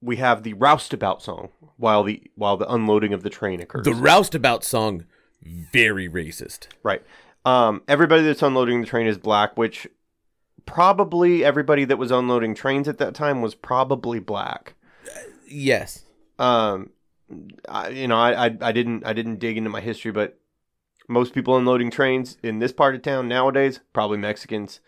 we 0.00 0.16
have 0.16 0.42
the 0.42 0.54
roustabout 0.54 1.22
song 1.22 1.50
while 1.76 2.02
the 2.02 2.22
while 2.34 2.56
the 2.56 2.70
unloading 2.72 3.12
of 3.12 3.22
the 3.22 3.30
train 3.30 3.60
occurs 3.60 3.84
the 3.84 3.94
roustabout 3.94 4.64
song 4.64 5.04
very 5.42 6.08
racist. 6.08 6.66
Right. 6.82 7.02
Um, 7.44 7.82
everybody 7.88 8.22
that's 8.22 8.42
unloading 8.42 8.80
the 8.80 8.86
train 8.86 9.06
is 9.06 9.18
black, 9.18 9.56
which 9.56 9.86
probably 10.66 11.44
everybody 11.44 11.84
that 11.84 11.96
was 11.96 12.10
unloading 12.10 12.54
trains 12.54 12.88
at 12.88 12.98
that 12.98 13.14
time 13.14 13.40
was 13.42 13.54
probably 13.54 14.18
black. 14.18 14.74
Yes. 15.48 16.04
Um, 16.38 16.90
I, 17.68 17.88
you 17.88 18.08
know, 18.08 18.18
I, 18.18 18.46
I, 18.46 18.56
I 18.60 18.72
didn't 18.72 19.04
I 19.06 19.12
didn't 19.12 19.38
dig 19.38 19.56
into 19.56 19.70
my 19.70 19.80
history, 19.80 20.12
but 20.12 20.38
most 21.08 21.34
people 21.34 21.56
unloading 21.56 21.90
trains 21.90 22.36
in 22.42 22.58
this 22.58 22.72
part 22.72 22.94
of 22.94 23.02
town 23.02 23.28
nowadays 23.28 23.80
probably 23.92 24.18
Mexicans. 24.18 24.80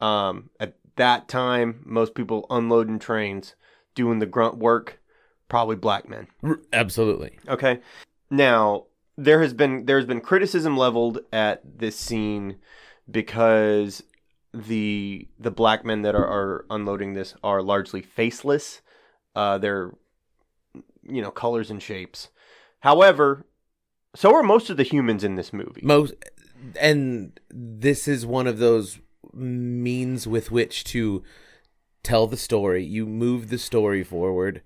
Um, 0.00 0.50
at 0.58 0.74
that 0.96 1.28
time, 1.28 1.82
most 1.84 2.14
people 2.14 2.46
unloading 2.50 2.98
trains, 2.98 3.54
doing 3.94 4.18
the 4.18 4.26
grunt 4.26 4.58
work, 4.58 5.00
probably 5.48 5.76
black 5.76 6.08
men. 6.08 6.26
Absolutely. 6.72 7.38
Okay. 7.48 7.80
Now 8.30 8.86
there 9.16 9.40
has 9.42 9.52
been 9.52 9.86
there's 9.86 10.06
been 10.06 10.20
criticism 10.20 10.76
leveled 10.76 11.20
at 11.32 11.62
this 11.78 11.96
scene 11.96 12.56
because 13.10 14.02
the 14.52 15.28
the 15.38 15.50
black 15.50 15.84
men 15.84 16.02
that 16.02 16.14
are, 16.14 16.26
are 16.26 16.66
unloading 16.70 17.14
this 17.14 17.34
are 17.42 17.62
largely 17.62 18.02
faceless. 18.02 18.80
Uh, 19.34 19.58
they're 19.58 19.92
you 21.02 21.22
know 21.22 21.30
colors 21.30 21.70
and 21.70 21.82
shapes. 21.82 22.28
However, 22.80 23.46
so 24.14 24.34
are 24.34 24.42
most 24.42 24.70
of 24.70 24.76
the 24.76 24.82
humans 24.82 25.24
in 25.24 25.34
this 25.34 25.52
movie. 25.52 25.80
Most 25.82 26.14
and 26.80 27.38
this 27.50 28.08
is 28.08 28.24
one 28.24 28.46
of 28.46 28.58
those 28.58 28.98
means 29.32 30.26
with 30.26 30.50
which 30.50 30.84
to 30.84 31.22
tell 32.04 32.26
the 32.26 32.36
story. 32.36 32.84
You 32.84 33.06
move 33.06 33.48
the 33.48 33.58
story 33.58 34.04
forward 34.04 34.62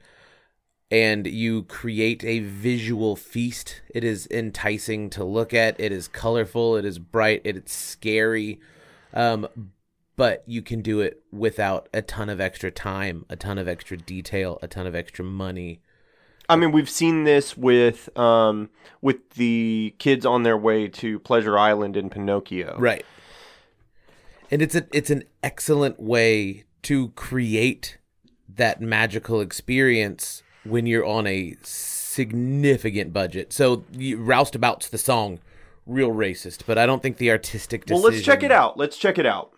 and 0.91 1.27
you 1.27 1.65
create 1.65 2.25
a 2.25 2.41
visual 2.41 3.15
feast. 3.17 3.83
It 3.95 4.05
is 4.05 4.27
enticing 4.31 5.11
to 5.11 5.25
look 5.25 5.53
at. 5.53 5.79
It 5.79 5.93
is 5.93 6.09
colorful. 6.09 6.77
It 6.77 6.85
is 6.85 6.99
bright. 6.99 7.43
It 7.45 7.57
is 7.57 7.71
scary. 7.71 8.61
Um, 9.13 9.49
but 10.17 10.43
you 10.47 10.63
can 10.63 10.83
do 10.83 11.01
it 11.01 11.23
without 11.31 11.89
a 11.95 12.03
ton 12.03 12.29
of 12.29 12.41
extra 12.41 12.71
time, 12.71 13.25
a 13.29 13.37
ton 13.37 13.59
of 13.59 13.69
extra 13.69 13.97
detail, 13.97 14.59
a 14.63 14.69
ton 14.69 14.87
of 14.87 14.95
extra 14.95 15.25
money. 15.25 15.81
I 16.49 16.57
mean, 16.57 16.73
we've 16.73 16.89
seen 16.89 17.25
this 17.25 17.57
with 17.57 18.17
um 18.19 18.71
with 19.03 19.31
the 19.31 19.95
kids 19.99 20.25
on 20.25 20.43
their 20.43 20.57
way 20.57 20.89
to 20.89 21.19
Pleasure 21.21 21.59
Island 21.59 21.97
in 21.97 22.09
Pinocchio. 22.09 22.77
Right. 22.79 23.05
And 24.51 24.63
it's 24.63 24.75
a 24.75 24.87
it's 24.93 25.11
an 25.11 25.25
excellent 25.43 26.01
way 26.01 26.65
to 26.89 27.09
create 27.11 27.99
that 28.49 28.81
magical 28.81 29.43
experience 29.43 30.43
when 30.65 30.87
you're 30.87 31.05
on 31.05 31.27
a 31.27 31.55
significant 31.63 33.13
budget. 33.13 33.53
So 33.53 33.85
you, 33.93 34.17
Roustabout's 34.17 34.89
the 34.89 34.97
song, 34.97 35.39
real 35.85 36.09
racist, 36.09 36.63
but 36.67 36.79
I 36.79 36.87
don't 36.87 37.03
think 37.03 37.19
the 37.19 37.31
artistic 37.31 37.85
Well, 37.91 38.01
let's 38.01 38.23
check 38.23 38.43
it 38.43 38.51
out. 38.51 38.79
Let's 38.79 38.97
check 38.97 39.19
it 39.19 39.27
out. 39.27 39.53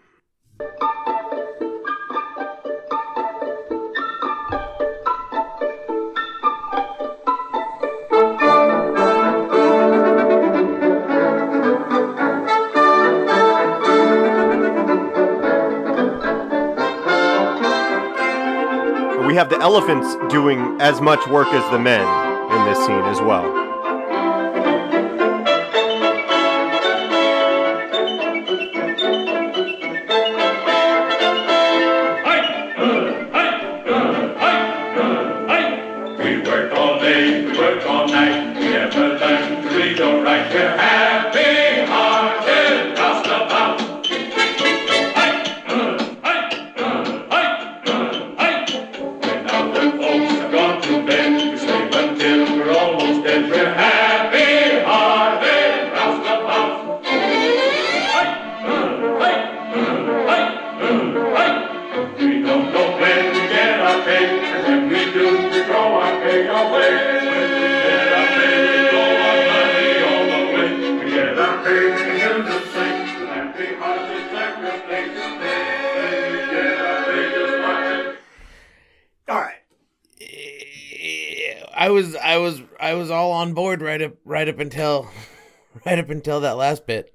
Have 19.40 19.48
the 19.48 19.58
elephants 19.58 20.16
doing 20.30 20.78
as 20.82 21.00
much 21.00 21.26
work 21.28 21.48
as 21.48 21.70
the 21.70 21.78
men 21.78 22.02
in 22.52 22.64
this 22.66 22.78
scene 22.84 23.00
as 23.04 23.22
well. 23.22 23.59
Right 84.40 84.48
up 84.48 84.58
until 84.58 85.06
right 85.84 85.98
up 85.98 86.08
until 86.08 86.40
that 86.40 86.56
last 86.56 86.86
bit. 86.86 87.14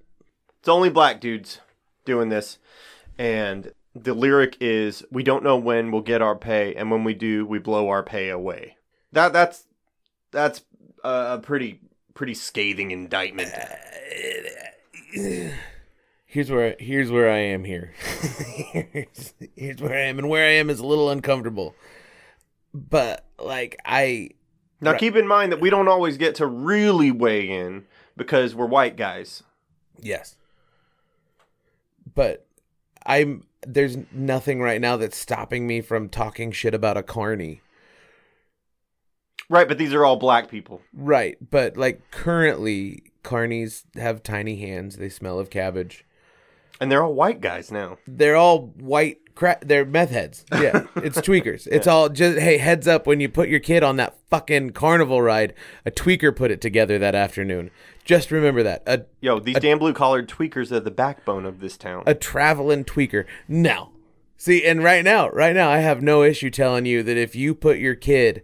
It's 0.59 0.69
only 0.69 0.91
black 0.91 1.19
dudes 1.19 1.59
doing 2.05 2.30
this. 2.30 2.59
And 3.17 3.71
the 3.95 4.13
lyric 4.13 4.57
is 4.59 5.03
we 5.09 5.23
don't 5.23 5.43
know 5.43 5.57
when 5.57 5.89
we'll 5.89 6.01
get 6.01 6.21
our 6.21 6.36
pay 6.36 6.76
and 6.76 6.91
when 6.91 7.03
we 7.03 7.15
do 7.15 7.47
we 7.47 7.57
blow 7.57 7.89
our 7.89 8.03
pay 8.03 8.30
away. 8.30 8.78
That 9.11 9.34
that's 9.34 9.65
that's 10.32 10.61
a 11.03 11.39
pretty 11.41 11.80
pretty 12.13 12.36
scathing 12.36 12.91
indictment. 12.91 13.51
Uh, 13.55 15.49
here's 16.28 16.51
where 16.51 16.76
here's 16.78 17.09
where 17.09 17.32
I 17.32 17.39
am 17.39 17.63
here. 17.63 17.95
here's, 18.71 19.34
here's 19.55 19.82
where 19.82 19.97
I 19.97 20.01
am 20.01 20.19
and 20.19 20.30
where 20.30 20.45
I 20.45 20.51
am 20.51 20.69
is 20.69 20.80
a 20.80 20.86
little 20.86 21.09
uncomfortable. 21.09 21.73
But 22.71 23.26
like 23.39 23.78
I 23.84 24.30
Now 24.86 24.91
Right. 24.91 24.99
keep 24.99 25.15
in 25.15 25.27
mind 25.27 25.51
that 25.51 25.59
we 25.59 25.71
don't 25.71 25.88
always 25.88 26.15
get 26.15 26.36
to 26.36 26.45
really 26.45 27.09
weigh 27.09 27.49
in 27.49 27.86
because 28.15 28.53
we're 28.53 28.67
white 28.67 28.95
guys. 28.95 29.41
Yes. 29.99 30.36
But 32.13 32.45
I'm 33.03 33.45
there's 33.65 33.97
nothing 34.11 34.61
right 34.61 34.79
now 34.79 34.95
that's 34.95 35.17
stopping 35.17 35.65
me 35.65 35.81
from 35.81 36.07
talking 36.07 36.51
shit 36.51 36.75
about 36.75 36.97
a 36.97 37.03
carny. 37.03 37.61
Right, 39.49 39.67
but 39.67 39.79
these 39.79 39.91
are 39.93 40.05
all 40.05 40.17
black 40.17 40.49
people. 40.49 40.81
Right, 40.93 41.38
but 41.49 41.77
like 41.77 42.11
currently 42.11 43.11
carnies 43.23 43.83
have 43.95 44.21
tiny 44.21 44.57
hands, 44.57 44.97
they 44.97 45.09
smell 45.09 45.39
of 45.39 45.49
cabbage. 45.49 46.05
And 46.79 46.91
they're 46.91 47.03
all 47.03 47.13
white 47.15 47.41
guys 47.41 47.71
now. 47.71 47.97
They're 48.05 48.36
all 48.36 48.67
white 48.67 49.17
cra- 49.36 49.59
they're 49.61 49.86
meth 49.86 50.09
heads. 50.11 50.45
Yeah, 50.53 50.86
it's 50.95 51.19
tweakers. 51.19 51.67
It's 51.69 51.86
all 51.88 52.09
just 52.09 52.39
hey, 52.39 52.57
heads 52.57 52.88
up 52.88 53.05
when 53.05 53.19
you 53.19 53.29
put 53.29 53.49
your 53.49 53.59
kid 53.59 53.83
on 53.83 53.97
that 53.97 54.15
fucking 54.29 54.71
carnival 54.71 55.21
ride, 55.21 55.53
a 55.86 55.91
tweaker 55.91 56.36
put 56.36 56.49
it 56.51 56.61
together 56.61 56.97
that 56.99 57.13
afternoon. 57.15 57.69
Just 58.03 58.31
remember 58.31 58.63
that. 58.63 58.83
A 58.88 59.03
Yo, 59.21 59.39
these 59.39 59.59
damn 59.59 59.79
blue 59.79 59.93
collared 59.93 60.29
tweakers 60.29 60.71
are 60.71 60.79
the 60.79 60.91
backbone 60.91 61.45
of 61.45 61.59
this 61.59 61.75
town. 61.77 62.03
a 62.05 62.13
traveling 62.15 62.83
tweaker. 62.86 63.25
No. 63.47 63.91
See, 64.38 64.65
and 64.65 64.83
right 64.83 65.03
now, 65.03 65.29
right 65.29 65.55
now, 65.55 65.69
I 65.69 65.79
have 65.79 66.01
no 66.03 66.21
issue 66.21 66.49
telling 66.49 66.86
you 66.86 67.01
that 67.03 67.17
if 67.17 67.36
you 67.36 67.55
put 67.55 67.77
your 67.79 67.95
kid 67.95 68.43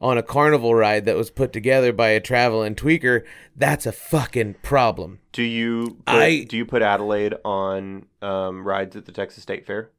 on 0.00 0.18
a 0.18 0.22
carnival 0.22 0.74
ride 0.74 1.04
that 1.04 1.16
was 1.16 1.30
put 1.30 1.52
together 1.52 1.92
by 1.92 2.08
a 2.08 2.20
traveling 2.20 2.74
tweaker, 2.74 3.22
that's 3.54 3.86
a 3.86 3.92
fucking 3.92 4.54
problem. 4.62 5.20
do 5.32 5.42
you 5.42 5.98
put, 6.06 6.14
I- 6.16 6.42
do 6.44 6.56
you 6.56 6.64
put 6.66 6.82
Adelaide 6.82 7.34
on 7.44 8.06
um, 8.22 8.66
rides 8.66 8.96
at 8.96 9.06
the 9.06 9.12
Texas 9.12 9.42
State 9.42 9.66
Fair? 9.66 9.90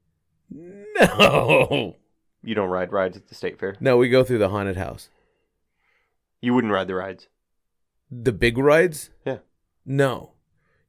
No. 0.50 1.96
You 2.44 2.56
don't 2.56 2.70
ride 2.70 2.92
rides 2.92 3.18
at 3.18 3.28
the 3.28 3.36
state 3.36 3.60
fair. 3.60 3.76
No, 3.80 3.98
we 3.98 4.10
go 4.10 4.24
through 4.24 4.38
the 4.38 4.50
haunted 4.50 4.78
house. 4.78 5.10
You 6.42 6.54
wouldn't 6.54 6.72
ride 6.74 6.88
the 6.88 6.96
rides. 6.96 7.28
The 8.10 8.32
big 8.32 8.58
rides? 8.58 9.10
Yeah, 9.26 9.40
No. 9.86 10.32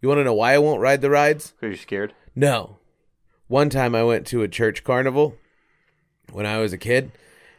You 0.00 0.08
want 0.08 0.20
to 0.20 0.24
know 0.24 0.34
why 0.34 0.54
I 0.54 0.58
won't 0.58 0.80
ride 0.80 1.00
the 1.00 1.10
rides? 1.10 1.50
because 1.52 1.74
you're 1.76 1.82
scared. 1.82 2.14
No. 2.36 2.78
One 3.48 3.68
time 3.70 3.96
I 3.96 4.04
went 4.04 4.26
to 4.28 4.42
a 4.42 4.48
church 4.48 4.84
carnival 4.84 5.34
when 6.30 6.46
I 6.46 6.58
was 6.58 6.72
a 6.72 6.78
kid, 6.78 7.10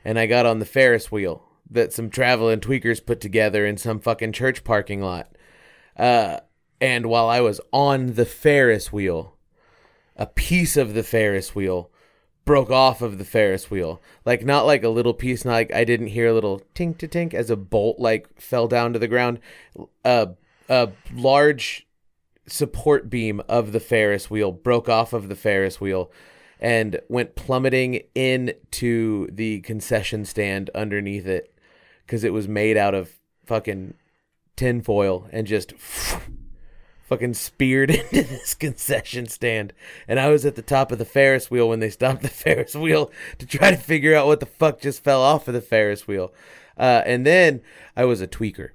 and 0.06 0.18
I 0.18 0.26
got 0.28 0.46
on 0.46 0.60
the 0.60 0.66
Ferris 0.66 1.12
wheel 1.12 1.44
that 1.70 1.92
some 1.92 2.10
traveling 2.10 2.62
tweakers 2.62 3.06
put 3.06 3.20
together 3.20 3.66
in 3.66 3.76
some 3.76 4.00
fucking 4.00 4.32
church 4.32 4.64
parking 4.64 5.02
lot. 5.02 5.36
Uh, 5.98 6.40
and 6.80 7.08
while 7.08 7.28
I 7.28 7.42
was 7.42 7.60
on 7.74 8.14
the 8.14 8.26
Ferris 8.26 8.94
wheel, 8.94 9.36
a 10.20 10.28
piece 10.28 10.78
of 10.78 10.94
the 10.94 11.02
Ferris 11.02 11.56
wheel 11.56 11.90
broke 12.44 12.70
off 12.70 13.02
of 13.02 13.18
the 13.18 13.26
Ferris 13.26 13.72
wheel. 13.72 14.02
Like 14.26 14.46
not 14.46 14.66
like 14.66 14.84
a 14.84 14.90
little 14.90 15.14
piece, 15.14 15.46
not 15.46 15.54
like 15.54 15.74
I 15.74 15.86
didn't 15.86 16.08
hear 16.08 16.28
a 16.28 16.34
little 16.34 16.62
tink 16.76 16.98
to 17.00 17.08
tink 17.08 17.34
as 17.34 17.50
a 17.50 17.56
bolt 17.56 18.00
like 18.00 18.28
fell 18.40 18.68
down 18.68 18.94
to 18.94 19.00
the 19.00 19.08
ground. 19.08 19.40
A 20.04 20.30
a 20.68 20.90
large 21.14 21.88
support 22.48 23.10
beam 23.10 23.42
of 23.48 23.72
the 23.72 23.80
Ferris 23.80 24.30
wheel 24.30 24.52
broke 24.52 24.90
off 24.90 25.14
of 25.14 25.30
the 25.30 25.36
Ferris 25.36 25.80
wheel 25.80 26.12
and 26.60 27.00
went 27.08 27.36
plummeting 27.36 28.02
into 28.14 29.28
the 29.32 29.62
concession 29.62 30.26
stand 30.26 30.70
underneath 30.76 31.26
it 31.26 31.54
because 32.06 32.24
it 32.24 32.34
was 32.34 32.48
made 32.48 32.76
out 32.76 32.94
of 32.94 33.18
fucking 33.46 33.94
tinfoil 34.58 35.30
and 35.32 35.48
just 35.48 35.74
fucking 37.10 37.34
speared 37.34 37.90
into 38.12 38.24
this 38.24 38.54
concession 38.54 39.28
stand. 39.28 39.74
And 40.08 40.20
I 40.20 40.30
was 40.30 40.46
at 40.46 40.56
the 40.56 40.62
top 40.62 40.92
of 40.92 41.00
the 41.00 41.06
Ferris 41.06 41.50
wheel 41.50 41.68
when 41.68 41.80
they 41.80 41.90
stopped 41.90 42.22
the 42.22 42.28
Ferris 42.30 42.76
wheel 42.76 43.12
to 43.40 43.46
try 43.46 43.72
to 43.72 43.78
figure 43.78 44.16
out 44.16 44.28
what 44.28 44.40
the 44.40 44.46
fuck 44.46 44.80
just 44.80 45.04
fell 45.04 45.22
off 45.22 45.48
of 45.48 45.54
the 45.54 45.62
Ferris 45.62 46.08
wheel. 46.08 46.32
Uh, 46.78 47.02
and 47.06 47.26
then 47.26 47.62
I 47.98 48.06
was 48.06 48.22
a 48.22 48.28
tweaker. 48.28 48.70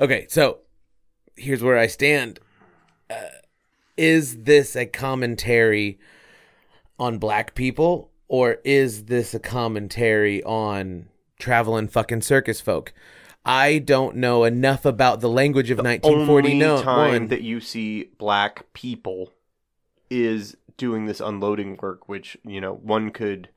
Okay, 0.00 0.26
so 0.28 0.58
here's 1.36 1.62
where 1.62 1.78
I 1.78 1.86
stand. 1.86 2.40
Uh, 3.08 3.28
is 3.96 4.42
this 4.42 4.74
a 4.74 4.86
commentary 4.86 6.00
on 6.98 7.18
black 7.18 7.54
people 7.54 8.10
or 8.26 8.58
is 8.64 9.04
this 9.04 9.34
a 9.34 9.38
commentary 9.38 10.42
on 10.42 11.06
traveling 11.38 11.86
fucking 11.86 12.22
circus 12.22 12.60
folk? 12.60 12.92
I 13.44 13.78
don't 13.78 14.16
know 14.16 14.44
enough 14.44 14.84
about 14.84 15.20
the 15.20 15.28
language 15.28 15.70
of 15.70 15.78
1940 15.78 16.62
Only 16.62 16.82
time 16.82 17.12
one. 17.12 17.28
that 17.28 17.42
you 17.42 17.60
see 17.60 18.10
black 18.18 18.72
people 18.72 19.32
is 20.08 20.56
doing 20.76 21.06
this 21.06 21.20
unloading 21.20 21.78
work, 21.80 22.08
which 22.08 22.36
you 22.44 22.60
know 22.60 22.74
one 22.74 23.10
could 23.10 23.48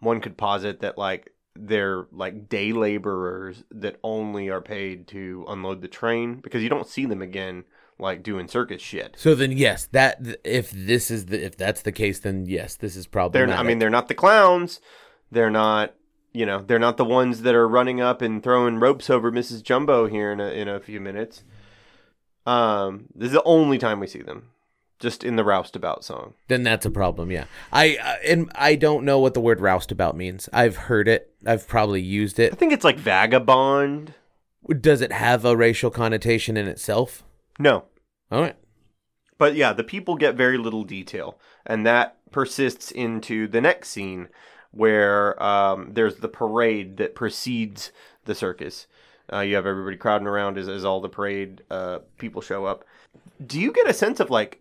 one 0.00 0.20
could 0.20 0.36
posit 0.36 0.80
that 0.80 0.98
like 0.98 1.32
they're 1.56 2.06
like 2.10 2.48
day 2.48 2.72
laborers 2.72 3.62
that 3.70 3.98
only 4.02 4.50
are 4.50 4.60
paid 4.60 5.06
to 5.08 5.44
unload 5.48 5.80
the 5.80 5.88
train 5.88 6.36
because 6.36 6.62
you 6.62 6.68
don't 6.68 6.88
see 6.88 7.06
them 7.06 7.22
again 7.22 7.64
like 7.98 8.22
doing 8.22 8.48
circus 8.48 8.82
shit. 8.82 9.14
So 9.16 9.34
then, 9.34 9.52
yes, 9.52 9.86
that 9.92 10.20
if 10.44 10.70
this 10.72 11.10
is 11.10 11.26
the 11.26 11.44
if 11.44 11.56
that's 11.56 11.82
the 11.82 11.92
case, 11.92 12.18
then 12.18 12.46
yes, 12.46 12.76
this 12.76 12.96
is 12.96 13.06
probably. 13.06 13.38
They're 13.38 13.46
not, 13.46 13.60
I 13.60 13.62
mean 13.62 13.78
they're 13.78 13.90
not 13.90 14.08
the 14.08 14.14
clowns. 14.14 14.80
They're 15.30 15.50
not 15.50 15.94
you 16.34 16.44
know 16.44 16.62
they're 16.66 16.78
not 16.78 16.96
the 16.98 17.04
ones 17.04 17.42
that 17.42 17.54
are 17.54 17.66
running 17.68 18.00
up 18.00 18.20
and 18.20 18.42
throwing 18.42 18.78
ropes 18.80 19.08
over 19.08 19.32
Mrs. 19.32 19.62
Jumbo 19.62 20.06
here 20.08 20.30
in 20.32 20.40
a 20.40 20.48
in 20.48 20.68
a 20.68 20.80
few 20.80 21.00
minutes. 21.00 21.44
Um, 22.46 23.06
this 23.14 23.28
is 23.28 23.32
the 23.32 23.42
only 23.44 23.78
time 23.78 24.00
we 24.00 24.06
see 24.06 24.20
them, 24.20 24.50
just 24.98 25.24
in 25.24 25.36
the 25.36 25.44
roustabout 25.44 26.04
song. 26.04 26.34
then 26.48 26.62
that's 26.62 26.84
a 26.84 26.90
problem. 26.90 27.30
Yeah, 27.30 27.44
I 27.72 27.96
uh, 28.02 28.16
and 28.26 28.50
I 28.54 28.74
don't 28.74 29.04
know 29.04 29.18
what 29.18 29.32
the 29.34 29.40
word 29.40 29.60
roustabout 29.60 30.14
means. 30.16 30.48
I've 30.52 30.76
heard 30.76 31.08
it. 31.08 31.32
I've 31.46 31.66
probably 31.66 32.02
used 32.02 32.38
it. 32.38 32.52
I 32.52 32.56
think 32.56 32.72
it's 32.72 32.84
like 32.84 32.98
vagabond. 32.98 34.12
Does 34.80 35.00
it 35.02 35.12
have 35.12 35.44
a 35.44 35.56
racial 35.56 35.90
connotation 35.90 36.56
in 36.56 36.66
itself? 36.68 37.22
No, 37.58 37.84
All 38.30 38.40
right. 38.40 38.56
but 39.38 39.54
yeah, 39.54 39.72
the 39.74 39.84
people 39.84 40.16
get 40.16 40.34
very 40.36 40.56
little 40.58 40.84
detail, 40.84 41.38
and 41.66 41.86
that 41.86 42.16
persists 42.30 42.90
into 42.90 43.46
the 43.46 43.60
next 43.60 43.90
scene 43.90 44.28
where 44.74 45.40
um, 45.42 45.90
there's 45.92 46.16
the 46.16 46.28
parade 46.28 46.96
that 46.98 47.14
precedes 47.14 47.92
the 48.24 48.34
circus. 48.34 48.86
Uh, 49.32 49.40
you 49.40 49.54
have 49.54 49.66
everybody 49.66 49.96
crowding 49.96 50.26
around 50.26 50.58
as, 50.58 50.68
as 50.68 50.84
all 50.84 51.00
the 51.00 51.08
parade 51.08 51.62
uh, 51.70 51.98
people 52.18 52.42
show 52.42 52.64
up. 52.66 52.84
Do 53.44 53.58
you 53.60 53.72
get 53.72 53.88
a 53.88 53.94
sense 53.94 54.20
of 54.20 54.30
like, 54.30 54.60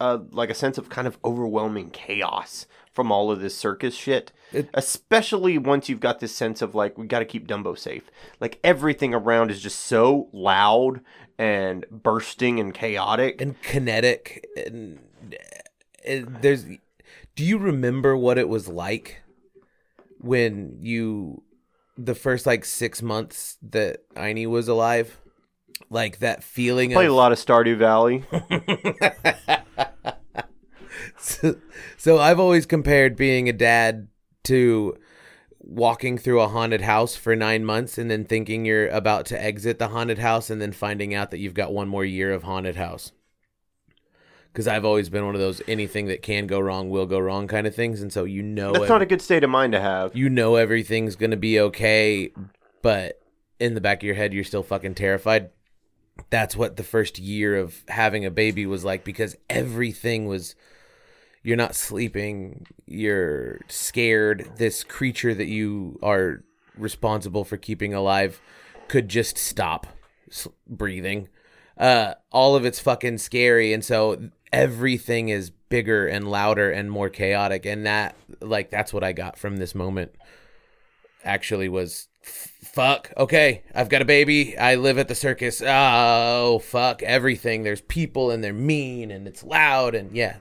uh, 0.00 0.18
like 0.30 0.50
a 0.50 0.54
sense 0.54 0.78
of 0.78 0.88
kind 0.88 1.06
of 1.06 1.18
overwhelming 1.24 1.90
chaos 1.90 2.66
from 2.92 3.12
all 3.12 3.30
of 3.30 3.40
this 3.40 3.56
circus 3.56 3.94
shit? 3.94 4.32
It- 4.52 4.68
Especially 4.74 5.58
once 5.58 5.88
you've 5.88 6.00
got 6.00 6.20
this 6.20 6.34
sense 6.34 6.62
of 6.62 6.74
like 6.74 6.96
we 6.96 7.06
got 7.06 7.18
to 7.18 7.24
keep 7.24 7.46
Dumbo 7.46 7.78
safe. 7.78 8.10
Like 8.40 8.58
everything 8.64 9.12
around 9.14 9.50
is 9.50 9.60
just 9.60 9.80
so 9.80 10.28
loud 10.32 11.00
and 11.38 11.84
bursting 11.90 12.60
and 12.60 12.72
chaotic. 12.72 13.40
and 13.40 13.60
kinetic 13.62 14.46
and 14.66 14.98
uh, 16.06 16.20
there's 16.40 16.64
do 17.34 17.44
you 17.44 17.56
remember 17.58 18.16
what 18.16 18.36
it 18.38 18.48
was 18.48 18.68
like 18.68 19.21
when 20.22 20.78
you 20.80 21.42
the 21.98 22.14
first 22.14 22.46
like 22.46 22.64
six 22.64 23.02
months 23.02 23.58
that 23.62 24.08
Einie 24.14 24.46
was 24.46 24.68
alive 24.68 25.18
like 25.90 26.20
that 26.20 26.42
feeling 26.42 26.92
Played 26.92 27.06
of 27.06 27.12
a 27.12 27.14
lot 27.14 27.32
of 27.32 27.38
Stardew 27.38 27.76
Valley. 27.76 28.24
so, 31.18 31.56
so 31.96 32.18
I've 32.18 32.40
always 32.40 32.66
compared 32.66 33.16
being 33.16 33.48
a 33.48 33.52
dad 33.52 34.08
to 34.44 34.96
walking 35.58 36.18
through 36.18 36.40
a 36.40 36.48
haunted 36.48 36.80
house 36.80 37.14
for 37.14 37.36
nine 37.36 37.64
months 37.64 37.98
and 37.98 38.10
then 38.10 38.24
thinking 38.24 38.64
you're 38.64 38.88
about 38.88 39.26
to 39.26 39.42
exit 39.42 39.78
the 39.78 39.88
haunted 39.88 40.18
house 40.18 40.50
and 40.50 40.60
then 40.60 40.72
finding 40.72 41.14
out 41.14 41.30
that 41.30 41.38
you've 41.38 41.54
got 41.54 41.72
one 41.72 41.88
more 41.88 42.04
year 42.04 42.32
of 42.32 42.42
haunted 42.42 42.76
house. 42.76 43.12
Because 44.52 44.68
I've 44.68 44.84
always 44.84 45.08
been 45.08 45.24
one 45.24 45.34
of 45.34 45.40
those 45.40 45.62
anything 45.66 46.06
that 46.08 46.20
can 46.20 46.46
go 46.46 46.60
wrong 46.60 46.90
will 46.90 47.06
go 47.06 47.18
wrong 47.18 47.48
kind 47.48 47.66
of 47.66 47.74
things, 47.74 48.02
and 48.02 48.12
so 48.12 48.24
you 48.24 48.42
know 48.42 48.72
That's 48.72 48.84
ev- 48.84 48.88
not 48.90 49.02
a 49.02 49.06
good 49.06 49.22
state 49.22 49.42
of 49.44 49.50
mind 49.50 49.72
to 49.72 49.80
have. 49.80 50.14
you 50.14 50.28
know 50.28 50.56
everything's 50.56 51.16
gonna 51.16 51.36
be 51.38 51.58
okay, 51.58 52.32
but 52.82 53.20
in 53.58 53.74
the 53.74 53.80
back 53.80 54.02
of 54.02 54.06
your 54.06 54.14
head 54.14 54.34
you're 54.34 54.44
still 54.44 54.62
fucking 54.62 54.94
terrified. 54.94 55.50
That's 56.28 56.54
what 56.54 56.76
the 56.76 56.82
first 56.82 57.18
year 57.18 57.56
of 57.56 57.82
having 57.88 58.26
a 58.26 58.30
baby 58.30 58.66
was 58.66 58.84
like 58.84 59.04
because 59.04 59.36
everything 59.48 60.26
was 60.26 60.54
you're 61.42 61.56
not 61.56 61.74
sleeping, 61.74 62.66
you're 62.86 63.60
scared. 63.68 64.52
This 64.58 64.84
creature 64.84 65.34
that 65.34 65.48
you 65.48 65.98
are 66.02 66.44
responsible 66.76 67.44
for 67.44 67.56
keeping 67.56 67.94
alive 67.94 68.40
could 68.88 69.08
just 69.08 69.38
stop 69.38 69.86
breathing. 70.68 71.28
Uh, 71.78 72.14
all 72.30 72.54
of 72.54 72.64
it's 72.66 72.78
fucking 72.78 73.16
scary, 73.18 73.72
and 73.72 73.82
so 73.84 74.28
everything 74.52 75.28
is 75.28 75.50
bigger 75.50 76.06
and 76.06 76.30
louder 76.30 76.70
and 76.70 76.90
more 76.90 77.08
chaotic, 77.08 77.64
and 77.66 77.86
that 77.86 78.16
like 78.40 78.70
that's 78.70 78.92
what 78.92 79.04
I 79.04 79.12
got 79.12 79.38
from 79.38 79.56
this 79.56 79.74
moment. 79.74 80.14
Actually, 81.24 81.68
was 81.68 82.08
fuck. 82.22 83.12
Okay, 83.16 83.62
I've 83.74 83.88
got 83.88 84.02
a 84.02 84.06
baby. 84.06 84.56
I 84.56 84.74
live 84.74 84.98
at 84.98 85.08
the 85.08 85.14
circus. 85.14 85.62
Oh 85.64 86.60
fuck 86.60 87.02
everything. 87.02 87.62
There's 87.62 87.80
people 87.80 88.30
and 88.30 88.42
they're 88.42 88.52
mean 88.52 89.10
and 89.10 89.26
it's 89.26 89.42
loud 89.42 89.94
and 89.94 90.14
yeah. 90.16 90.36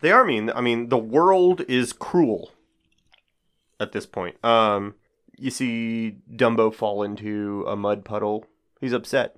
They 0.00 0.10
are 0.10 0.24
mean. 0.24 0.50
I 0.50 0.60
mean, 0.60 0.88
the 0.88 0.98
world 0.98 1.62
is 1.68 1.92
cruel 1.92 2.50
at 3.78 3.92
this 3.92 4.04
point. 4.04 4.36
Um, 4.44 4.94
you 5.38 5.50
see 5.50 6.16
Dumbo 6.34 6.74
fall 6.74 7.02
into 7.02 7.64
a 7.68 7.76
mud 7.76 8.04
puddle. 8.04 8.46
He's 8.80 8.92
upset. 8.92 9.36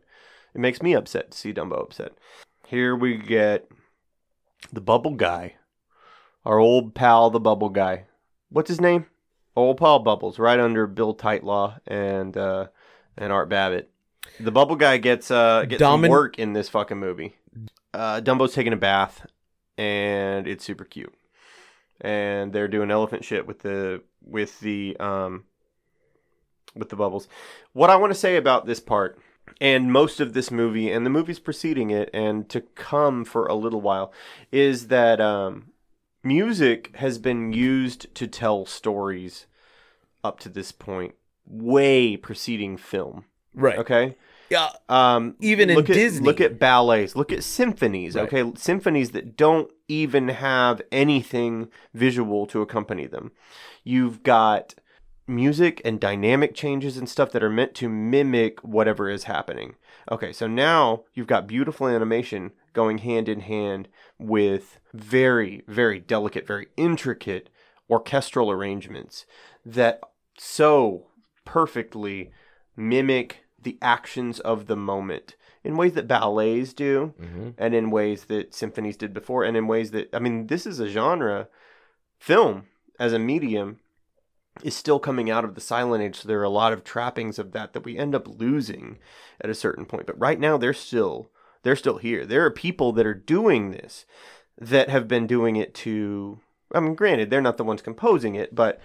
It 0.55 0.61
makes 0.61 0.81
me 0.81 0.95
upset 0.95 1.33
to 1.33 1.39
see 1.39 1.53
Dumbo 1.53 1.81
upset. 1.81 2.13
Here 2.75 2.97
we 2.97 3.17
get 3.17 3.71
the 4.73 4.81
bubble 4.81 5.13
guy, 5.13 5.55
our 6.45 6.59
old 6.59 6.93
pal, 6.93 7.31
the 7.31 7.39
bubble 7.39 7.69
guy. 7.69 8.07
What's 8.49 8.69
his 8.69 8.81
name? 8.81 9.07
Old 9.55 9.77
pal 9.77 10.01
Bubbles, 10.01 10.41
right 10.41 10.59
under 10.59 10.89
Bill 10.89 11.15
Tytla 11.15 11.79
and 11.87 12.37
uh, 12.37 12.67
and 13.17 13.33
Art 13.33 13.49
Babbitt. 13.49 13.93
The 14.41 14.51
bubble 14.51 14.75
guy 14.75 14.97
gets 14.97 15.31
uh 15.31 15.67
gets 15.67 15.79
some 15.79 16.03
Domin- 16.03 16.09
work 16.09 16.41
in 16.41 16.53
this 16.53 16.69
fucking 16.69 16.99
movie. 16.99 17.37
Uh, 17.93 18.21
Dumbo's 18.21 18.55
taking 18.55 18.73
a 18.73 18.77
bath, 18.77 19.25
and 19.79 20.49
it's 20.49 20.65
super 20.65 20.85
cute. 20.85 21.15
And 22.01 22.53
they're 22.53 22.67
doing 22.67 22.91
elephant 22.91 23.25
shit 23.25 23.47
with 23.47 23.61
the 23.61 24.03
with 24.21 24.59
the 24.59 24.97
um 24.99 25.45
with 26.75 26.89
the 26.89 26.97
bubbles. 26.97 27.29
What 27.73 27.91
I 27.91 27.95
want 27.95 28.13
to 28.13 28.19
say 28.19 28.35
about 28.35 28.67
this 28.67 28.81
part 28.81 29.21
and 29.61 29.93
most 29.93 30.21
of 30.21 30.33
this 30.33 30.51
movie 30.51 30.91
and 30.91 31.05
the 31.05 31.11
movies 31.11 31.39
preceding 31.39 31.91
it 31.91 32.11
and 32.13 32.49
to 32.49 32.61
come 32.61 33.25
for 33.25 33.47
a 33.47 33.55
little 33.55 33.81
while 33.81 34.13
is 34.51 34.89
that 34.89 35.21
um 35.21 35.73
music 36.23 36.95
has 36.97 37.19
been 37.19 37.53
used 37.53 38.13
to 38.15 38.27
tell 38.27 38.65
stories 38.67 39.47
up 40.23 40.41
to 40.41 40.49
this 40.49 40.73
point 40.73 41.15
way 41.47 42.17
preceding 42.17 42.77
film. 42.77 43.25
Right. 43.55 43.79
Okay? 43.79 44.17
Yeah. 44.51 44.71
Um, 44.89 45.37
Even 45.41 45.71
in 45.71 45.79
at, 45.79 45.87
Disney. 45.87 46.25
look 46.25 46.41
at 46.41 46.59
ballets, 46.59 47.17
look 47.17 47.33
at 47.33 47.43
symphonies. 47.43 48.15
Right. 48.15 48.33
Okay, 48.33 48.53
symphonies 48.57 49.11
that 49.11 49.37
don't 49.37 49.71
even 49.89 50.29
have 50.29 50.83
anything 50.93 51.69
visual 51.93 52.47
to 52.47 52.63
accompany 52.63 53.07
them. 53.07 53.33
You've 53.83 54.23
got 54.23 54.75
music 55.27 55.81
and 55.85 56.01
dynamic 56.01 56.55
changes 56.55 56.97
and 56.97 57.09
stuff 57.09 57.33
that 57.33 57.43
are 57.43 57.51
meant 57.51 57.75
to 57.75 57.89
mimic 57.89 58.61
whatever 58.61 59.09
is 59.09 59.25
happening. 59.25 59.75
Okay, 60.11 60.33
so 60.33 60.47
now 60.47 61.05
you've 61.15 61.27
got 61.27 61.47
beautiful 61.47 61.87
animation 61.87 62.53
going 62.73 62.99
hand 62.99 63.29
in 63.29 63.41
hand 63.41 63.89
with 64.19 64.79
very, 64.93 65.63
very 65.67 66.01
delicate, 66.01 66.47
very 66.47 66.67
intricate 66.77 67.49
orchestral 67.89 68.51
arrangements 68.51 69.27
that 69.65 70.01
so 70.37 71.07
perfectly 71.45 72.31
mimic 72.77 73.45
the 73.63 73.79
actions 73.81 74.41
of 74.41 74.67
the 74.67 74.77
moment 74.77 75.37
in 75.63 75.77
ways 75.77 75.95
that 75.95 76.09
ballets 76.09 76.73
do 76.73 77.15
mm-hmm. 77.21 77.51
and 77.57 77.75
in 77.75 77.91
ways 77.91 78.25
that 78.25 78.55
symphonies 78.55 78.97
did 78.97 79.15
before 79.15 79.45
and 79.45 79.57
in 79.57 79.67
ways 79.67 79.91
that 79.91 80.09
I 80.13 80.19
mean 80.19 80.49
this 80.49 80.67
is 80.67 80.81
a 80.81 80.89
genre 80.89 81.49
film 82.19 82.67
as 82.99 83.13
a 83.13 83.19
medium 83.19 83.81
is 84.63 84.75
still 84.75 84.99
coming 84.99 85.31
out 85.31 85.45
of 85.45 85.55
the 85.55 85.61
silent 85.61 86.03
age 86.03 86.21
so 86.21 86.29
there 86.29 86.41
are 86.41 86.45
a 86.45 86.49
lot 86.49 86.73
of 86.73 86.85
trappings 86.85 87.39
of 87.39 87.53
that 87.53 87.73
that 87.73 87.85
we 87.85 87.99
end 87.99 88.15
up 88.15 88.29
losing 88.29 88.99
at 89.41 89.51
a 89.51 89.55
certain 89.55 89.85
point 89.85 90.07
but 90.07 90.19
right 90.19 90.39
now 90.39 90.57
they're 90.57 90.73
still 90.73 91.31
they're 91.63 91.77
still 91.77 91.99
here 91.99 92.25
there 92.25 92.45
are 92.45 92.51
people 92.51 92.93
that 92.93 93.07
are 93.07 93.15
doing 93.15 93.71
this 93.71 94.05
that 94.57 94.89
have 94.89 95.09
been 95.09 95.27
doing 95.27 95.57
it 95.57 95.75
to 95.75 96.39
I 96.73 96.81
mean 96.81 96.95
granted 96.95 97.31
they're 97.31 97.41
not 97.41 97.57
the 97.57 97.65
ones 97.65 97.83
composing 97.83 98.37
it 98.37 98.55
but 98.55 98.81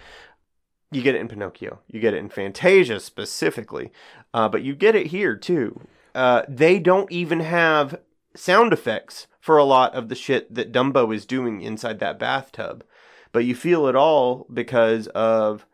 you 0.92 1.02
get 1.02 1.14
it 1.14 1.20
in 1.20 1.28
Pinocchio. 1.28 1.80
You 1.88 2.00
get 2.00 2.14
it 2.14 2.18
in 2.18 2.28
Fantasia 2.28 3.00
specifically, 3.00 3.92
uh, 4.34 4.48
but 4.48 4.62
you 4.62 4.74
get 4.74 4.94
it 4.94 5.08
here 5.08 5.36
too. 5.36 5.80
Uh, 6.14 6.42
they 6.48 6.78
don't 6.78 7.10
even 7.12 7.40
have 7.40 8.00
sound 8.34 8.72
effects 8.72 9.26
for 9.40 9.56
a 9.56 9.64
lot 9.64 9.94
of 9.94 10.08
the 10.08 10.14
shit 10.14 10.52
that 10.54 10.72
Dumbo 10.72 11.14
is 11.14 11.24
doing 11.24 11.60
inside 11.60 12.00
that 12.00 12.18
bathtub, 12.18 12.84
but 13.32 13.44
you 13.44 13.54
feel 13.54 13.86
it 13.86 13.96
all 13.96 14.46
because 14.52 15.06
of 15.08 15.66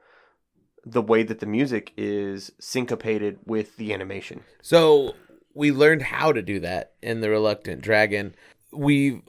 the 0.84 1.02
way 1.02 1.22
that 1.22 1.40
the 1.40 1.46
music 1.46 1.92
is 1.96 2.52
syncopated 2.60 3.38
with 3.44 3.76
the 3.76 3.92
animation. 3.92 4.44
So 4.62 5.14
we 5.52 5.72
learned 5.72 6.02
how 6.02 6.32
to 6.32 6.42
do 6.42 6.60
that 6.60 6.92
in 7.02 7.20
the 7.20 7.30
Reluctant 7.30 7.80
Dragon. 7.80 8.34
We 8.72 9.22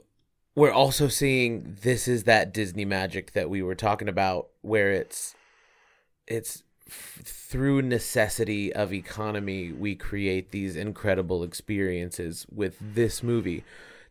we're 0.54 0.72
also 0.72 1.06
seeing 1.06 1.76
this 1.82 2.08
is 2.08 2.24
that 2.24 2.52
Disney 2.52 2.84
magic 2.84 3.32
that 3.32 3.48
we 3.48 3.62
were 3.62 3.76
talking 3.76 4.08
about, 4.08 4.48
where 4.60 4.90
it's 4.90 5.34
it's 6.26 6.62
through 6.88 7.82
necessity 7.82 8.72
of 8.72 8.92
economy 8.92 9.72
we 9.72 9.94
create 9.94 10.50
these 10.50 10.74
incredible 10.74 11.42
experiences 11.42 12.46
with 12.50 12.76
this 12.80 13.22
movie. 13.22 13.64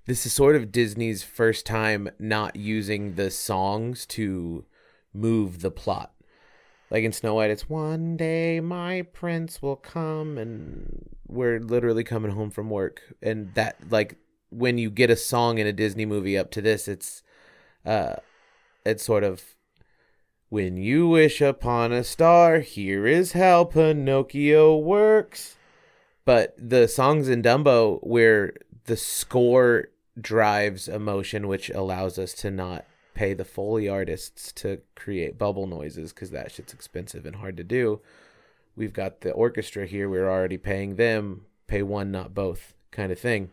This 0.08 0.26
is 0.26 0.34
sort 0.34 0.56
of 0.56 0.72
Disney's 0.72 1.22
first 1.22 1.66
time 1.66 2.10
not 2.18 2.56
using 2.56 3.16
the 3.16 3.30
songs 3.30 4.06
to 4.08 4.66
move 5.14 5.62
the 5.62 5.72
plot 5.72 6.14
like 6.90 7.04
in 7.04 7.12
Snow 7.12 7.36
White, 7.36 7.52
it's 7.52 7.70
one 7.70 8.16
day 8.16 8.60
my 8.60 9.02
prince 9.02 9.62
will 9.62 9.76
come, 9.76 10.38
and 10.38 11.10
we're 11.28 11.60
literally 11.60 12.04
coming 12.04 12.32
home 12.32 12.50
from 12.50 12.70
work, 12.70 13.02
and 13.22 13.54
that 13.56 13.78
like 13.90 14.18
when 14.50 14.78
you 14.78 14.90
get 14.90 15.10
a 15.10 15.16
song 15.16 15.58
in 15.58 15.68
a 15.68 15.74
Disney 15.74 16.06
movie 16.06 16.38
up 16.38 16.50
to 16.52 16.62
this, 16.62 16.88
it's 16.88 17.24
uh, 17.86 18.16
it's 18.86 19.04
sort 19.04 19.24
of 19.24 19.44
when 20.50 20.78
you 20.78 21.10
wish 21.10 21.42
upon 21.42 21.92
a 21.92 22.04
star, 22.06 22.60
here 22.60 23.06
is 23.06 23.34
how 23.34 23.66
Pinocchio 23.66 24.78
works. 24.78 25.56
But 26.24 26.56
the 26.58 26.88
songs 26.88 27.30
in 27.30 27.42
Dumbo 27.42 28.00
where 28.06 28.54
the 28.86 28.98
score 28.98 29.90
drives 30.20 30.88
emotion, 30.88 31.48
which 31.48 31.70
allows 31.70 32.18
us 32.18 32.34
to 32.34 32.52
not 32.52 32.86
pay 33.14 33.34
the 33.34 33.46
Foley 33.46 33.90
artists 33.90 34.52
to 34.54 34.80
create 34.96 35.38
bubble 35.38 35.66
noises 35.66 36.14
because 36.14 36.32
that 36.32 36.52
shit's 36.52 36.74
expensive 36.74 37.26
and 37.26 37.38
hard 37.38 37.58
to 37.58 37.64
do. 37.64 38.00
We've 38.76 38.94
got 38.94 39.22
the 39.22 39.32
orchestra 39.32 39.88
here. 39.88 40.08
We're 40.08 40.30
already 40.30 40.58
paying 40.58 40.96
them. 40.96 41.42
Pay 41.66 41.82
one, 41.82 42.12
not 42.12 42.36
both, 42.36 42.76
kind 42.92 43.12
of 43.12 43.20
thing. 43.20 43.50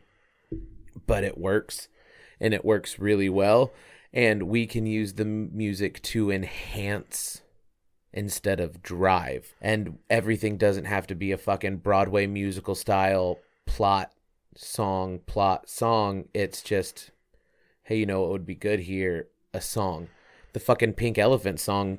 But 1.06 1.24
it 1.24 1.38
works, 1.38 1.88
and 2.38 2.52
it 2.52 2.64
works 2.64 2.98
really 2.98 3.30
well. 3.30 3.72
And 4.12 4.44
we 4.44 4.66
can 4.66 4.86
use 4.86 5.14
the 5.14 5.24
music 5.24 6.00
to 6.02 6.30
enhance 6.30 7.40
instead 8.12 8.60
of 8.60 8.82
drive. 8.82 9.54
And 9.60 9.98
everything 10.08 10.56
doesn't 10.56 10.84
have 10.84 11.06
to 11.08 11.14
be 11.14 11.32
a 11.32 11.38
fucking 11.38 11.78
Broadway 11.78 12.26
musical 12.26 12.74
style 12.74 13.38
plot, 13.66 14.12
song, 14.54 15.20
plot, 15.26 15.68
song. 15.68 16.24
It's 16.34 16.62
just, 16.62 17.10
hey, 17.84 17.96
you 17.96 18.06
know 18.06 18.22
what 18.22 18.30
would 18.30 18.46
be 18.46 18.54
good 18.54 18.80
here? 18.80 19.28
A 19.52 19.60
song. 19.60 20.08
The 20.52 20.60
fucking 20.60 20.94
Pink 20.94 21.18
Elephant 21.18 21.60
song 21.60 21.98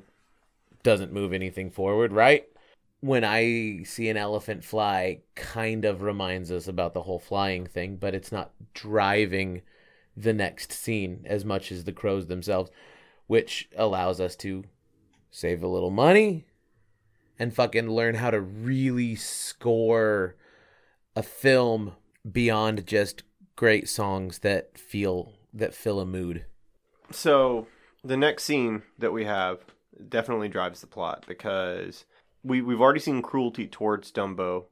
doesn't 0.82 1.12
move 1.12 1.32
anything 1.32 1.70
forward, 1.70 2.12
right? 2.12 2.44
When 3.00 3.24
I 3.24 3.82
see 3.84 4.08
an 4.08 4.16
elephant 4.16 4.64
fly, 4.64 5.20
kind 5.34 5.84
of 5.84 6.02
reminds 6.02 6.50
us 6.50 6.66
about 6.66 6.94
the 6.94 7.02
whole 7.02 7.18
flying 7.18 7.66
thing, 7.66 7.96
but 7.96 8.14
it's 8.14 8.32
not 8.32 8.52
driving 8.72 9.62
the 10.16 10.32
next 10.32 10.72
scene 10.72 11.24
as 11.26 11.44
much 11.44 11.70
as 11.70 11.84
the 11.84 11.92
crows 11.92 12.26
themselves, 12.26 12.70
which 13.26 13.68
allows 13.76 14.20
us 14.20 14.34
to 14.36 14.64
save 15.30 15.62
a 15.62 15.68
little 15.68 15.90
money 15.90 16.46
and 17.38 17.54
fucking 17.54 17.90
learn 17.90 18.14
how 18.14 18.30
to 18.30 18.40
really 18.40 19.14
score 19.14 20.36
a 21.14 21.22
film 21.22 21.92
beyond 22.30 22.86
just 22.86 23.22
great 23.56 23.88
songs 23.88 24.40
that 24.40 24.78
feel 24.78 25.32
that 25.52 25.74
fill 25.74 26.00
a 26.00 26.06
mood. 26.06 26.44
So 27.10 27.66
the 28.04 28.16
next 28.16 28.44
scene 28.44 28.82
that 28.98 29.12
we 29.12 29.24
have 29.24 29.60
definitely 30.08 30.48
drives 30.48 30.80
the 30.80 30.86
plot 30.86 31.24
because 31.26 32.04
we 32.42 32.60
we've 32.60 32.80
already 32.80 33.00
seen 33.00 33.22
cruelty 33.22 33.66
towards 33.66 34.12
Dumbo 34.12 34.66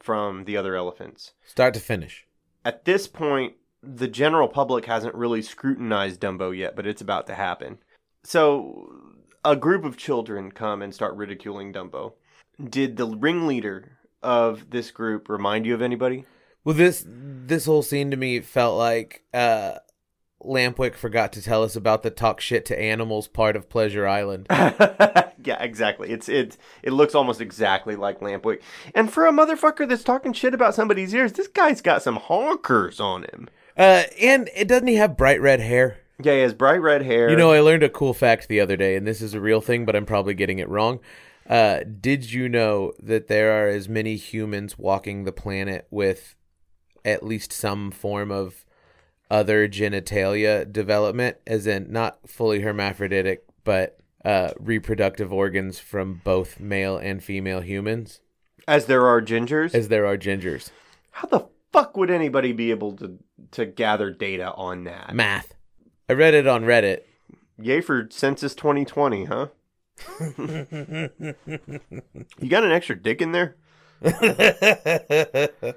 from 0.00 0.44
the 0.44 0.56
other 0.56 0.76
elephants. 0.76 1.32
Start 1.44 1.74
to 1.74 1.80
finish. 1.80 2.26
At 2.64 2.84
this 2.84 3.06
point, 3.06 3.54
the 3.82 4.08
general 4.08 4.48
public 4.48 4.86
hasn't 4.86 5.14
really 5.14 5.42
scrutinized 5.42 6.20
Dumbo 6.20 6.56
yet, 6.56 6.76
but 6.76 6.86
it's 6.86 7.00
about 7.00 7.26
to 7.28 7.34
happen. 7.34 7.78
So 8.24 8.92
a 9.44 9.56
group 9.56 9.84
of 9.84 9.96
children 9.96 10.50
come 10.50 10.82
and 10.82 10.94
start 10.94 11.14
ridiculing 11.14 11.72
Dumbo. 11.72 12.14
Did 12.62 12.96
the 12.96 13.06
ringleader 13.06 13.98
of 14.22 14.70
this 14.70 14.90
group 14.90 15.28
remind 15.28 15.66
you 15.66 15.74
of 15.74 15.82
anybody? 15.82 16.24
Well, 16.66 16.74
this 16.74 17.04
this 17.06 17.66
whole 17.66 17.82
scene 17.82 18.10
to 18.10 18.16
me 18.16 18.40
felt 18.40 18.76
like 18.76 19.22
uh 19.32 19.74
Lampwick 20.42 20.96
forgot 20.96 21.32
to 21.34 21.42
tell 21.42 21.62
us 21.62 21.76
about 21.76 22.02
the 22.02 22.10
talk 22.10 22.40
shit 22.40 22.64
to 22.66 22.78
animals 22.78 23.28
part 23.28 23.54
of 23.54 23.68
Pleasure 23.68 24.06
Island. 24.06 24.48
yeah, 24.50 25.32
exactly. 25.60 26.10
It's 26.10 26.28
it 26.28 26.56
it 26.82 26.92
looks 26.92 27.14
almost 27.14 27.40
exactly 27.40 27.94
like 27.94 28.18
Lampwick. 28.18 28.62
And 28.96 29.12
for 29.12 29.26
a 29.26 29.32
motherfucker 29.32 29.88
that's 29.88 30.02
talking 30.02 30.32
shit 30.32 30.54
about 30.54 30.74
somebody's 30.74 31.14
ears, 31.14 31.34
this 31.34 31.46
guy's 31.46 31.80
got 31.80 32.02
some 32.02 32.18
honkers 32.18 33.00
on 33.00 33.22
him. 33.22 33.48
Uh, 33.76 34.02
and 34.20 34.50
it 34.56 34.66
doesn't 34.66 34.88
he 34.88 34.96
have 34.96 35.16
bright 35.16 35.40
red 35.40 35.60
hair? 35.60 35.98
Yeah, 36.20 36.32
he 36.32 36.40
has 36.40 36.52
bright 36.52 36.82
red 36.82 37.02
hair. 37.02 37.30
You 37.30 37.36
know, 37.36 37.52
I 37.52 37.60
learned 37.60 37.84
a 37.84 37.88
cool 37.88 38.12
fact 38.12 38.48
the 38.48 38.58
other 38.58 38.76
day, 38.76 38.96
and 38.96 39.06
this 39.06 39.22
is 39.22 39.34
a 39.34 39.40
real 39.40 39.60
thing, 39.60 39.84
but 39.84 39.94
I'm 39.94 40.06
probably 40.06 40.34
getting 40.34 40.58
it 40.58 40.68
wrong. 40.68 40.98
Uh, 41.48 41.80
did 42.00 42.32
you 42.32 42.48
know 42.48 42.92
that 43.00 43.28
there 43.28 43.52
are 43.52 43.68
as 43.68 43.88
many 43.88 44.16
humans 44.16 44.76
walking 44.76 45.22
the 45.22 45.32
planet 45.32 45.86
with 45.90 46.35
at 47.06 47.22
least 47.22 47.52
some 47.52 47.90
form 47.90 48.30
of 48.30 48.66
other 49.30 49.66
genitalia 49.68 50.70
development, 50.70 51.38
as 51.46 51.66
in 51.66 51.90
not 51.90 52.18
fully 52.28 52.60
hermaphroditic, 52.60 53.44
but 53.64 53.98
uh, 54.24 54.50
reproductive 54.58 55.32
organs 55.32 55.78
from 55.78 56.20
both 56.24 56.60
male 56.60 56.98
and 56.98 57.24
female 57.24 57.60
humans, 57.60 58.20
as 58.68 58.86
there 58.86 59.06
are 59.06 59.22
gingers. 59.22 59.74
as 59.74 59.88
there 59.88 60.04
are 60.04 60.18
gingers? 60.18 60.70
How 61.12 61.28
the 61.28 61.46
fuck 61.72 61.96
would 61.96 62.10
anybody 62.10 62.52
be 62.52 62.70
able 62.70 62.92
to 62.96 63.18
to 63.52 63.64
gather 63.64 64.10
data 64.10 64.52
on 64.54 64.84
that? 64.84 65.14
Math. 65.14 65.54
I 66.08 66.12
read 66.12 66.34
it 66.34 66.46
on 66.46 66.64
Reddit. 66.64 67.00
Yay 67.58 67.80
for 67.80 68.06
Census 68.10 68.54
2020, 68.54 69.24
huh? 69.24 69.46
you 70.38 71.34
got 72.48 72.64
an 72.64 72.72
extra 72.72 73.00
dick 73.00 73.22
in 73.22 73.32
there? 73.32 73.56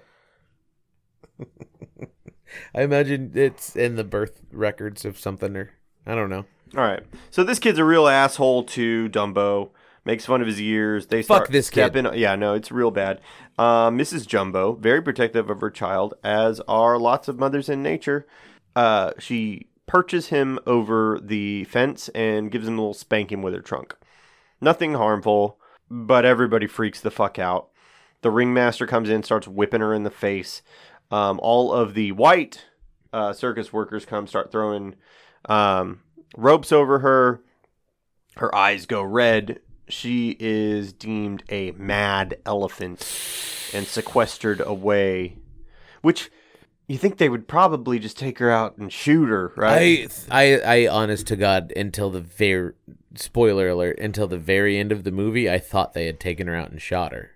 I 2.75 2.81
imagine 2.81 3.31
it's 3.35 3.75
in 3.75 3.95
the 3.95 4.03
birth 4.03 4.41
records 4.51 5.05
of 5.05 5.19
something, 5.19 5.55
or 5.55 5.71
I 6.05 6.15
don't 6.15 6.29
know. 6.29 6.45
All 6.75 6.83
right. 6.83 7.03
So 7.31 7.43
this 7.43 7.59
kid's 7.59 7.79
a 7.79 7.83
real 7.85 8.07
asshole 8.07 8.63
to 8.65 9.09
Dumbo. 9.09 9.69
Makes 10.05 10.25
fun 10.25 10.41
of 10.41 10.47
his 10.47 10.61
ears. 10.61 11.07
They 11.07 11.21
Fuck 11.21 11.37
start 11.37 11.51
this 11.51 11.69
kid. 11.69 11.91
stepping- 11.91 12.13
Yeah, 12.17 12.35
no, 12.35 12.53
it's 12.55 12.71
real 12.71 12.89
bad. 12.89 13.21
Uh, 13.57 13.89
Mrs. 13.89 14.25
Jumbo, 14.25 14.73
very 14.73 15.01
protective 15.01 15.49
of 15.49 15.61
her 15.61 15.69
child, 15.69 16.13
as 16.23 16.61
are 16.67 16.97
lots 16.97 17.27
of 17.27 17.37
mothers 17.37 17.69
in 17.69 17.83
nature. 17.83 18.25
Uh, 18.75 19.11
she 19.19 19.67
perches 19.87 20.27
him 20.27 20.57
over 20.65 21.19
the 21.21 21.65
fence 21.65 22.07
and 22.09 22.49
gives 22.51 22.67
him 22.67 22.75
a 22.75 22.81
little 22.81 22.93
spanking 22.93 23.41
with 23.41 23.53
her 23.53 23.61
trunk. 23.61 23.95
Nothing 24.61 24.93
harmful, 24.93 25.59
but 25.91 26.25
everybody 26.25 26.65
freaks 26.67 27.01
the 27.01 27.11
fuck 27.11 27.37
out. 27.37 27.69
The 28.21 28.31
ringmaster 28.31 28.85
comes 28.87 29.09
in, 29.09 29.23
starts 29.23 29.47
whipping 29.47 29.81
her 29.81 29.93
in 29.93 30.03
the 30.03 30.09
face. 30.11 30.61
Um, 31.11 31.39
all 31.41 31.73
of 31.73 31.93
the 31.93 32.11
white 32.11 32.65
uh, 33.11 33.33
circus 33.33 33.73
workers 33.73 34.05
come, 34.05 34.27
start 34.27 34.51
throwing 34.51 34.95
um, 35.45 36.01
ropes 36.37 36.71
over 36.71 36.99
her. 36.99 37.41
Her 38.35 38.53
eyes 38.53 38.85
go 38.85 39.01
red. 39.01 39.59
She 39.87 40.37
is 40.39 40.93
deemed 40.93 41.43
a 41.49 41.71
mad 41.71 42.37
elephant 42.45 42.99
and 43.73 43.87
sequestered 43.87 44.61
away. 44.61 45.37
Which 46.01 46.29
you 46.87 46.97
think 46.97 47.17
they 47.17 47.29
would 47.29 47.47
probably 47.47 47.99
just 47.99 48.17
take 48.17 48.39
her 48.39 48.49
out 48.49 48.77
and 48.77 48.91
shoot 48.91 49.27
her, 49.27 49.53
right? 49.55 50.11
I, 50.31 50.43
I, 50.43 50.83
I, 50.83 50.87
honest 50.87 51.27
to 51.27 51.35
God, 51.35 51.71
until 51.75 52.09
the 52.09 52.21
very 52.21 52.73
spoiler 53.15 53.69
alert, 53.69 53.99
until 53.99 54.27
the 54.27 54.39
very 54.39 54.77
end 54.77 54.91
of 54.91 55.03
the 55.03 55.11
movie, 55.11 55.49
I 55.49 55.59
thought 55.59 55.93
they 55.93 56.07
had 56.07 56.19
taken 56.19 56.47
her 56.47 56.55
out 56.55 56.71
and 56.71 56.81
shot 56.81 57.11
her. 57.13 57.31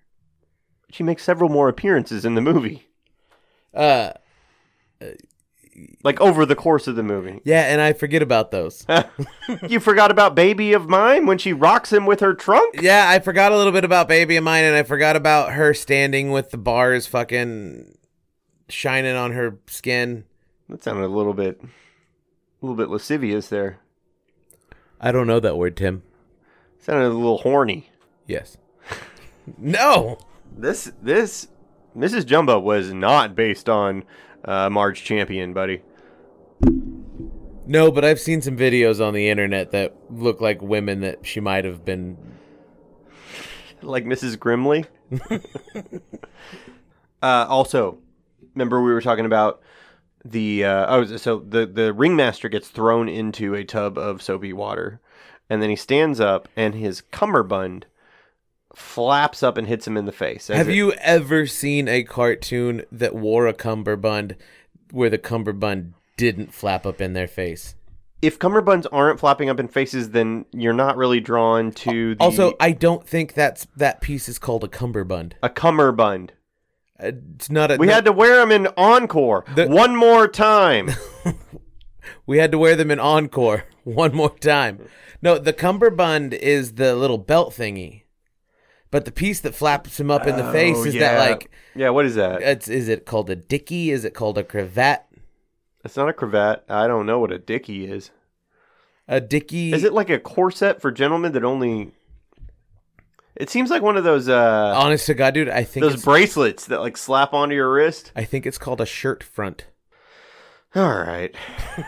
she 0.91 1.03
makes 1.03 1.23
several 1.23 1.49
more 1.49 1.69
appearances 1.69 2.25
in 2.25 2.33
the 2.33 2.41
movie, 2.41 2.87
Uh, 3.73 4.11
like 6.03 6.21
over 6.21 6.45
the 6.45 6.55
course 6.55 6.87
of 6.87 6.95
the 6.95 7.03
movie. 7.03 7.41
yeah, 7.43 7.61
and 7.63 7.81
I 7.81 7.93
forget 7.93 8.21
about 8.21 8.51
those. 8.51 8.85
you 9.67 9.79
forgot 9.79 10.11
about 10.11 10.35
Baby 10.35 10.73
of 10.73 10.87
Mine 10.87 11.25
when 11.25 11.37
she 11.37 11.53
rocks 11.53 11.91
him 11.91 12.05
with 12.05 12.19
her 12.19 12.33
trunk? 12.33 12.81
yeah, 12.81 13.09
I 13.09 13.19
forgot 13.19 13.51
a 13.51 13.57
little 13.57 13.71
bit 13.71 13.83
about 13.83 14.07
Baby 14.07 14.35
of 14.37 14.43
Mine, 14.43 14.63
and 14.63 14.75
I 14.75 14.83
forgot 14.83 15.15
about 15.15 15.53
her 15.53 15.73
standing 15.73 16.31
with 16.31 16.51
the 16.51 16.57
bars 16.57 17.07
fucking 17.07 17.97
shining 18.69 19.15
on 19.15 19.31
her 19.31 19.57
skin. 19.67 20.25
That 20.69 20.83
sounded 20.83 21.05
a 21.05 21.07
little 21.07 21.33
bit, 21.33 21.59
a 21.61 21.67
little 22.65 22.77
bit 22.77 22.89
lascivious 22.89 23.47
there. 23.47 23.79
I 25.01 25.11
don't 25.11 25.27
know 25.27 25.39
that 25.39 25.57
word, 25.57 25.75
Tim. 25.75 26.03
Sounded 26.79 27.07
a 27.07 27.09
little 27.09 27.39
horny. 27.39 27.89
Yes. 28.27 28.57
no. 29.57 30.17
This 30.55 30.91
this 31.01 31.47
Mrs. 31.95 32.25
Jumbo 32.25 32.59
was 32.59 32.93
not 32.93 33.35
based 33.35 33.69
on 33.69 34.03
uh, 34.45 34.69
Marge 34.69 35.03
Champion, 35.03 35.53
buddy. 35.53 35.81
No, 37.65 37.91
but 37.91 38.03
I've 38.03 38.19
seen 38.19 38.41
some 38.41 38.57
videos 38.57 39.05
on 39.05 39.13
the 39.13 39.29
internet 39.29 39.71
that 39.71 39.95
look 40.09 40.41
like 40.41 40.61
women 40.61 41.01
that 41.01 41.25
she 41.25 41.39
might 41.39 41.65
have 41.65 41.85
been. 41.85 42.17
Like 43.81 44.05
Mrs. 44.05 44.37
Grimley. 44.37 44.85
uh, 47.21 47.45
also, 47.47 47.99
remember 48.53 48.81
we 48.81 48.91
were 48.91 49.01
talking 49.01 49.25
about 49.25 49.61
the 50.25 50.63
uh, 50.63 50.85
oh 50.87 51.17
so 51.17 51.39
the 51.39 51.65
the 51.65 51.93
ringmaster 51.93 52.47
gets 52.47 52.69
thrown 52.69 53.09
into 53.09 53.53
a 53.53 53.65
tub 53.65 53.97
of 53.97 54.21
soapy 54.21 54.53
water, 54.53 55.01
and 55.49 55.61
then 55.61 55.69
he 55.69 55.75
stands 55.75 56.19
up 56.19 56.47
and 56.55 56.75
his 56.75 57.01
cummerbund 57.01 57.85
flaps 58.75 59.43
up 59.43 59.57
and 59.57 59.67
hits 59.67 59.85
him 59.87 59.97
in 59.97 60.05
the 60.05 60.11
face. 60.11 60.47
Have 60.47 60.69
it- 60.69 60.75
you 60.75 60.91
ever 60.93 61.45
seen 61.45 61.87
a 61.87 62.03
cartoon 62.03 62.83
that 62.91 63.15
wore 63.15 63.47
a 63.47 63.53
cummerbund 63.53 64.35
where 64.91 65.09
the 65.09 65.17
cummerbund 65.17 65.93
didn't 66.17 66.53
flap 66.53 66.85
up 66.85 66.99
in 67.01 67.13
their 67.13 67.27
face? 67.27 67.75
If 68.21 68.39
cummerbunds 68.39 68.85
aren't 68.91 69.19
flapping 69.19 69.49
up 69.49 69.59
in 69.59 69.67
faces, 69.67 70.11
then 70.11 70.45
you're 70.53 70.71
not 70.73 70.95
really 70.95 71.19
drawn 71.19 71.71
to 71.73 72.15
the 72.15 72.23
Also, 72.23 72.53
I 72.59 72.71
don't 72.71 73.05
think 73.05 73.33
that's 73.33 73.67
that 73.75 73.99
piece 73.99 74.29
is 74.29 74.39
called 74.39 74.63
a 74.63 74.67
cummerbund. 74.69 75.35
a 75.43 75.49
cummerbund. 75.49 76.31
It's 76.99 77.49
not 77.49 77.69
a. 77.71 77.75
We 77.75 77.89
had 77.89 78.05
to 78.05 78.13
wear 78.13 78.37
them 78.37 78.51
in 78.51 78.67
encore 78.77 79.43
The- 79.55 79.67
one 79.67 79.95
more 79.95 80.27
time. 80.29 80.91
we 82.25 82.37
had 82.37 82.51
to 82.53 82.57
wear 82.57 82.75
them 82.77 82.91
in 82.91 82.99
encore 82.99 83.65
one 83.83 84.15
more 84.15 84.37
time. 84.37 84.87
No, 85.21 85.37
the 85.37 85.51
cummerbund 85.53 86.33
is 86.33 86.75
the 86.75 86.95
little 86.95 87.17
belt 87.17 87.53
thingy, 87.53 88.02
but 88.93 89.05
the 89.05 89.11
piece 89.11 89.39
that 89.39 89.55
flaps 89.55 89.99
him 89.99 90.11
up 90.11 90.27
in 90.27 90.37
the 90.37 90.51
face 90.51 90.77
Oh, 90.77 90.85
is 90.85 90.93
yeah. 90.93 91.15
that 91.15 91.29
like 91.31 91.49
yeah, 91.73 91.89
what 91.89 92.05
is 92.05 92.13
that? 92.13 92.43
it's 92.43 92.67
is 92.67 92.87
it 92.87 93.07
called 93.07 93.27
a 93.31 93.35
dicky? 93.35 93.89
Is 93.89 94.05
it 94.05 94.13
called 94.13 94.37
a 94.37 94.43
cravat? 94.43 95.01
It's 95.83 95.97
not 95.97 96.09
a 96.09 96.13
cravat. 96.13 96.63
I 96.69 96.85
don't 96.85 97.07
know 97.07 97.17
what 97.17 97.31
a 97.31 97.39
dicky 97.39 97.87
is. 97.87 98.11
A 99.07 99.19
dicky 99.19 99.73
Is 99.73 99.83
it 99.83 99.93
like 99.93 100.11
a 100.11 100.19
corset 100.19 100.79
for 100.79 100.91
gentlemen 100.91 101.31
that 101.31 101.43
only? 101.43 101.91
It 103.35 103.49
seems 103.49 103.71
like 103.71 103.81
one 103.81 103.97
of 103.97 104.03
those 104.03 104.29
uh 104.29 104.75
Honest 104.77 105.07
to 105.07 105.15
God, 105.15 105.33
dude, 105.33 105.49
I 105.49 105.63
think 105.63 105.83
those 105.83 106.03
bracelets 106.03 106.67
that 106.67 106.79
like 106.79 106.95
slap 106.95 107.33
onto 107.33 107.55
your 107.55 107.73
wrist. 107.73 108.11
I 108.15 108.25
think 108.25 108.45
it's 108.45 108.59
called 108.59 108.79
a 108.79 108.85
shirt 108.85 109.23
front. 109.23 109.65
All 110.75 110.99
right. 110.99 111.33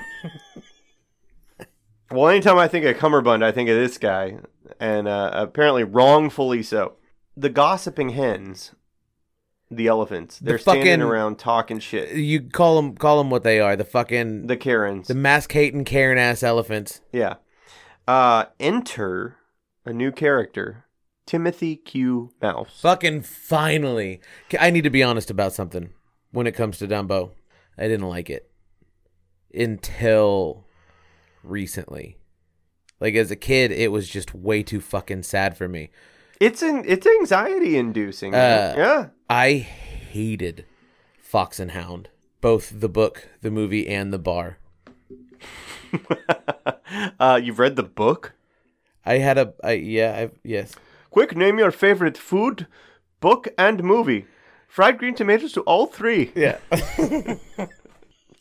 well, 2.12 2.30
anytime 2.30 2.58
I 2.58 2.68
think 2.68 2.84
of 2.86 2.98
cummerbund, 2.98 3.46
I 3.46 3.52
think 3.52 3.70
of 3.70 3.76
this 3.76 4.00
guy, 4.00 4.40
and 4.80 5.08
uh, 5.08 5.32
apparently 5.34 5.84
wrongfully 5.84 6.64
so. 6.64 6.94
The 7.38 7.50
gossiping 7.50 8.10
hens, 8.10 8.74
the 9.70 9.88
elephants, 9.88 10.40
they're 10.40 10.58
standing 10.58 10.84
fucking- 10.86 11.02
around 11.02 11.38
talking 11.38 11.80
shit. 11.80 12.12
You 12.16 12.42
call 12.42 12.76
them 12.78 12.96
call 12.96 13.18
them 13.18 13.30
what 13.30 13.44
they 13.44 13.60
are. 13.60 13.76
The 13.76 13.84
fucking 13.84 14.48
The 14.48 14.58
Karens, 14.58 15.08
the 15.08 15.16
mascating 15.16 15.84
Karen 15.84 16.18
ass 16.18 16.44
elephants. 16.44 17.02
yeah. 17.12 17.36
Uh, 18.08 18.46
enter 18.60 19.38
a 19.84 19.92
new 19.92 20.12
character, 20.12 20.86
Timothy 21.26 21.76
Q. 21.76 22.32
Mouse. 22.42 22.80
Fucking 22.82 23.24
finally. 23.24 24.22
I 24.60 24.70
need 24.70 24.84
to 24.84 24.92
be 24.92 25.02
honest 25.02 25.32
about 25.32 25.54
something 25.54 25.90
when 26.32 26.46
it 26.46 26.52
comes 26.54 26.78
to 26.78 26.88
Dumbo. 26.88 27.32
I 27.78 27.88
didn't 27.88 28.08
like 28.08 28.30
it 28.30 28.50
until 29.54 30.66
recently. 31.44 32.18
Like 33.00 33.16
as 33.16 33.32
a 33.32 33.36
kid, 33.36 33.72
it 33.72 33.92
was 33.92 34.08
just 34.08 34.34
way 34.34 34.64
too 34.64 34.82
fucking 34.82 35.24
sad 35.24 35.58
for 35.58 35.68
me. 35.68 35.90
It's 36.40 36.62
an 36.62 36.84
it's 36.86 37.06
anxiety 37.06 37.78
inducing. 37.78 38.34
Uh, 38.34 38.74
yeah. 38.78 39.08
I 39.30 39.58
hated 39.58 40.66
Fox 41.20 41.60
and 41.60 41.72
Hound, 41.72 42.10
both 42.42 42.80
the 42.80 42.90
book, 42.90 43.30
the 43.42 43.52
movie, 43.52 43.88
and 43.88 44.14
the 44.14 44.20
bar. 44.20 44.58
uh, 47.20 47.40
you've 47.42 47.60
read 47.60 47.76
the 47.76 47.84
book? 47.84 48.34
I 49.06 49.20
had 49.20 49.38
a, 49.38 49.54
I, 49.64 49.74
yeah, 49.74 50.16
I, 50.18 50.32
yes. 50.44 50.74
Quick, 51.10 51.36
name 51.36 51.60
your 51.60 51.72
favorite 51.72 52.18
food, 52.18 52.68
book, 53.20 53.48
and 53.58 53.84
movie. 53.84 54.26
Fried 54.68 54.98
green 54.98 55.16
tomatoes 55.16 55.54
to 55.54 55.62
all 55.62 55.86
three. 55.86 56.32
Yeah. 56.36 56.58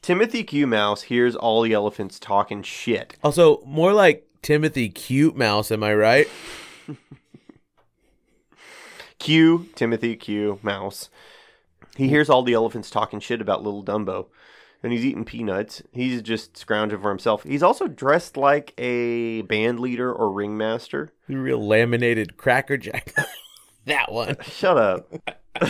Timothy 0.02 0.42
Q. 0.42 0.66
Mouse 0.66 1.02
hears 1.02 1.36
all 1.36 1.62
the 1.62 1.72
elephants 1.72 2.18
talking 2.18 2.62
shit. 2.62 3.16
Also, 3.22 3.62
more 3.64 3.92
like 3.92 4.23
Timothy 4.44 4.90
Cute 4.90 5.34
Mouse, 5.34 5.72
am 5.72 5.82
I 5.82 5.94
right? 5.94 6.28
Q, 9.18 9.70
Timothy 9.74 10.16
Q. 10.16 10.58
Mouse. 10.62 11.08
He 11.96 12.08
hears 12.08 12.28
all 12.28 12.42
the 12.42 12.52
elephants 12.52 12.90
talking 12.90 13.20
shit 13.20 13.40
about 13.40 13.62
little 13.62 13.82
Dumbo. 13.82 14.26
and 14.82 14.92
he's 14.92 15.02
eating 15.02 15.24
peanuts. 15.24 15.82
He's 15.92 16.20
just 16.20 16.58
scrounging 16.58 17.00
for 17.00 17.08
himself. 17.08 17.42
He's 17.44 17.62
also 17.62 17.88
dressed 17.88 18.36
like 18.36 18.74
a 18.76 19.40
band 19.42 19.80
leader 19.80 20.12
or 20.12 20.30
ringmaster. 20.30 21.14
The 21.26 21.36
real 21.36 21.66
laminated 21.66 22.36
cracker 22.36 22.76
jack. 22.76 23.14
that 23.86 24.12
one. 24.12 24.36
Shut 24.42 24.76
up. 24.76 25.10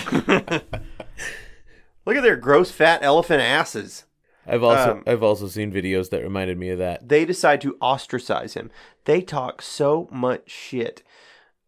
Look 2.05 2.17
at 2.17 2.23
their 2.25 2.35
gross 2.35 2.73
fat 2.73 3.05
elephant 3.05 3.41
asses. 3.41 4.05
I've 4.47 4.63
also 4.63 4.93
Um, 4.93 5.03
I've 5.07 5.23
also 5.23 5.49
seen 5.49 5.73
videos 5.73 6.11
that 6.11 6.23
reminded 6.23 6.59
me 6.59 6.71
of 6.71 6.79
that. 6.79 7.09
They 7.09 7.25
decide 7.25 7.61
to 7.63 7.77
ostracize 7.81 8.55
him. 8.55 8.71
They 9.05 9.23
talk 9.23 9.63
so 9.63 10.09
much 10.11 10.51
shit. 10.51 11.03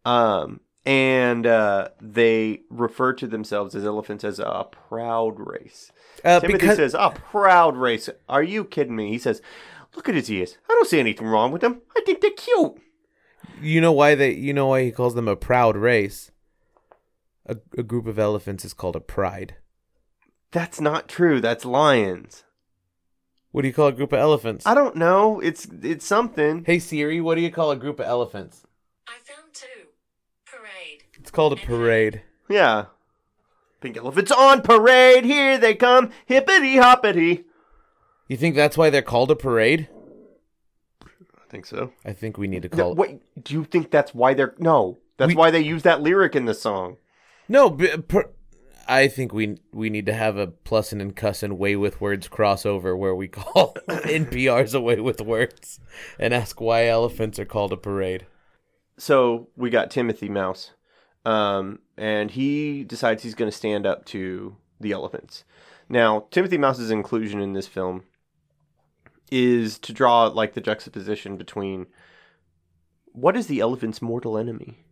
Um, 0.05 0.61
and 0.85 1.45
uh, 1.45 1.89
they 1.99 2.61
refer 2.69 3.13
to 3.13 3.27
themselves 3.27 3.75
as 3.75 3.85
elephants 3.85 4.23
as 4.23 4.39
a 4.39 4.67
proud 4.71 5.35
race. 5.39 5.91
Uh, 6.23 6.39
Timothy 6.39 6.59
because 6.59 6.77
says, 6.77 6.93
"A 6.93 7.09
proud 7.09 7.75
race." 7.75 8.09
Are 8.29 8.43
you 8.43 8.63
kidding 8.63 8.95
me? 8.95 9.09
He 9.09 9.17
says, 9.17 9.41
"Look 9.95 10.07
at 10.07 10.15
his 10.15 10.31
ears. 10.31 10.57
I 10.69 10.73
don't 10.73 10.87
see 10.87 10.99
anything 10.99 11.27
wrong 11.27 11.51
with 11.51 11.61
them. 11.61 11.81
I 11.95 12.01
think 12.05 12.21
they're 12.21 12.31
cute." 12.31 12.81
you 13.61 13.81
know 13.81 13.91
why 13.91 14.15
they 14.15 14.31
you 14.31 14.53
know 14.53 14.67
why 14.67 14.83
he 14.83 14.91
calls 14.91 15.15
them 15.15 15.27
a 15.27 15.35
proud 15.35 15.75
race. 15.75 16.31
A, 17.45 17.57
a 17.77 17.83
group 17.83 18.07
of 18.07 18.19
elephants 18.19 18.65
is 18.65 18.73
called 18.73 18.95
a 18.95 19.01
pride. 19.01 19.55
That's 20.51 20.81
not 20.81 21.07
true. 21.07 21.39
That's 21.39 21.65
lions. 21.65 22.43
What 23.57 23.63
do 23.63 23.69
you 23.69 23.73
call 23.73 23.87
a 23.87 23.91
group 23.91 24.13
of 24.13 24.19
elephants? 24.19 24.67
I 24.67 24.75
don't 24.75 24.95
know. 24.95 25.39
It's 25.39 25.67
it's 25.81 26.05
something. 26.05 26.63
Hey 26.63 26.77
Siri, 26.77 27.19
what 27.19 27.33
do 27.33 27.41
you 27.41 27.49
call 27.49 27.71
a 27.71 27.75
group 27.75 27.99
of 27.99 28.05
elephants? 28.05 28.61
I 29.07 29.13
found 29.23 29.51
two. 29.51 29.65
Parade. 30.45 31.05
It's 31.19 31.31
called 31.31 31.53
a 31.53 31.55
parade. 31.55 32.21
Yeah. 32.47 32.85
Pink 33.81 33.97
elephants 33.97 34.31
on 34.31 34.61
parade. 34.61 35.25
Here 35.25 35.57
they 35.57 35.73
come. 35.73 36.11
Hippity 36.27 36.77
hoppity. 36.77 37.45
You 38.27 38.37
think 38.37 38.55
that's 38.55 38.77
why 38.77 38.91
they're 38.91 39.01
called 39.01 39.31
a 39.31 39.35
parade? 39.35 39.87
I 41.03 41.49
think 41.49 41.65
so. 41.65 41.91
I 42.05 42.13
think 42.13 42.37
we 42.37 42.45
need 42.47 42.61
to 42.61 42.69
No, 42.69 42.83
call 42.83 42.93
wait, 42.93 43.21
do 43.43 43.55
you 43.55 43.63
think 43.63 43.89
that's 43.89 44.13
why 44.13 44.35
they're 44.35 44.53
no? 44.59 44.99
That's 45.17 45.29
We- 45.29 45.35
why 45.35 45.49
they 45.49 45.61
use 45.61 45.81
that 45.81 45.99
lyric 46.03 46.35
in 46.35 46.45
the 46.45 46.53
song. 46.53 46.97
No, 47.49 47.71
b- 47.71 47.97
per- 48.07 48.29
I 48.87 49.07
think 49.07 49.33
we 49.33 49.57
we 49.73 49.89
need 49.89 50.05
to 50.05 50.13
have 50.13 50.37
a 50.37 50.47
plussin 50.47 51.01
and 51.01 51.15
cussin 51.15 51.57
way 51.57 51.75
with 51.75 51.99
words 51.99 52.27
crossover 52.29 52.97
where 52.97 53.15
we 53.15 53.27
call 53.27 53.75
NPR's 53.89 54.73
away 54.73 54.99
with 54.99 55.21
words 55.21 55.79
and 56.19 56.33
ask 56.33 56.61
why 56.61 56.85
elephants 56.85 57.37
are 57.37 57.45
called 57.45 57.73
a 57.73 57.77
parade. 57.77 58.25
So 58.97 59.49
we 59.55 59.69
got 59.69 59.91
Timothy 59.91 60.29
Mouse, 60.29 60.71
um, 61.25 61.79
and 61.97 62.31
he 62.31 62.83
decides 62.83 63.23
he's 63.23 63.35
going 63.35 63.51
to 63.51 63.55
stand 63.55 63.85
up 63.85 64.05
to 64.05 64.55
the 64.79 64.91
elephants. 64.91 65.43
Now, 65.89 66.27
Timothy 66.31 66.57
Mouse's 66.57 66.91
inclusion 66.91 67.41
in 67.41 67.53
this 67.53 67.67
film 67.67 68.03
is 69.31 69.77
to 69.79 69.93
draw 69.93 70.25
like 70.27 70.53
the 70.53 70.61
juxtaposition 70.61 71.37
between 71.37 71.87
what 73.05 73.35
is 73.35 73.47
the 73.47 73.59
elephant's 73.59 74.01
mortal 74.01 74.37
enemy? 74.37 74.85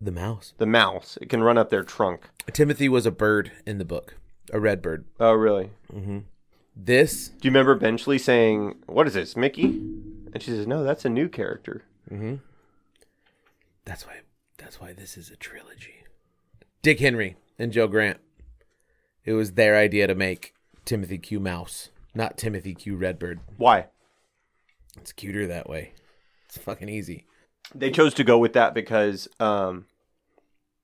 The 0.00 0.12
mouse. 0.12 0.52
The 0.58 0.66
mouse. 0.66 1.18
It 1.20 1.28
can 1.28 1.42
run 1.42 1.56
up 1.58 1.70
their 1.70 1.82
trunk. 1.82 2.28
Timothy 2.52 2.88
was 2.88 3.06
a 3.06 3.10
bird 3.10 3.52
in 3.66 3.78
the 3.78 3.84
book, 3.84 4.16
a 4.52 4.60
red 4.60 4.82
bird. 4.82 5.04
Oh, 5.18 5.32
really? 5.32 5.70
Mm-hmm. 5.92 6.18
This, 6.78 7.28
Do 7.28 7.48
you 7.48 7.50
remember 7.50 7.74
Benchley 7.74 8.18
saying, 8.18 8.76
"What 8.86 9.06
is 9.06 9.14
this, 9.14 9.34
Mickey?" 9.36 9.64
And 9.64 10.42
she 10.42 10.50
says, 10.50 10.66
"No, 10.66 10.84
that's 10.84 11.06
a 11.06 11.08
new 11.08 11.28
character." 11.28 11.84
Mm-hmm. 12.10 12.34
that's 13.86 14.06
why 14.06 14.20
that's 14.58 14.78
why 14.80 14.92
this 14.92 15.16
is 15.16 15.30
a 15.30 15.36
trilogy. 15.36 16.04
Dick 16.82 16.98
Huemer 16.98 17.34
and 17.58 17.72
Joe 17.72 17.88
Grant. 17.88 18.18
It 19.24 19.32
was 19.32 19.52
their 19.52 19.76
idea 19.76 20.06
to 20.06 20.14
make 20.14 20.54
Timothy 20.84 21.18
Q 21.18 21.40
Mouse, 21.40 21.88
not 22.14 22.36
Timothy 22.36 22.74
Q 22.74 22.96
Redbird. 22.96 23.40
Why? 23.56 23.86
It's 24.98 25.12
cuter 25.12 25.46
that 25.46 25.68
way. 25.68 25.92
It's 26.44 26.58
fucking 26.58 26.88
easy. 26.90 27.24
They 27.74 27.90
chose 27.90 28.14
to 28.14 28.24
go 28.24 28.38
with 28.38 28.52
that 28.54 28.74
because 28.74 29.28
um 29.40 29.86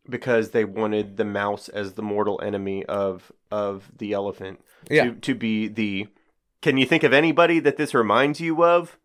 because 0.08 0.50
they 0.50 0.64
wanted 0.64 1.16
the 1.16 1.24
mouse 1.24 1.68
as 1.68 1.92
the 1.94 2.02
mortal 2.02 2.40
enemy 2.42 2.84
of 2.86 3.30
of 3.50 3.90
the 3.98 4.12
elephant. 4.12 4.60
Yeah. 4.90 5.04
To 5.04 5.12
to 5.14 5.34
be 5.34 5.68
the 5.68 6.08
Can 6.60 6.76
you 6.76 6.86
think 6.86 7.02
of 7.04 7.12
anybody 7.12 7.60
that 7.60 7.76
this 7.76 7.94
reminds 7.94 8.40
you 8.40 8.64
of? 8.64 8.98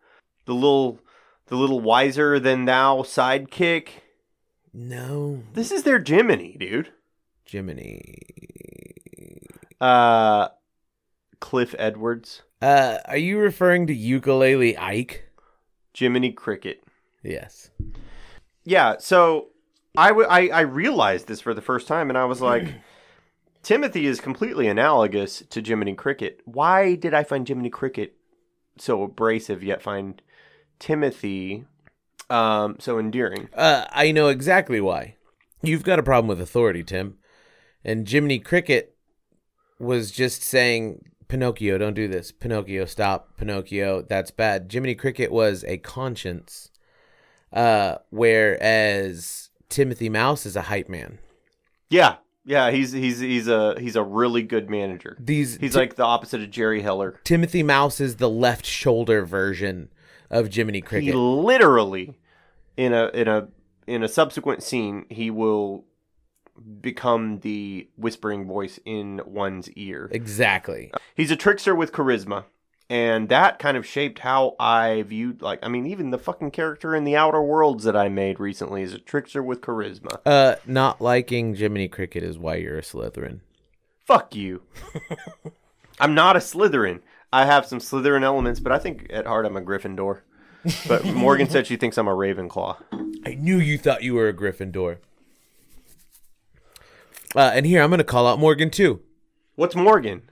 The 0.46 0.54
little 0.54 1.00
the 1.46 1.56
little 1.56 1.80
wiser 1.80 2.38
than 2.38 2.64
thou 2.64 3.02
sidekick? 3.02 3.88
No, 4.74 5.42
This 5.54 5.72
is 5.72 5.82
their 5.84 5.98
Jiminy, 6.02 6.56
dude. 6.58 6.92
Jiminy. 7.46 8.02
Uh 9.80 10.48
Cliff 11.40 11.74
Edwards, 11.78 12.42
Uh, 12.60 12.98
are 13.06 13.16
you 13.16 13.38
referring 13.38 13.86
to 13.86 13.94
ukulele 13.94 14.76
Ike? 14.76 15.30
Jiminy 15.96 16.32
Cricket. 16.32 16.82
Yes. 17.28 17.70
Yeah, 18.64 18.96
so 18.98 19.48
I, 19.96 20.08
w- 20.08 20.28
I, 20.28 20.48
I 20.48 20.60
realized 20.60 21.26
this 21.28 21.40
for 21.40 21.54
the 21.54 21.62
first 21.62 21.86
time, 21.86 22.08
and 22.08 22.18
I 22.18 22.24
was 22.24 22.40
like, 22.40 22.74
Timothy 23.62 24.06
is 24.06 24.20
completely 24.20 24.66
analogous 24.66 25.42
to 25.50 25.60
Jiminy 25.60 25.94
Cricket. 25.94 26.40
Why 26.44 26.94
did 26.94 27.12
I 27.14 27.24
find 27.24 27.46
Jiminy 27.46 27.70
Cricket 27.70 28.16
so 28.78 29.02
abrasive, 29.02 29.62
yet 29.62 29.82
find 29.82 30.22
Timothy 30.78 31.64
um, 32.30 32.76
so 32.78 32.98
endearing? 32.98 33.48
Uh, 33.54 33.84
I 33.90 34.10
know 34.12 34.28
exactly 34.28 34.80
why. 34.80 35.16
You've 35.62 35.84
got 35.84 35.98
a 35.98 36.04
problem 36.04 36.28
with 36.28 36.40
authority, 36.40 36.82
Tim. 36.82 37.18
And 37.84 38.08
Jiminy 38.08 38.38
Cricket 38.38 38.96
was 39.78 40.10
just 40.10 40.42
saying, 40.42 41.04
Pinocchio, 41.28 41.78
don't 41.78 41.94
do 41.94 42.08
this. 42.08 42.32
Pinocchio, 42.32 42.86
stop. 42.86 43.36
Pinocchio, 43.36 44.02
that's 44.02 44.30
bad. 44.30 44.70
Jiminy 44.72 44.94
Cricket 44.94 45.30
was 45.30 45.64
a 45.64 45.78
conscience, 45.78 46.70
uh, 47.52 47.96
whereas 48.10 49.50
Timothy 49.68 50.08
Mouse 50.08 50.46
is 50.46 50.56
a 50.56 50.62
hype 50.62 50.88
man. 50.88 51.18
Yeah, 51.90 52.16
yeah, 52.44 52.70
he's 52.70 52.92
he's 52.92 53.20
he's 53.20 53.48
a 53.48 53.78
he's 53.78 53.96
a 53.96 54.02
really 54.02 54.42
good 54.42 54.70
manager. 54.70 55.16
These 55.20 55.56
He's 55.56 55.72
Ti- 55.72 55.78
like 55.78 55.94
the 55.96 56.04
opposite 56.04 56.42
of 56.42 56.50
Jerry 56.50 56.82
Heller. 56.82 57.20
Timothy 57.24 57.62
Mouse 57.62 58.00
is 58.00 58.16
the 58.16 58.30
left 58.30 58.66
shoulder 58.66 59.24
version 59.24 59.90
of 60.30 60.52
Jiminy 60.52 60.78
He 60.78 60.82
Cricket. 60.82 61.14
literally, 61.14 62.18
in 62.76 62.92
a 62.92 63.08
in 63.08 63.28
a 63.28 63.48
in 63.86 64.02
a 64.02 64.08
subsequent 64.08 64.62
scene, 64.62 65.06
he 65.08 65.30
will 65.30 65.84
become 66.80 67.38
the 67.40 67.88
whispering 67.96 68.46
voice 68.46 68.80
in 68.84 69.20
one's 69.24 69.70
ear. 69.72 70.08
exactly. 70.10 70.90
He's 71.14 71.30
a 71.30 71.36
trickster 71.36 71.74
with 71.74 71.92
charisma. 71.92 72.44
And 72.90 73.28
that 73.28 73.58
kind 73.58 73.76
of 73.76 73.86
shaped 73.86 74.20
how 74.20 74.56
I 74.58 75.02
viewed, 75.02 75.42
like, 75.42 75.58
I 75.62 75.68
mean, 75.68 75.86
even 75.86 76.10
the 76.10 76.18
fucking 76.18 76.52
character 76.52 76.94
in 76.94 77.04
the 77.04 77.16
Outer 77.16 77.42
Worlds 77.42 77.84
that 77.84 77.96
I 77.96 78.08
made 78.08 78.40
recently 78.40 78.82
is 78.82 78.94
a 78.94 78.98
trickster 78.98 79.42
with 79.42 79.60
charisma. 79.60 80.20
Uh, 80.24 80.56
not 80.66 81.00
liking 81.00 81.54
Jiminy 81.54 81.88
Cricket 81.88 82.22
is 82.22 82.38
why 82.38 82.54
you're 82.54 82.78
a 82.78 82.82
Slytherin. 82.82 83.40
Fuck 84.06 84.34
you. 84.34 84.62
I'm 86.00 86.14
not 86.14 86.36
a 86.36 86.38
Slytherin. 86.38 87.00
I 87.30 87.44
have 87.44 87.66
some 87.66 87.78
Slytherin 87.78 88.22
elements, 88.22 88.58
but 88.58 88.72
I 88.72 88.78
think 88.78 89.06
at 89.10 89.26
heart 89.26 89.44
I'm 89.44 89.56
a 89.58 89.60
Gryffindor. 89.60 90.20
But 90.86 91.04
Morgan 91.14 91.50
said 91.50 91.66
she 91.66 91.76
thinks 91.76 91.98
I'm 91.98 92.08
a 92.08 92.14
Ravenclaw. 92.14 92.76
I 93.26 93.34
knew 93.34 93.58
you 93.58 93.76
thought 93.76 94.02
you 94.02 94.14
were 94.14 94.28
a 94.28 94.34
Gryffindor. 94.34 94.96
Uh, 97.36 97.50
and 97.52 97.66
here 97.66 97.82
I'm 97.82 97.90
going 97.90 97.98
to 97.98 98.04
call 98.04 98.26
out 98.26 98.38
Morgan 98.38 98.70
too. 98.70 99.02
What's 99.56 99.76
Morgan? 99.76 100.22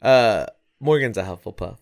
Uh, 0.00 0.46
Morgan's 0.80 1.16
a 1.18 1.22
Hufflepuff. 1.22 1.78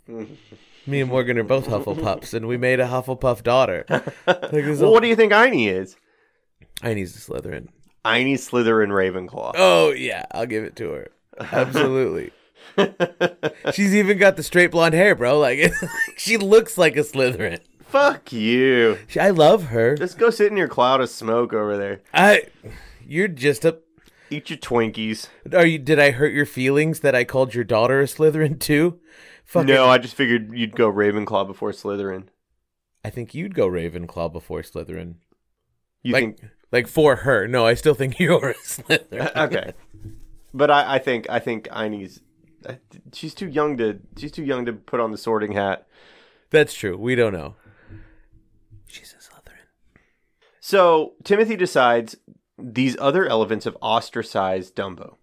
Me 0.86 1.00
and 1.00 1.10
Morgan 1.10 1.38
are 1.38 1.44
both 1.44 1.66
Hufflepuffs, 1.68 2.34
and 2.34 2.46
we 2.48 2.56
made 2.56 2.80
a 2.80 2.86
Hufflepuff 2.86 3.42
daughter. 3.42 3.84
Like 4.26 4.52
Well, 4.52 4.92
what 4.92 5.02
do 5.02 5.08
you 5.08 5.16
think 5.16 5.32
Einie 5.32 5.68
is? 5.72 5.96
Einie's 6.82 7.16
a 7.16 7.20
Slytherin. 7.30 7.68
Einie 8.04 8.34
Slytherin 8.34 8.88
Ravenclaw. 8.90 9.52
Oh 9.54 9.90
yeah, 9.92 10.26
I'll 10.32 10.46
give 10.46 10.64
it 10.64 10.76
to 10.76 10.90
her. 10.90 11.08
Absolutely. 11.40 12.32
She's 13.72 13.94
even 13.94 14.18
got 14.18 14.36
the 14.36 14.42
straight 14.42 14.70
blonde 14.72 14.94
hair, 14.94 15.14
bro. 15.14 15.38
Like 15.42 15.72
she 16.16 16.36
looks 16.36 16.76
like 16.78 16.96
a 16.96 17.00
Slytherin. 17.00 17.60
Fuck 17.86 18.32
you. 18.32 18.98
She- 19.08 19.20
I 19.20 19.30
love 19.30 19.66
her. 19.66 19.96
Just 19.96 20.18
go 20.18 20.30
sit 20.30 20.50
in 20.50 20.56
your 20.56 20.68
cloud 20.68 21.00
of 21.00 21.10
smoke 21.10 21.52
over 21.52 21.76
there. 21.76 22.00
I, 22.14 22.44
you're 23.06 23.28
just 23.28 23.64
a. 23.64 23.78
Eat 24.32 24.48
your 24.48 24.58
Twinkies. 24.58 25.28
Are 25.52 25.66
you? 25.66 25.78
Did 25.78 25.98
I 25.98 26.10
hurt 26.12 26.32
your 26.32 26.46
feelings 26.46 27.00
that 27.00 27.14
I 27.14 27.24
called 27.24 27.54
your 27.54 27.64
daughter 27.64 28.00
a 28.00 28.04
Slytherin 28.04 28.58
too? 28.58 28.98
Fucking, 29.44 29.66
No, 29.66 29.86
I 29.86 29.98
just 29.98 30.14
figured 30.14 30.56
you'd 30.56 30.74
go 30.74 30.90
Ravenclaw 30.90 31.46
before 31.46 31.72
Slytherin. 31.72 32.28
I 33.04 33.10
think 33.10 33.34
you'd 33.34 33.54
go 33.54 33.68
Ravenclaw 33.68 34.32
before 34.32 34.62
Slytherin. 34.62 35.16
You 36.02 36.14
like, 36.14 36.22
think 36.22 36.50
like 36.70 36.88
for 36.88 37.16
her. 37.16 37.46
No, 37.46 37.66
I 37.66 37.74
still 37.74 37.92
think 37.92 38.18
you're 38.18 38.50
a 38.50 38.54
Slytherin. 38.54 39.36
okay? 39.36 39.72
But 40.54 40.70
I, 40.70 40.94
I 40.94 40.98
think 40.98 41.28
I 41.28 41.38
think 41.38 41.68
Einie's 41.70 42.20
uh, 42.66 42.74
she's 43.12 43.34
too 43.34 43.48
young 43.48 43.76
to 43.76 44.00
she's 44.16 44.32
too 44.32 44.44
young 44.44 44.64
to 44.64 44.72
put 44.72 44.98
on 45.00 45.10
the 45.10 45.18
sorting 45.18 45.52
hat. 45.52 45.86
That's 46.50 46.72
true. 46.72 46.96
We 46.96 47.14
don't 47.14 47.32
know. 47.34 47.56
She's 48.86 49.12
a 49.12 49.16
Slytherin. 49.16 49.66
So 50.60 51.14
Timothy 51.22 51.56
decides 51.56 52.16
these 52.58 52.96
other 53.00 53.26
elephants 53.26 53.64
have 53.64 53.76
ostracized 53.80 54.74
Dumbo, 54.76 55.16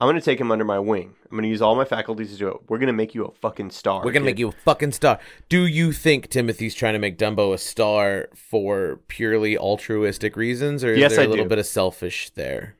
I'm 0.00 0.08
gonna 0.08 0.20
take 0.20 0.40
him 0.40 0.52
under 0.52 0.64
my 0.64 0.78
wing. 0.78 1.14
I'm 1.30 1.36
gonna 1.36 1.48
use 1.48 1.60
all 1.60 1.74
my 1.74 1.84
faculties 1.84 2.30
to 2.32 2.38
do 2.38 2.48
it. 2.48 2.56
We're 2.68 2.78
gonna 2.78 2.92
make 2.92 3.14
you 3.14 3.24
a 3.24 3.32
fucking 3.32 3.70
star. 3.70 4.04
We're 4.04 4.12
gonna 4.12 4.24
make 4.24 4.38
you 4.38 4.48
a 4.48 4.52
fucking 4.52 4.92
star. 4.92 5.18
Do 5.48 5.66
you 5.66 5.92
think 5.92 6.28
Timothy's 6.28 6.74
trying 6.74 6.92
to 6.92 6.98
make 7.00 7.18
Dumbo 7.18 7.52
a 7.52 7.58
star 7.58 8.28
for 8.34 9.00
purely 9.08 9.58
altruistic 9.58 10.36
reasons, 10.36 10.84
or 10.84 10.92
is 10.92 10.98
Yes, 11.00 11.12
there 11.16 11.22
a 11.22 11.24
I 11.24 11.26
little 11.26 11.44
do. 11.46 11.48
bit 11.48 11.58
of 11.58 11.66
selfish 11.66 12.30
there? 12.30 12.76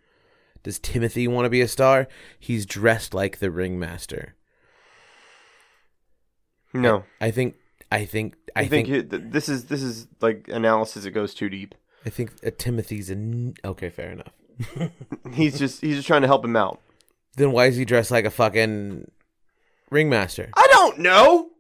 Does 0.63 0.79
Timothy 0.79 1.27
want 1.27 1.47
to 1.47 1.51
be 1.51 1.61
a 1.61 1.69
star? 1.69 2.09
He's 2.39 2.67
dressed 2.67 3.15
like 3.15 3.39
the 3.39 3.51
ringmaster. 3.51 4.35
No, 6.73 7.05
I 7.21 7.31
think. 7.31 7.57
I 7.91 8.05
think. 8.05 8.37
I, 8.55 8.61
I, 8.61 8.67
think, 8.69 8.89
think. 8.89 9.33
this 9.33 9.49
is 9.49 9.65
this 9.67 9.83
is 9.83 10.07
like 10.21 10.49
analysis 10.49 11.05
that 11.05 11.11
goes 11.13 11.35
too 11.35 11.49
deep. 11.49 11.75
I 12.07 12.11
think 12.11 12.33
uh, 12.47 12.51
Timothy's 12.57 13.11
a. 13.11 13.15
n- 13.15 13.55
Okay, 13.65 13.91
fair 13.91 14.11
enough. 14.13 14.33
He's 15.35 15.59
just 15.59 15.81
he's 15.81 15.97
just 15.97 16.07
trying 16.09 16.23
to 16.23 16.27
help 16.29 16.45
him 16.45 16.57
out. 16.57 16.81
Then 17.37 17.53
why 17.53 17.67
is 17.67 17.77
he 17.77 17.85
dressed 17.85 18.11
like 18.11 18.25
a 18.25 18.31
fucking 18.31 19.09
ringmaster? 19.91 20.51
I 20.57 20.67
don't 20.73 20.99
know 20.99 21.51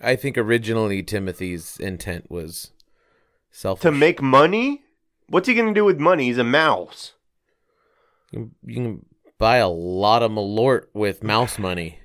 I 0.00 0.14
think 0.16 0.36
originally 0.38 1.02
Timothy's 1.02 1.76
intent 1.80 2.30
was 2.30 2.70
selfish. 3.50 3.82
to 3.82 3.90
make 3.90 4.22
money. 4.22 4.82
What's 5.28 5.48
he 5.48 5.54
gonna 5.54 5.74
do 5.74 5.84
with 5.84 5.98
money? 5.98 6.26
He's 6.26 6.38
a 6.38 6.44
mouse. 6.44 7.14
you 8.30 8.38
can, 8.38 8.54
you 8.64 8.74
can 8.76 9.06
buy 9.38 9.56
a 9.56 9.68
lot 9.68 10.22
of 10.22 10.30
Malort 10.30 10.84
with 10.94 11.24
mouse 11.24 11.58
money. 11.58 11.98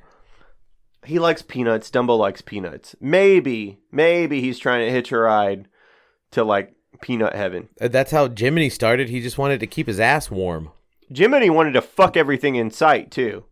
He 1.06 1.20
likes 1.20 1.42
peanuts. 1.44 1.92
Dumbo 1.92 2.18
likes 2.18 2.42
peanuts. 2.42 2.96
Maybe 3.00 3.78
maybe 3.92 4.42
he's 4.42 4.58
trying 4.58 4.86
to 4.88 4.92
hitch 4.92 5.12
a 5.12 5.18
ride 5.20 5.68
to 6.32 6.44
like 6.44 6.74
peanut 7.02 7.36
heaven. 7.36 7.70
Uh, 7.80 7.88
That's 7.88 8.12
how 8.12 8.30
Jiminy 8.30 8.70
started. 8.70 9.10
He 9.10 9.22
just 9.22 9.38
wanted 9.38 9.60
to 9.60 9.68
keep 9.68 9.88
his 9.88 10.00
ass 10.00 10.30
warm. 10.30 10.72
Jiminy 11.14 11.50
wanted 11.50 11.74
to 11.74 11.82
fuck 11.82 12.16
everything 12.16 12.56
in 12.56 12.72
sight 12.72 13.12
too. 13.12 13.46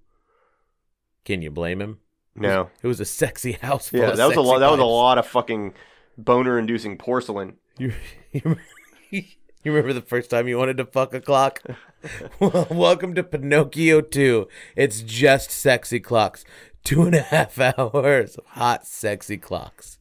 Can 1.26 1.41
you 1.41 1.52
blame 1.52 1.82
him? 1.82 1.99
No. 2.36 2.69
It 2.82 2.88
was 2.88 2.99
a 2.99 3.06
sexy 3.06 3.53
house. 3.53 3.90
Full 3.90 3.99
Yeah, 3.99 4.11
that 4.11 4.28
was 4.28 4.38
a 4.38 4.41
lot. 4.41 4.60
That 4.60 4.72
was 4.72 4.80
a 4.80 4.86
lot 4.86 5.18
of 5.18 5.26
fucking 5.26 5.74
boner-inducing 6.18 6.98
porcelain. 6.98 7.56
You, 7.78 7.94
you, 8.32 8.41
remember, 8.44 8.64
you 9.11 9.24
remember 9.65 9.94
the 9.94 10.02
first 10.02 10.30
time 10.30 10.48
you 10.48 10.57
wanted 10.57 10.78
to 10.78 10.86
fuck 10.86 11.14
a 11.14 11.22
clock? 11.22 11.61
well, 12.40 12.68
welcome 12.69 13.15
to 13.15 13.24
Pinocchio 13.24 14.02
2. 14.02 14.48
It's 14.76 15.02
just 15.02 15.52
sexy 15.52 15.99
clocks. 15.99 16.45
Two 16.84 17.03
and 17.03 17.15
a 17.15 17.22
half 17.22 17.60
hours 17.78 18.36
of 18.36 18.45
hot, 18.45 18.86
sexy 18.86 19.38
clocks. 19.38 19.98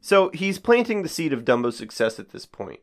So 0.00 0.30
he's 0.30 0.58
planting 0.58 1.02
the 1.02 1.08
seed 1.08 1.32
of 1.32 1.44
Dumbo's 1.44 1.76
success 1.76 2.18
at 2.18 2.30
this 2.30 2.46
point 2.46 2.80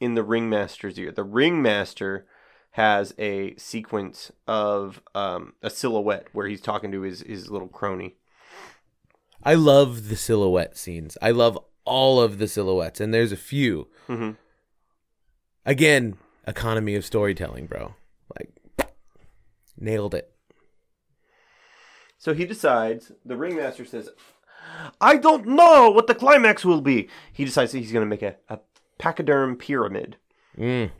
in 0.00 0.14
the 0.14 0.22
ringmaster's 0.22 0.98
ear. 0.98 1.10
The 1.12 1.24
ringmaster 1.24 2.26
has 2.72 3.14
a 3.18 3.54
sequence 3.56 4.32
of 4.46 5.02
um, 5.14 5.54
a 5.62 5.70
silhouette 5.70 6.28
where 6.32 6.46
he's 6.46 6.60
talking 6.60 6.90
to 6.92 7.02
his, 7.02 7.20
his 7.20 7.50
little 7.50 7.68
crony. 7.68 8.16
I 9.42 9.54
love 9.54 10.08
the 10.08 10.16
silhouette 10.16 10.78
scenes. 10.78 11.18
I 11.20 11.32
love 11.32 11.58
all 11.84 12.20
of 12.20 12.38
the 12.38 12.46
silhouettes, 12.48 13.00
and 13.00 13.12
there's 13.12 13.32
a 13.32 13.36
few. 13.36 13.88
Mhm. 14.08 14.36
Again, 15.66 16.16
economy 16.46 16.94
of 16.94 17.04
storytelling, 17.04 17.66
bro. 17.66 17.94
Like, 18.38 18.88
nailed 19.76 20.14
it. 20.14 20.32
So 22.18 22.34
he 22.34 22.46
decides, 22.46 23.10
the 23.24 23.36
ringmaster 23.36 23.84
says, 23.84 24.08
I 25.00 25.16
don't 25.16 25.46
know 25.46 25.90
what 25.90 26.06
the 26.06 26.14
climax 26.14 26.64
will 26.64 26.80
be. 26.80 27.08
He 27.32 27.44
decides 27.44 27.72
that 27.72 27.78
he's 27.78 27.92
going 27.92 28.04
to 28.04 28.10
make 28.10 28.22
a, 28.22 28.36
a 28.48 28.58
pachyderm 28.98 29.56
pyramid. 29.56 30.16
Mm. 30.58 30.90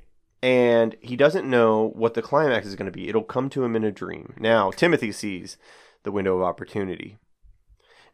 and 0.43 0.97
he 1.01 1.15
doesn't 1.15 1.49
know 1.49 1.91
what 1.95 2.15
the 2.15 2.23
climax 2.23 2.67
is 2.67 2.75
going 2.75 2.91
to 2.91 2.93
be. 2.93 3.09
It'll 3.09 3.23
come 3.23 3.51
to 3.51 3.63
him 3.65 3.77
in 3.77 3.85
a 3.85 3.93
dream. 3.93 4.33
Now, 4.39 4.71
Timothy 4.71 5.13
sees 5.13 5.59
the 6.05 6.11
window 6.11 6.37
of 6.37 6.43
opportunity, 6.43 7.19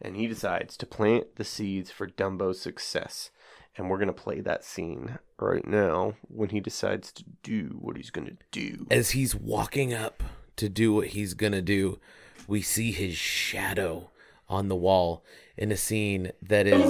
and 0.03 0.17
he 0.17 0.27
decides 0.27 0.77
to 0.79 0.87
plant 0.87 1.37
the 1.37 1.45
seeds 1.45 1.93
for 1.93 2.09
Dumbo's 2.09 2.61
success. 2.61 3.31
And 3.77 3.89
we're 3.89 3.99
going 3.99 4.09
to 4.09 4.13
play 4.13 4.41
that 4.41 4.65
scene 4.65 5.21
right 5.39 5.65
now 5.65 6.15
when 6.23 6.49
he 6.49 6.59
decides 6.59 7.13
to 7.13 7.25
do 7.45 7.77
what 7.81 7.97
he's 7.97 8.11
going 8.11 8.27
to 8.27 8.37
do. 8.51 8.89
As 8.91 9.11
he's 9.11 9.37
walking 9.37 9.95
up 9.95 10.25
to 10.59 10.69
do 10.69 10.93
what 10.93 11.09
he's 11.09 11.35
gonna 11.35 11.63
do, 11.63 11.99
we 12.47 12.61
see 12.61 12.93
his 12.93 13.17
shadow 13.17 14.11
on 14.49 14.69
the 14.69 14.77
wall 14.77 15.25
in 15.57 15.73
a 15.73 15.77
scene 15.77 16.33
that 16.43 16.67
is 16.67 16.81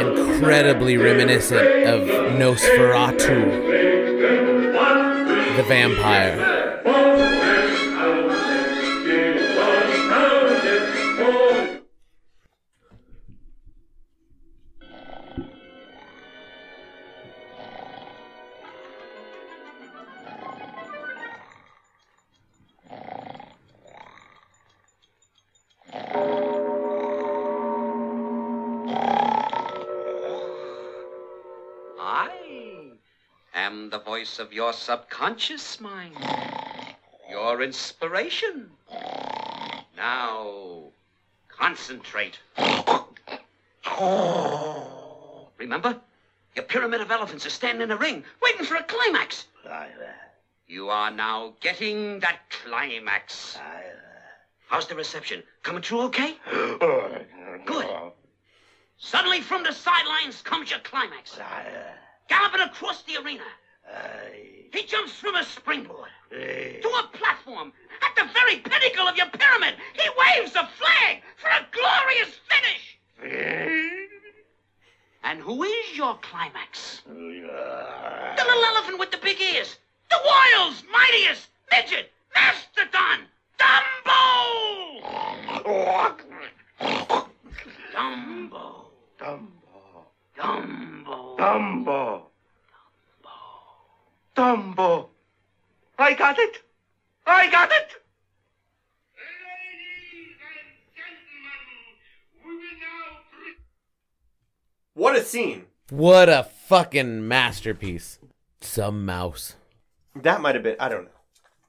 incredibly 0.00 0.96
reminiscent 0.96 1.86
of 1.86 2.02
Nosferatu, 2.38 3.16
the 5.56 5.62
vampire. 5.64 6.53
Voice 34.34 34.44
of 34.44 34.52
your 34.52 34.72
subconscious 34.72 35.80
mind, 35.80 36.16
your 37.30 37.62
inspiration. 37.62 38.68
Now, 39.96 40.82
concentrate. 41.48 42.40
Remember? 45.58 46.00
Your 46.56 46.64
pyramid 46.64 47.00
of 47.00 47.10
elephants 47.12 47.46
are 47.46 47.50
standing 47.50 47.82
in 47.82 47.90
a 47.92 47.96
ring, 47.96 48.24
waiting 48.42 48.64
for 48.64 48.74
a 48.74 48.82
climax. 48.82 49.46
You 50.66 50.88
are 50.88 51.12
now 51.12 51.52
getting 51.60 52.18
that 52.20 52.40
climax. 52.50 53.56
How's 54.66 54.88
the 54.88 54.96
reception? 54.96 55.44
Coming 55.62 55.82
through 55.82 56.00
okay? 56.06 56.34
Good. 57.66 57.86
Suddenly, 58.98 59.42
from 59.42 59.62
the 59.62 59.72
sidelines 59.72 60.42
comes 60.42 60.70
your 60.70 60.80
climax. 60.80 61.38
Galloping 62.28 62.62
across 62.62 63.02
the 63.04 63.22
arena. 63.22 63.44
He 64.74 64.82
jumps 64.82 65.12
from 65.12 65.36
a 65.36 65.44
springboard 65.44 66.10
eh. 66.32 66.80
to 66.80 66.88
a 66.88 67.08
platform 67.12 67.72
at 68.02 68.16
the 68.16 68.28
very 68.32 68.56
pinnacle 68.56 69.06
of 69.06 69.16
your 69.16 69.26
pyramid. 69.26 69.76
He 69.92 70.08
waves 70.18 70.56
a 70.56 70.66
flag 70.66 71.22
for 71.36 71.48
a 71.48 71.64
glorious 71.70 72.40
finish. 72.50 72.98
Eh. 73.22 74.06
And 75.22 75.38
who 75.40 75.62
is 75.62 75.96
your 75.96 76.18
climax? 76.22 77.02
The 77.06 77.12
little 77.12 78.64
elephant 78.64 78.98
with 78.98 79.12
the 79.12 79.18
big 79.18 79.40
ears. 79.40 79.76
The 80.10 80.18
world's 80.26 80.82
mightiest 80.92 81.46
midget, 81.70 82.10
Mastodon, 82.34 83.28
Dumbo! 83.56 84.98
Dumbo. 85.62 86.34
Dumbo. 87.94 88.90
Dumbo. 89.20 89.54
Dumbo. 90.36 91.36
Dumbo. 91.38 92.23
I 95.98 96.14
got 96.14 96.38
it. 96.38 96.62
I 97.26 97.50
got 97.50 97.70
it. 97.70 97.88
Ladies 99.16 100.36
and 100.40 100.68
gentlemen, 100.96 102.44
we 102.44 102.50
will 102.56 102.78
now 102.80 103.20
pre- 103.30 103.56
What 104.94 105.16
a 105.16 105.22
scene! 105.22 105.66
What 105.90 106.28
a 106.28 106.44
fucking 106.44 107.26
masterpiece. 107.28 108.18
Some 108.60 109.06
mouse. 109.06 109.54
That 110.16 110.40
might 110.40 110.54
have 110.54 110.64
been, 110.64 110.76
I 110.80 110.88
don't 110.88 111.04
know. 111.04 111.10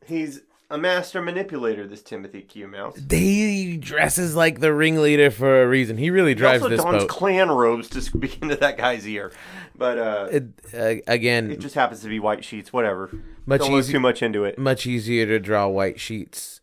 He's 0.06 0.42
a 0.70 0.78
master 0.78 1.22
manipulator, 1.22 1.88
this 1.88 2.02
Timothy 2.02 2.42
Q 2.42 2.68
Mouse. 2.68 3.00
He 3.10 3.78
dresses 3.78 4.36
like 4.36 4.60
the 4.60 4.74
ringleader 4.74 5.30
for 5.32 5.62
a 5.64 5.68
reason. 5.68 5.98
He 5.98 6.10
really 6.10 6.34
drives 6.34 6.62
He 6.62 6.66
also 6.66 6.70
this 6.76 6.84
dons 6.84 7.04
boat. 7.04 7.10
clan 7.10 7.50
robes 7.52 7.90
to 7.90 8.02
speak 8.10 8.42
into 8.42 8.56
that 8.58 8.78
guy's 8.78 9.08
ear. 9.08 9.32
But 9.78 9.98
uh, 10.00 10.28
It, 10.32 10.44
uh, 10.74 10.96
again, 11.12 11.52
it 11.52 11.60
just 11.60 11.76
happens 11.76 12.02
to 12.02 12.08
be 12.10 12.20
white 12.20 12.44
sheets, 12.44 12.74
whatever. 12.74 13.12
Much 13.46 13.62
Don't 13.62 13.74
easy- 13.78 13.94
too 13.94 14.00
much 14.00 14.24
into 14.24 14.44
it. 14.44 14.58
much 14.58 14.86
easier 14.88 15.26
to 15.28 15.40
draw 15.40 15.68
white 15.68 16.00
sheets 16.00 16.62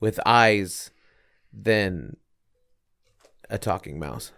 with 0.00 0.18
eyes 0.26 0.90
than 1.52 2.16
a 3.48 3.58
talking 3.58 3.98
mouse. 3.98 4.32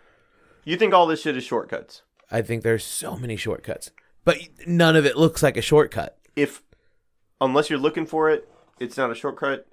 You 0.65 0.77
think 0.77 0.93
all 0.93 1.07
this 1.07 1.23
shit 1.23 1.37
is 1.37 1.45
shortcuts? 1.45 2.03
I 2.31 2.43
think 2.43 2.63
there's 2.63 2.85
so 2.85 3.17
many 3.17 3.37
shortcuts, 3.37 3.91
but 4.25 4.37
none 4.67 4.97
of 4.97 5.07
it 5.07 5.17
looks 5.17 5.43
like 5.43 5.57
a 5.57 5.63
shortcut. 5.63 6.19
If, 6.37 6.63
unless 7.41 7.71
you're 7.71 7.79
looking 7.79 8.05
for 8.05 8.29
it, 8.31 8.47
it's 8.81 8.97
not 8.97 9.11
a 9.11 9.15
shortcut. 9.15 9.67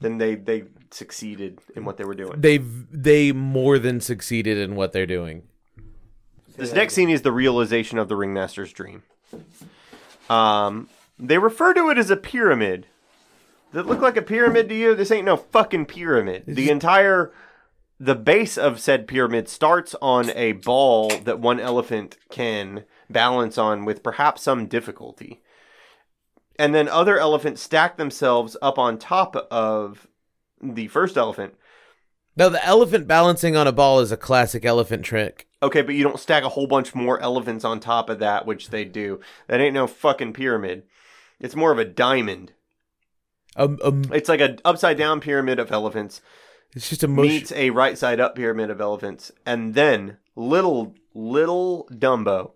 Then 0.00 0.18
they 0.18 0.34
they 0.34 0.64
succeeded 0.90 1.60
in 1.76 1.84
what 1.84 1.96
they 1.96 2.04
were 2.04 2.14
doing. 2.14 2.40
They've 2.40 2.86
they 2.90 3.32
more 3.32 3.78
than 3.78 4.00
succeeded 4.00 4.58
in 4.58 4.74
what 4.74 4.92
they're 4.92 5.06
doing. 5.06 5.42
This 6.56 6.72
next 6.72 6.94
scene 6.94 7.10
is 7.10 7.22
the 7.22 7.32
realization 7.32 7.98
of 7.98 8.08
the 8.08 8.16
ringmaster's 8.16 8.72
dream. 8.72 9.02
Um, 10.28 10.88
they 11.18 11.38
refer 11.38 11.74
to 11.74 11.90
it 11.90 11.98
as 11.98 12.10
a 12.10 12.16
pyramid, 12.16 12.86
Does 13.72 13.84
it 13.84 13.88
look 13.88 14.00
like 14.00 14.16
a 14.16 14.22
pyramid 14.22 14.68
to 14.68 14.74
you? 14.74 14.94
This 14.94 15.10
ain't 15.10 15.24
no 15.24 15.36
fucking 15.36 15.86
pyramid. 15.86 16.44
The 16.46 16.70
entire 16.70 17.32
the 17.98 18.14
base 18.14 18.56
of 18.56 18.80
said 18.80 19.06
pyramid 19.06 19.48
starts 19.48 19.94
on 20.00 20.30
a 20.30 20.52
ball 20.52 21.10
that 21.24 21.38
one 21.38 21.60
elephant 21.60 22.16
can 22.30 22.84
balance 23.10 23.58
on 23.58 23.84
with 23.84 24.02
perhaps 24.02 24.42
some 24.42 24.66
difficulty. 24.66 25.42
And 26.60 26.74
then 26.74 26.88
other 26.88 27.18
elephants 27.18 27.62
stack 27.62 27.96
themselves 27.96 28.54
up 28.60 28.78
on 28.78 28.98
top 28.98 29.34
of 29.50 30.06
the 30.62 30.88
first 30.88 31.16
elephant. 31.16 31.54
Now, 32.36 32.50
the 32.50 32.62
elephant 32.64 33.08
balancing 33.08 33.56
on 33.56 33.66
a 33.66 33.72
ball 33.72 34.00
is 34.00 34.12
a 34.12 34.16
classic 34.18 34.66
elephant 34.66 35.02
trick. 35.02 35.48
Okay, 35.62 35.80
but 35.80 35.94
you 35.94 36.04
don't 36.04 36.20
stack 36.20 36.44
a 36.44 36.50
whole 36.50 36.66
bunch 36.66 36.94
more 36.94 37.18
elephants 37.20 37.64
on 37.64 37.80
top 37.80 38.10
of 38.10 38.18
that, 38.18 38.44
which 38.44 38.68
they 38.68 38.84
do. 38.84 39.20
That 39.46 39.60
ain't 39.60 39.72
no 39.72 39.86
fucking 39.86 40.34
pyramid. 40.34 40.82
It's 41.40 41.56
more 41.56 41.72
of 41.72 41.78
a 41.78 41.84
diamond. 41.86 42.52
Um, 43.56 43.78
um, 43.82 44.04
It's 44.12 44.28
like 44.28 44.42
an 44.42 44.58
upside 44.62 44.98
down 44.98 45.20
pyramid 45.20 45.58
of 45.58 45.72
elephants 45.72 46.20
it's 46.74 46.90
just 46.90 47.02
a 47.02 47.08
motion. 47.08 47.32
meets 47.32 47.52
a 47.52 47.70
right 47.70 47.96
side 47.96 48.20
up 48.20 48.36
pyramid 48.36 48.68
of 48.68 48.82
elephants, 48.82 49.32
and 49.46 49.72
then 49.72 50.18
little 50.36 50.94
little 51.14 51.88
Dumbo 51.90 52.52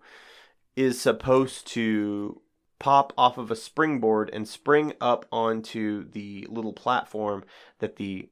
is 0.75 1.01
supposed 1.01 1.65
to 1.69 2.41
pop 2.79 3.13
off 3.17 3.37
of 3.37 3.49
a 3.51 3.55
springboard 3.55 4.29
and 4.33 4.47
spring 4.47 4.93
up 4.99 5.25
onto 5.31 6.09
the 6.11 6.45
little 6.49 6.73
platform 6.73 7.43
that 7.79 7.95
the 7.95 8.29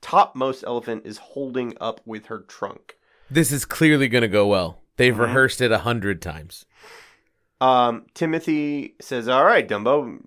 topmost 0.00 0.64
elephant 0.66 1.02
is 1.06 1.18
holding 1.18 1.74
up 1.80 2.00
with 2.04 2.26
her 2.26 2.40
trunk. 2.40 2.96
This 3.30 3.50
is 3.52 3.64
clearly 3.64 4.08
going 4.08 4.22
to 4.22 4.28
go 4.28 4.46
well. 4.46 4.80
They've 4.96 5.14
Mhm. 5.14 5.20
rehearsed 5.20 5.60
it 5.60 5.72
a 5.72 5.78
hundred 5.78 6.20
times. 6.20 6.66
Um, 7.60 8.06
Timothy 8.14 8.94
says, 9.00 9.28
"All 9.28 9.44
right, 9.44 9.66
Dumbo, 9.66 10.20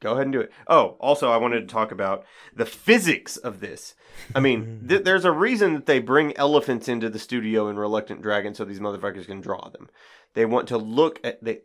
go 0.00 0.12
ahead 0.12 0.22
and 0.24 0.32
do 0.32 0.40
it." 0.40 0.52
Oh, 0.66 0.96
also, 1.00 1.30
I 1.30 1.36
wanted 1.36 1.60
to 1.60 1.66
talk 1.72 1.92
about 1.92 2.24
the 2.54 2.64
physics 2.64 3.36
of 3.36 3.60
this. 3.60 3.94
I 4.34 4.40
mean, 4.40 4.84
th- 4.88 5.04
there's 5.04 5.24
a 5.24 5.32
reason 5.32 5.74
that 5.74 5.86
they 5.86 5.98
bring 5.98 6.36
elephants 6.36 6.88
into 6.88 7.10
the 7.10 7.18
studio 7.18 7.68
in 7.68 7.78
Reluctant 7.78 8.22
Dragon 8.22 8.54
so 8.54 8.64
these 8.64 8.80
motherfuckers 8.80 9.26
can 9.26 9.40
draw 9.40 9.68
them. 9.68 9.90
They 10.34 10.46
want 10.46 10.68
to 10.68 10.78
look 10.78 11.20
at 11.22 11.42
the 11.44 11.60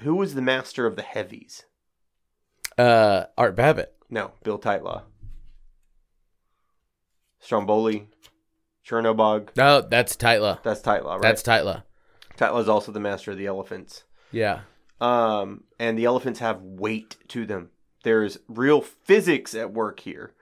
who 0.00 0.14
was 0.14 0.34
the 0.34 0.42
master 0.42 0.86
of 0.86 0.96
the 0.96 1.02
heavies? 1.02 1.64
Uh, 2.78 3.24
Art 3.38 3.56
Babbitt. 3.56 3.94
No, 4.10 4.32
Bill 4.44 4.58
Tytla, 4.58 5.02
Stromboli, 7.40 8.08
Chernobog. 8.86 9.48
No, 9.56 9.80
that's 9.80 10.16
Tytla. 10.16 10.62
That's 10.62 10.80
Tytla, 10.80 11.14
right? 11.14 11.22
That's 11.22 11.42
Tytla. 11.42 11.82
Tytla's 12.36 12.68
also 12.68 12.92
the 12.92 13.00
master 13.00 13.32
of 13.32 13.38
the 13.38 13.46
elephants. 13.46 14.04
Yeah. 14.32 14.60
um, 15.00 15.64
and 15.78 15.98
the 15.98 16.04
elephants 16.04 16.40
have 16.40 16.60
weight 16.62 17.16
to 17.28 17.46
them. 17.46 17.70
There's 18.02 18.38
real 18.48 18.80
physics 18.80 19.54
at 19.54 19.72
work 19.72 20.00
here, 20.00 20.32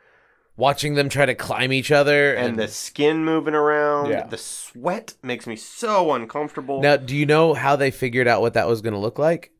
Watching 0.56 0.94
them 0.94 1.08
try 1.08 1.26
to 1.26 1.34
climb 1.34 1.72
each 1.72 1.90
other 1.90 2.32
and 2.32 2.56
the 2.56 2.68
skin 2.68 3.24
moving 3.24 3.54
around. 3.54 4.10
Yeah. 4.10 4.26
The 4.26 4.38
sweat 4.38 5.14
makes 5.20 5.48
me 5.48 5.56
so 5.56 6.12
uncomfortable. 6.12 6.80
Now, 6.80 6.96
do 6.96 7.16
you 7.16 7.26
know 7.26 7.54
how 7.54 7.74
they 7.74 7.90
figured 7.90 8.28
out 8.28 8.40
what 8.40 8.54
that 8.54 8.68
was 8.68 8.80
going 8.80 8.92
to 8.92 8.98
look 9.00 9.18
like? 9.18 9.50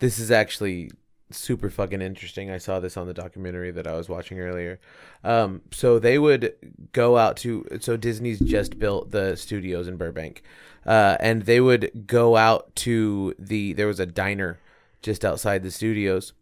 This 0.00 0.18
is 0.18 0.32
actually 0.32 0.90
super 1.30 1.70
fucking 1.70 2.02
interesting. 2.02 2.50
I 2.50 2.58
saw 2.58 2.80
this 2.80 2.96
on 2.96 3.06
the 3.06 3.14
documentary 3.14 3.70
that 3.70 3.86
I 3.86 3.94
was 3.94 4.08
watching 4.08 4.40
earlier. 4.40 4.80
Um, 5.22 5.62
so 5.70 5.98
they 5.98 6.18
would 6.18 6.54
go 6.92 7.16
out 7.16 7.36
to 7.38 7.66
so 7.80 7.96
Disney's 7.96 8.40
just 8.40 8.78
built 8.78 9.10
the 9.10 9.36
studios 9.36 9.88
in 9.88 9.96
Burbank, 9.96 10.42
uh, 10.86 11.16
and 11.20 11.42
they 11.42 11.60
would 11.60 12.06
go 12.06 12.36
out 12.36 12.74
to 12.76 13.34
the 13.38 13.72
there 13.74 13.86
was 13.86 14.00
a 14.00 14.06
diner 14.06 14.58
just 15.02 15.24
outside 15.24 15.62
the 15.62 15.70
studios, 15.70 16.32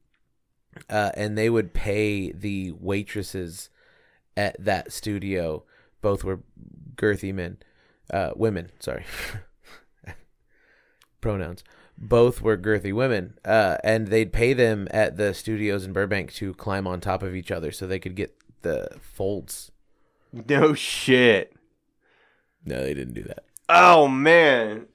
uh, 0.88 1.10
and 1.14 1.36
they 1.36 1.50
would 1.50 1.74
pay 1.74 2.32
the 2.32 2.72
waitresses 2.72 3.70
at 4.38 4.56
that 4.64 4.92
studio. 4.92 5.64
Both 6.00 6.22
were 6.22 6.40
girthy 6.94 7.34
men, 7.34 7.58
uh, 8.12 8.30
women. 8.36 8.70
Sorry, 8.78 9.04
pronouns. 11.20 11.64
Both 12.00 12.40
were 12.40 12.56
girthy 12.56 12.92
women, 12.92 13.34
uh, 13.44 13.78
and 13.82 14.06
they'd 14.06 14.32
pay 14.32 14.52
them 14.52 14.86
at 14.92 15.16
the 15.16 15.34
studios 15.34 15.84
in 15.84 15.92
Burbank 15.92 16.32
to 16.34 16.54
climb 16.54 16.86
on 16.86 17.00
top 17.00 17.24
of 17.24 17.34
each 17.34 17.50
other 17.50 17.72
so 17.72 17.86
they 17.86 17.98
could 17.98 18.14
get 18.14 18.36
the 18.62 18.88
folds. 19.00 19.72
no 20.32 20.74
shit. 20.74 21.52
No, 22.64 22.82
they 22.84 22.94
didn't 22.94 23.14
do 23.14 23.24
that. 23.24 23.44
Oh 23.68 24.06
man, 24.06 24.86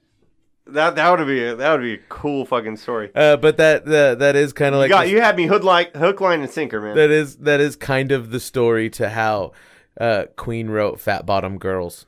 that 0.66 0.94
that 0.96 1.10
would 1.18 1.26
be 1.26 1.44
a, 1.44 1.54
that 1.56 1.72
would 1.72 1.82
be 1.82 1.94
a 1.94 1.98
cool 2.08 2.44
fucking 2.46 2.76
story. 2.76 3.10
Uh, 3.14 3.36
but 3.36 3.56
that 3.58 3.84
that 3.86 4.18
that 4.20 4.36
is 4.36 4.52
kind 4.52 4.74
of 4.74 4.78
you 4.78 4.82
like 4.82 4.88
got 4.90 5.04
the- 5.04 5.10
you 5.10 5.20
had 5.20 5.36
me 5.36 5.46
hook 5.46 5.62
like 5.62 5.94
hook 5.96 6.20
line 6.20 6.40
and 6.40 6.50
sinker, 6.50 6.80
man. 6.80 6.96
that 6.96 7.10
is 7.10 7.36
that 7.36 7.60
is 7.60 7.76
kind 7.76 8.12
of 8.12 8.30
the 8.30 8.40
story 8.40 8.88
to 8.90 9.10
how 9.10 9.52
uh, 10.00 10.24
Queen 10.36 10.68
wrote 10.70 11.00
"Fat 11.00 11.26
Bottom 11.26 11.58
Girls." 11.58 12.06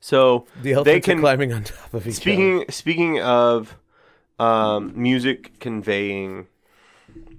so 0.00 0.46
The 0.62 0.82
they 0.84 1.00
can 1.00 1.18
climbing 1.20 1.52
on 1.52 1.64
top 1.64 1.92
of 1.94 2.06
each 2.06 2.14
other. 2.14 2.20
Speaking 2.20 2.64
speaking 2.70 3.20
of 3.20 3.76
um, 4.38 4.92
music 4.94 5.58
conveying 5.60 6.46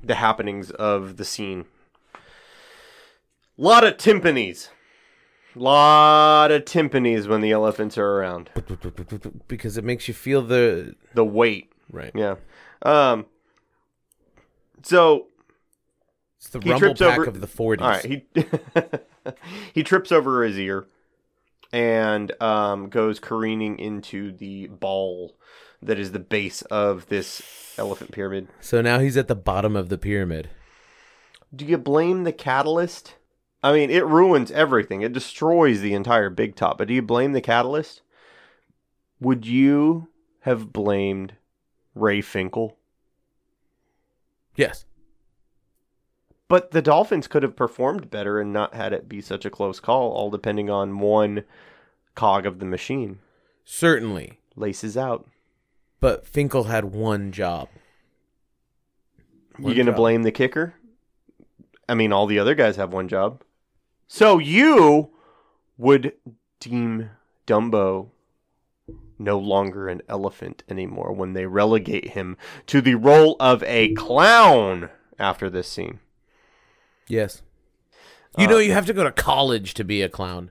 the 0.04 0.16
happenings 0.16 0.72
of 0.72 1.18
the 1.18 1.26
scene, 1.26 1.66
a 2.16 2.20
lot 3.62 3.84
of 3.84 3.98
timpanis, 3.98 4.70
lot 5.56 6.52
of 6.52 6.66
timpanis 6.66 7.28
when 7.28 7.42
the 7.42 7.52
elephants 7.52 7.98
are 7.98 8.06
around. 8.20 8.50
because 9.48 9.78
it 9.78 9.84
makes 9.84 10.08
you 10.08 10.14
feel 10.14 10.42
the 10.42 10.96
The 11.14 11.26
weight, 11.26 11.72
right. 11.92 12.12
yeah. 12.16 12.36
Um. 12.84 13.26
So 14.84 15.28
It's 16.38 16.50
the 16.50 16.60
He 16.60 16.72
rumble 16.72 16.90
trips 16.96 17.02
pack 17.02 17.20
over- 17.20 17.30
of 17.30 17.42
the 17.42 17.48
'40s. 17.48 17.82
all 17.82 17.90
right, 17.90 18.06
he 18.06 18.26
he 19.74 19.84
trips 19.84 20.12
over 20.12 20.44
his 20.44 20.58
ear 20.58 20.88
and 21.74 22.32
um, 22.42 22.90
goes 22.90 23.20
careening 23.20 23.78
into 23.78 24.32
the 24.32 24.68
ball 24.68 25.36
that 25.82 26.00
is 26.00 26.12
the 26.14 26.20
base 26.20 26.62
of 26.64 27.08
this 27.10 27.76
elephant 27.78 28.12
pyramid. 28.12 28.48
So 28.60 28.82
now 28.82 29.00
he's 29.00 29.18
at 29.18 29.28
the 29.28 29.36
bottom 29.36 29.76
of 29.76 29.90
the 29.90 29.98
pyramid. 29.98 30.50
Do 31.56 31.66
you 31.66 31.78
blame 31.78 32.24
the 32.24 32.32
catalyst? 32.34 33.16
I 33.62 33.74
mean, 33.74 33.90
it 33.90 34.06
ruins 34.06 34.52
everything. 34.52 35.02
It 35.02 35.14
destroys 35.14 35.82
the 35.82 35.94
entire 35.94 36.30
big 36.30 36.56
top. 36.56 36.78
But 36.78 36.88
do 36.88 36.94
you 36.94 37.02
blame 37.02 37.34
the 37.34 37.42
catalyst? 37.42 38.02
Would 39.20 39.46
you 39.46 40.08
have 40.42 40.72
blamed 40.72 41.34
Ray 41.94 42.22
Finkle? 42.22 42.78
Yes. 44.56 44.86
But 46.48 46.72
the 46.72 46.82
Dolphins 46.82 47.28
could 47.28 47.44
have 47.44 47.56
performed 47.56 48.10
better 48.10 48.40
and 48.40 48.52
not 48.54 48.74
had 48.74 48.94
it 48.94 49.10
be 49.10 49.22
such 49.22 49.46
a 49.46 49.50
close 49.50 49.80
call, 49.80 50.12
all 50.12 50.30
depending 50.30 50.70
on 50.70 51.00
one 51.00 51.44
cog 52.16 52.46
of 52.46 52.60
the 52.60 52.66
machine. 52.66 53.20
Certainly. 53.66 54.40
Laces 54.56 54.98
out. 54.98 55.28
But 56.00 56.26
Finkel 56.26 56.64
had 56.64 56.86
one 56.86 57.32
job. 57.32 57.68
You 59.60 59.76
gonna 59.76 59.92
job. 59.92 59.96
blame 59.98 60.24
the 60.24 60.32
kicker? 60.32 60.74
I 61.88 61.94
mean, 61.94 62.14
all 62.14 62.26
the 62.26 62.40
other 62.40 62.56
guys 62.56 62.78
have 62.78 62.94
one 62.94 63.10
job. 63.10 63.42
So 64.12 64.40
you 64.40 65.12
would 65.78 66.14
deem 66.60 67.12
Dumbo 67.46 68.10
no 69.20 69.38
longer 69.38 69.88
an 69.88 70.02
elephant 70.10 70.64
anymore 70.68 71.14
when 71.14 71.34
they 71.34 71.46
relegate 71.46 72.10
him 72.10 72.36
to 72.66 72.82
the 72.82 72.96
role 72.96 73.36
of 73.40 73.62
a 73.64 73.94
clown 73.94 74.90
after 75.20 75.48
this 75.48 75.68
scene. 75.68 76.00
Yes. 77.08 77.44
You 78.36 78.48
know, 78.48 78.58
you 78.58 78.72
um, 78.72 78.76
have 78.76 78.88
to 78.88 78.94
go 78.94 79.04
to 79.04 79.12
college 79.12 79.76
to 79.76 79.84
be 79.84 80.02
a 80.02 80.10
clown. 80.10 80.50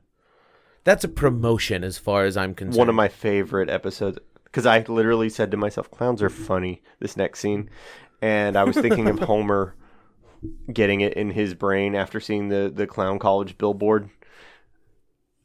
That's 0.84 1.02
a 1.02 1.08
promotion 1.08 1.82
as 1.82 1.98
far 1.98 2.26
as 2.26 2.36
I'm 2.36 2.54
concerned. 2.54 2.78
One 2.78 2.88
of 2.88 2.94
my 2.94 3.08
favorite 3.08 3.68
episodes 3.68 4.18
because 4.44 4.66
I 4.66 4.84
literally 4.86 5.28
said 5.28 5.50
to 5.50 5.56
myself, 5.56 5.90
"Clowns 5.90 6.22
are 6.22 6.30
funny." 6.30 6.82
This 7.00 7.16
next 7.16 7.40
scene, 7.40 7.70
and 8.22 8.56
I 8.56 8.64
was 8.64 8.76
thinking 8.76 9.08
of 9.08 9.18
Homer 9.20 9.74
getting 10.72 11.00
it 11.00 11.14
in 11.14 11.30
his 11.30 11.54
brain 11.54 11.94
after 11.94 12.20
seeing 12.20 12.48
the 12.48 12.70
the 12.74 12.86
clown 12.86 13.18
college 13.18 13.56
billboard. 13.58 14.10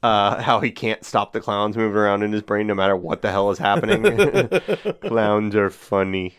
Uh, 0.01 0.41
how 0.47 0.59
he 0.59 0.71
can't 0.71 1.05
stop 1.05 1.31
the 1.33 1.39
clowns 1.39 1.77
moving 1.77 1.97
around 1.97 2.23
in 2.23 2.31
his 2.33 2.41
brain 2.41 2.67
no 2.67 2.75
matter 2.75 2.95
what 2.95 3.21
the 3.21 3.31
hell 3.31 3.51
is 3.51 3.57
happening. 3.57 4.03
clowns 5.01 5.55
are 5.55 5.69
funny, 5.69 6.35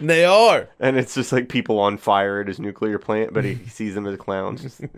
They 0.00 0.24
are. 0.24 0.68
and 0.78 0.96
it's 0.96 1.12
just 1.14 1.32
like 1.32 1.48
people 1.48 1.80
on 1.80 1.98
fire 1.98 2.40
at 2.40 2.46
his 2.46 2.60
nuclear 2.60 3.00
plant, 3.00 3.32
but 3.34 3.44
he 3.44 3.56
sees 3.66 3.96
them 3.96 4.06
as 4.06 4.16
clowns. 4.16 4.80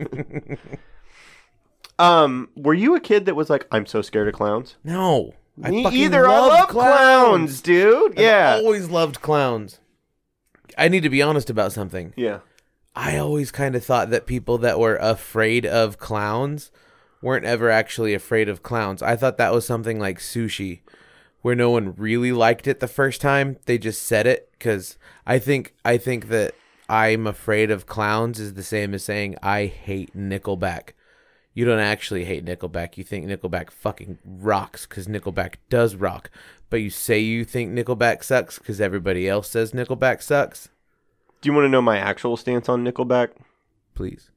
um, 1.99 2.49
were 2.57 2.75
you 2.75 2.95
a 2.97 3.01
kid 3.01 3.27
that 3.27 3.37
was 3.37 3.51
like, 3.51 3.67
"I'm 3.73 3.87
so 3.87 4.03
scared 4.03 4.29
of 4.29 4.35
clowns"? 4.35 4.77
No. 4.85 5.35
Me 5.57 5.83
fucking 5.83 5.99
either. 5.99 6.27
I 6.27 6.39
love 6.39 6.49
love 6.53 6.69
clowns, 6.69 7.61
dude. 7.61 8.15
Yeah. 8.17 8.55
I've 8.55 8.61
Yeah. 8.61 8.61
always 8.65 8.89
loved 8.89 9.21
clowns. 9.21 9.79
I 10.79 10.89
need 10.89 11.03
to 11.03 11.11
be 11.11 11.21
honest 11.21 11.51
about 11.51 11.73
something. 11.73 12.15
yeah. 12.17 12.39
I 12.95 13.17
always 13.17 13.53
kind 13.53 13.77
of 13.77 13.85
thought 13.85 14.11
that 14.11 14.27
people 14.27 14.59
that 14.59 14.79
were 14.79 14.97
afraid 14.97 15.65
of 15.65 15.99
clowns 15.99 16.71
weren't 17.23 17.45
ever 17.45 17.71
actually 17.71 18.15
afraid 18.15 18.49
of 18.49 18.62
clowns. 18.62 19.03
I 19.03 19.17
thought 19.17 19.39
that 19.39 19.53
was 19.53 19.65
something 19.65 19.99
like 19.99 20.19
sushi, 20.19 20.81
where 21.43 21.55
no 21.55 21.71
one 21.71 21.95
really 21.97 22.33
liked 22.33 22.67
it 22.67 22.81
the 22.81 22.89
first 22.89 23.21
time. 23.21 23.59
They 23.67 23.79
just 23.79 24.03
said 24.03 24.27
it 24.27 24.51
because 24.53 24.99
I 25.27 25.39
think 25.39 25.75
I 25.85 25.99
think 25.99 26.29
that 26.29 26.55
I'm 26.89 27.27
afraid 27.27 27.71
of 27.71 27.87
clowns 27.87 28.41
is 28.41 28.55
the 28.55 28.62
same 28.62 28.95
as 28.95 29.05
saying 29.05 29.37
I 29.43 29.67
hate 29.67 30.17
Nickelback. 30.17 30.91
You 31.55 31.65
don't 31.65 31.81
actually 31.81 32.25
hate 32.25 32.45
Nickelback. 32.45 32.97
You 32.97 33.05
think 33.05 33.27
Nickelback 33.27 33.71
fucking 33.71 34.19
rocks 34.25 34.87
because 34.87 35.07
Nickelback 35.07 35.57
does 35.69 35.95
rock. 35.95 36.31
But 36.69 36.79
you 36.79 36.91
say 36.91 37.19
you 37.19 37.45
think 37.45 37.73
Nickelback 37.73 38.25
sucks 38.25 38.59
because 38.59 38.81
everybody 38.81 39.29
else 39.29 39.51
says 39.51 39.73
Nickelback 39.73 40.23
sucks. 40.23 40.69
Do 41.41 41.49
you 41.49 41.53
want 41.55 41.65
to 41.65 41.71
know 41.71 41.83
my 41.83 41.99
actual 41.99 42.37
stance 42.37 42.69
on 42.69 42.85
Nickelback? 42.85 43.31
Please. 43.95 44.31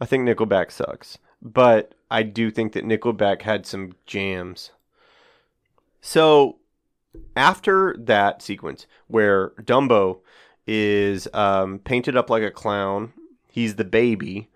I 0.00 0.06
think 0.06 0.26
Nickelback 0.26 0.70
sucks, 0.70 1.18
but 1.40 1.94
I 2.10 2.22
do 2.22 2.50
think 2.50 2.72
that 2.72 2.84
Nickelback 2.84 3.42
had 3.42 3.66
some 3.66 3.94
jams. 4.06 4.70
So 6.00 6.58
after 7.36 7.94
that 7.98 8.42
sequence 8.42 8.86
where 9.06 9.50
Dumbo 9.60 10.20
is 10.66 11.28
um, 11.32 11.78
painted 11.78 12.16
up 12.16 12.30
like 12.30 12.42
a 12.42 12.50
clown, 12.50 13.12
he's 13.48 13.76
the 13.76 13.84
baby. 13.84 14.48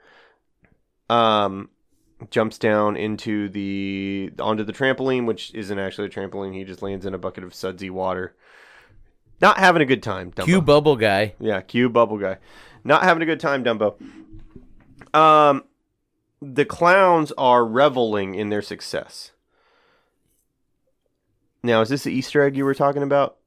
Um, 1.08 1.68
jumps 2.30 2.58
down 2.58 2.96
into 2.96 3.48
the 3.48 4.32
onto 4.38 4.64
the 4.64 4.72
trampoline, 4.72 5.26
which 5.26 5.54
isn't 5.54 5.78
actually 5.78 6.06
a 6.06 6.10
trampoline. 6.10 6.54
He 6.54 6.64
just 6.64 6.82
lands 6.82 7.06
in 7.06 7.14
a 7.14 7.18
bucket 7.18 7.44
of 7.44 7.54
sudsy 7.54 7.90
water. 7.90 8.34
Not 9.40 9.58
having 9.58 9.82
a 9.82 9.86
good 9.86 10.02
time. 10.02 10.32
Dumbo. 10.32 10.44
Cue 10.44 10.62
bubble 10.62 10.96
guy. 10.96 11.34
Yeah, 11.38 11.60
cue 11.60 11.88
bubble 11.88 12.18
guy. 12.18 12.38
Not 12.84 13.02
having 13.02 13.22
a 13.22 13.26
good 13.26 13.40
time, 13.40 13.64
Dumbo. 13.64 13.96
Um, 15.14 15.64
the 16.40 16.64
clowns 16.64 17.32
are 17.36 17.66
reveling 17.66 18.34
in 18.34 18.48
their 18.48 18.62
success. 18.62 19.32
Now, 21.62 21.80
is 21.80 21.88
this 21.88 22.04
the 22.04 22.12
Easter 22.12 22.42
egg 22.42 22.56
you 22.56 22.64
were 22.64 22.74
talking 22.74 23.02
about? 23.02 23.38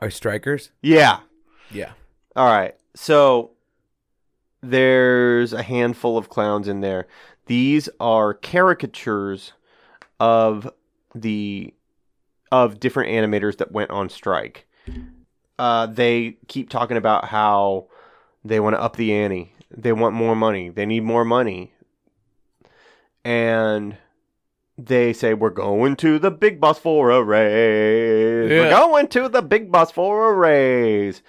Are 0.00 0.10
strikers? 0.10 0.70
Yeah. 0.82 1.20
Yeah. 1.70 1.92
All 2.34 2.46
right. 2.46 2.74
So 2.94 3.52
there's 4.60 5.52
a 5.52 5.62
handful 5.62 6.18
of 6.18 6.28
clowns 6.28 6.68
in 6.68 6.80
there. 6.80 7.06
These 7.46 7.88
are 8.00 8.34
caricatures 8.34 9.52
of 10.18 10.70
the 11.14 11.72
of 12.52 12.80
different 12.80 13.10
animators 13.10 13.58
that 13.58 13.72
went 13.72 13.90
on 13.90 14.08
strike. 14.08 14.65
Uh, 15.58 15.86
they 15.86 16.36
keep 16.48 16.68
talking 16.70 16.96
about 16.96 17.26
how 17.26 17.86
they 18.44 18.60
want 18.60 18.76
to 18.76 18.80
up 18.80 18.96
the 18.96 19.12
ante. 19.12 19.52
They 19.70 19.92
want 19.92 20.14
more 20.14 20.36
money. 20.36 20.68
They 20.68 20.86
need 20.86 21.02
more 21.02 21.24
money. 21.24 21.72
And 23.24 23.96
they 24.78 25.12
say 25.12 25.34
we're 25.34 25.50
going 25.50 25.96
to 25.96 26.18
the 26.18 26.30
big 26.30 26.60
bus 26.60 26.78
for 26.78 27.10
a 27.10 27.22
raise. 27.22 28.50
We're 28.50 28.70
going 28.70 29.08
to 29.08 29.28
the 29.28 29.42
big 29.42 29.72
bus 29.72 29.90
for 29.90 30.30
a 30.30 30.34
raise. 30.34 31.22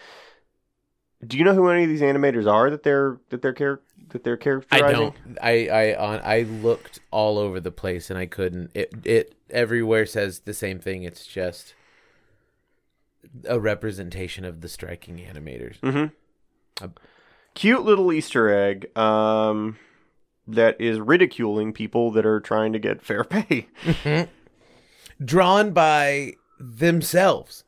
Do 1.25 1.37
you 1.37 1.43
know 1.43 1.55
who 1.55 1.69
any 1.69 1.83
of 1.83 1.89
these 1.89 2.01
animators 2.01 2.51
are 2.51 2.69
that 2.69 2.83
they're 2.83 3.19
that 3.29 3.41
they're 3.41 3.53
char- 3.53 3.81
that 4.09 4.23
they're 4.23 4.37
characterizing? 4.37 4.85
I 4.85 4.91
don't. 4.91 5.15
I 5.41 5.67
I 5.67 5.95
on 5.95 6.21
I 6.23 6.41
looked 6.43 6.99
all 7.09 7.39
over 7.39 7.59
the 7.59 7.71
place 7.71 8.09
and 8.09 8.19
I 8.19 8.27
couldn't. 8.27 8.71
It 8.75 8.93
it 9.03 9.35
everywhere 9.49 10.05
says 10.05 10.41
the 10.41 10.53
same 10.53 10.79
thing. 10.79 11.03
It's 11.03 11.25
just 11.25 11.73
a 13.47 13.59
representation 13.59 14.45
of 14.45 14.61
the 14.61 14.69
striking 14.69 15.17
animators. 15.17 15.79
Mm-hmm. 15.81 16.83
Uh, 16.83 16.89
Cute 17.53 17.83
little 17.83 18.13
Easter 18.13 18.49
egg 18.49 18.95
um, 18.97 19.77
that 20.47 20.79
is 20.79 20.99
ridiculing 20.99 21.73
people 21.73 22.11
that 22.11 22.25
are 22.25 22.39
trying 22.39 22.73
to 22.73 22.79
get 22.79 23.01
fair 23.01 23.23
pay. 23.25 23.67
Drawn 25.23 25.71
by 25.71 26.33
themselves. 26.59 27.63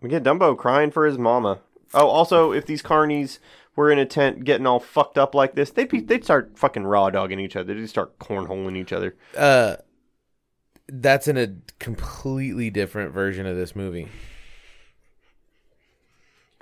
We 0.00 0.08
get 0.08 0.24
Dumbo 0.24 0.56
crying 0.56 0.90
for 0.90 1.06
his 1.06 1.18
mama. 1.18 1.58
Oh, 1.94 2.08
also, 2.08 2.52
if 2.52 2.64
these 2.64 2.82
carnies 2.82 3.38
were 3.76 3.90
in 3.90 3.98
a 3.98 4.06
tent 4.06 4.44
getting 4.44 4.66
all 4.66 4.80
fucked 4.80 5.18
up 5.18 5.34
like 5.34 5.54
this, 5.54 5.70
they'd 5.70 5.88
be 5.88 6.00
they'd 6.00 6.24
start 6.24 6.58
fucking 6.58 6.84
raw 6.84 7.10
dogging 7.10 7.40
each 7.40 7.56
other. 7.56 7.74
They'd 7.74 7.86
start 7.86 8.18
cornholing 8.18 8.76
each 8.76 8.92
other. 8.92 9.14
Uh 9.36 9.76
that's 10.88 11.28
in 11.28 11.36
a 11.36 11.54
completely 11.78 12.68
different 12.68 13.12
version 13.12 13.46
of 13.46 13.56
this 13.56 13.74
movie. 13.76 14.08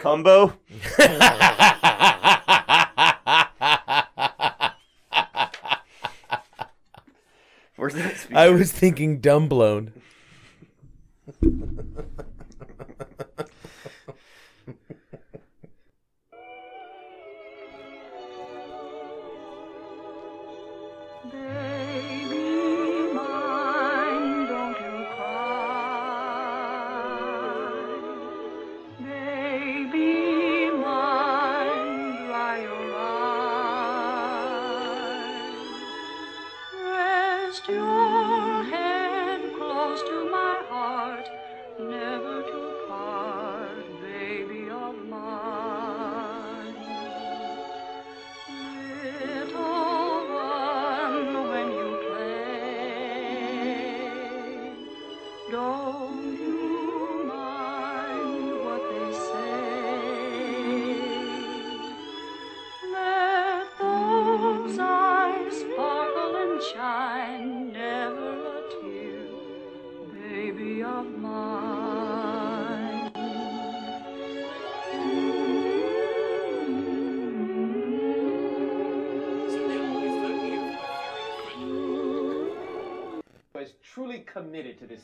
Cumbo. 0.00 0.54
Where's 7.76 7.94
that? 7.94 8.16
Speaker? 8.16 8.38
I 8.38 8.48
was 8.48 8.72
thinking 8.72 9.20
dumb 9.20 9.46
blown. 9.46 9.92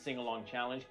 sing 0.07 0.19
along 0.19 0.45
challenge 0.45 0.85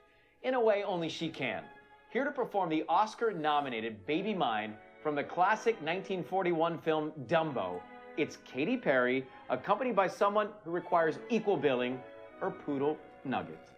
in 0.44 0.56
a 0.56 0.60
way 0.60 0.84
only 0.84 1.08
she 1.08 1.30
can. 1.30 1.64
Here 2.12 2.26
to 2.26 2.32
perform 2.32 2.68
the 2.70 2.84
Oscar 2.90 3.32
nominated 3.32 4.06
Baby 4.06 4.34
Mine 4.34 4.76
from 5.02 5.16
the 5.16 5.24
classic 5.24 5.76
1941 5.76 6.78
film 6.80 7.14
Dumbo, 7.26 7.80
it's 8.18 8.40
Katy 8.44 8.76
Perry, 8.76 9.26
accompanied 9.50 9.96
by 9.96 10.10
someone 10.10 10.50
who 10.66 10.72
requires 10.72 11.18
equal 11.30 11.56
billing, 11.56 11.98
her 12.42 12.52
poodle 12.52 12.98
Nugget. 13.24 13.75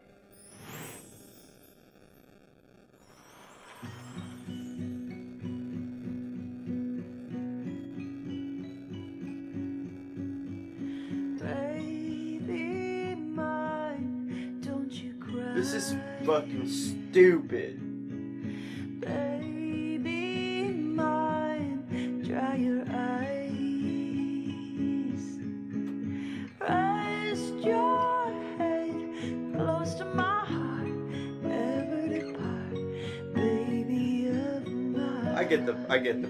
Stupid. 17.17 17.79
Baby 19.01 20.69
mine, 20.69 22.21
dry 22.23 22.55
your 22.57 22.85
eyes. 22.93 23.57
Rest 26.61 27.55
your 27.65 28.31
head 28.59 29.51
close 29.51 29.95
to 29.95 30.05
my 30.05 30.45
heart, 30.45 30.95
never 31.41 32.07
depart, 32.07 33.33
baby 33.33 34.27
of 34.27 34.67
mine. 34.67 35.35
I 35.35 35.43
get 35.43 35.65
the 35.65 35.75
I 35.89 35.97
get 35.97 36.21
the 36.21 36.27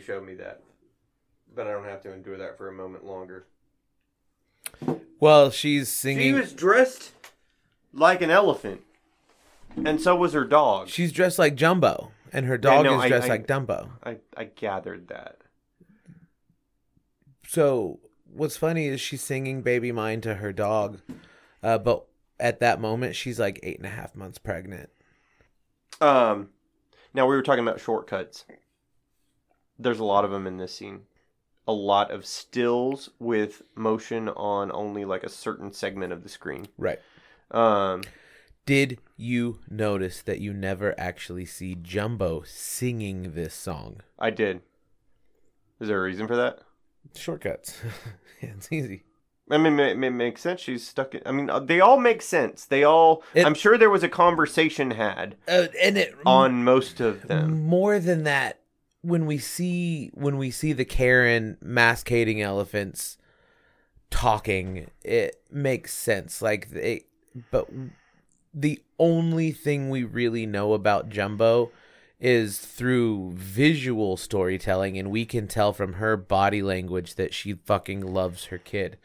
you 0.00 0.06
play. 0.06 0.14
I'm 0.16 0.24
glad 0.24 0.26
you 0.26 0.26
showed 0.26 0.26
me 0.26 0.34
that, 0.44 0.60
but 1.54 1.66
I 1.66 1.72
don't 1.72 1.84
have 1.84 2.02
to 2.02 2.12
endure 2.12 2.38
that 2.38 2.56
for 2.56 2.68
a 2.68 2.72
moment 2.72 3.04
longer. 3.04 3.46
Well, 5.18 5.50
she's 5.50 5.88
singing. 5.88 6.22
She 6.22 6.32
was 6.32 6.52
dressed 6.52 7.12
like 7.92 8.22
an 8.22 8.30
elephant, 8.30 8.82
and 9.84 10.00
so 10.00 10.16
was 10.16 10.32
her 10.32 10.44
dog. 10.44 10.88
She's 10.88 11.12
dressed 11.12 11.38
like 11.38 11.54
Jumbo, 11.54 12.12
and 12.32 12.46
her 12.46 12.56
dog 12.58 12.84
no, 12.84 12.98
is 12.98 13.02
I- 13.04 13.08
dressed 13.08 13.26
I- 13.26 13.30
like 13.30 13.46
Dumbo. 13.46 13.90
I, 14.04 14.16
I 14.36 14.44
gathered 14.44 15.08
that. 15.08 15.38
So 17.46 17.98
what's 18.32 18.56
funny 18.56 18.86
is 18.86 19.00
she's 19.00 19.22
singing 19.22 19.62
"Baby 19.62 19.92
Mine" 19.92 20.20
to 20.22 20.36
her 20.36 20.52
dog, 20.52 21.00
uh, 21.62 21.78
but 21.78 22.04
at 22.38 22.60
that 22.60 22.80
moment 22.80 23.16
she's 23.16 23.38
like 23.40 23.58
eight 23.62 23.76
and 23.76 23.86
a 23.86 23.90
half 23.90 24.14
months 24.14 24.38
pregnant. 24.38 24.88
Um, 26.00 26.48
now 27.12 27.26
we 27.26 27.34
were 27.34 27.42
talking 27.42 27.66
about 27.66 27.80
shortcuts. 27.80 28.44
There's 29.82 30.00
a 30.00 30.04
lot 30.04 30.24
of 30.24 30.30
them 30.30 30.46
in 30.46 30.58
this 30.58 30.74
scene. 30.74 31.02
A 31.68 31.72
lot 31.72 32.10
of 32.10 32.26
stills 32.26 33.10
with 33.18 33.62
motion 33.74 34.28
on 34.28 34.70
only 34.72 35.04
like 35.04 35.22
a 35.24 35.28
certain 35.28 35.72
segment 35.72 36.12
of 36.12 36.22
the 36.22 36.28
screen. 36.28 36.66
Right. 36.78 36.98
Um, 37.50 38.02
Did 38.66 38.98
you 39.16 39.58
notice 39.68 40.22
that 40.22 40.40
you 40.40 40.52
never 40.52 40.94
actually 40.98 41.44
see 41.46 41.74
Jumbo 41.76 42.42
singing 42.44 43.32
this 43.34 43.54
song? 43.54 44.00
I 44.18 44.30
did. 44.30 44.62
Is 45.80 45.88
there 45.88 45.98
a 45.98 46.02
reason 46.02 46.26
for 46.26 46.36
that? 46.36 46.58
Shortcuts. 47.14 47.78
yeah, 48.42 48.50
it's 48.56 48.70
easy. 48.72 49.04
I 49.50 49.58
mean, 49.58 49.80
it, 49.80 49.92
it 50.02 50.10
makes 50.10 50.42
sense. 50.42 50.60
She's 50.60 50.86
stuck. 50.86 51.14
In, 51.14 51.22
I 51.26 51.32
mean, 51.32 51.50
uh, 51.50 51.58
they 51.58 51.80
all 51.80 51.98
make 51.98 52.22
sense. 52.22 52.64
They 52.64 52.84
all. 52.84 53.22
It- 53.34 53.44
I'm 53.46 53.54
sure 53.54 53.76
there 53.78 53.90
was 53.90 54.02
a 54.04 54.08
conversation 54.08 54.92
had 54.92 55.36
Uh, 55.48 55.66
and 55.82 55.98
it 55.98 56.14
on 56.24 56.62
most 56.62 57.00
of 57.00 57.22
them. 57.26 57.62
more 57.66 57.98
than 57.98 58.22
that 58.24 58.59
when 59.02 59.26
we 59.26 59.38
see 59.38 60.10
when 60.14 60.36
we 60.36 60.50
see 60.50 60.72
the 60.72 60.84
Karen 60.84 61.56
mascating 61.60 62.40
elephants 62.42 63.16
talking 64.10 64.90
it 65.04 65.40
makes 65.50 65.92
sense 65.92 66.42
like 66.42 66.70
they 66.70 67.02
but 67.50 67.68
the 68.52 68.82
only 68.98 69.52
thing 69.52 69.88
we 69.88 70.02
really 70.02 70.44
know 70.46 70.72
about 70.72 71.08
Jumbo 71.08 71.70
is 72.18 72.58
through 72.58 73.32
visual 73.34 74.16
storytelling 74.16 74.98
and 74.98 75.10
we 75.10 75.24
can 75.24 75.46
tell 75.46 75.72
from 75.72 75.94
her 75.94 76.16
body 76.16 76.60
language 76.60 77.14
that 77.14 77.32
she 77.32 77.54
fucking 77.54 78.00
loves 78.04 78.46
her 78.46 78.58
kid 78.58 78.98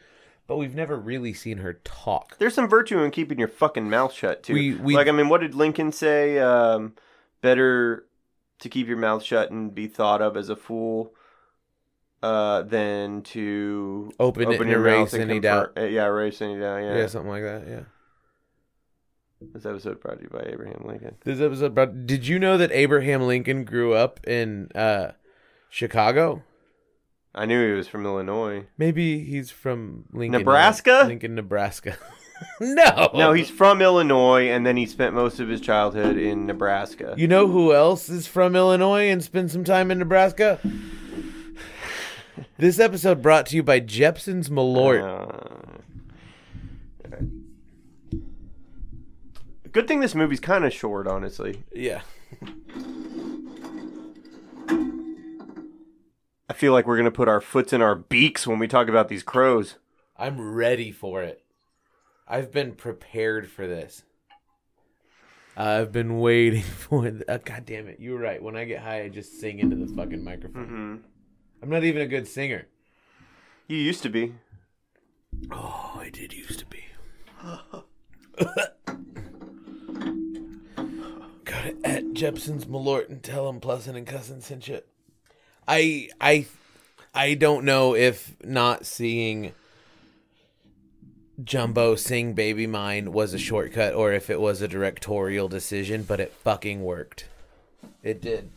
but 0.48 0.56
we've 0.56 0.74
never 0.74 0.96
really 0.96 1.32
seen 1.32 1.58
her 1.58 1.74
talk 1.84 2.36
There's 2.38 2.54
some 2.54 2.68
virtue 2.68 2.98
in 2.98 3.10
keeping 3.12 3.38
your 3.38 3.48
fucking 3.48 3.88
mouth 3.88 4.12
shut 4.12 4.42
too. 4.42 4.54
We- 4.54 4.74
we- 4.74 4.94
like, 4.94 5.08
I 5.08 5.12
mean, 5.12 5.28
what 5.28 5.40
did 5.40 5.54
Lincoln 5.54 5.90
say? 5.92 6.38
Um, 6.38 6.94
better 7.40 8.04
to 8.60 8.68
keep 8.68 8.86
your 8.86 8.96
mouth 8.96 9.22
shut 9.22 9.50
and 9.50 9.74
be 9.74 9.86
thought 9.86 10.22
of 10.22 10.36
as 10.36 10.48
a 10.48 10.56
fool, 10.56 11.12
uh, 12.22 12.62
than 12.62 13.22
to 13.22 14.10
Open 14.18 14.50
it 14.50 14.60
your 14.66 14.80
mouth 14.80 15.12
and 15.12 15.30
any 15.30 15.40
confer- 15.40 15.72
uh, 15.76 15.82
yeah, 15.82 16.06
erase 16.06 16.40
any 16.42 16.58
doubt. 16.58 16.78
Yeah. 16.82 16.96
yeah 16.96 17.06
something 17.06 17.30
like 17.30 17.42
that 17.42 17.66
yeah 17.68 17.82
This 19.52 19.66
episode 19.66 20.00
brought 20.00 20.18
to 20.18 20.24
you 20.24 20.30
by 20.30 20.44
Abraham 20.50 20.84
Lincoln. 20.86 21.16
This 21.24 21.40
episode 21.40 21.74
brought. 21.74 22.06
Did 22.06 22.26
you 22.26 22.38
know 22.38 22.56
that 22.58 22.72
Abraham 22.72 23.26
Lincoln 23.26 23.64
grew 23.64 23.94
up 23.94 24.26
in 24.26 24.70
uh, 24.74 25.12
Chicago? 25.68 26.42
I 27.34 27.44
knew 27.44 27.66
he 27.68 27.74
was 27.74 27.86
from 27.86 28.06
Illinois. 28.06 28.64
Maybe 28.78 29.22
he's 29.24 29.50
from 29.50 30.06
Lincoln, 30.10 30.40
Nebraska? 30.40 31.04
Lincoln, 31.06 31.34
Nebraska. 31.34 31.98
no, 32.60 33.10
No, 33.14 33.32
he's 33.32 33.50
from 33.50 33.80
Illinois, 33.82 34.48
and 34.48 34.66
then 34.66 34.76
he 34.76 34.86
spent 34.86 35.14
most 35.14 35.40
of 35.40 35.48
his 35.48 35.60
childhood 35.60 36.16
in 36.16 36.46
Nebraska. 36.46 37.14
You 37.16 37.28
know 37.28 37.46
who 37.48 37.74
else 37.74 38.08
is 38.08 38.26
from 38.26 38.56
Illinois 38.56 39.08
and 39.10 39.22
spent 39.22 39.50
some 39.50 39.64
time 39.64 39.90
in 39.90 39.98
Nebraska? 39.98 40.60
this 42.58 42.78
episode 42.78 43.22
brought 43.22 43.46
to 43.46 43.56
you 43.56 43.62
by 43.62 43.80
Jeppson's 43.80 44.48
Malort. 44.48 45.02
Uh, 45.02 45.78
good 49.72 49.88
thing 49.88 50.00
this 50.00 50.14
movie's 50.14 50.40
kind 50.40 50.64
of 50.64 50.72
short, 50.72 51.06
honestly. 51.06 51.62
yeah. 51.74 52.00
I 56.48 56.52
feel 56.52 56.72
like 56.72 56.86
we're 56.86 56.96
gonna 56.96 57.10
put 57.10 57.28
our 57.28 57.40
foots 57.40 57.72
in 57.72 57.82
our 57.82 57.94
beaks 57.94 58.46
when 58.46 58.58
we 58.58 58.68
talk 58.68 58.88
about 58.88 59.08
these 59.08 59.22
crows. 59.22 59.76
I'm 60.16 60.40
ready 60.54 60.90
for 60.92 61.22
it. 61.22 61.42
I've 62.28 62.50
been 62.50 62.72
prepared 62.72 63.48
for 63.48 63.66
this. 63.66 64.02
I've 65.56 65.92
been 65.92 66.18
waiting 66.18 66.62
for 66.62 67.06
it. 67.06 67.22
Uh, 67.28 67.38
God 67.38 67.64
damn 67.64 67.88
it. 67.88 68.00
You 68.00 68.12
were 68.12 68.20
right. 68.20 68.42
When 68.42 68.56
I 68.56 68.64
get 68.64 68.82
high, 68.82 69.02
I 69.02 69.08
just 69.08 69.40
sing 69.40 69.58
into 69.58 69.76
the 69.76 69.86
fucking 69.94 70.22
microphone. 70.22 70.66
Mm-hmm. 70.66 70.96
I'm 71.62 71.70
not 71.70 71.84
even 71.84 72.02
a 72.02 72.06
good 72.06 72.28
singer. 72.28 72.66
You 73.66 73.78
used 73.78 74.02
to 74.02 74.10
be. 74.10 74.34
Oh, 75.50 75.98
I 75.98 76.10
did 76.10 76.32
used 76.32 76.58
to 76.60 76.66
be. 76.66 76.84
Got 81.44 81.66
it 81.66 81.76
at 81.84 82.04
Jeppson's 82.12 82.66
Malort 82.66 83.08
and 83.08 83.22
tell 83.22 83.48
him 83.48 83.60
Plussin 83.60 83.96
and 83.96 84.06
Cussin 84.06 84.42
sent 84.42 84.68
you. 84.68 84.80
I 85.66 86.10
I 86.20 86.46
I 87.14 87.34
don't 87.34 87.64
know 87.64 87.94
if 87.94 88.36
not 88.44 88.84
seeing 88.86 89.52
Jumbo 91.42 91.96
sing 91.96 92.32
Baby 92.32 92.66
Mine 92.66 93.12
was 93.12 93.34
a 93.34 93.38
shortcut 93.38 93.94
or 93.94 94.12
if 94.12 94.30
it 94.30 94.40
was 94.40 94.62
a 94.62 94.68
directorial 94.68 95.48
decision, 95.48 96.02
but 96.02 96.20
it 96.20 96.32
fucking 96.32 96.82
worked. 96.82 97.28
It 98.02 98.22
did. 98.22 98.50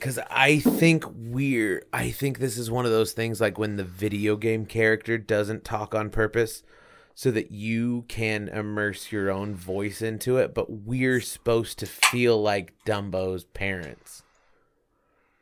Cause 0.00 0.20
I 0.30 0.60
think 0.60 1.04
we're 1.08 1.84
I 1.92 2.10
think 2.10 2.38
this 2.38 2.56
is 2.56 2.70
one 2.70 2.84
of 2.84 2.92
those 2.92 3.12
things 3.12 3.40
like 3.40 3.58
when 3.58 3.76
the 3.76 3.84
video 3.84 4.36
game 4.36 4.64
character 4.64 5.18
doesn't 5.18 5.64
talk 5.64 5.92
on 5.92 6.10
purpose 6.10 6.62
so 7.16 7.32
that 7.32 7.50
you 7.50 8.04
can 8.06 8.46
immerse 8.48 9.10
your 9.10 9.28
own 9.28 9.56
voice 9.56 10.00
into 10.00 10.36
it, 10.36 10.54
but 10.54 10.70
we're 10.70 11.20
supposed 11.20 11.80
to 11.80 11.86
feel 11.86 12.40
like 12.40 12.74
Dumbo's 12.84 13.42
parents. 13.42 14.22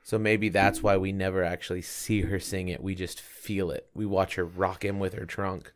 So 0.07 0.21
maybe 0.21 0.51
that's 0.51 0.85
why 0.85 0.97
we 0.97 1.11
never 1.11 1.43
actually 1.43 1.83
see 1.83 2.21
her 2.21 2.39
sing 2.39 2.69
it. 2.69 2.81
We 2.81 2.95
just 2.95 3.21
feel 3.21 3.73
it. 3.73 3.89
We 3.93 4.07
watch 4.07 4.37
her 4.37 4.45
rock 4.45 4.85
him 4.85 5.01
with 5.01 5.15
her 5.15 5.27
trunk. 5.27 5.73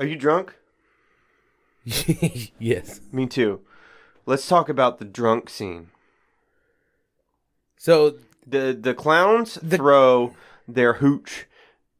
Are 0.00 0.04
you 0.04 0.16
drunk? 0.16 0.56
yes. 1.84 3.00
Me 3.12 3.24
too. 3.24 3.60
Let's 4.26 4.48
talk 4.48 4.68
about 4.68 4.98
the 4.98 5.04
drunk 5.04 5.48
scene. 5.48 5.90
So 7.76 8.16
the 8.44 8.76
the 8.78 8.94
clowns 8.94 9.58
throw 9.58 10.34
their 10.66 10.94
hooch 10.94 11.46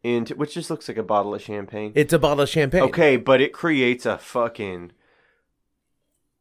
into 0.02 0.34
which 0.34 0.54
just 0.54 0.68
looks 0.68 0.88
like 0.88 0.96
a 0.96 1.04
bottle 1.04 1.32
of 1.32 1.42
champagne. 1.42 1.92
It's 1.94 2.12
a 2.12 2.18
bottle 2.18 2.40
of 2.40 2.48
champagne. 2.48 2.82
Okay, 2.82 3.16
but 3.16 3.40
it 3.40 3.52
creates 3.52 4.04
a 4.04 4.18
fucking 4.18 4.90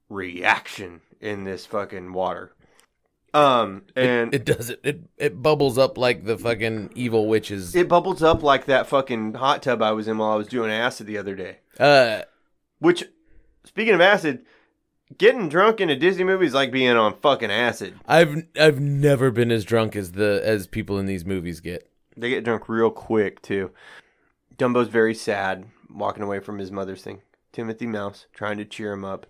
reaction 0.09 1.01
in 1.21 1.43
this 1.43 1.67
fucking 1.67 2.11
water. 2.13 2.55
Um 3.35 3.83
and 3.95 4.33
it, 4.33 4.41
it 4.41 4.45
does 4.45 4.69
it, 4.69 4.79
it 4.83 5.01
it 5.17 5.41
bubbles 5.41 5.77
up 5.77 5.97
like 5.97 6.23
the 6.23 6.37
fucking 6.37 6.91
evil 6.95 7.27
witches. 7.27 7.75
it 7.75 7.89
bubbles 7.89 8.23
up 8.23 8.41
like 8.43 8.65
that 8.65 8.87
fucking 8.87 9.33
hot 9.33 9.61
tub 9.61 9.81
I 9.81 9.91
was 9.91 10.07
in 10.07 10.17
while 10.17 10.31
I 10.31 10.35
was 10.35 10.47
doing 10.47 10.71
acid 10.71 11.05
the 11.05 11.17
other 11.17 11.35
day. 11.35 11.57
Uh 11.79 12.21
Which 12.79 13.03
speaking 13.65 13.93
of 13.93 13.99
acid, 14.01 14.45
getting 15.17 15.49
drunk 15.49 15.81
in 15.81 15.89
a 15.89 15.95
Disney 15.95 16.23
movie 16.23 16.45
is 16.45 16.53
like 16.53 16.71
being 16.71 16.95
on 16.95 17.15
fucking 17.17 17.51
acid. 17.51 17.95
I've 18.07 18.45
I've 18.59 18.79
never 18.79 19.31
been 19.31 19.51
as 19.51 19.65
drunk 19.65 19.95
as 19.95 20.13
the 20.13 20.41
as 20.43 20.65
people 20.65 20.97
in 20.97 21.05
these 21.05 21.25
movies 21.25 21.59
get. 21.59 21.89
They 22.15 22.29
get 22.29 22.45
drunk 22.45 22.69
real 22.69 22.89
quick 22.91 23.41
too. 23.41 23.71
Dumbo's 24.57 24.87
very 24.87 25.13
sad, 25.13 25.65
walking 25.93 26.23
away 26.23 26.39
from 26.39 26.59
his 26.59 26.71
mother's 26.71 27.01
thing. 27.01 27.21
Timothy 27.51 27.87
Mouse 27.87 28.27
trying 28.33 28.57
to 28.57 28.65
cheer 28.65 28.93
him 28.93 29.03
up. 29.03 29.25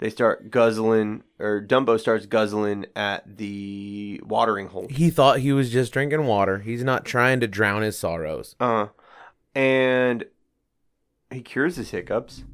They 0.00 0.08
start 0.08 0.50
guzzling, 0.50 1.24
or 1.38 1.60
Dumbo 1.60 2.00
starts 2.00 2.24
guzzling 2.24 2.86
at 2.96 3.36
the 3.36 4.18
watering 4.24 4.68
hole. 4.68 4.86
He 4.88 5.10
thought 5.10 5.40
he 5.40 5.52
was 5.52 5.70
just 5.70 5.92
drinking 5.92 6.24
water. 6.24 6.60
He's 6.60 6.82
not 6.82 7.04
trying 7.04 7.38
to 7.40 7.46
drown 7.46 7.82
his 7.82 7.98
sorrows. 7.98 8.56
Uh, 8.58 8.86
and 9.54 10.24
he 11.30 11.42
cures 11.42 11.76
his 11.76 11.90
hiccups. 11.90 12.44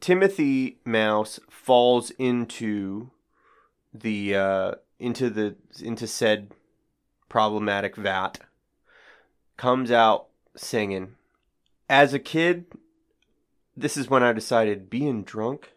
Timothy 0.00 0.78
Mouse 0.86 1.40
falls 1.50 2.10
into 2.12 3.10
the 3.92 4.34
uh, 4.34 4.74
into 4.98 5.28
the 5.28 5.56
into 5.82 6.06
said 6.06 6.52
problematic 7.28 7.96
vat. 7.96 8.38
Comes 9.58 9.90
out 9.90 10.28
singing. 10.56 11.16
As 11.90 12.14
a 12.14 12.18
kid, 12.18 12.64
this 13.76 13.98
is 13.98 14.08
when 14.08 14.22
I 14.22 14.32
decided 14.32 14.88
being 14.88 15.22
drunk 15.22 15.72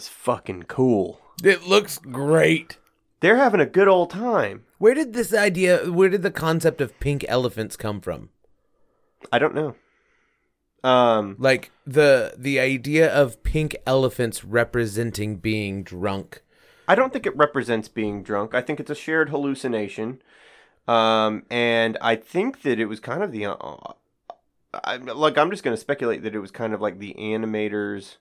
is 0.00 0.08
fucking 0.08 0.62
cool. 0.64 1.20
It 1.44 1.64
looks 1.66 1.98
great. 1.98 2.78
They're 3.20 3.36
having 3.36 3.60
a 3.60 3.66
good 3.66 3.88
old 3.88 4.10
time. 4.10 4.64
Where 4.78 4.94
did 4.94 5.12
this 5.12 5.34
idea? 5.34 5.90
Where 5.92 6.08
did 6.08 6.22
the 6.22 6.30
concept 6.30 6.80
of 6.80 6.98
pink 7.00 7.24
elephants 7.28 7.76
come 7.76 8.00
from? 8.00 8.30
I 9.30 9.38
don't 9.38 9.54
know. 9.54 9.74
Um, 10.82 11.36
Like 11.38 11.70
the 11.86 12.34
the 12.38 12.58
idea 12.58 13.12
of 13.12 13.42
pink 13.42 13.76
elephants 13.86 14.42
representing 14.42 15.36
being 15.36 15.82
drunk. 15.82 16.42
I 16.88 16.94
don't 16.94 17.12
think 17.12 17.26
it 17.26 17.36
represents 17.36 17.88
being 17.88 18.22
drunk. 18.22 18.54
I 18.54 18.62
think 18.62 18.80
it's 18.80 18.90
a 18.90 18.94
shared 18.94 19.28
hallucination. 19.28 20.22
Um, 20.88 21.44
and 21.50 21.98
I 22.00 22.16
think 22.16 22.62
that 22.62 22.80
it 22.80 22.86
was 22.86 23.00
kind 23.00 23.22
of 23.22 23.32
the. 23.32 23.46
Uh, 23.46 23.92
I, 24.72 24.96
like, 24.96 25.36
I'm 25.36 25.50
just 25.50 25.62
going 25.62 25.76
to 25.76 25.80
speculate 25.80 26.22
that 26.22 26.34
it 26.34 26.38
was 26.38 26.50
kind 26.50 26.72
of 26.72 26.80
like 26.80 26.98
the 26.98 27.14
animators 27.18 28.16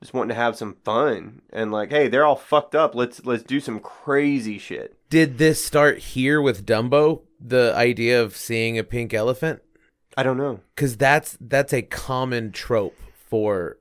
just 0.00 0.14
wanting 0.14 0.30
to 0.30 0.34
have 0.34 0.56
some 0.56 0.76
fun 0.84 1.42
and 1.52 1.70
like, 1.70 1.90
hey, 1.90 2.08
they're 2.08 2.24
all 2.24 2.36
fucked 2.36 2.74
up. 2.74 2.94
Let's 2.94 3.24
let's 3.24 3.42
do 3.42 3.60
some 3.60 3.80
crazy 3.80 4.58
shit. 4.58 4.96
Did 5.10 5.38
this 5.38 5.64
start 5.64 5.98
here 5.98 6.40
with 6.40 6.66
Dumbo 6.66 7.22
the 7.38 7.72
idea 7.76 8.22
of 8.22 8.36
seeing 8.36 8.78
a 8.78 8.84
pink 8.84 9.12
elephant? 9.12 9.62
I 10.16 10.22
don't 10.22 10.38
know. 10.38 10.60
Because 10.74 10.96
that's 10.96 11.36
that's 11.40 11.72
a 11.72 11.82
common 11.82 12.52
trope 12.52 12.96
for 13.12 13.76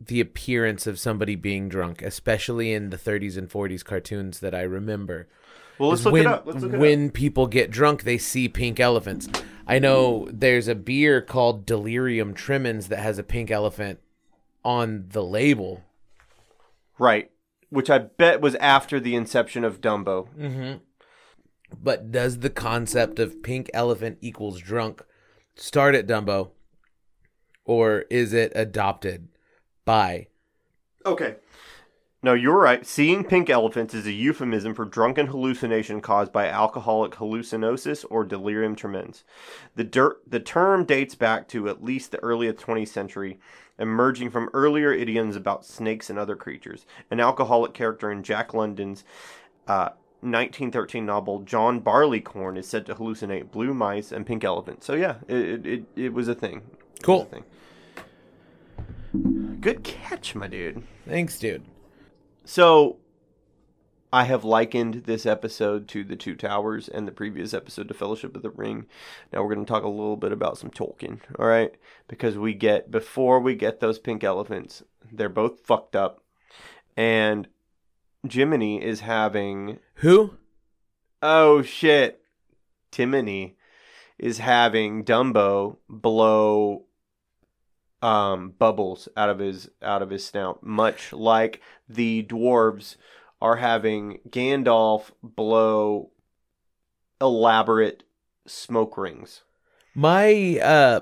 the 0.00 0.20
appearance 0.20 0.86
of 0.86 0.98
somebody 0.98 1.36
being 1.36 1.68
drunk, 1.68 2.02
especially 2.02 2.72
in 2.72 2.90
the 2.90 2.98
30s 2.98 3.36
and 3.36 3.48
40s 3.48 3.84
cartoons 3.84 4.40
that 4.40 4.54
I 4.54 4.62
remember. 4.62 5.28
Well, 5.78 5.90
let's 5.90 6.04
look 6.04 6.12
when, 6.12 6.22
it 6.22 6.26
up. 6.26 6.46
Let's 6.46 6.62
look 6.62 6.72
it 6.72 6.78
when 6.78 7.10
people 7.10 7.46
get 7.46 7.70
drunk, 7.70 8.02
they 8.02 8.18
see 8.18 8.48
pink 8.48 8.80
elephants. 8.80 9.28
I 9.66 9.78
know 9.78 10.28
there's 10.32 10.66
a 10.66 10.74
beer 10.74 11.22
called 11.22 11.64
Delirium 11.64 12.34
Tremens 12.34 12.88
that 12.88 12.98
has 12.98 13.18
a 13.18 13.22
pink 13.22 13.50
elephant 13.50 14.00
on 14.64 15.06
the 15.08 15.22
label. 15.22 15.82
Right. 16.98 17.30
Which 17.70 17.90
I 17.90 17.98
bet 17.98 18.40
was 18.40 18.54
after 18.56 19.00
the 19.00 19.14
inception 19.14 19.64
of 19.64 19.80
Dumbo. 19.80 20.28
Mm-hmm. 20.38 20.78
But 21.82 22.12
does 22.12 22.40
the 22.40 22.50
concept 22.50 23.18
of 23.18 23.42
pink 23.42 23.70
elephant 23.72 24.18
equals 24.20 24.60
drunk 24.60 25.02
start 25.54 25.94
at 25.94 26.06
Dumbo, 26.06 26.50
or 27.64 28.04
is 28.10 28.32
it 28.32 28.52
adopted 28.54 29.28
by? 29.84 30.28
Okay. 31.04 31.36
No, 32.24 32.34
you're 32.34 32.58
right. 32.58 32.86
Seeing 32.86 33.24
pink 33.24 33.50
elephants 33.50 33.94
is 33.94 34.06
a 34.06 34.12
euphemism 34.12 34.74
for 34.74 34.84
drunken 34.84 35.26
hallucination 35.26 36.00
caused 36.00 36.32
by 36.32 36.46
alcoholic 36.46 37.12
hallucinosis 37.14 38.04
or 38.08 38.22
delirium 38.22 38.76
tremens. 38.76 39.24
The, 39.74 39.82
der- 39.82 40.18
the 40.24 40.38
term 40.38 40.84
dates 40.84 41.16
back 41.16 41.48
to 41.48 41.68
at 41.68 41.82
least 41.82 42.12
the 42.12 42.22
early 42.22 42.52
20th 42.52 42.88
century, 42.88 43.40
emerging 43.82 44.30
from 44.30 44.48
earlier 44.54 44.92
idioms 44.92 45.36
about 45.36 45.66
snakes 45.66 46.08
and 46.08 46.18
other 46.18 46.36
creatures. 46.36 46.86
An 47.10 47.20
alcoholic 47.20 47.74
character 47.74 48.10
in 48.10 48.22
Jack 48.22 48.54
London's 48.54 49.04
uh, 49.68 49.90
1913 50.20 51.04
novel 51.04 51.40
John 51.40 51.80
Barleycorn 51.80 52.56
is 52.56 52.66
said 52.68 52.86
to 52.86 52.94
hallucinate 52.94 53.50
blue 53.50 53.74
mice 53.74 54.12
and 54.12 54.24
pink 54.24 54.44
elephants. 54.44 54.86
So 54.86 54.94
yeah, 54.94 55.16
it 55.28 55.36
it, 55.36 55.66
it, 55.66 55.84
it 55.96 56.12
was 56.14 56.28
a 56.28 56.34
thing. 56.34 56.62
Was 56.62 57.00
a 57.00 57.02
Cool. 57.02 57.24
thing. 57.24 57.44
Good 59.60 59.82
catch, 59.84 60.34
my 60.34 60.46
dude. 60.46 60.82
Thanks, 61.06 61.38
dude. 61.38 61.64
So, 62.44 62.96
I 64.12 64.24
have 64.24 64.44
likened 64.44 65.04
this 65.06 65.24
episode 65.24 65.88
to 65.88 66.04
The 66.04 66.16
Two 66.16 66.34
Towers 66.34 66.86
and 66.86 67.08
the 67.08 67.12
previous 67.12 67.54
episode 67.54 67.88
to 67.88 67.94
Fellowship 67.94 68.36
of 68.36 68.42
the 68.42 68.50
Ring. 68.50 68.84
Now, 69.32 69.42
we're 69.42 69.54
going 69.54 69.64
to 69.64 69.72
talk 69.72 69.84
a 69.84 69.88
little 69.88 70.18
bit 70.18 70.32
about 70.32 70.58
some 70.58 70.68
Tolkien, 70.68 71.20
all 71.38 71.46
right? 71.46 71.74
Because 72.08 72.36
we 72.36 72.52
get, 72.52 72.90
before 72.90 73.40
we 73.40 73.54
get 73.54 73.80
those 73.80 73.98
pink 73.98 74.22
elephants, 74.22 74.82
they're 75.10 75.30
both 75.30 75.60
fucked 75.64 75.96
up. 75.96 76.22
And 76.94 77.48
Jiminy 78.28 78.82
is 78.84 79.00
having, 79.00 79.78
Who? 79.96 80.34
oh 81.22 81.62
shit, 81.62 82.20
Timony 82.90 83.54
is 84.18 84.38
having 84.38 85.04
Dumbo 85.04 85.78
blow 85.88 86.84
um, 88.02 88.50
bubbles 88.58 89.08
out 89.16 89.30
of 89.30 89.38
his 89.38 89.70
out 89.80 90.02
of 90.02 90.10
his 90.10 90.26
snout, 90.26 90.62
much 90.62 91.12
like 91.12 91.62
the 91.88 92.24
dwarves 92.24 92.96
are 93.42 93.56
having 93.56 94.20
Gandalf 94.28 95.10
blow 95.22 96.10
elaborate 97.20 98.04
smoke 98.46 98.96
rings 98.96 99.42
My 99.94 100.58
uh, 100.62 101.00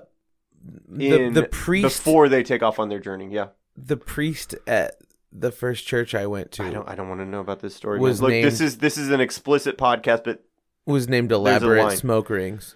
the 0.88 1.24
in 1.24 1.34
the 1.34 1.44
priest 1.44 2.04
before 2.04 2.28
they 2.28 2.42
take 2.42 2.62
off 2.62 2.78
on 2.78 2.88
their 2.88 2.98
journey. 2.98 3.28
Yeah, 3.30 3.48
the 3.76 3.96
priest 3.96 4.54
at 4.66 4.96
the 5.32 5.52
first 5.52 5.86
church 5.86 6.14
I 6.14 6.26
went 6.26 6.52
to 6.52 6.64
I 6.64 6.70
don't 6.70 6.88
I 6.88 6.94
don't 6.94 7.08
want 7.08 7.20
to 7.20 7.26
know 7.26 7.40
about 7.40 7.60
this 7.60 7.74
story. 7.74 8.00
Was. 8.00 8.20
Look, 8.20 8.30
this 8.30 8.60
is 8.60 8.78
this 8.78 8.98
is 8.98 9.10
an 9.10 9.20
explicit 9.20 9.78
podcast, 9.78 10.24
but 10.24 10.44
was 10.86 11.08
named 11.08 11.32
elaborate 11.32 11.98
smoke 11.98 12.30
rings. 12.30 12.74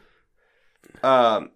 um, 1.03 1.51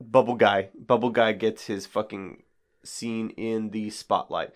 Bubble 0.00 0.34
Guy, 0.34 0.68
Bubble 0.78 1.10
Guy 1.10 1.32
gets 1.32 1.66
his 1.66 1.86
fucking 1.86 2.42
scene 2.84 3.30
in 3.30 3.70
the 3.70 3.90
spotlight. 3.90 4.50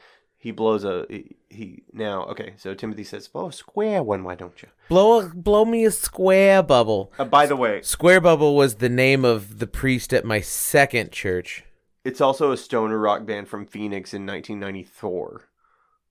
He 0.45 0.51
blows 0.51 0.85
a 0.85 1.07
he, 1.49 1.85
now 1.95 2.25
okay. 2.25 2.53
So 2.59 2.75
Timothy 2.75 3.03
says, 3.03 3.29
"Blow 3.29 3.47
a 3.49 3.53
square 3.53 4.03
one, 4.03 4.25
why 4.25 4.35
don't 4.35 4.61
you?" 4.61 4.69
Blow 4.91 5.21
a, 5.21 5.29
blow 5.35 5.65
me 5.65 5.87
a 5.87 5.91
square 5.91 6.63
bubble. 6.63 7.11
Uh, 7.19 7.25
by 7.25 7.47
the 7.47 7.57
way, 7.57 7.81
Square 7.81 8.21
bubble 8.21 8.55
was 8.55 8.75
the 8.75 8.91
name 8.91 9.25
of 9.25 9.59
the 9.59 9.67
priest 9.67 10.13
at 10.13 10.27
my 10.27 10.43
second 10.43 11.13
church. 11.13 11.65
it's 12.05 12.21
also 12.21 12.53
a 12.53 12.59
stoner 12.59 12.99
rock 12.99 13.25
band 13.25 13.49
from 13.49 13.65
Phoenix 13.65 14.13
in 14.13 14.27
1994. 14.27 15.49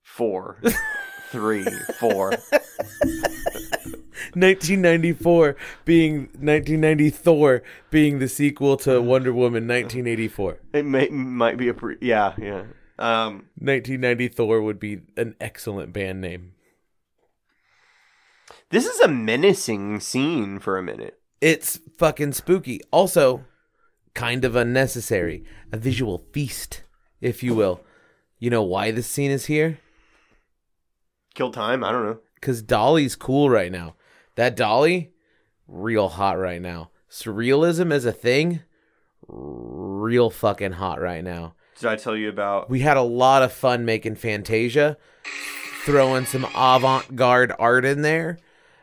Four, 0.02 0.58
three, 1.30 1.64
four. 2.00 2.32
1994 4.34 5.54
being 5.84 6.22
1994 6.40 7.62
being 7.90 8.18
the 8.18 8.28
sequel 8.28 8.76
to 8.78 9.00
Wonder 9.00 9.32
Woman 9.32 9.68
1984. 9.68 10.58
It 10.72 10.84
may 10.84 11.08
might 11.08 11.56
be 11.56 11.68
a 11.68 11.74
pre- 11.74 11.98
yeah 12.00 12.34
yeah. 12.38 12.64
Um, 12.98 13.48
1990 13.58 14.28
Thor 14.28 14.62
would 14.62 14.78
be 14.78 15.00
an 15.16 15.34
excellent 15.40 15.92
band 15.92 16.20
name. 16.20 16.52
this 18.70 18.86
is 18.86 19.00
a 19.00 19.08
menacing 19.08 20.00
scene 20.00 20.58
for 20.60 20.78
a 20.78 20.82
minute. 20.82 21.18
It's 21.40 21.80
fucking 21.98 22.32
spooky. 22.32 22.80
Also, 22.90 23.44
kind 24.14 24.44
of 24.44 24.56
unnecessary. 24.56 25.44
A 25.72 25.76
visual 25.76 26.18
feast, 26.32 26.84
if 27.20 27.42
you 27.42 27.54
will. 27.54 27.80
You 28.38 28.50
know 28.50 28.62
why 28.62 28.90
this 28.90 29.06
scene 29.06 29.30
is 29.30 29.46
here? 29.46 29.78
Kill 31.34 31.50
time. 31.50 31.82
I 31.82 31.92
don't 31.92 32.04
know. 32.04 32.18
Because 32.36 32.62
Dali's 32.62 33.16
cool 33.16 33.50
right 33.50 33.72
now. 33.72 33.96
That 34.36 34.56
Dolly, 34.56 35.12
real 35.66 36.08
hot 36.08 36.38
right 36.38 36.60
now. 36.60 36.90
Surrealism 37.10 37.92
as 37.92 38.04
a 38.04 38.12
thing, 38.12 38.60
real 39.26 40.30
fucking 40.30 40.72
hot 40.72 41.00
right 41.00 41.24
now. 41.24 41.54
Did 41.78 41.88
I 41.88 41.96
tell 41.96 42.16
you 42.16 42.28
about? 42.28 42.70
We 42.70 42.80
had 42.80 42.96
a 42.96 43.02
lot 43.02 43.42
of 43.42 43.52
fun 43.52 43.84
making 43.84 44.16
Fantasia, 44.16 44.96
throwing 45.84 46.26
some 46.26 46.46
avant 46.54 47.16
garde 47.16 47.52
art 47.58 47.84
in 47.84 48.02
there. 48.02 48.38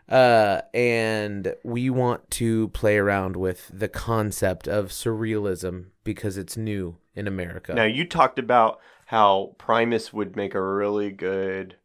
Uh, 0.10 0.62
and 0.74 1.56
we 1.64 1.90
want 1.90 2.30
to 2.32 2.68
play 2.70 2.98
around 2.98 3.38
with 3.38 3.72
the 3.74 3.88
concept 3.88 4.68
of 4.68 4.88
surrealism 4.88 5.86
because 6.04 6.38
it's 6.38 6.58
new 6.58 6.98
in 7.16 7.28
America. 7.28 7.74
Now 7.74 7.86
you 7.86 8.06
talked 8.06 8.38
about 8.38 8.82
how 9.06 9.56
Primus 9.58 10.12
would 10.12 10.36
make 10.36 10.54
a 10.54 10.62
really 10.62 11.12
good 11.12 11.76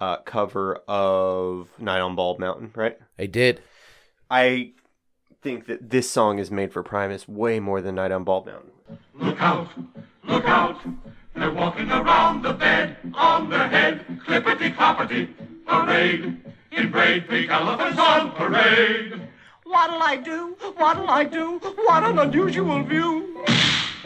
uh, 0.00 0.16
cover 0.18 0.82
of 0.88 1.68
Night 1.78 2.00
on 2.00 2.16
Bald 2.16 2.40
Mountain, 2.40 2.72
right? 2.74 2.98
I 3.18 3.26
did. 3.26 3.62
I 4.30 4.72
think 5.42 5.66
that 5.66 5.90
this 5.90 6.10
song 6.10 6.38
is 6.38 6.50
made 6.50 6.72
for 6.72 6.82
Primus 6.82 7.28
way 7.28 7.60
more 7.60 7.80
than 7.80 7.94
Night 7.94 8.10
on 8.12 8.24
Bald 8.24 8.46
Mountain. 8.46 8.70
Look 9.14 9.40
out, 9.40 9.68
look 10.24 10.44
out. 10.44 10.78
They're 11.34 11.50
walking 11.50 11.90
around 11.90 12.42
the 12.42 12.52
bed 12.52 12.96
on 13.14 13.48
their 13.50 13.68
head. 13.68 14.04
Clippity 14.26 14.74
cloppity, 14.74 15.28
parade. 15.66 16.36
In 16.72 16.90
braid, 16.90 17.28
pink 17.28 17.50
elephants 17.50 17.98
on 17.98 18.32
parade. 18.32 19.20
What'll 19.64 20.02
I 20.02 20.16
do? 20.16 20.56
What'll 20.76 21.10
I 21.10 21.24
do? 21.24 21.58
What 21.58 22.04
an 22.04 22.18
unusual 22.18 22.82
view. 22.82 23.44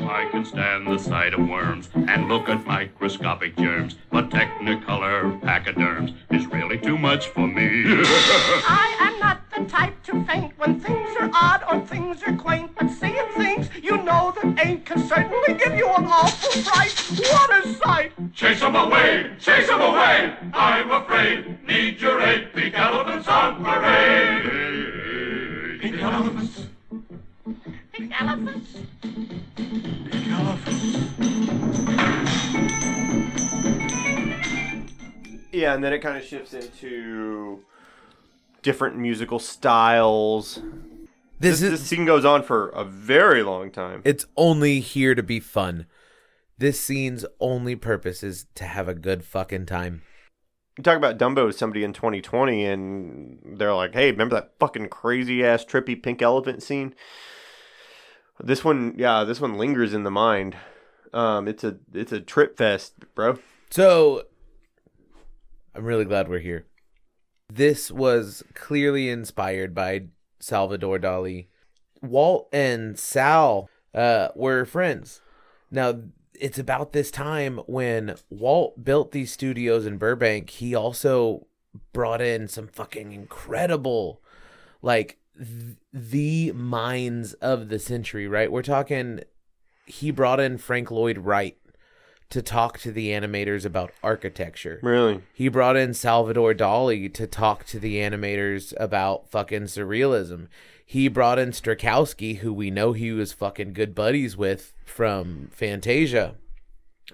I 0.01 0.29
can 0.31 0.45
stand 0.45 0.87
the 0.87 0.99
sight 0.99 1.35
of 1.35 1.49
worms 1.49 1.89
and 1.95 2.29
look 2.29 2.49
at 2.49 2.67
microscopic 2.67 3.57
germs, 3.57 3.97
but 4.11 4.29
Technicolor 4.29 5.41
pachyderms 5.41 6.13
is 6.31 6.47
really 6.47 6.79
too 6.79 6.99
much 6.99 7.29
for 7.29 7.47
me. 7.47 7.85
I 7.87 8.97
am 9.01 9.19
not 9.21 9.44
the 9.57 9.65
type 9.67 10.03
to 10.03 10.25
faint 10.25 10.53
when 10.59 10.81
things 10.81 11.17
are 11.21 11.31
odd 11.33 11.63
or 11.71 11.81
things 11.87 12.23
are 12.25 12.35
quaint, 12.37 12.71
but 12.79 12.91
seeing 12.91 13.29
things 13.37 13.69
you 13.83 13.97
know 13.99 14.33
that 14.37 14.67
ain't 14.67 14.85
can 14.85 15.07
certainly 15.07 15.55
give 15.55 15.75
you 15.77 15.89
an 15.89 16.07
awful 16.07 16.63
fright. 16.63 16.93
What 17.33 17.65
a 17.65 17.75
sight! 17.75 18.13
chase 18.35 18.63
'em 18.63 18.75
away, 18.75 19.31
chase 19.39 19.69
'em 19.71 19.81
away. 19.81 20.35
I'm 20.53 20.91
afraid, 20.91 21.65
need 21.67 22.01
your 22.01 22.21
aid. 22.21 22.53
Pink 22.53 22.77
elephants 22.79 23.29
on 23.29 23.65
parade. 23.65 24.43
Big 25.81 26.01
elephants, 26.01 26.67
Big 27.97 28.13
elephants. 28.21 28.71
Big 30.11 30.29
elephants. 30.29 31.15
Yeah, 35.53 35.75
and 35.75 35.85
then 35.85 35.93
it 35.93 36.01
kind 36.01 36.17
of 36.17 36.25
shifts 36.25 36.53
into 36.55 37.63
different 38.65 38.97
musical 38.97 39.39
styles. 39.39 40.57
This, 41.39 41.61
This, 41.61 41.63
is 41.63 41.71
this 41.71 41.83
scene 41.89 42.05
goes 42.05 42.25
on 42.25 42.43
for 42.43 42.71
a 42.71 42.83
very 42.85 43.45
long 43.45 43.71
time. 43.71 44.03
it's 44.05 44.27
only 44.37 44.81
here 44.81 45.15
to 45.15 45.23
be 45.23 45.39
fun. 45.39 45.87
This 46.59 46.81
scene's 46.81 47.25
only 47.39 47.77
purpose 47.77 48.23
is 48.25 48.47
to 48.57 48.65
have 48.65 48.89
a 48.89 48.95
good 48.95 49.25
fucking 49.25 49.67
time. 49.67 50.03
You 50.79 50.83
talk 50.83 50.97
about 50.97 51.19
Dumbo 51.19 51.49
to 51.49 51.53
somebody 51.53 51.85
in 51.85 51.93
2020, 51.93 52.65
and 52.65 53.39
they're 53.59 53.75
like, 53.75 53.93
"Hey, 53.95 54.11
remember 54.11 54.35
that 54.37 54.55
fucking 54.59 54.89
crazy 54.89 55.45
ass 55.45 55.65
trippy 55.65 56.01
pink 56.01 56.23
elephant 56.23 56.63
scene?" 56.63 56.95
This 58.43 58.65
one, 58.65 58.95
yeah, 58.97 59.23
this 59.25 59.41
one 59.41 59.55
lingers 59.59 59.95
in 59.95 60.03
the 60.03 60.11
mind. 60.11 60.57
Um, 61.13 61.47
it's 61.47 61.63
a 61.63 61.77
it's 61.93 62.11
a 62.13 62.21
trip 62.21 62.57
fest, 62.57 62.95
bro. 63.15 63.39
So, 63.71 64.23
I'm 65.75 65.85
really 65.85 66.05
glad 66.05 66.29
we're 66.29 66.41
here. 66.41 66.67
This 67.53 67.91
was 67.91 68.43
clearly 68.55 69.09
inspired 69.09 69.75
by 69.75 70.07
Salvador 70.41 70.99
Dali. 70.99 71.47
Walt 72.03 72.49
and 72.53 72.99
Sal 72.99 73.69
uh, 73.95 74.29
were 74.35 74.65
friends. 74.65 75.21
Now, 75.71 76.01
it's 76.35 76.59
about 76.59 76.93
this 76.93 77.11
time 77.11 77.59
when 77.67 78.17
Walt 78.29 78.85
built 78.85 79.13
these 79.13 79.33
studios 79.33 79.87
in 79.87 79.99
Burbank. 79.99 80.51
He 80.51 80.75
also 80.75 81.47
brought 81.93 82.21
in 82.21 82.49
some 82.49 82.67
fucking 82.69 83.13
incredible, 83.13 84.21
like, 84.83 85.19
th- 85.37 85.77
the 85.93 86.53
minds 86.53 87.35
of 87.35 87.69
the 87.69 87.79
century, 87.79 88.27
right? 88.27 88.51
We're 88.51 88.63
talking, 88.63 89.21
he 89.87 90.11
brought 90.11 90.41
in 90.41 90.59
Frank 90.59 90.91
Lloyd 90.91 91.19
Wright 91.19 91.57
to 92.31 92.43
talk 92.43 92.79
to 92.79 92.91
the 92.91 93.11
animators 93.11 93.65
about 93.65 93.93
architecture. 94.03 94.81
Really? 94.83 95.23
He 95.33 95.49
brought 95.49 95.77
in 95.77 95.95
Salvador 95.95 96.55
Dali 96.55 97.13
to 97.15 97.27
talk 97.27 97.65
to 97.67 97.79
the 97.79 97.97
animators 97.97 98.73
about 98.79 99.31
fucking 99.31 99.65
surrealism. 99.65 100.49
He 100.85 101.09
brought 101.09 101.39
in 101.39 101.51
Stokowski, 101.51 102.39
who 102.39 102.53
we 102.53 102.71
know 102.71 102.93
he 102.93 103.13
was 103.13 103.33
fucking 103.33 103.73
good 103.73 103.95
buddies 103.95 104.37
with 104.37 104.75
from 104.85 105.49
Fantasia, 105.53 106.35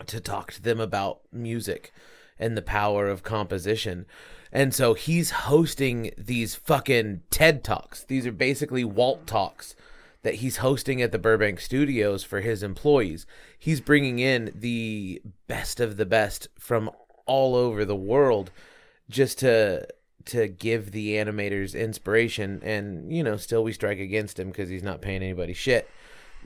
to 0.06 0.20
talk 0.20 0.52
to 0.52 0.62
them 0.62 0.80
about 0.80 1.20
music 1.32 1.92
and 2.38 2.56
the 2.56 2.62
power 2.62 3.08
of 3.08 3.22
composition. 3.22 4.06
And 4.52 4.74
so 4.74 4.94
he's 4.94 5.30
hosting 5.30 6.12
these 6.18 6.54
fucking 6.54 7.22
TED 7.30 7.62
Talks. 7.62 8.04
These 8.04 8.26
are 8.26 8.32
basically 8.32 8.84
Walt 8.84 9.26
Talks 9.26 9.76
that 10.22 10.36
he's 10.36 10.58
hosting 10.58 11.00
at 11.00 11.12
the 11.12 11.18
Burbank 11.18 11.60
studios 11.60 12.22
for 12.22 12.40
his 12.40 12.62
employees. 12.62 13.26
He's 13.58 13.80
bringing 13.80 14.18
in 14.18 14.52
the 14.54 15.22
best 15.46 15.80
of 15.80 15.96
the 15.96 16.06
best 16.06 16.48
from 16.58 16.90
all 17.26 17.54
over 17.54 17.84
the 17.84 17.96
world 17.96 18.50
just 19.08 19.38
to 19.38 19.86
to 20.26 20.46
give 20.46 20.92
the 20.92 21.14
animators 21.14 21.78
inspiration. 21.78 22.60
And 22.62 23.12
you 23.12 23.22
know 23.22 23.36
still 23.36 23.64
we 23.64 23.72
strike 23.72 23.98
against 23.98 24.38
him 24.38 24.48
because 24.48 24.68
he's 24.68 24.82
not 24.82 25.00
paying 25.00 25.22
anybody 25.22 25.54
shit. 25.54 25.88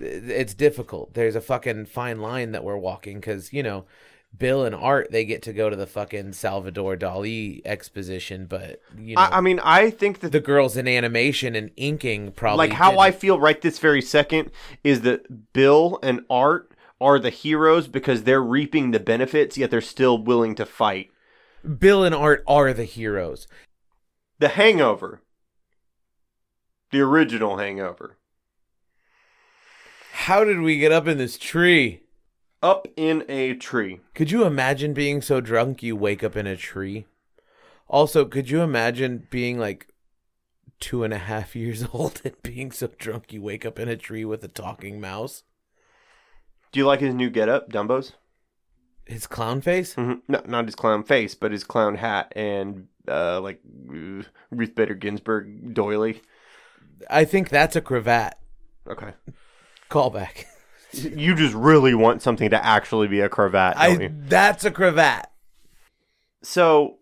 It's 0.00 0.54
difficult. 0.54 1.14
There's 1.14 1.36
a 1.36 1.40
fucking 1.40 1.86
fine 1.86 2.20
line 2.20 2.52
that 2.52 2.64
we're 2.64 2.76
walking 2.76 3.20
because 3.20 3.52
you 3.52 3.62
know 3.62 3.84
bill 4.38 4.64
and 4.64 4.74
art 4.74 5.10
they 5.10 5.24
get 5.24 5.42
to 5.42 5.52
go 5.52 5.70
to 5.70 5.76
the 5.76 5.86
fucking 5.86 6.32
salvador 6.32 6.96
dali 6.96 7.60
exposition 7.64 8.46
but 8.46 8.80
you 8.98 9.14
know 9.14 9.22
I, 9.22 9.38
I 9.38 9.40
mean, 9.40 9.60
I 9.62 9.90
think 9.90 10.20
that 10.20 10.32
the 10.32 10.40
girls 10.40 10.76
in 10.76 10.88
animation 10.88 11.54
and 11.54 11.70
inking 11.76 12.32
probably 12.32 12.68
like 12.68 12.76
how 12.76 12.90
didn't- 12.90 13.00
I 13.02 13.10
feel 13.12 13.38
right 13.38 13.60
this 13.60 13.78
very 13.78 14.02
second 14.02 14.50
is 14.82 15.02
that 15.02 15.52
Bill 15.52 15.98
and 16.02 16.22
Art 16.28 16.72
are 17.00 17.18
the 17.18 17.30
heroes 17.30 17.86
because 17.86 18.22
they're 18.22 18.42
reaping 18.42 18.90
the 18.90 19.00
benefits, 19.00 19.58
yet 19.58 19.70
they're 19.70 19.80
still 19.80 20.16
willing 20.16 20.54
to 20.54 20.64
fight. 20.64 21.10
bill 21.78 22.02
and 22.04 22.14
art 22.14 22.42
are 22.46 22.72
the 22.72 22.84
heroes. 22.84 23.46
The 24.38 24.48
Hangover, 24.48 25.20
the 26.90 27.00
original 27.00 27.58
Hangover, 27.58 28.16
how 30.12 30.44
did 30.44 30.60
we 30.60 30.78
get 30.78 30.92
up 30.92 31.06
in 31.06 31.18
this 31.18 31.36
tree 31.36 32.03
up 32.64 32.88
in 32.96 33.24
a 33.28 33.54
tree. 33.54 34.00
Could 34.14 34.30
you 34.30 34.44
imagine 34.44 34.94
being 34.94 35.20
so 35.20 35.42
drunk 35.42 35.82
you 35.82 35.94
wake 35.94 36.24
up 36.24 36.34
in 36.34 36.46
a 36.46 36.56
tree? 36.56 37.04
Also, 37.88 38.24
could 38.24 38.48
you 38.48 38.62
imagine 38.62 39.28
being 39.30 39.58
like 39.58 39.88
two 40.80 41.04
and 41.04 41.12
a 41.12 41.18
half 41.18 41.54
years 41.62 41.84
old 41.92 42.22
and 42.24 42.34
being 42.42 42.72
so 42.72 42.88
drunk 42.98 43.32
you 43.32 43.42
wake 43.42 43.66
up 43.66 43.78
in 43.78 43.88
a 43.88 43.96
tree 43.96 44.24
with 44.24 44.42
a 44.42 44.48
talking 44.48 44.98
mouse? 44.98 45.42
Do 46.72 46.80
you 46.80 46.86
like 46.86 47.00
his 47.00 47.14
new 47.14 47.28
getup, 47.28 47.68
Dumbo's? 47.70 48.14
His 49.04 49.26
clown 49.26 49.60
face? 49.60 49.92
hmm 49.94 50.14
No, 50.26 50.42
not 50.46 50.64
his 50.64 50.74
clown 50.74 51.04
face, 51.04 51.34
but 51.34 51.52
his 51.52 51.62
clown 51.64 51.96
hat 51.96 52.32
and 52.34 52.88
uh, 53.06 53.42
like 53.42 53.60
Ruth 53.86 54.74
Bader 54.74 54.94
Ginsburg 54.94 55.74
doily. 55.74 56.22
I 57.10 57.26
think 57.26 57.50
that's 57.50 57.76
a 57.76 57.82
cravat. 57.82 58.38
Okay. 58.88 59.12
Callback. 59.90 60.46
You 61.02 61.34
just 61.34 61.54
really 61.54 61.94
want 61.94 62.22
something 62.22 62.50
to 62.50 62.64
actually 62.64 63.08
be 63.08 63.20
a 63.20 63.28
cravat, 63.28 63.76
I 63.76 64.10
that's 64.12 64.64
a 64.64 64.70
cravat. 64.70 65.30
So 66.42 66.98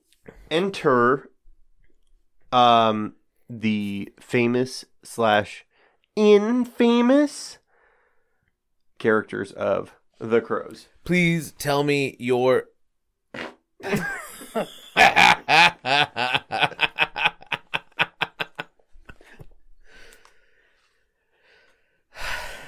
enter 0.50 1.30
um 2.52 3.14
the 3.48 4.12
famous 4.20 4.84
slash 5.02 5.64
infamous 6.16 7.58
characters 8.98 9.52
of 9.52 9.94
the 10.18 10.40
crows. 10.40 10.88
Please 11.04 11.52
tell 11.52 11.82
me 11.82 12.16
your 12.18 12.68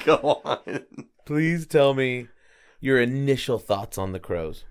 Go 0.05 0.41
on. 0.45 0.85
Please 1.25 1.67
tell 1.67 1.95
me 1.95 2.29
your 2.81 3.01
initial 3.01 3.59
thoughts 3.59 3.97
on 3.97 4.13
the 4.13 4.21
crows. 4.21 4.65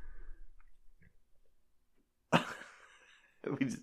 we 2.34 3.66
just, 3.66 3.82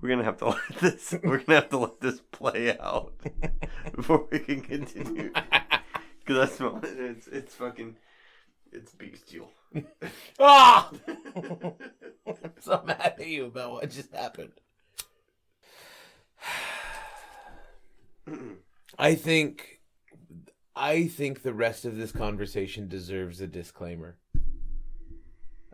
we're 0.00 0.08
gonna 0.08 0.24
have 0.24 0.38
to 0.38 0.46
let 0.50 0.68
this 0.80 1.14
we're 1.22 1.38
gonna 1.38 1.60
have 1.60 1.70
to 1.70 1.78
let 1.78 2.00
this 2.00 2.20
play 2.30 2.76
out 2.78 3.12
before 3.96 4.26
we 4.30 4.38
can 4.38 4.60
continue 4.60 5.32
I 6.28 6.46
smell 6.46 6.80
it. 6.82 6.98
It's 6.98 7.26
it's 7.26 7.54
fucking 7.54 7.96
it's 8.72 8.94
bestial. 8.94 9.50
Ah! 10.38 10.90
I'm 11.36 12.52
so 12.60 12.82
mad 12.86 13.14
at 13.18 13.26
you 13.26 13.46
about 13.46 13.72
what 13.72 13.90
just 13.90 14.14
happened. 14.14 14.52
I 18.98 19.14
think 19.14 19.71
I 20.74 21.06
think 21.06 21.42
the 21.42 21.52
rest 21.52 21.84
of 21.84 21.96
this 21.96 22.12
conversation 22.12 22.88
deserves 22.88 23.40
a 23.40 23.46
disclaimer. 23.46 24.16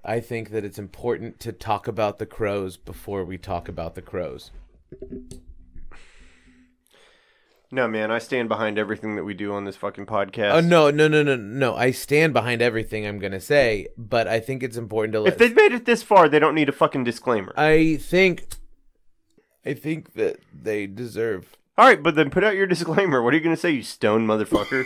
I 0.05 0.21
think 0.21 0.51
that 0.51 0.65
it's 0.65 0.79
important 0.79 1.39
to 1.41 1.53
talk 1.53 1.87
about 1.87 2.19
the 2.19 2.27
crows 2.27 2.77
before 2.77 3.25
we 3.25 3.39
talk 3.39 3.69
about 3.69 3.95
the 3.95 4.03
crows. 4.03 4.51
No 7.71 7.87
man, 7.87 8.11
I 8.11 8.19
stand 8.19 8.49
behind 8.49 8.79
everything 8.79 9.17
that 9.17 9.25
we 9.25 9.35
do 9.35 9.53
on 9.53 9.65
this 9.65 9.77
fucking 9.77 10.07
podcast. 10.07 10.55
Oh 10.55 10.61
no, 10.61 10.91
no, 10.91 11.07
no, 11.07 11.23
no, 11.23 11.37
no! 11.37 11.77
I 11.77 11.91
stand 11.91 12.33
behind 12.33 12.63
everything 12.63 13.07
I'm 13.07 13.19
gonna 13.19 13.41
say, 13.41 13.89
but 13.99 14.27
I 14.27 14.41
think 14.41 14.63
it's 14.63 14.79
important 14.79 15.13
to 15.13 15.21
let. 15.21 15.35
If 15.35 15.39
they've 15.39 15.55
made 15.55 15.73
it 15.73 15.85
this 15.85 16.03
far, 16.03 16.31
they 16.31 16.39
don't 16.39 16.55
need 16.55 16.71
a 16.71 16.73
fucking 16.73 17.05
disclaimer. 17.05 17.53
I 17.59 17.97
think, 18.01 18.47
I 19.67 19.75
think 19.75 20.15
that 20.15 20.39
they 20.51 20.87
deserve 20.87 21.58
All 21.79 21.87
right, 21.87 22.03
but 22.03 22.17
then 22.17 22.29
put 22.29 22.45
out 22.45 22.57
your 22.57 22.67
disclaimer. 22.75 23.23
What 23.23 23.33
are 23.33 23.37
you 23.37 23.43
gonna 23.43 23.57
say, 23.57 23.71
you 23.71 23.83
stone 23.83 24.27
motherfucker? 24.27 24.85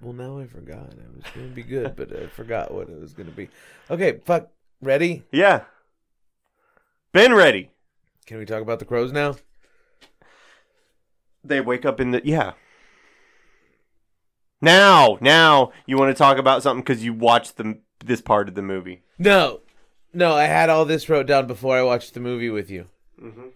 Well, 0.00 0.12
now 0.12 0.38
I 0.38 0.46
forgot. 0.46 0.90
I 0.92 1.16
was 1.16 1.24
going 1.34 1.48
to 1.48 1.54
be 1.54 1.62
good, 1.62 1.96
but 1.96 2.16
I 2.16 2.28
forgot 2.28 2.72
what 2.72 2.88
it 2.88 2.98
was 3.00 3.12
going 3.14 3.28
to 3.28 3.34
be. 3.34 3.48
Okay, 3.90 4.20
fuck. 4.24 4.48
Ready? 4.80 5.24
yeah. 5.32 5.64
Been 7.12 7.34
ready. 7.34 7.70
Can 8.26 8.38
we 8.38 8.44
talk 8.44 8.62
about 8.62 8.78
the 8.78 8.84
crows 8.84 9.12
now? 9.12 9.36
They 11.42 11.60
wake 11.60 11.84
up 11.84 12.00
in 12.00 12.12
the 12.12 12.20
yeah. 12.24 12.52
Now, 14.60 15.18
now 15.20 15.72
you 15.86 15.96
want 15.96 16.14
to 16.14 16.18
talk 16.18 16.38
about 16.38 16.62
something 16.62 16.82
because 16.82 17.04
you 17.04 17.12
watched 17.12 17.56
the 17.56 17.78
this 18.04 18.20
part 18.20 18.48
of 18.48 18.54
the 18.54 18.62
movie. 18.62 19.02
No, 19.18 19.62
no. 20.12 20.34
I 20.34 20.44
had 20.44 20.70
all 20.70 20.84
this 20.84 21.08
wrote 21.08 21.26
down 21.26 21.46
before 21.46 21.76
I 21.76 21.82
watched 21.82 22.14
the 22.14 22.20
movie 22.20 22.50
with 22.50 22.70
you. 22.70 22.86
Mm-hmm. 23.20 23.48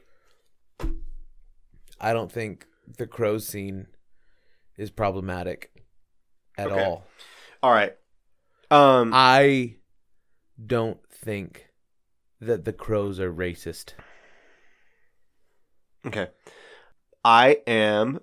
I 2.00 2.12
don't 2.12 2.30
think 2.32 2.66
the 2.98 3.06
crows 3.06 3.46
scene 3.46 3.86
is 4.76 4.90
problematic 4.90 5.70
at 6.58 6.68
Okay. 6.68 6.84
all. 6.84 7.04
All 7.62 7.70
right. 7.72 7.94
Um. 8.70 9.10
I 9.14 9.76
don't 10.64 10.98
think 11.10 11.68
that 12.40 12.64
the 12.64 12.72
crows 12.72 13.20
are 13.20 13.32
racist. 13.32 13.92
Okay. 16.06 16.28
I 17.24 17.58
am 17.66 18.20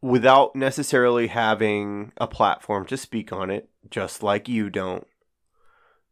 without 0.00 0.56
necessarily 0.56 1.26
having 1.26 2.12
a 2.16 2.26
platform 2.26 2.86
to 2.86 2.96
speak 2.96 3.32
on 3.32 3.50
it, 3.50 3.68
just 3.90 4.22
like 4.22 4.48
you 4.48 4.70
don't 4.70 5.06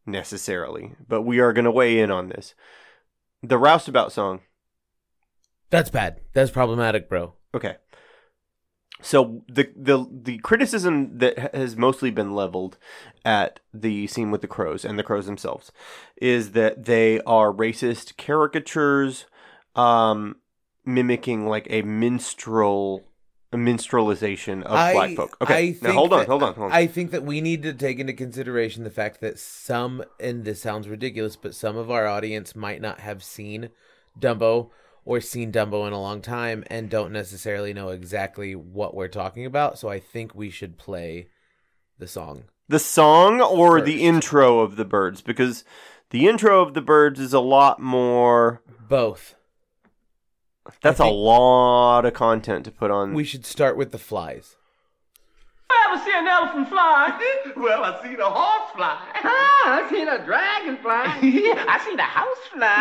necessarily, 0.07 0.95
but 1.09 1.23
we 1.23 1.41
are 1.41 1.53
going 1.53 1.65
to 1.65 1.71
weigh 1.71 1.99
in 1.99 2.11
on 2.11 2.29
this. 2.29 2.55
The 3.43 3.59
roustabout 3.59 4.13
song. 4.13 4.41
That's 5.71 5.91
bad. 5.91 6.21
That's 6.33 6.51
problematic, 6.51 7.09
bro. 7.09 7.35
Okay. 7.55 7.77
So 9.03 9.43
the 9.49 9.73
the 9.75 10.07
the 10.11 10.39
criticism 10.39 11.19
that 11.19 11.55
has 11.55 11.77
mostly 11.77 12.11
been 12.11 12.35
leveled 12.35 12.77
at 13.25 13.61
the 13.73 14.07
scene 14.09 14.31
with 14.31 14.43
the 14.43 14.47
crows 14.47 14.85
and 14.85 14.99
the 14.99 15.03
crows 15.03 15.27
themselves 15.27 15.73
is 16.21 16.53
that 16.53 16.85
they 16.85 17.21
are 17.23 17.53
racist 17.53 18.17
caricatures 18.19 19.25
um 19.75 20.37
mimicking 20.85 21.47
like 21.47 21.67
a 21.71 21.83
minstrel 21.83 23.05
minstrelization 23.57 24.63
of 24.63 24.73
I- 24.73 24.93
black 24.93 25.17
folk. 25.17 25.37
Okay. 25.41 25.77
now 25.83 25.93
hold 25.93 26.13
on, 26.13 26.21
that- 26.21 26.29
hold 26.29 26.43
on, 26.43 26.55
hold 26.55 26.71
on. 26.71 26.77
I 26.77 26.87
think 26.87 27.11
that 27.11 27.25
we 27.25 27.41
need 27.41 27.63
to 27.65 27.73
take 27.73 27.99
into 27.99 28.13
consideration 28.13 28.85
the 28.85 28.91
fact 28.91 29.21
that 29.21 29.39
some, 29.39 30.03
and 30.21 30.45
this 30.45 30.61
sounds 30.63 30.89
ridiculous, 30.89 31.37
but 31.37 31.55
some 31.55 31.77
of 31.77 31.91
our 31.91 32.07
audience 32.07 32.55
might 32.55 32.81
not 32.81 33.01
have 33.01 33.23
seen 33.25 33.71
Dumbo 34.19 34.71
or 35.05 35.21
seen 35.21 35.51
Dumbo 35.51 35.87
in 35.87 35.93
a 35.93 36.01
long 36.01 36.21
time 36.23 36.63
and 36.69 36.89
don't 36.91 37.13
necessarily 37.13 37.73
know 37.73 37.89
exactly 37.89 38.55
what 38.55 38.95
we're 38.95 39.09
talking 39.09 39.45
about. 39.47 39.79
So 39.79 39.89
I 39.89 39.99
think 39.99 40.35
we 40.35 40.51
should 40.51 40.79
play 40.79 41.29
the 41.99 42.07
song. 42.07 42.45
The 42.69 42.79
song 42.79 43.41
or 43.41 43.79
First. 43.79 43.87
the 43.87 44.03
intro 44.05 44.61
of 44.61 44.77
the 44.77 44.85
birds? 44.85 45.23
Because 45.23 45.65
the 46.11 46.29
intro 46.29 46.63
of 46.63 46.75
the 46.75 46.81
birds 46.83 47.19
is 47.19 47.33
a 47.33 47.41
lot 47.41 47.81
more. 47.81 48.63
Both. 48.89 49.35
That's 50.83 51.01
a 51.01 51.07
lot 51.07 52.05
of 52.05 52.13
content 52.15 52.65
to 52.67 52.71
put 52.71 52.91
on. 52.91 53.15
We 53.15 53.25
should 53.25 53.45
start 53.47 53.77
with 53.77 53.93
the 53.93 53.99
flies. 53.99 54.57
I 55.71 55.89
ever 55.93 56.05
see 56.05 56.13
an 56.15 56.27
elephant 56.27 56.69
fly? 56.69 57.37
Well, 57.57 57.85
I 57.85 58.03
seen 58.03 58.19
a 58.19 58.31
horse 58.31 58.71
fly. 58.75 58.97
Ah, 59.17 59.85
I 59.85 59.91
seen 59.91 60.09
a 60.09 60.25
dragonfly. 60.25 60.91
I 60.91 61.81
seen 61.85 61.99
a 61.99 62.03
house 62.03 62.39
fly. 62.55 62.81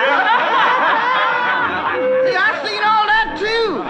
See, 2.29 2.35
I 2.37 2.51
seen 2.65 2.83
all 2.83 3.05
that 3.07 3.35
too. 3.39 3.81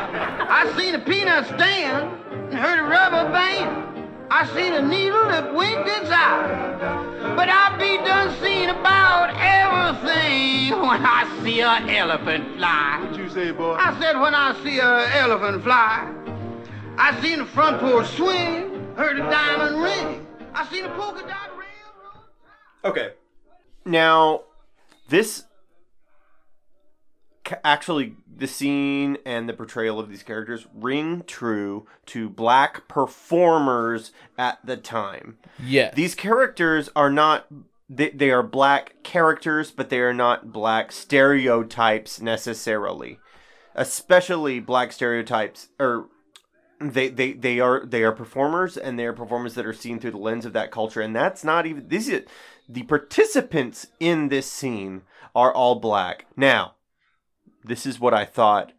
I 0.49 0.73
seen 0.77 0.95
a 0.95 0.99
peanut 0.99 1.45
stand 1.45 2.09
and 2.51 2.53
heard 2.55 2.79
a 2.79 2.83
rubber 2.83 3.29
band. 3.31 3.98
I 4.31 4.45
seen 4.53 4.73
a 4.73 4.81
needle 4.81 5.27
that 5.27 5.55
winked 5.55 5.89
its 5.89 6.09
eye. 6.11 7.33
But 7.35 7.49
I 7.49 7.75
be 7.77 7.97
done 7.97 8.35
seeing 8.41 8.69
about 8.69 9.31
everything 9.35 10.79
when 10.87 11.03
I 11.03 11.41
see 11.43 11.61
a 11.61 11.79
elephant 11.97 12.55
fly. 12.57 12.99
What 13.01 13.17
you 13.17 13.29
say, 13.29 13.51
boy? 13.51 13.73
I 13.73 13.99
said 13.99 14.19
when 14.19 14.35
I 14.35 14.61
see 14.63 14.77
a 14.77 15.09
elephant 15.17 15.63
fly. 15.63 16.13
I 16.97 17.19
seen 17.21 17.39
the 17.39 17.45
front 17.45 17.79
porch 17.79 18.05
swing, 18.09 18.93
heard 18.95 19.19
a 19.19 19.23
diamond 19.31 19.81
ring. 19.81 20.27
I 20.53 20.67
seen 20.67 20.85
a 20.85 20.89
polka 20.89 21.21
dot 21.21 21.49
railroad. 21.51 22.25
Okay. 22.85 23.13
Now, 23.85 24.43
this 25.07 25.45
actually 27.63 28.15
the 28.39 28.47
scene 28.47 29.17
and 29.25 29.47
the 29.47 29.53
portrayal 29.53 29.99
of 29.99 30.09
these 30.09 30.23
characters 30.23 30.67
ring 30.73 31.23
true 31.27 31.85
to 32.07 32.29
black 32.29 32.87
performers 32.87 34.11
at 34.37 34.65
the 34.65 34.77
time. 34.77 35.37
Yeah. 35.63 35.91
These 35.93 36.15
characters 36.15 36.89
are 36.95 37.11
not 37.11 37.47
they, 37.89 38.11
they 38.11 38.29
are 38.29 38.43
black 38.43 39.01
characters, 39.03 39.71
but 39.71 39.89
they 39.89 39.99
are 39.99 40.13
not 40.13 40.51
black 40.51 40.91
stereotypes 40.91 42.21
necessarily. 42.21 43.19
Especially 43.75 44.59
black 44.59 44.91
stereotypes 44.91 45.69
or 45.79 46.07
they, 46.79 47.09
they 47.09 47.33
they 47.33 47.59
are 47.59 47.85
they 47.85 48.03
are 48.03 48.11
performers 48.11 48.77
and 48.77 48.97
they 48.97 49.05
are 49.05 49.13
performers 49.13 49.55
that 49.55 49.65
are 49.65 49.73
seen 49.73 49.99
through 49.99 50.11
the 50.11 50.17
lens 50.17 50.45
of 50.45 50.53
that 50.53 50.71
culture 50.71 51.01
and 51.01 51.15
that's 51.15 51.43
not 51.43 51.65
even 51.65 51.87
this 51.87 52.07
is 52.07 52.25
the 52.69 52.83
participants 52.83 53.87
in 53.99 54.29
this 54.29 54.49
scene 54.49 55.01
are 55.35 55.53
all 55.53 55.75
black 55.75 56.25
now 56.37 56.75
this 57.63 57.85
is 57.85 57.99
what 57.99 58.13
i 58.13 58.25
thought 58.25 58.71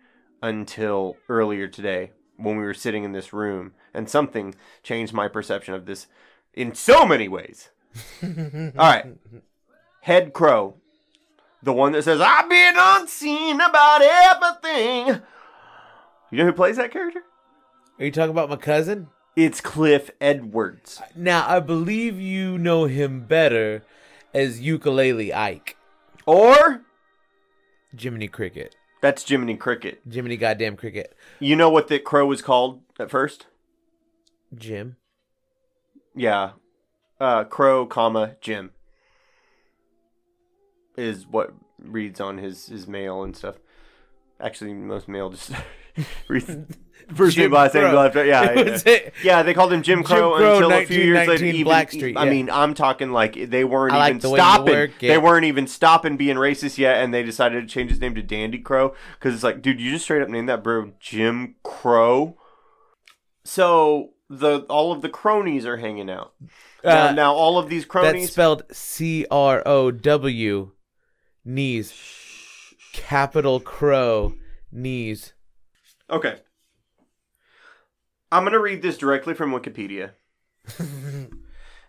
until 0.42 1.16
earlier 1.28 1.68
today 1.68 2.10
when 2.36 2.56
we 2.56 2.64
were 2.64 2.74
sitting 2.74 3.04
in 3.04 3.12
this 3.12 3.32
room 3.32 3.72
and 3.92 4.08
something 4.08 4.54
changed 4.82 5.12
my 5.12 5.28
perception 5.28 5.74
of 5.74 5.86
this 5.86 6.06
in 6.54 6.74
so 6.74 7.04
many 7.06 7.28
ways 7.28 7.70
all 8.22 8.70
right 8.76 9.06
head 10.02 10.32
crow 10.32 10.74
the 11.62 11.72
one 11.72 11.92
that 11.92 12.02
says 12.04 12.20
i've 12.20 12.48
been 12.48 12.74
unseen 12.76 13.60
about 13.60 14.00
everything 14.02 15.22
you 16.30 16.38
know 16.38 16.46
who 16.46 16.52
plays 16.52 16.76
that 16.76 16.92
character 16.92 17.22
Are 17.98 18.04
you 18.04 18.10
talking 18.10 18.30
about 18.30 18.48
my 18.48 18.56
cousin? 18.56 19.08
it's 19.36 19.60
Cliff 19.60 20.10
Edwards. 20.20 21.00
Now, 21.14 21.48
I 21.48 21.60
believe 21.60 22.20
you 22.20 22.58
know 22.58 22.84
him 22.84 23.20
better 23.22 23.84
as 24.34 24.60
Ukulele 24.60 25.32
Ike. 25.32 25.76
Or 26.26 26.82
Jiminy 27.96 28.28
Cricket. 28.28 28.74
that's 29.00 29.26
Jiminy 29.28 29.56
Cricket. 29.56 30.00
Jiminy 30.10 30.36
goddamn 30.36 30.76
Cricket. 30.76 31.14
You 31.38 31.56
know 31.56 31.70
what 31.70 31.88
that 31.88 32.04
crow 32.04 32.26
was 32.26 32.42
called 32.42 32.82
at 32.98 33.10
first? 33.10 33.46
Jim. 34.54 34.96
Yeah. 36.14 36.52
Uh 37.18 37.44
crow, 37.44 37.86
comma, 37.86 38.36
Jim. 38.40 38.70
Is 40.96 41.26
what 41.26 41.54
reads 41.78 42.20
on 42.20 42.38
his 42.38 42.66
his 42.66 42.86
mail 42.86 43.22
and 43.22 43.36
stuff. 43.36 43.56
Actually 44.40 44.74
most 44.74 45.08
mail 45.08 45.30
just 45.30 45.52
first 47.14 47.36
Jim 47.36 47.44
name 47.44 47.52
last 47.52 47.74
name 47.74 47.94
left 47.94 48.16
yeah, 48.16 48.52
yeah. 48.86 49.10
Yeah, 49.22 49.42
they 49.42 49.54
called 49.54 49.72
him 49.72 49.82
Jim 49.82 50.02
Crow, 50.02 50.36
Crow, 50.36 50.54
until 50.54 50.72
a 50.72 50.86
few 50.86 51.02
years 51.02 51.26
later. 51.28 51.44
1919 51.44 51.54
Even, 51.54 51.72
Blackstreet, 51.72 52.16
I 52.16 52.30
mean, 52.30 52.50
I'm 52.50 52.74
talking 52.74 53.10
like 53.12 53.50
they 53.50 53.64
weren't 53.64 53.92
like 53.92 54.10
even 54.16 54.20
the 54.20 54.36
stopping. 54.36 54.74
work 54.74 54.90
They 55.00 55.18
weren't 55.18 55.44
even 55.44 55.66
stopping 55.66 56.16
being 56.16 56.36
racist 56.36 56.78
yet, 56.78 57.02
and 57.02 57.12
they 57.12 57.22
decided 57.22 57.62
to 57.62 57.66
change 57.72 57.90
his 57.90 58.00
name 58.00 58.14
to 58.14 58.22
Dandy 58.22 58.58
Crow 58.58 58.94
because 59.18 59.34
it's 59.34 59.44
like, 59.44 59.62
dude, 59.62 59.80
you 59.80 59.90
just 59.90 60.04
straight 60.04 60.22
up 60.22 60.28
named 60.28 60.48
that 60.48 60.62
bro 60.62 60.92
Jim 61.00 61.56
Crow. 61.62 62.36
So 63.44 64.10
the 64.28 64.60
all 64.70 64.92
of 64.92 65.02
the 65.02 65.08
cronies 65.08 65.66
are 65.66 65.78
hanging 65.78 66.10
out. 66.10 66.32
Now, 66.84 67.08
Uh, 67.08 67.12
now 67.12 67.34
all 67.34 67.58
of 67.58 67.68
these 67.68 67.82
That's 67.82 67.90
cronies. 67.90 68.32
spelled 68.32 68.62
C 68.70 69.26
R 69.30 69.62
O 69.66 69.90
W. 69.90 70.70
Knees. 71.44 71.92
Capital 72.92 73.60
Crow. 73.60 74.34
Knees. 74.72 75.32
Okay. 76.10 76.40
I'm 78.32 78.42
going 78.42 78.52
to 78.52 78.60
read 78.60 78.82
this 78.82 78.98
directly 78.98 79.34
from 79.34 79.52
Wikipedia. 79.52 80.12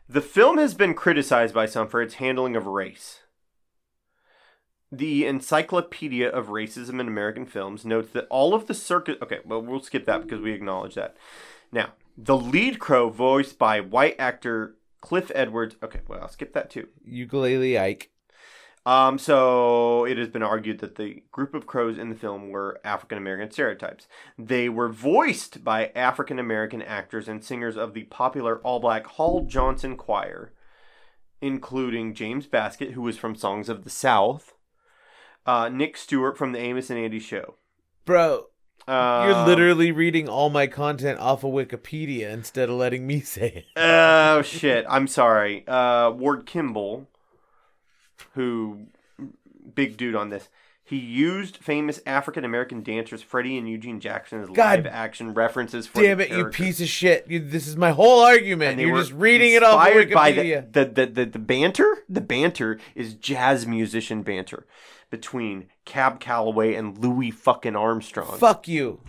the 0.10 0.22
film 0.22 0.58
has 0.58 0.74
been 0.74 0.94
criticized 0.94 1.54
by 1.54 1.66
some 1.66 1.88
for 1.88 2.02
its 2.02 2.16
handling 2.16 2.56
of 2.56 2.66
race. 2.66 3.20
The 4.92 5.26
Encyclopedia 5.26 6.30
of 6.30 6.48
Racism 6.48 7.00
in 7.00 7.08
American 7.08 7.46
Films 7.46 7.86
notes 7.86 8.12
that 8.12 8.28
all 8.30 8.54
of 8.54 8.68
the 8.68 8.74
circus. 8.74 9.16
Okay, 9.22 9.40
well, 9.46 9.62
we'll 9.62 9.82
skip 9.82 10.06
that 10.06 10.24
because 10.24 10.42
we 10.42 10.52
acknowledge 10.52 10.96
that. 10.96 11.16
Now, 11.72 11.94
the 12.18 12.36
lead 12.36 12.80
crow, 12.80 13.10
voiced 13.10 13.58
by 13.58 13.80
white 13.80 14.16
actor 14.20 14.76
Cliff 15.00 15.32
Edwards. 15.34 15.76
Okay, 15.82 16.02
well, 16.08 16.20
I'll 16.22 16.30
skip 16.30 16.54
that 16.54 16.70
too. 16.70 16.90
Ukulele 17.06 17.80
Ike. 17.80 18.11
Um, 18.84 19.20
so 19.20 20.06
it 20.06 20.18
has 20.18 20.28
been 20.30 20.42
argued 20.42 20.80
that 20.80 20.96
the 20.96 21.22
group 21.32 21.54
of 21.54 21.68
crows 21.68 22.00
in 22.00 22.10
the 22.10 22.16
film 22.16 22.50
were 22.50 22.80
African 22.84 23.18
American 23.18 23.52
stereotypes. 23.52 24.08
They 24.40 24.70
were 24.70 24.90
voiced 24.90 25.64
by 25.64 25.92
African 25.96 26.40
American 26.40 26.82
actors 26.82 27.28
and 27.28 27.44
singers 27.44 27.78
of 27.78 27.94
the 27.94 28.04
popular 28.06 28.58
all 28.60 28.80
black 28.80 29.06
Hall 29.06 29.46
Johnson 29.46 29.98
Choir, 29.98 30.52
including 31.42 32.14
James 32.16 32.48
Baskett, 32.48 32.92
who 32.94 33.02
was 33.04 33.18
from 33.18 33.36
Songs 33.36 33.70
of 33.70 33.84
the 33.84 33.90
South, 33.92 34.54
uh, 35.46 35.70
Nick 35.70 35.96
Stewart 35.96 36.38
from 36.38 36.52
the 36.52 36.60
Amos 36.60 36.90
and 36.90 36.98
Andy 37.00 37.20
Show. 37.20 37.56
Bro, 38.06 38.48
Uh, 38.88 39.26
you're 39.28 39.46
literally 39.46 39.92
reading 39.92 40.28
all 40.28 40.50
my 40.50 40.66
content 40.66 41.20
off 41.20 41.44
of 41.44 41.52
Wikipedia 41.52 42.32
instead 42.32 42.68
of 42.68 42.76
letting 42.76 43.06
me 43.06 43.20
say 43.22 43.48
it. 43.66 43.66
Oh 43.80 44.42
shit! 44.42 44.86
I'm 44.90 45.06
sorry. 45.08 45.64
Uh, 45.68 46.10
Ward 46.10 46.48
Kimball, 46.48 47.08
who 48.34 48.88
big 49.76 49.98
dude 49.98 50.16
on 50.16 50.30
this, 50.30 50.50
he 50.84 50.98
used 50.98 51.58
famous 51.58 52.02
African 52.06 52.44
American 52.44 52.82
dancers 52.84 53.22
Freddie 53.22 53.58
and 53.58 53.70
Eugene 53.70 54.00
Jackson 54.00 54.42
as 54.42 54.50
God 54.50 54.80
live 54.84 54.88
action 54.88 55.34
references. 55.34 55.88
For 55.88 56.02
Damn 56.02 56.18
the 56.18 56.32
it, 56.34 56.38
you 56.38 56.46
piece 56.48 56.82
of 56.82 56.88
shit. 56.88 57.26
You, 57.30 57.40
this 57.40 57.68
is 57.68 57.78
my 57.78 57.92
whole 57.92 58.22
argument. 58.22 58.72
And 58.80 58.82
You're 58.82 58.98
just 58.98 59.14
reading 59.14 59.54
it 59.54 59.64
off 59.64 59.88
of 59.88 59.96
inspired 59.96 60.12
by 60.14 60.34
Wikipedia. 60.34 60.74
the, 60.74 60.86
the, 60.86 61.06
the, 61.06 61.06
the, 61.12 61.26
the 61.28 61.40
banter. 61.40 61.98
The 62.10 62.22
banter 62.22 62.80
is 62.96 63.14
jazz 63.14 63.66
musician 63.66 64.22
banter 64.24 64.66
between 65.10 65.68
Cab 65.86 66.20
Calloway 66.20 66.74
and 66.74 66.98
Louis 66.98 67.32
fucking 67.32 67.76
Armstrong. 67.76 68.38
Fuck 68.38 68.68
you. 68.68 69.02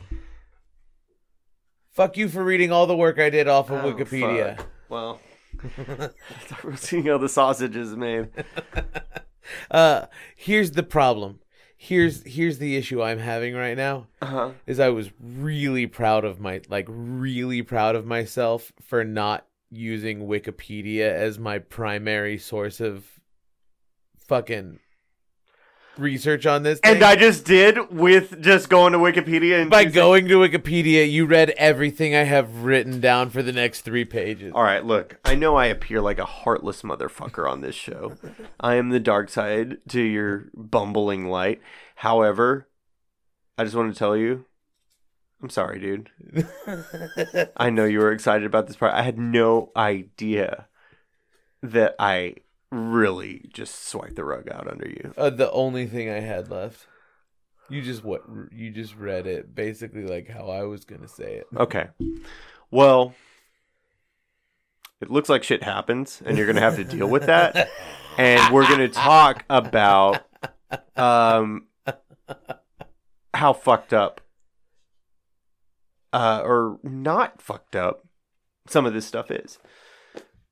Fuck 1.92 2.16
you 2.16 2.28
for 2.28 2.42
reading 2.44 2.72
all 2.72 2.86
the 2.86 2.96
work 2.96 3.18
I 3.18 3.28
did 3.30 3.48
off 3.48 3.70
of 3.70 3.84
Oh, 3.84 3.92
Wikipedia. 3.92 4.56
fuck. 4.56 4.66
Well, 4.88 5.20
seeing 6.76 7.06
how 7.06 7.18
the 7.18 7.28
sausage 7.28 7.76
is 7.76 7.96
made. 7.96 8.28
Uh, 9.70 10.06
here's 10.36 10.70
the 10.70 10.82
problem. 10.82 11.40
Here's 11.76 12.22
here's 12.22 12.58
the 12.58 12.76
issue 12.76 13.02
I'm 13.02 13.18
having 13.18 13.54
right 13.54 13.76
now. 13.76 14.06
Uh-huh. 14.20 14.52
Is 14.66 14.78
I 14.78 14.90
was 14.90 15.10
really 15.20 15.86
proud 15.88 16.24
of 16.24 16.38
my 16.38 16.60
like 16.68 16.86
really 16.88 17.62
proud 17.62 17.96
of 17.96 18.06
myself 18.06 18.72
for 18.80 19.02
not 19.02 19.46
using 19.68 20.28
Wikipedia 20.28 21.10
as 21.10 21.40
my 21.40 21.58
primary 21.58 22.38
source 22.38 22.80
of 22.80 23.04
fucking 24.16 24.78
research 25.98 26.46
on 26.46 26.62
this. 26.62 26.80
And. 26.82 27.02
I 27.02 27.16
just 27.16 27.44
did 27.44 27.90
with 27.90 28.40
just 28.40 28.68
going 28.68 28.92
to 28.92 28.98
Wikipedia 28.98 29.60
and 29.60 29.70
by 29.70 29.84
going 29.84 30.28
to 30.28 30.36
Wikipedia, 30.36 31.10
you 31.10 31.26
read 31.26 31.50
everything 31.50 32.14
I 32.14 32.22
have 32.22 32.64
written 32.64 33.00
down 33.00 33.30
for 33.30 33.42
the 33.42 33.52
next 33.52 33.80
three 33.80 34.04
pages. 34.04 34.52
All 34.54 34.62
right, 34.62 34.84
look, 34.84 35.18
I 35.24 35.34
know 35.34 35.56
I 35.56 35.66
appear 35.66 36.00
like 36.00 36.18
a 36.18 36.24
heartless 36.24 36.82
motherfucker 36.82 37.50
on 37.50 37.60
this 37.60 37.74
show. 37.74 38.16
I 38.60 38.76
am 38.76 38.90
the 38.90 39.00
dark 39.00 39.28
side 39.28 39.78
to 39.88 40.00
your 40.00 40.46
bumbling 40.54 41.26
light. 41.26 41.60
However, 41.96 42.68
I 43.58 43.64
just 43.64 43.76
want 43.76 43.92
to 43.92 43.98
tell 43.98 44.16
you, 44.16 44.44
I'm 45.42 45.50
sorry, 45.50 45.80
dude. 45.80 46.08
I 47.56 47.70
know 47.70 47.84
you 47.84 47.98
were 47.98 48.12
excited 48.12 48.46
about 48.46 48.68
this 48.68 48.76
part. 48.76 48.94
I 48.94 49.02
had 49.02 49.18
no 49.18 49.72
idea 49.76 50.68
that 51.62 51.96
I 51.98 52.36
really 52.72 53.48
just 53.52 53.86
swiped 53.86 54.16
the 54.16 54.24
rug 54.24 54.48
out 54.50 54.66
under 54.66 54.88
you. 54.88 55.12
Uh, 55.16 55.30
the 55.30 55.50
only 55.52 55.86
thing 55.86 56.08
I 56.08 56.20
had 56.20 56.50
left. 56.50 56.86
You 57.68 57.82
just 57.82 58.02
what? 58.02 58.22
You 58.50 58.70
just 58.70 58.96
read 58.96 59.26
it 59.26 59.54
basically 59.54 60.04
like 60.04 60.28
how 60.28 60.48
I 60.48 60.62
was 60.64 60.84
gonna 60.84 61.08
say 61.08 61.34
it. 61.34 61.46
Okay. 61.56 61.88
Well, 62.70 63.14
it 65.00 65.10
looks 65.10 65.28
like 65.28 65.42
shit 65.42 65.62
happens, 65.62 66.22
and 66.24 66.36
you're 66.36 66.46
gonna 66.46 66.60
have 66.60 66.76
to 66.76 66.84
deal 66.84 67.06
with 67.06 67.26
that. 67.26 67.68
And 68.18 68.52
we're 68.52 68.68
gonna 68.68 68.88
talk 68.88 69.44
about 69.48 70.26
um 70.96 71.68
how 73.34 73.52
fucked 73.52 73.94
up, 73.94 74.20
uh, 76.12 76.42
or 76.44 76.78
not 76.82 77.40
fucked 77.40 77.74
up, 77.74 78.06
some 78.66 78.84
of 78.84 78.92
this 78.92 79.06
stuff 79.06 79.30
is. 79.30 79.58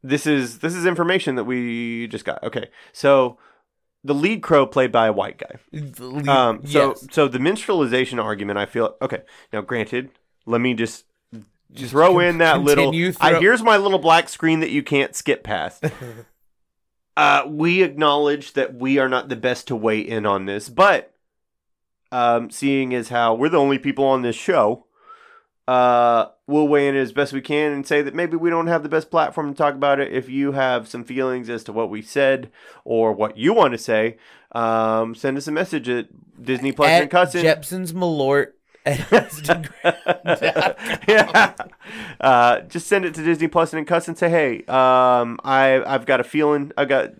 This 0.02 0.26
is 0.26 0.60
this 0.60 0.74
is 0.74 0.86
information 0.86 1.34
that 1.34 1.44
we 1.44 2.06
just 2.08 2.24
got. 2.24 2.42
Okay, 2.42 2.70
so 2.92 3.38
the 4.02 4.14
lead 4.14 4.42
crow 4.42 4.66
played 4.66 4.90
by 4.90 5.06
a 5.08 5.12
white 5.12 5.38
guy. 5.38 5.58
Um, 6.28 6.64
so 6.66 6.88
Yes. 6.90 7.06
so 7.10 7.28
the 7.28 7.38
minstrelization 7.38 8.22
argument, 8.22 8.58
I 8.58 8.66
feel 8.66 8.96
okay. 9.02 9.22
Now, 9.52 9.60
granted, 9.60 10.10
let 10.46 10.60
me 10.60 10.72
just 10.74 11.04
Just 11.72 11.90
throw 11.90 12.18
in 12.18 12.38
that 12.38 12.62
little. 12.62 12.86
continue 12.86 13.12
I, 13.20 13.34
here's 13.38 13.62
my 13.62 13.76
little 13.76 13.98
black 13.98 14.28
screen 14.30 14.60
that 14.60 14.70
you 14.70 14.82
can't 14.82 15.14
skip 15.14 15.44
past. 15.44 15.84
uh, 17.16 17.44
we 17.46 17.82
acknowledge 17.82 18.54
that 18.54 18.74
we 18.74 18.98
are 18.98 19.08
not 19.08 19.28
the 19.28 19.36
best 19.36 19.68
to 19.68 19.76
weigh 19.76 20.00
in 20.00 20.24
on 20.24 20.46
this, 20.46 20.68
but 20.70 21.14
um, 22.10 22.50
seeing 22.50 22.94
as 22.94 23.10
how 23.10 23.34
we're 23.34 23.50
the 23.50 23.58
only 23.58 23.78
people 23.78 24.04
on 24.06 24.22
this 24.22 24.34
show, 24.36 24.86
uh, 25.68 26.26
we'll 26.50 26.68
weigh 26.68 26.88
in 26.88 26.96
as 26.96 27.12
best 27.12 27.32
we 27.32 27.40
can 27.40 27.72
and 27.72 27.86
say 27.86 28.02
that 28.02 28.14
maybe 28.14 28.36
we 28.36 28.50
don't 28.50 28.66
have 28.66 28.82
the 28.82 28.88
best 28.88 29.10
platform 29.10 29.52
to 29.52 29.56
talk 29.56 29.74
about 29.74 30.00
it. 30.00 30.12
If 30.12 30.28
you 30.28 30.52
have 30.52 30.88
some 30.88 31.04
feelings 31.04 31.48
as 31.48 31.64
to 31.64 31.72
what 31.72 31.88
we 31.88 32.02
said 32.02 32.50
or 32.84 33.12
what 33.12 33.38
you 33.38 33.54
want 33.54 33.72
to 33.72 33.78
say, 33.78 34.18
um, 34.52 35.14
send 35.14 35.38
us 35.38 35.46
a 35.46 35.52
message 35.52 35.88
at 35.88 36.08
Disney 36.42 36.72
Plussin 36.72 37.02
and 37.02 37.10
Cussin. 37.10 37.42
Jeppson's 37.42 37.92
Malort. 37.92 38.52
Instagram. 38.86 39.68
yeah. 41.06 41.54
Uh, 42.18 42.60
just 42.62 42.86
send 42.86 43.04
it 43.04 43.14
to 43.14 43.22
Disney 43.22 43.46
Plussin 43.46 43.78
and 43.78 43.86
Cussin 43.86 44.16
say, 44.16 44.30
hey, 44.30 44.64
um, 44.64 45.38
I 45.44 45.82
I've 45.86 46.06
got 46.06 46.20
a 46.20 46.24
feeling. 46.24 46.72
I 46.78 46.86
got 46.86 47.10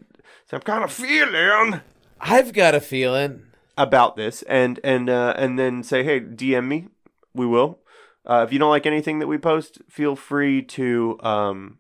some 0.51 0.63
kind 0.63 0.83
of 0.83 0.91
feeling 0.91 1.81
I've 2.21 2.53
got 2.53 2.75
a 2.75 2.81
feeling. 2.81 3.43
about 3.77 4.17
this, 4.17 4.43
and 4.43 4.81
and 4.83 5.11
uh, 5.11 5.35
and 5.37 5.59
then 5.59 5.83
say, 5.83 6.03
hey, 6.03 6.21
DM 6.21 6.67
me. 6.67 6.89
We 7.35 7.47
will. 7.47 7.79
Uh, 8.27 8.45
if 8.47 8.53
you 8.53 8.59
don't 8.59 8.71
like 8.71 8.87
anything 8.87 9.19
that 9.19 9.27
we 9.27 9.39
post, 9.39 9.81
feel 9.89 10.15
free 10.15 10.63
to 10.63 11.19
um, 11.23 11.79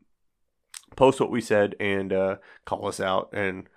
post 0.96 1.20
what 1.20 1.30
we 1.30 1.40
said 1.40 1.76
and 1.78 2.12
uh, 2.12 2.36
call 2.64 2.88
us 2.88 3.00
out 3.00 3.30
and 3.32 3.68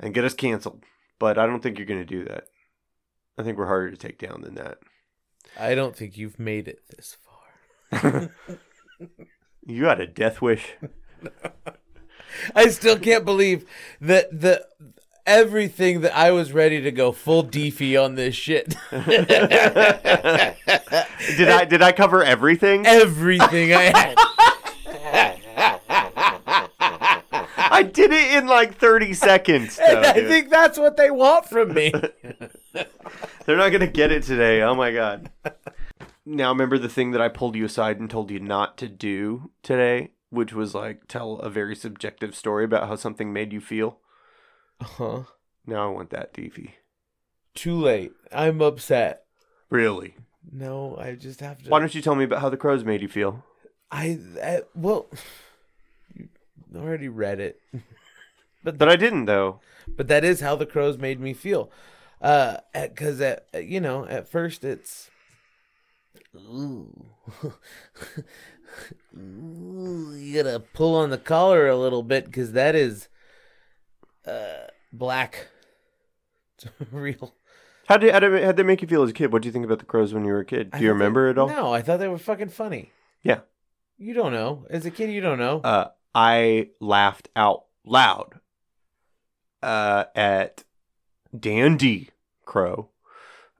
and 0.00 0.14
get 0.14 0.24
us 0.24 0.34
canceled. 0.34 0.82
But 1.18 1.38
I 1.38 1.46
don't 1.46 1.62
think 1.62 1.78
you're 1.78 1.86
going 1.86 2.00
to 2.00 2.06
do 2.06 2.24
that. 2.24 2.44
I 3.38 3.42
think 3.42 3.58
we're 3.58 3.66
harder 3.66 3.90
to 3.90 3.96
take 3.96 4.18
down 4.18 4.42
than 4.42 4.54
that. 4.54 4.78
I 5.58 5.74
don't 5.74 5.94
think 5.94 6.16
you've 6.16 6.38
made 6.38 6.68
it 6.68 6.80
this 6.88 7.16
far. 7.90 8.30
You 9.66 9.86
had 9.86 10.00
a 10.00 10.06
death 10.06 10.42
wish. 10.42 10.74
I 12.54 12.68
still 12.68 12.98
can't 12.98 13.24
believe 13.24 13.64
that 14.00 14.40
the 14.40 14.66
everything 15.26 16.00
that 16.02 16.16
I 16.16 16.30
was 16.32 16.52
ready 16.52 16.80
to 16.82 16.90
go 16.92 17.12
full 17.12 17.44
deefy 17.44 17.96
on 18.02 18.14
this 18.14 18.34
shit. 18.34 18.74
Did 21.36 21.48
I 21.48 21.64
did 21.64 21.82
I 21.82 21.92
cover 21.92 22.22
everything? 22.22 22.86
everything 22.86 23.72
I 23.72 23.82
had. 23.84 24.16
I 27.56 27.82
did 27.82 28.12
it 28.12 28.34
in 28.34 28.46
like 28.46 28.76
30 28.76 29.14
seconds. 29.14 29.76
though, 29.76 29.84
And 29.84 30.06
I 30.06 30.12
dude. 30.12 30.28
think 30.28 30.50
that's 30.50 30.78
what 30.78 30.96
they 30.96 31.10
want 31.10 31.46
from 31.46 31.74
me. 31.74 31.92
They're 33.46 33.56
not 33.56 33.70
gonna 33.70 33.86
get 33.88 34.12
it 34.12 34.22
today. 34.22 34.62
Oh 34.62 34.74
my 34.74 34.92
god. 34.92 35.30
Now 36.24 36.50
remember 36.50 36.78
the 36.78 36.88
thing 36.88 37.10
that 37.12 37.20
I 37.20 37.28
pulled 37.28 37.56
you 37.56 37.64
aside 37.64 37.98
and 38.00 38.08
told 38.08 38.30
you 38.30 38.38
not 38.40 38.76
to 38.78 38.88
do 38.88 39.50
today, 39.62 40.12
which 40.30 40.52
was 40.52 40.74
like 40.74 41.08
tell 41.08 41.38
a 41.38 41.50
very 41.50 41.74
subjective 41.74 42.34
story 42.36 42.64
about 42.64 42.88
how 42.88 42.96
something 42.96 43.32
made 43.32 43.52
you 43.52 43.60
feel. 43.60 43.98
Huh? 44.80 45.22
Now 45.66 45.88
I 45.88 45.92
want 45.92 46.10
that, 46.10 46.34
Deefy. 46.34 46.70
Too 47.54 47.76
late. 47.76 48.12
I'm 48.32 48.60
upset. 48.60 49.24
Really? 49.70 50.16
No, 50.52 50.96
I 50.98 51.14
just 51.14 51.40
have 51.40 51.62
to. 51.62 51.70
Why 51.70 51.78
don't 51.78 51.94
you 51.94 52.02
tell 52.02 52.14
me 52.14 52.24
about 52.24 52.40
how 52.40 52.48
the 52.50 52.56
crows 52.56 52.84
made 52.84 53.00
you 53.02 53.08
feel? 53.08 53.44
I, 53.90 54.18
I 54.42 54.62
well, 54.74 55.06
you 56.14 56.28
already 56.76 57.08
read 57.08 57.40
it, 57.40 57.60
But 58.64 58.88
I 58.88 58.96
didn't 58.96 59.26
though. 59.26 59.60
but 59.86 60.08
that 60.08 60.24
is 60.24 60.40
how 60.40 60.56
the 60.56 60.66
crows 60.66 60.98
made 60.98 61.20
me 61.20 61.32
feel. 61.34 61.70
Uh, 62.20 62.58
because 62.72 63.20
at 63.20 63.46
you 63.54 63.80
know 63.80 64.06
at 64.06 64.28
first 64.28 64.64
it's. 64.64 65.10
Ooh. 66.36 67.06
Ooh, 69.16 70.14
you 70.16 70.42
gotta 70.42 70.58
pull 70.60 70.96
on 70.96 71.10
the 71.10 71.18
collar 71.18 71.68
a 71.68 71.76
little 71.76 72.02
bit 72.02 72.24
because 72.26 72.52
that 72.52 72.74
is 72.74 73.08
uh 74.26 74.66
black. 74.92 75.48
It's 76.56 76.92
real. 76.92 77.34
How 77.88 77.96
did 77.96 78.12
how 78.12 78.20
did 78.20 78.32
how 78.42 78.46
did 78.48 78.56
they 78.56 78.62
make 78.62 78.80
you 78.80 78.88
feel 78.88 79.02
as 79.02 79.10
a 79.10 79.12
kid? 79.12 79.32
What 79.32 79.42
do 79.42 79.48
you 79.48 79.52
think 79.52 79.64
about 79.64 79.80
the 79.80 79.84
crows 79.84 80.14
when 80.14 80.24
you 80.24 80.32
were 80.32 80.40
a 80.40 80.44
kid? 80.44 80.70
I 80.72 80.78
Do 80.78 80.84
you 80.84 80.90
thought 80.90 80.92
they- 80.94 80.98
remember 80.98 81.28
it 81.28 81.36
all? 81.38 81.48
No, 81.48 81.72
I 81.74 81.82
thought 81.82 81.98
they 81.98 82.08
were 82.08 82.16
fucking 82.18 82.48
funny. 82.50 82.92
Yeah. 83.22 83.40
You 83.98 84.14
don't 84.14 84.32
know. 84.32 84.66
As 84.70 84.86
a 84.86 84.90
kid, 84.90 85.10
you 85.10 85.20
don't 85.20 85.38
know. 85.38 85.60
uh, 85.60 85.88
I 86.14 86.70
laughed 86.80 87.28
out 87.36 87.64
loud 87.84 88.40
uh, 89.62 90.04
at 90.14 90.64
Dandy 91.38 92.10
Crow 92.44 92.88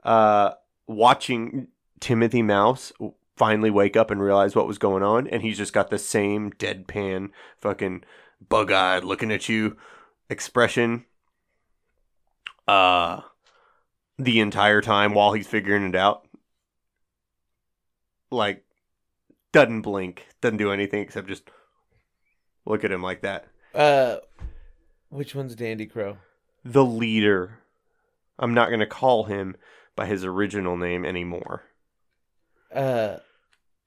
uh, 0.05 0.53
watching 0.87 1.69
Timothy 2.01 2.43
Mouse 2.43 2.93
finally 3.37 3.71
wake 3.71 3.97
up 3.97 4.11
and 4.11 4.21
realize 4.23 4.55
what 4.55 4.67
was 4.69 4.79
going 4.79 5.03
on, 5.03 5.27
and 5.27 5.43
he's 5.43 5.59
just 5.59 5.73
got 5.73 5.91
the 5.91 5.99
same 5.99 6.53
deadpan, 6.53 7.31
fucking 7.61 8.05
bug 8.49 8.71
eyed 8.71 9.05
looking 9.05 9.33
at 9.33 9.49
you 9.49 9.77
expression 10.31 11.05
uh, 12.67 13.21
the 14.19 14.41
entire 14.41 14.81
time 14.81 15.15
while 15.15 15.33
he's 15.33 15.47
figuring 15.47 15.85
it 15.85 15.97
out. 15.97 16.27
Like, 18.31 18.65
doesn't 19.53 19.83
blink, 19.83 20.27
doesn't 20.41 20.57
do 20.57 20.73
anything 20.73 21.01
except 21.01 21.29
just 21.29 21.51
look 22.65 22.85
at 22.85 22.93
him 22.93 23.03
like 23.03 23.23
that. 23.23 23.47
Uh, 23.75 24.17
which 25.09 25.35
one's 25.35 25.55
Dandy 25.55 25.87
Crow? 25.87 26.19
The 26.65 26.85
leader. 26.85 27.61
I'm 28.39 28.55
not 28.55 28.69
going 28.69 28.81
to 28.81 28.87
call 28.87 29.25
him 29.25 29.57
by 29.95 30.07
his 30.07 30.25
original 30.25 30.77
name 30.77 31.05
anymore. 31.05 31.63
Uh, 32.73 33.19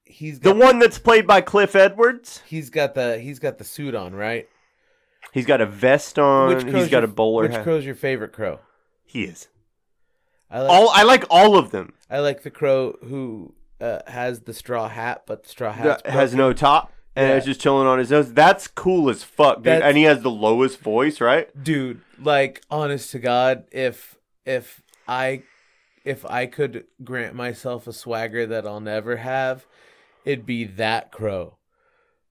he's 0.06 0.40
The 0.40 0.54
got, 0.54 0.64
one 0.64 0.78
that's 0.78 0.98
played 0.98 1.26
by 1.26 1.42
Cliff 1.42 1.76
Edwards. 1.76 2.42
He's 2.46 2.70
got 2.70 2.94
the 2.94 3.18
he's 3.18 3.38
got 3.38 3.58
the 3.58 3.64
suit 3.64 3.94
on, 3.94 4.14
right? 4.14 4.48
He's 5.32 5.46
got 5.46 5.60
a 5.60 5.66
vest 5.66 6.18
on. 6.18 6.50
crow's 6.60 6.64
He's 6.64 6.88
got 6.90 6.98
your- 6.98 7.04
a 7.04 7.08
bowler 7.08 7.42
Which 7.42 7.52
hat. 7.52 7.64
crow's 7.64 7.84
your 7.84 7.94
favorite 7.94 8.32
crow? 8.32 8.60
He 9.04 9.24
is. 9.24 9.48
I 10.50 10.60
like 10.60 10.70
All 10.70 10.90
I 10.90 11.02
like 11.02 11.24
all 11.30 11.58
of 11.58 11.70
them. 11.70 11.92
I 12.10 12.20
like 12.20 12.42
the 12.42 12.50
crow 12.50 12.96
who 13.04 13.54
uh, 13.80 14.00
has 14.06 14.40
the 14.40 14.54
straw 14.54 14.88
hat, 14.88 15.22
but 15.26 15.42
the 15.44 15.48
straw 15.48 15.72
hat 15.72 16.02
That 16.04 16.10
has 16.12 16.34
no 16.34 16.52
top 16.52 16.92
and 17.14 17.28
Yeah. 17.28 17.36
it's 17.36 17.46
just 17.46 17.60
chilling 17.60 17.86
on 17.86 17.98
his 17.98 18.10
nose. 18.10 18.32
That's 18.32 18.66
cool 18.68 19.10
as 19.10 19.22
fuck, 19.22 19.56
dude. 19.58 19.64
That's- 19.66 19.82
and 19.88 19.96
he 19.96 20.04
has 20.04 20.22
the 20.22 20.30
lowest 20.30 20.80
voice, 20.80 21.20
right? 21.20 21.48
dude. 21.62 22.00
Like, 22.20 22.62
honest 22.70 23.10
to 23.12 23.18
God, 23.18 23.64
if 23.70 24.16
if 24.46 24.82
I 25.06 25.42
if 26.04 26.24
I 26.24 26.46
could 26.46 26.86
grant 27.04 27.34
myself 27.34 27.86
a 27.86 27.92
swagger 27.92 28.46
that 28.46 28.66
I'll 28.66 28.80
never 28.80 29.16
have, 29.16 29.66
it'd 30.24 30.46
be 30.46 30.64
that 30.64 31.12
crow. 31.12 31.57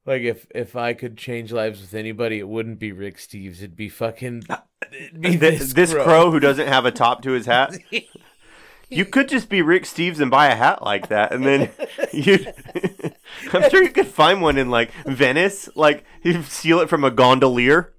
Like 0.08 0.22
if 0.22 0.48
if 0.56 0.78
I 0.78 0.94
could 0.94 1.18
change 1.18 1.52
lives 1.52 1.82
with 1.82 1.94
anybody, 1.94 2.40
it 2.40 2.48
wouldn't 2.48 2.80
be 2.80 2.94
Rick 2.94 3.18
Steves. 3.18 3.58
It'd 3.58 3.76
be 3.76 3.90
fucking 3.90 4.44
it'd 4.92 5.16
uh, 5.16 5.20
be 5.20 5.36
This, 5.36 5.74
this 5.74 5.94
crow. 5.94 6.32
who 6.32 6.40
doesn't 6.40 6.70
have 6.70 6.86
a 6.86 6.92
top 6.92 7.22
to 7.24 7.32
his 7.32 7.46
hat. 7.46 7.78
You 8.90 9.04
could 9.04 9.28
just 9.28 9.50
be 9.50 9.62
Rick 9.62 9.84
Steves 9.84 10.22
and 10.22 10.32
buy 10.32 10.48
a 10.48 10.56
hat 10.56 10.82
like 10.82 11.10
that, 11.10 11.34
and 11.34 11.46
then 11.46 11.70
you. 12.14 12.40
I'm 13.52 13.70
sure 13.70 13.84
you 13.84 13.90
could 13.90 14.08
find 14.08 14.42
one 14.42 14.58
in 14.58 14.70
like 14.70 14.92
Venice. 15.06 15.68
Like 15.76 16.06
you 16.24 16.42
steal 16.44 16.80
it 16.80 16.88
from 16.88 17.04
a 17.04 17.12
gondolier. 17.12 17.94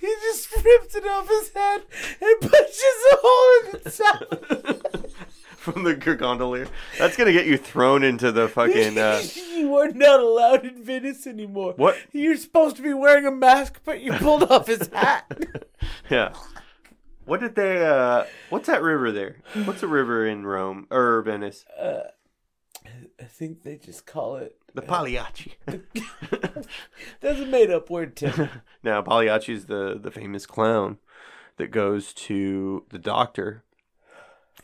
He 0.00 0.14
just 0.34 0.64
rips 0.64 0.94
it 0.94 1.06
off 1.06 1.28
his 1.28 1.50
head 1.52 1.82
and 2.20 2.40
punches 2.40 2.82
a 3.12 3.16
hole 3.22 3.64
in 3.64 3.80
the 3.82 3.90
top. 3.90 5.10
from 5.56 5.82
the 5.84 5.94
gondolier. 5.94 6.68
That's 6.98 7.16
gonna 7.16 7.32
get 7.32 7.46
you 7.46 7.56
thrown 7.56 8.02
into 8.02 8.32
the 8.32 8.48
fucking. 8.48 8.98
Uh, 8.98 9.22
you 9.54 9.76
are 9.76 9.88
not 9.88 10.20
allowed 10.20 10.64
in 10.66 10.82
Venice 10.82 11.26
anymore. 11.26 11.74
What? 11.76 11.96
You're 12.12 12.36
supposed 12.36 12.76
to 12.76 12.82
be 12.82 12.92
wearing 12.92 13.26
a 13.26 13.30
mask, 13.30 13.80
but 13.84 14.00
you 14.00 14.12
pulled 14.12 14.42
off 14.44 14.66
his 14.66 14.88
hat. 14.88 15.24
yeah. 16.10 16.34
What 17.24 17.40
did 17.40 17.54
they? 17.54 17.84
uh 17.84 18.24
What's 18.50 18.66
that 18.66 18.82
river 18.82 19.10
there? 19.10 19.36
What's 19.64 19.82
a 19.82 19.86
river 19.86 20.26
in 20.26 20.46
Rome 20.46 20.86
or 20.90 21.22
Venice? 21.22 21.64
I 21.80 23.24
think 23.24 23.62
they 23.62 23.76
just 23.76 24.04
call 24.04 24.36
it. 24.36 24.58
The 24.74 24.82
Pagliacci. 24.82 25.52
That's 27.20 27.40
a 27.40 27.46
made 27.46 27.70
up 27.70 27.88
word, 27.88 28.16
Tim. 28.16 28.48
now, 28.82 29.02
Pagliacci 29.02 29.52
is 29.52 29.66
the, 29.66 29.98
the 30.00 30.10
famous 30.10 30.46
clown 30.46 30.98
that 31.58 31.68
goes 31.68 32.12
to 32.14 32.84
the 32.90 32.98
doctor. 32.98 33.62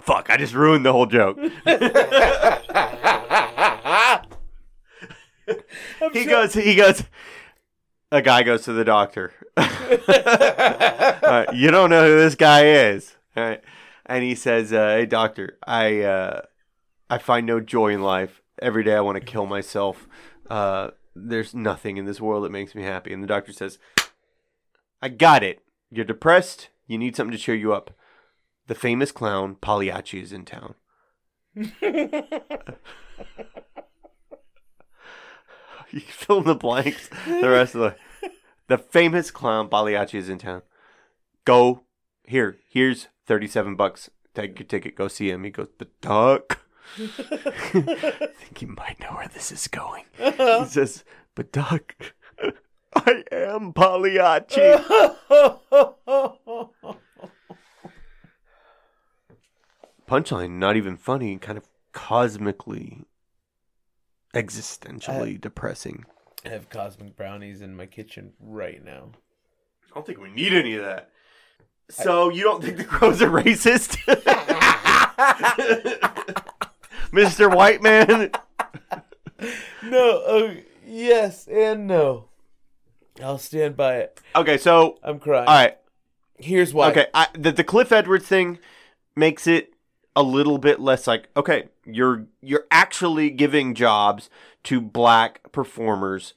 Fuck, 0.00 0.28
I 0.28 0.36
just 0.36 0.52
ruined 0.52 0.84
the 0.84 0.92
whole 0.92 1.06
joke. 1.06 1.38
he 6.12 6.24
goes, 6.24 6.54
he 6.54 6.74
goes, 6.74 7.04
a 8.10 8.20
guy 8.20 8.42
goes 8.42 8.64
to 8.64 8.72
the 8.72 8.84
doctor. 8.84 9.32
Right, 9.56 11.54
you 11.54 11.70
don't 11.70 11.90
know 11.90 12.08
who 12.08 12.16
this 12.16 12.34
guy 12.34 12.66
is. 12.66 13.14
All 13.36 13.44
right. 13.44 13.62
And 14.06 14.24
he 14.24 14.34
says, 14.34 14.72
uh, 14.72 14.96
hey, 14.96 15.06
doctor, 15.06 15.56
I, 15.64 16.00
uh, 16.00 16.40
I 17.08 17.18
find 17.18 17.46
no 17.46 17.60
joy 17.60 17.88
in 17.88 18.02
life. 18.02 18.42
Every 18.60 18.84
day 18.84 18.94
I 18.94 19.00
want 19.00 19.16
to 19.16 19.24
kill 19.24 19.46
myself. 19.46 20.06
Uh, 20.48 20.90
there's 21.14 21.54
nothing 21.54 21.96
in 21.96 22.04
this 22.04 22.20
world 22.20 22.44
that 22.44 22.52
makes 22.52 22.74
me 22.74 22.82
happy. 22.82 23.12
And 23.12 23.22
the 23.22 23.28
doctor 23.28 23.52
says, 23.52 23.78
I 25.00 25.08
got 25.08 25.42
it. 25.42 25.60
You're 25.90 26.04
depressed. 26.04 26.68
You 26.86 26.98
need 26.98 27.16
something 27.16 27.36
to 27.36 27.42
cheer 27.42 27.54
you 27.54 27.72
up. 27.72 27.92
The 28.66 28.74
famous 28.74 29.12
clown 29.12 29.56
Pagliacci 29.56 30.20
is 30.20 30.32
in 30.32 30.44
town. 30.44 30.74
you 35.90 36.00
fill 36.00 36.38
in 36.38 36.44
the 36.44 36.54
blanks. 36.54 37.08
The 37.26 37.48
rest 37.48 37.74
of 37.74 37.80
the 37.80 37.96
the 38.68 38.78
famous 38.78 39.30
clown 39.30 39.68
Pagliacci 39.68 40.18
is 40.18 40.28
in 40.28 40.38
town. 40.38 40.62
Go 41.44 41.82
here. 42.24 42.58
Here's 42.68 43.08
thirty 43.26 43.46
seven 43.46 43.76
bucks. 43.76 44.10
Take 44.34 44.58
your 44.58 44.66
ticket. 44.66 44.94
Go 44.94 45.08
see 45.08 45.30
him. 45.30 45.44
He 45.44 45.50
goes, 45.50 45.68
but 45.76 45.88
Doc. 46.00 46.60
I 46.98 47.70
think 47.72 48.62
you 48.62 48.68
might 48.68 48.98
know 49.00 49.14
where 49.14 49.28
this 49.28 49.52
is 49.52 49.68
going. 49.68 50.04
Uh-huh. 50.18 50.64
He 50.64 50.70
says, 50.70 51.04
but 51.34 51.52
Doc, 51.52 51.94
I 52.94 53.24
am 53.30 53.72
Pagliacci. 53.72 54.60
Punchline, 60.08 60.58
not 60.58 60.76
even 60.76 60.96
funny, 60.96 61.38
kind 61.38 61.56
of 61.56 61.68
cosmically, 61.92 63.04
existentially 64.34 65.40
depressing. 65.40 66.04
I 66.44 66.48
have 66.48 66.68
cosmic 66.68 67.16
brownies 67.16 67.60
in 67.60 67.76
my 67.76 67.86
kitchen 67.86 68.32
right 68.40 68.84
now. 68.84 69.10
I 69.84 69.94
don't 69.94 70.06
think 70.06 70.20
we 70.20 70.30
need 70.30 70.52
any 70.52 70.74
of 70.74 70.84
that. 70.84 71.10
So 71.90 72.30
you 72.30 72.42
don't 72.42 72.62
think 72.62 72.76
the 72.76 72.84
crows 72.84 73.20
are 73.20 73.28
racist, 73.28 73.96
Mister 77.12 77.48
White 77.48 77.82
Man? 77.82 78.30
No, 79.82 80.22
oh, 80.26 80.54
yes 80.86 81.48
and 81.48 81.86
no. 81.86 82.26
I'll 83.22 83.38
stand 83.38 83.74
by 83.74 83.96
it. 83.96 84.20
Okay, 84.36 84.58
so 84.58 84.98
I'm 85.02 85.18
crying. 85.18 85.48
all 85.48 85.54
right, 85.54 85.78
Here's 86.36 86.74
why. 86.74 86.90
okay. 86.90 87.06
I, 87.14 87.28
the 87.32 87.50
the 87.50 87.64
Cliff 87.64 87.90
Edwards 87.90 88.26
thing 88.26 88.58
makes 89.16 89.46
it 89.46 89.72
a 90.14 90.22
little 90.22 90.58
bit 90.58 90.78
less 90.78 91.06
like 91.06 91.28
okay, 91.34 91.68
you're 91.86 92.26
you're 92.42 92.66
actually 92.70 93.30
giving 93.30 93.74
jobs 93.74 94.28
to 94.64 94.78
black 94.78 95.50
performers 95.52 96.34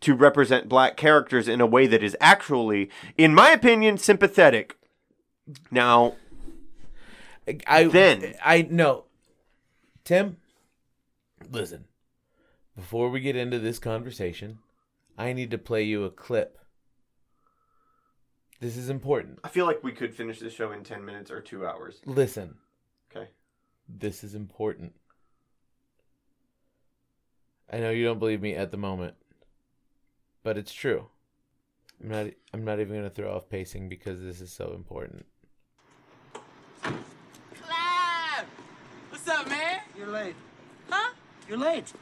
to 0.00 0.14
represent 0.14 0.68
black 0.68 0.96
characters 0.96 1.46
in 1.46 1.60
a 1.60 1.66
way 1.66 1.86
that 1.86 2.02
is 2.02 2.16
actually, 2.20 2.90
in 3.16 3.32
my 3.32 3.50
opinion, 3.50 3.96
sympathetic. 3.96 4.76
Now, 5.70 6.16
I 7.68 7.84
Then- 7.84 8.34
I 8.44 8.62
know. 8.68 9.04
Tim, 10.04 10.36
listen. 11.50 11.86
Before 12.76 13.08
we 13.08 13.20
get 13.20 13.36
into 13.36 13.58
this 13.58 13.78
conversation, 13.78 14.58
I 15.16 15.32
need 15.32 15.50
to 15.52 15.58
play 15.58 15.82
you 15.84 16.04
a 16.04 16.10
clip. 16.10 16.58
This 18.60 18.76
is 18.76 18.90
important. 18.90 19.38
I 19.44 19.48
feel 19.48 19.64
like 19.66 19.82
we 19.82 19.92
could 19.92 20.14
finish 20.14 20.40
this 20.40 20.52
show 20.52 20.72
in 20.72 20.82
ten 20.84 21.04
minutes 21.04 21.30
or 21.30 21.40
two 21.40 21.66
hours. 21.66 22.00
Listen, 22.04 22.56
Okay. 23.14 23.28
this 23.88 24.22
is 24.24 24.34
important. 24.34 24.94
I 27.72 27.78
know 27.78 27.90
you 27.90 28.04
don't 28.04 28.18
believe 28.18 28.42
me 28.42 28.54
at 28.54 28.70
the 28.70 28.76
moment, 28.76 29.14
but 30.42 30.58
it's 30.58 30.72
true. 30.72 31.08
I'm 32.02 32.08
not 32.10 32.26
I'm 32.52 32.64
not 32.64 32.80
even 32.80 32.92
going 32.94 33.08
to 33.08 33.10
throw 33.10 33.34
off 33.34 33.48
pacing 33.48 33.88
because 33.88 34.20
this 34.20 34.40
is 34.40 34.52
so 34.52 34.72
important. 34.74 35.24
Clive! 36.82 38.46
What's 39.10 39.28
up, 39.28 39.48
man? 39.48 39.80
You're 39.96 40.08
late. 40.08 40.34
Huh? 40.90 41.12
You're 41.48 41.58
late. 41.58 41.92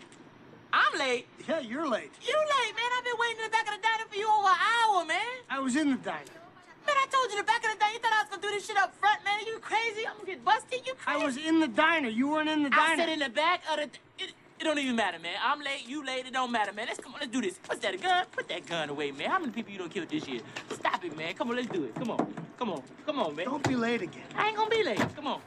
I'm 0.72 0.98
late. 0.98 1.26
Yeah, 1.46 1.60
you're 1.60 1.86
late. 1.88 2.10
You 2.22 2.34
late, 2.34 2.72
man. 2.74 2.90
I've 2.96 3.04
been 3.04 3.18
waiting 3.20 3.38
in 3.38 3.44
the 3.44 3.50
back 3.50 3.66
of 3.68 3.74
the 3.76 3.82
diner 3.82 4.08
for 4.08 4.16
you 4.16 4.26
over 4.26 4.48
an 4.48 4.56
hour, 4.56 5.04
man. 5.04 5.44
I 5.50 5.60
was 5.60 5.76
in 5.76 5.90
the 5.90 5.96
diner. 5.98 6.40
Man, 6.86 6.96
I 6.96 7.06
told 7.10 7.30
you 7.30 7.36
the 7.36 7.44
back 7.44 7.62
of 7.64 7.72
the 7.72 7.78
diner. 7.78 7.92
You 7.92 7.98
thought 7.98 8.12
I 8.14 8.22
was 8.22 8.30
gonna 8.30 8.42
do 8.42 8.48
this 8.48 8.66
shit 8.66 8.78
up 8.78 8.94
front, 8.96 9.22
man. 9.24 9.40
You 9.46 9.58
crazy? 9.58 10.06
I'm 10.08 10.16
gonna 10.16 10.26
get 10.26 10.44
busted. 10.44 10.86
You 10.86 10.94
crazy? 10.94 11.20
I 11.20 11.24
was 11.24 11.36
in 11.36 11.60
the 11.60 11.68
diner. 11.68 12.08
You 12.08 12.30
weren't 12.30 12.48
in 12.48 12.62
the 12.62 12.70
diner. 12.70 12.94
I 12.94 12.96
said 12.96 13.08
in 13.10 13.18
the 13.18 13.28
back 13.28 13.60
of 13.70 13.76
the. 13.76 13.84
It, 14.18 14.32
it 14.58 14.64
don't 14.64 14.78
even 14.78 14.96
matter, 14.96 15.18
man. 15.18 15.36
I'm 15.44 15.60
late. 15.60 15.86
You 15.86 16.06
late. 16.06 16.26
It 16.26 16.32
don't 16.32 16.50
matter, 16.50 16.72
man. 16.72 16.86
Let's 16.86 17.00
come 17.00 17.12
on. 17.12 17.20
Let's 17.20 17.32
do 17.32 17.42
this. 17.42 17.60
What's 17.66 17.82
that? 17.82 17.94
A 17.94 17.98
gun? 17.98 18.24
Put 18.32 18.48
that 18.48 18.64
gun 18.66 18.88
away, 18.88 19.10
man. 19.10 19.28
How 19.28 19.38
many 19.38 19.52
people 19.52 19.72
you 19.72 19.78
done 19.78 19.90
killed 19.90 20.08
this 20.08 20.26
year? 20.26 20.40
Stop 20.70 21.04
it, 21.04 21.16
man. 21.16 21.34
Come 21.34 21.50
on. 21.50 21.56
Let's 21.56 21.68
do 21.68 21.84
it. 21.84 21.94
Come 21.96 22.10
on. 22.10 22.34
Come 22.58 22.70
on. 22.70 22.82
Come 23.04 23.18
on, 23.18 23.36
man. 23.36 23.46
Don't 23.46 23.68
be 23.68 23.76
late 23.76 24.00
again. 24.00 24.24
I 24.34 24.48
ain't 24.48 24.56
gonna 24.56 24.70
be 24.70 24.82
late. 24.82 24.98
Come 25.14 25.26
on. 25.26 25.40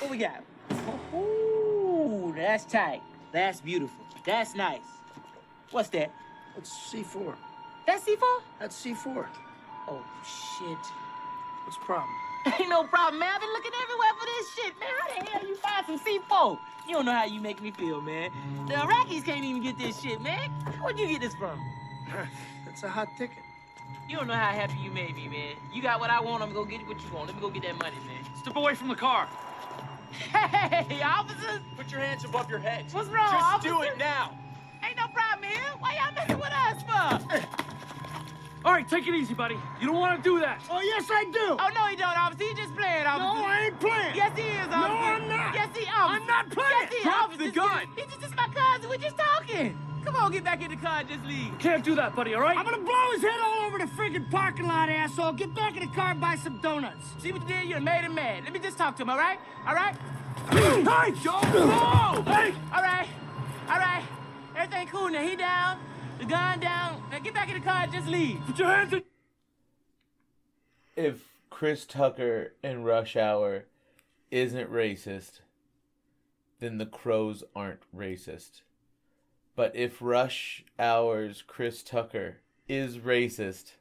What 0.00 0.10
we 0.10 0.18
got? 0.18 0.42
Ooh, 2.32 2.36
that's 2.36 2.64
tight. 2.64 3.02
That's 3.32 3.60
beautiful. 3.60 4.04
That's 4.24 4.54
nice. 4.54 4.80
What's 5.70 5.88
that? 5.90 6.10
It's 6.56 6.70
C4. 6.70 7.34
That's 7.86 8.04
C4? 8.04 8.40
That's 8.60 8.84
C4. 8.84 9.26
Oh, 9.88 10.04
shit. 10.24 10.78
What's 11.64 11.76
the 11.78 11.84
problem? 11.84 12.14
Ain't 12.60 12.68
no 12.68 12.84
problem, 12.84 13.20
man. 13.20 13.30
I've 13.34 13.40
been 13.40 13.52
looking 13.52 13.72
everywhere 13.82 14.12
for 14.18 14.26
this 14.26 14.54
shit, 14.54 14.80
man. 14.80 14.88
How 14.98 15.24
the 15.24 15.30
hell 15.30 15.48
you 15.48 15.56
find 15.56 15.86
some 15.86 15.98
C4? 15.98 16.58
You 16.88 16.94
don't 16.94 17.04
know 17.04 17.12
how 17.12 17.24
you 17.24 17.40
make 17.40 17.62
me 17.62 17.70
feel, 17.70 18.00
man. 18.00 18.30
The 18.66 18.74
Iraqis 18.74 19.24
can't 19.24 19.44
even 19.44 19.62
get 19.62 19.78
this 19.78 20.00
shit, 20.00 20.20
man. 20.20 20.50
Where'd 20.80 20.98
you 20.98 21.06
get 21.06 21.20
this 21.20 21.34
from? 21.34 21.60
That's 22.66 22.82
a 22.82 22.88
hot 22.88 23.08
ticket. 23.16 23.36
You 24.08 24.16
don't 24.16 24.26
know 24.26 24.34
how 24.34 24.50
happy 24.50 24.78
you 24.82 24.90
made 24.90 25.14
me, 25.14 25.28
man. 25.28 25.54
You 25.72 25.82
got 25.82 26.00
what 26.00 26.10
I 26.10 26.20
want, 26.20 26.42
I'm 26.42 26.52
gonna 26.52 26.64
go 26.64 26.64
get 26.64 26.86
what 26.86 27.00
you 27.00 27.14
want. 27.14 27.28
Let 27.28 27.36
me 27.36 27.40
go 27.40 27.50
get 27.50 27.62
that 27.62 27.78
money, 27.78 27.96
man. 28.06 28.24
Step 28.36 28.56
away 28.56 28.74
from 28.74 28.88
the 28.88 28.94
car. 28.94 29.28
Hey, 30.12 31.02
officers! 31.02 31.60
Put 31.76 31.90
your 31.90 32.00
hands 32.00 32.24
above 32.24 32.48
your 32.50 32.58
head. 32.58 32.86
What's 32.92 33.08
wrong, 33.08 33.30
Just 33.32 33.62
do 33.62 33.82
it 33.82 33.98
now. 33.98 34.36
Ain't 34.84 34.96
no 34.96 35.06
problem 35.08 35.48
here. 35.48 35.60
Why 35.78 35.94
y'all 35.94 36.12
messing 36.14 36.38
with 36.38 36.52
us 36.52 36.82
for? 36.82 37.48
All 38.64 38.72
right, 38.72 38.88
take 38.88 39.06
it 39.08 39.14
easy, 39.14 39.34
buddy. 39.34 39.56
You 39.80 39.88
don't 39.88 39.98
want 39.98 40.22
to 40.22 40.28
do 40.28 40.38
that. 40.38 40.62
Oh, 40.70 40.80
yes, 40.80 41.08
I 41.10 41.24
do. 41.24 41.56
Oh, 41.58 41.70
no, 41.74 41.86
he 41.86 41.96
don't, 41.96 42.16
officer. 42.16 42.44
He 42.44 42.54
just 42.54 42.74
playing, 42.76 43.06
officer. 43.06 43.40
No, 43.40 43.44
I 43.44 43.60
ain't 43.66 43.80
playing. 43.80 44.14
Yes, 44.14 44.38
he 44.38 44.42
is, 44.44 44.68
officer. 44.68 44.78
No, 44.78 44.94
I'm 44.94 45.28
not. 45.28 45.54
Yes, 45.54 45.68
he 45.76 45.86
officer. 45.86 46.20
I'm 46.20 46.26
not 46.26 46.50
playing. 46.50 46.70
Yes, 46.70 46.92
he 46.92 47.02
Drop 47.02 47.24
officer. 47.24 47.44
the 47.44 47.50
gun. 47.50 47.88
He's 47.96 48.06
just, 48.06 48.20
just 48.20 48.36
my 48.36 48.46
cousin. 48.48 48.88
We're 48.88 48.98
just 48.98 49.18
talking. 49.18 49.78
Come 50.04 50.16
on, 50.16 50.32
get 50.32 50.44
back 50.44 50.62
in 50.62 50.70
the 50.70 50.76
car 50.76 51.00
and 51.00 51.08
just 51.08 51.24
leave. 51.24 51.56
Can't 51.58 51.84
do 51.84 51.94
that, 51.94 52.16
buddy. 52.16 52.34
All 52.34 52.42
right. 52.42 52.56
I'm 52.56 52.64
gonna 52.64 52.78
blow 52.78 53.10
his 53.12 53.22
head 53.22 53.38
all 53.42 53.66
over 53.66 53.78
the 53.78 53.84
friggin' 53.84 54.30
parking 54.30 54.66
lot, 54.66 54.88
asshole. 54.88 55.32
Get 55.32 55.54
back 55.54 55.76
in 55.76 55.88
the 55.88 55.94
car 55.94 56.10
and 56.10 56.20
buy 56.20 56.36
some 56.36 56.60
donuts. 56.60 57.06
See 57.18 57.32
what 57.32 57.42
you 57.42 57.48
did? 57.48 57.68
You 57.68 57.80
made 57.80 58.02
him 58.02 58.14
mad. 58.14 58.44
Let 58.44 58.52
me 58.52 58.58
just 58.58 58.78
talk 58.78 58.96
to 58.96 59.02
him, 59.02 59.10
all 59.10 59.18
right? 59.18 59.38
All 59.66 59.74
right? 59.74 59.94
hey, 60.50 60.82
don't. 61.22 61.44
Hey. 62.26 62.54
All 62.72 62.82
right. 62.82 63.06
All 63.68 63.78
right. 63.78 64.02
Everything 64.56 64.88
cool 64.88 65.08
now. 65.08 65.22
He 65.22 65.36
down. 65.36 65.78
The 66.18 66.24
gun 66.24 66.60
down. 66.60 67.02
Now 67.10 67.18
get 67.18 67.34
back 67.34 67.48
in 67.48 67.54
the 67.54 67.60
car 67.60 67.82
and 67.84 67.92
just 67.92 68.08
leave. 68.08 68.40
Put 68.46 68.58
your 68.58 68.68
hands 68.68 68.92
in. 68.92 69.02
If 70.96 71.28
Chris 71.50 71.84
Tucker 71.86 72.54
in 72.62 72.82
Rush 72.82 73.16
Hour 73.16 73.64
isn't 74.30 74.70
racist, 74.70 75.40
then 76.60 76.78
the 76.78 76.86
crows 76.86 77.44
aren't 77.54 77.80
racist. 77.96 78.62
But 79.54 79.76
if 79.76 80.00
Rush 80.00 80.64
Hour's 80.78 81.42
Chris 81.46 81.82
Tucker 81.82 82.38
is 82.68 82.98
racist, 82.98 83.72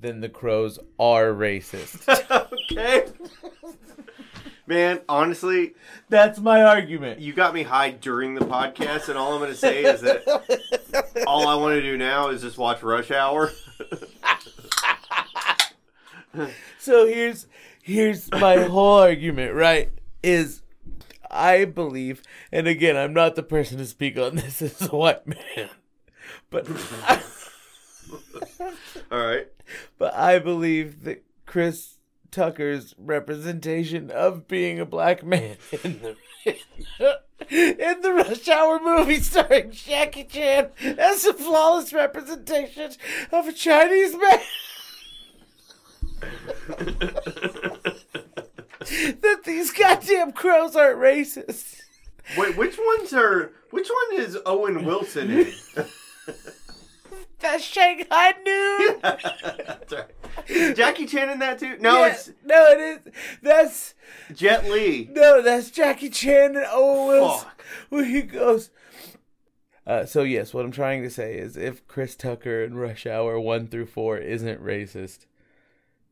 then 0.00 0.20
the 0.20 0.28
crows 0.28 0.78
are 0.98 1.32
racist. 1.32 2.06
okay. 2.70 3.06
Man, 4.66 5.00
honestly, 5.08 5.74
That's 6.08 6.38
my 6.38 6.62
argument. 6.62 7.20
you 7.20 7.32
got 7.34 7.52
me 7.52 7.62
high 7.64 7.90
during 7.90 8.34
the 8.34 8.44
podcast, 8.46 9.08
and 9.08 9.18
all 9.18 9.34
I'm 9.34 9.38
going 9.40 9.50
to 9.50 9.56
say 9.56 9.84
is 9.84 10.00
that 10.00 10.24
all 11.26 11.46
I 11.48 11.54
want 11.54 11.74
to 11.74 11.82
do 11.82 11.98
now 11.98 12.28
is 12.30 12.40
just 12.42 12.56
watch 12.56 12.82
Rush 12.82 13.10
Hour. 13.10 13.50
So 16.78 17.06
here's 17.06 17.46
here's 17.80 18.30
my 18.32 18.56
whole 18.64 18.98
argument, 18.98 19.54
right? 19.54 19.90
Is 20.22 20.62
I 21.34 21.64
believe, 21.64 22.22
and 22.52 22.68
again, 22.68 22.96
I'm 22.96 23.12
not 23.12 23.34
the 23.34 23.42
person 23.42 23.78
to 23.78 23.86
speak 23.86 24.16
on 24.16 24.36
this 24.36 24.62
as 24.62 24.80
a 24.82 24.96
white 24.96 25.26
man, 25.26 25.68
but 26.48 26.68
all 29.10 29.26
right. 29.26 29.48
but 29.98 30.14
I 30.14 30.38
believe 30.38 31.02
that 31.04 31.24
Chris 31.44 31.98
Tucker's 32.30 32.94
representation 32.96 34.10
of 34.10 34.46
being 34.48 34.78
a 34.78 34.86
black 34.86 35.24
man 35.24 35.56
in 35.84 36.00
the 36.00 36.16
in 37.50 38.00
the 38.00 38.12
Rush 38.12 38.48
Hour 38.48 38.80
movie 38.80 39.20
starring 39.20 39.70
Jackie 39.72 40.24
Chan 40.24 40.70
as 40.80 41.24
a 41.24 41.34
flawless 41.34 41.92
representation 41.92 42.92
of 43.32 43.48
a 43.48 43.52
Chinese 43.52 44.16
man. 44.16 44.40
that 49.20 49.42
these 49.44 49.70
goddamn 49.72 50.32
crows 50.32 50.76
aren't 50.76 50.98
racist. 50.98 51.80
Wait, 52.36 52.56
which 52.56 52.78
ones 52.78 53.12
are? 53.12 53.52
Which 53.70 53.88
one 53.88 54.20
is 54.20 54.38
Owen 54.46 54.84
Wilson 54.84 55.30
in? 55.30 55.52
That's 57.40 57.62
Shanghai 57.62 58.32
Noon. 58.44 58.98
That's 59.02 59.92
right. 59.92 60.74
Jackie 60.76 61.04
Chan 61.04 61.28
in 61.28 61.38
that 61.40 61.58
too? 61.58 61.76
No, 61.78 62.00
Yeah, 62.00 62.12
it's 62.12 62.30
no, 62.42 62.66
it 62.70 62.80
is. 63.06 63.12
That's 63.42 63.94
Jet 64.34 64.64
Li. 64.70 65.10
no, 65.12 65.42
that's 65.42 65.70
Jackie 65.70 66.08
Chan 66.08 66.56
and 66.56 66.66
Owen 66.70 67.08
Wilson. 67.08 67.44
Fuck. 67.48 67.62
Where 67.90 68.04
he 68.04 68.22
goes. 68.22 68.70
Uh, 69.86 70.06
so 70.06 70.22
yes, 70.22 70.54
what 70.54 70.64
I'm 70.64 70.70
trying 70.72 71.02
to 71.02 71.10
say 71.10 71.36
is, 71.36 71.56
if 71.58 71.86
Chris 71.86 72.16
Tucker 72.16 72.64
and 72.64 72.80
Rush 72.80 73.04
Hour 73.04 73.38
one 73.38 73.66
through 73.66 73.86
four 73.86 74.16
isn't 74.16 74.64
racist, 74.64 75.26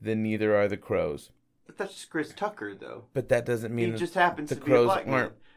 then 0.01 0.23
neither 0.23 0.55
are 0.55 0.69
the 0.69 0.77
crows. 0.77 1.31
But 1.73 1.87
that's 1.87 1.95
just 1.95 2.11
Chris 2.11 2.35
Tucker, 2.37 2.75
though. 2.75 3.05
But 3.15 3.31
that 3.31 3.47
doesn't 3.47 3.75
mean 3.75 3.93
He 3.93 3.99
just 3.99 4.13
happens 4.15 4.51
the 4.51 4.57
to 4.57 4.61
be 4.61 4.73
a 4.73 4.85
black 4.85 5.07
man. 5.07 5.15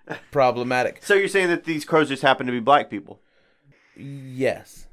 aren't 0.08 0.22
problematic. 0.32 1.02
So 1.04 1.14
you're 1.14 1.28
saying 1.28 1.50
that 1.50 1.66
these 1.66 1.84
crows 1.84 2.08
just 2.08 2.22
happen 2.22 2.46
to 2.46 2.54
be 2.54 2.62
black 2.62 2.90
people? 2.90 3.20
Yes. 3.98 4.88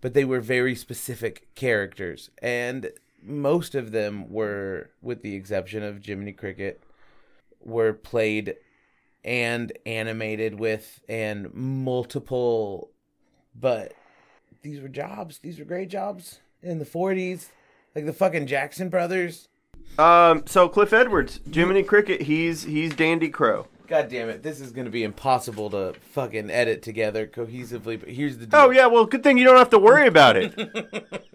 But 0.00 0.14
they 0.14 0.24
were 0.24 0.40
very 0.40 0.76
specific 0.76 1.48
characters. 1.56 2.30
And 2.40 2.92
most 3.20 3.74
of 3.74 3.90
them 3.90 4.30
were, 4.30 4.90
with 5.02 5.22
the 5.22 5.34
exception 5.34 5.82
of 5.82 6.04
Jiminy 6.04 6.32
Cricket, 6.32 6.80
were 7.60 7.92
played 7.92 8.54
and 9.24 9.72
animated 9.84 10.60
with 10.60 11.00
and 11.08 11.52
multiple. 11.52 12.90
But 13.58 13.94
these 14.62 14.80
were 14.80 14.88
jobs. 14.88 15.38
These 15.38 15.58
were 15.58 15.64
great 15.64 15.88
jobs 15.88 16.38
in 16.62 16.78
the 16.78 16.84
40s. 16.84 17.48
Like 17.96 18.06
the 18.06 18.12
fucking 18.12 18.46
Jackson 18.46 18.90
brothers. 18.90 19.48
Um. 19.98 20.44
So 20.46 20.68
Cliff 20.68 20.92
Edwards, 20.92 21.40
Jiminy 21.50 21.82
Cricket, 21.82 22.22
he's 22.22 22.64
he's 22.64 22.94
Dandy 22.94 23.28
Crow. 23.28 23.68
God 23.86 24.08
damn 24.08 24.30
it. 24.30 24.42
This 24.42 24.60
is 24.60 24.72
going 24.72 24.86
to 24.86 24.90
be 24.90 25.04
impossible 25.04 25.68
to 25.70 25.94
fucking 26.12 26.50
edit 26.50 26.82
together 26.82 27.26
cohesively. 27.26 28.00
But 28.00 28.08
here's 28.08 28.38
the 28.38 28.46
deal. 28.46 28.60
Oh 28.60 28.70
yeah, 28.70 28.86
well, 28.86 29.04
good 29.04 29.22
thing 29.22 29.36
you 29.38 29.44
don't 29.44 29.58
have 29.58 29.70
to 29.70 29.78
worry 29.78 30.06
about 30.06 30.36
it. 30.36 31.22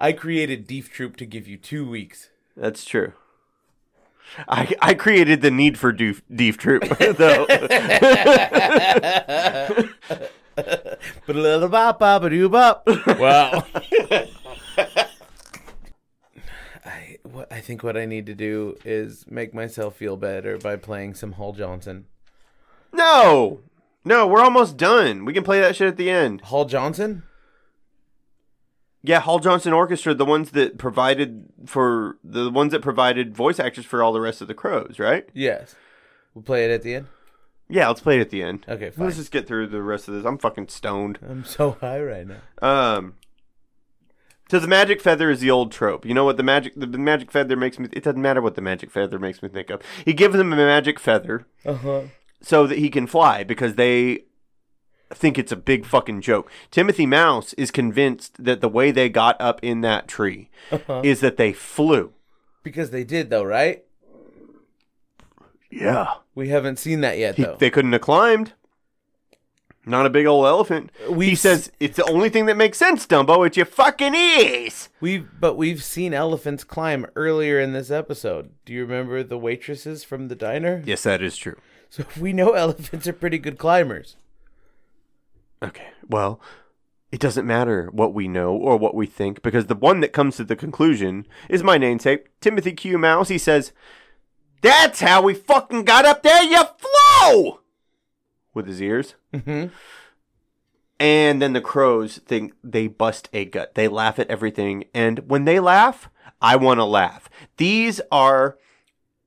I 0.00 0.12
created 0.12 0.66
Deef 0.66 0.90
Troop 0.90 1.16
to 1.16 1.26
give 1.26 1.46
you 1.46 1.58
two 1.58 1.88
weeks. 1.88 2.30
That's 2.56 2.84
true. 2.84 3.12
I 4.48 4.74
I 4.80 4.94
created 4.94 5.42
the 5.42 5.50
need 5.50 5.78
for 5.78 5.92
Deef, 5.92 6.22
Deef 6.34 6.56
Troop 6.56 6.84
though. 6.98 7.46
Wow. 13.18 13.64
I 17.30 17.36
what 17.36 17.52
I 17.52 17.60
think 17.60 17.82
what 17.82 17.96
I 17.96 18.06
need 18.06 18.26
to 18.26 18.34
do 18.34 18.76
is 18.84 19.24
make 19.28 19.54
myself 19.54 19.96
feel 19.96 20.16
better 20.16 20.58
by 20.58 20.76
playing 20.76 21.14
some 21.14 21.32
Hall 21.32 21.52
Johnson. 21.52 22.06
no, 22.92 23.60
no, 24.04 24.26
we're 24.26 24.42
almost 24.42 24.76
done. 24.76 25.24
We 25.24 25.32
can 25.32 25.44
play 25.44 25.60
that 25.60 25.76
shit 25.76 25.88
at 25.88 25.96
the 25.96 26.10
end. 26.10 26.42
Hall 26.42 26.64
Johnson? 26.64 27.22
Yeah, 29.02 29.20
Hall 29.20 29.38
Johnson 29.38 29.72
Orchestra, 29.72 30.12
the 30.14 30.24
ones 30.26 30.50
that 30.50 30.78
provided 30.78 31.46
for 31.66 32.18
the 32.22 32.50
ones 32.50 32.72
that 32.72 32.82
provided 32.82 33.34
voice 33.34 33.58
actors 33.58 33.86
for 33.86 34.02
all 34.02 34.12
the 34.12 34.20
rest 34.20 34.40
of 34.40 34.48
the 34.48 34.54
crows, 34.54 34.98
right? 34.98 35.28
Yes. 35.32 35.74
We'll 36.34 36.42
play 36.42 36.64
it 36.64 36.70
at 36.70 36.82
the 36.82 36.94
end. 36.94 37.06
Yeah, 37.68 37.88
let's 37.88 38.00
play 38.00 38.18
it 38.18 38.20
at 38.20 38.30
the 38.30 38.42
end. 38.42 38.66
Okay, 38.68 38.90
fine. 38.90 39.04
Let's 39.06 39.16
just 39.16 39.30
get 39.30 39.46
through 39.46 39.68
the 39.68 39.80
rest 39.82 40.08
of 40.08 40.14
this. 40.14 40.24
I'm 40.24 40.38
fucking 40.38 40.68
stoned. 40.68 41.18
I'm 41.26 41.44
so 41.44 41.72
high 41.80 42.00
right 42.00 42.26
now. 42.26 42.40
Um, 42.60 43.14
so 44.50 44.58
the 44.58 44.66
magic 44.66 45.00
feather 45.00 45.30
is 45.30 45.40
the 45.40 45.50
old 45.50 45.72
trope. 45.72 46.04
You 46.04 46.12
know 46.12 46.24
what 46.24 46.36
the 46.36 46.42
magic 46.42 46.74
the, 46.76 46.86
the 46.86 46.98
magic 46.98 47.30
feather 47.32 47.56
makes 47.56 47.78
me? 47.78 47.88
It 47.92 48.02
doesn't 48.04 48.20
matter 48.20 48.42
what 48.42 48.54
the 48.56 48.60
magic 48.62 48.90
feather 48.90 49.18
makes 49.18 49.42
me 49.42 49.48
think 49.48 49.70
of. 49.70 49.80
He 50.04 50.12
gives 50.12 50.36
them 50.36 50.52
a 50.52 50.56
magic 50.56 50.98
feather 50.98 51.46
Uh 51.64 51.74
huh. 51.74 52.00
so 52.42 52.66
that 52.66 52.78
he 52.78 52.90
can 52.90 53.06
fly 53.06 53.44
because 53.44 53.76
they 53.76 54.24
think 55.12 55.38
it's 55.38 55.50
a 55.52 55.56
big 55.56 55.84
fucking 55.86 56.20
joke. 56.20 56.50
Timothy 56.70 57.04
Mouse 57.06 57.52
is 57.54 57.70
convinced 57.70 58.44
that 58.44 58.60
the 58.60 58.68
way 58.68 58.90
they 58.92 59.08
got 59.08 59.40
up 59.40 59.58
in 59.62 59.80
that 59.80 60.06
tree 60.06 60.50
Uh-huh. 60.70 61.00
is 61.04 61.20
that 61.20 61.36
they 61.36 61.52
flew. 61.52 62.12
Because 62.62 62.90
they 62.90 63.04
did 63.04 63.30
though, 63.30 63.42
right? 63.44 63.84
Yeah, 65.70 66.14
We 66.34 66.48
haven't 66.48 66.78
seen 66.80 67.00
that 67.02 67.16
yet 67.18 67.36
he, 67.36 67.44
though. 67.44 67.56
they 67.58 67.70
couldn't 67.70 67.92
have 67.92 68.00
climbed. 68.00 68.54
Not 69.90 70.06
a 70.06 70.10
big 70.10 70.26
old 70.26 70.46
elephant. 70.46 70.90
We've 71.08 71.30
he 71.30 71.34
says 71.34 71.70
it's 71.80 71.96
the 71.96 72.08
only 72.08 72.30
thing 72.30 72.46
that 72.46 72.56
makes 72.56 72.78
sense, 72.78 73.06
Dumbo. 73.06 73.46
It's 73.46 73.56
your 73.56 73.66
fucking 73.66 74.14
ears. 74.14 74.88
We've 75.00 75.28
but 75.38 75.56
we've 75.56 75.82
seen 75.82 76.14
elephants 76.14 76.64
climb 76.64 77.06
earlier 77.16 77.58
in 77.58 77.72
this 77.72 77.90
episode. 77.90 78.50
Do 78.64 78.72
you 78.72 78.82
remember 78.82 79.22
the 79.22 79.38
waitresses 79.38 80.04
from 80.04 80.28
the 80.28 80.36
diner? 80.36 80.82
Yes, 80.86 81.02
that 81.02 81.22
is 81.22 81.36
true. 81.36 81.56
So 81.90 82.04
we 82.20 82.32
know 82.32 82.52
elephants 82.52 83.06
are 83.08 83.12
pretty 83.12 83.38
good 83.38 83.58
climbers. 83.58 84.16
Okay. 85.62 85.88
Well, 86.08 86.40
it 87.12 87.20
doesn't 87.20 87.46
matter 87.46 87.88
what 87.92 88.14
we 88.14 88.28
know 88.28 88.52
or 88.52 88.76
what 88.76 88.94
we 88.94 89.06
think 89.06 89.42
because 89.42 89.66
the 89.66 89.74
one 89.74 90.00
that 90.00 90.12
comes 90.12 90.36
to 90.36 90.44
the 90.44 90.56
conclusion 90.56 91.26
is 91.48 91.62
my 91.62 91.76
namesake, 91.76 92.28
Timothy 92.40 92.72
Q. 92.72 92.96
Mouse. 92.98 93.28
He 93.28 93.38
says, 93.38 93.72
That's 94.62 95.00
how 95.00 95.22
we 95.22 95.34
fucking 95.34 95.84
got 95.84 96.04
up 96.04 96.22
there, 96.22 96.44
you 96.44 96.62
flow! 96.78 97.59
With 98.54 98.66
his 98.66 98.80
ears. 98.82 99.14
Mm-hmm. 99.32 99.68
And 100.98 101.40
then 101.40 101.52
the 101.54 101.60
crows 101.60 102.18
think 102.18 102.52
they 102.62 102.86
bust 102.86 103.28
a 103.32 103.44
gut. 103.46 103.74
They 103.74 103.88
laugh 103.88 104.18
at 104.18 104.28
everything. 104.28 104.84
And 104.92 105.20
when 105.30 105.44
they 105.46 105.58
laugh, 105.60 106.10
I 106.42 106.56
want 106.56 106.78
to 106.78 106.84
laugh. 106.84 107.30
These 107.56 108.00
are 108.12 108.58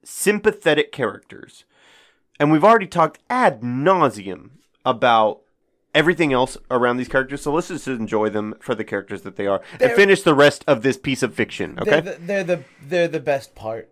sympathetic 0.04 0.91
characters. 0.91 1.66
And 2.40 2.52
we've 2.52 2.64
already 2.64 2.88
talked 2.88 3.20
ad 3.30 3.62
nauseum 3.62 4.52
about 4.86 5.41
everything 5.95 6.34
else 6.34 6.58
around 6.70 6.98
these 6.98 7.08
characters. 7.08 7.41
So 7.41 7.54
let's 7.54 7.70
just 7.70 7.88
enjoy 7.88 8.30
them 8.30 8.56
for 8.60 8.76
the 8.76 8.84
characters 8.84 9.22
that 9.24 9.36
they 9.36 9.48
are 9.48 9.62
and 9.74 9.80
They're- 9.82 9.95
finish 9.95 10.22
the 10.24 10.36
rest 10.36 10.64
of 10.68 10.82
this 10.84 10.98
piece 10.98 11.24
of 11.24 11.34
fiction. 11.34 11.78
Okay? 11.80 12.02
They're 12.02 12.02
the, 12.02 12.20
they're 12.22 12.44
the 12.44 12.64
they're 12.84 13.08
the 13.08 13.20
best 13.20 13.56
part. 13.56 13.90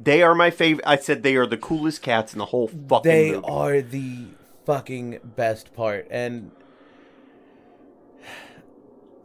they 0.00 0.22
are 0.22 0.34
my 0.34 0.50
favorite. 0.50 0.86
I 0.86 0.96
said 0.96 1.22
they 1.22 1.36
are 1.36 1.46
the 1.46 1.56
coolest 1.56 2.02
cats 2.02 2.32
in 2.32 2.38
the 2.38 2.46
whole 2.46 2.68
fucking 2.68 3.02
They 3.10 3.32
movie. 3.32 3.44
are 3.46 3.80
the 3.82 4.26
fucking 4.64 5.18
best 5.36 5.74
part, 5.74 6.06
and 6.10 6.50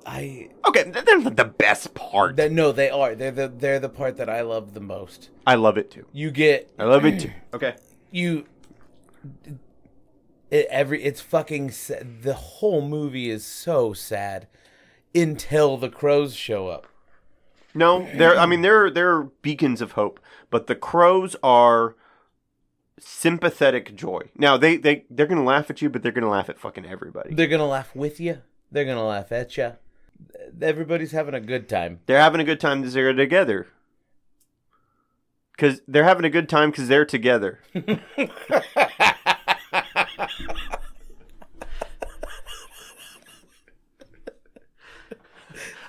I 0.05 0.49
Okay, 0.68 0.84
th- 0.84 1.05
they're 1.05 1.19
not 1.19 1.35
the 1.35 1.45
best 1.45 1.93
part. 1.93 2.38
that 2.38 2.51
no, 2.51 2.72
they 2.72 2.89
are. 2.89 3.14
They're 3.15 3.31
the 3.31 3.47
they're 3.49 3.80
the 3.80 3.89
part 3.89 4.18
that 4.18 4.30
I 4.30 4.41
love 4.41 4.73
the 4.73 4.80
most. 4.80 5.30
I 5.45 5.55
love 5.55 5.77
it 5.77 5.91
too. 5.91 6.05
You 6.14 6.31
get 6.31 6.72
I 6.80 6.85
love 6.85 7.05
it 7.05 7.19
too. 7.19 7.31
Okay. 7.53 7.76
you. 8.11 8.45
It, 10.49 10.68
every 10.69 11.03
it's 11.03 11.19
fucking 11.19 11.72
sa- 11.72 11.95
the 12.22 12.34
whole 12.34 12.81
movie 12.88 13.30
is 13.30 13.45
so 13.45 13.91
sad 13.91 14.47
until 15.14 15.76
the 15.76 15.89
crows 15.89 16.35
show 16.35 16.69
up. 16.69 16.88
No, 17.73 18.07
they're. 18.15 18.38
I 18.38 18.45
mean, 18.45 18.61
they're 18.61 18.89
they're 18.89 19.23
beacons 19.23 19.81
of 19.81 19.91
hope, 19.93 20.19
but 20.49 20.68
the 20.68 20.76
crows 20.76 21.35
are 21.43 21.95
sympathetic 22.99 23.95
joy. 23.95 24.22
Now 24.36 24.57
they 24.57 24.78
they 24.78 25.06
they're 25.10 25.28
gonna 25.28 25.44
laugh 25.44 25.69
at 25.69 25.82
you, 25.82 25.90
but 25.90 26.03
they're 26.03 26.11
gonna 26.11 26.30
laugh 26.30 26.49
at 26.49 26.60
fucking 26.60 26.86
everybody. 26.86 27.34
They're 27.34 27.48
gonna 27.48 27.68
laugh 27.68 27.95
with 27.95 28.19
you. 28.19 28.41
They're 28.72 28.86
gonna 28.86 29.06
laugh 29.06 29.32
at 29.32 29.56
you. 29.57 29.74
Everybody's 30.61 31.11
having 31.11 31.36
a 31.36 31.40
good 31.40 31.69
time. 31.69 31.99
They're 32.06 32.19
having 32.19 32.41
a 32.41 32.44
good 32.44 32.60
time 32.60 32.82
because 32.82 32.94
they're 32.94 33.14
together. 33.14 33.68
Because 35.52 35.82
they're 35.88 36.03
having 36.03 36.26
a 36.26 36.30
good 36.30 36.49
time 36.49 36.72
because 36.72 36.88
they're 36.88 37.06
together. 37.06 37.60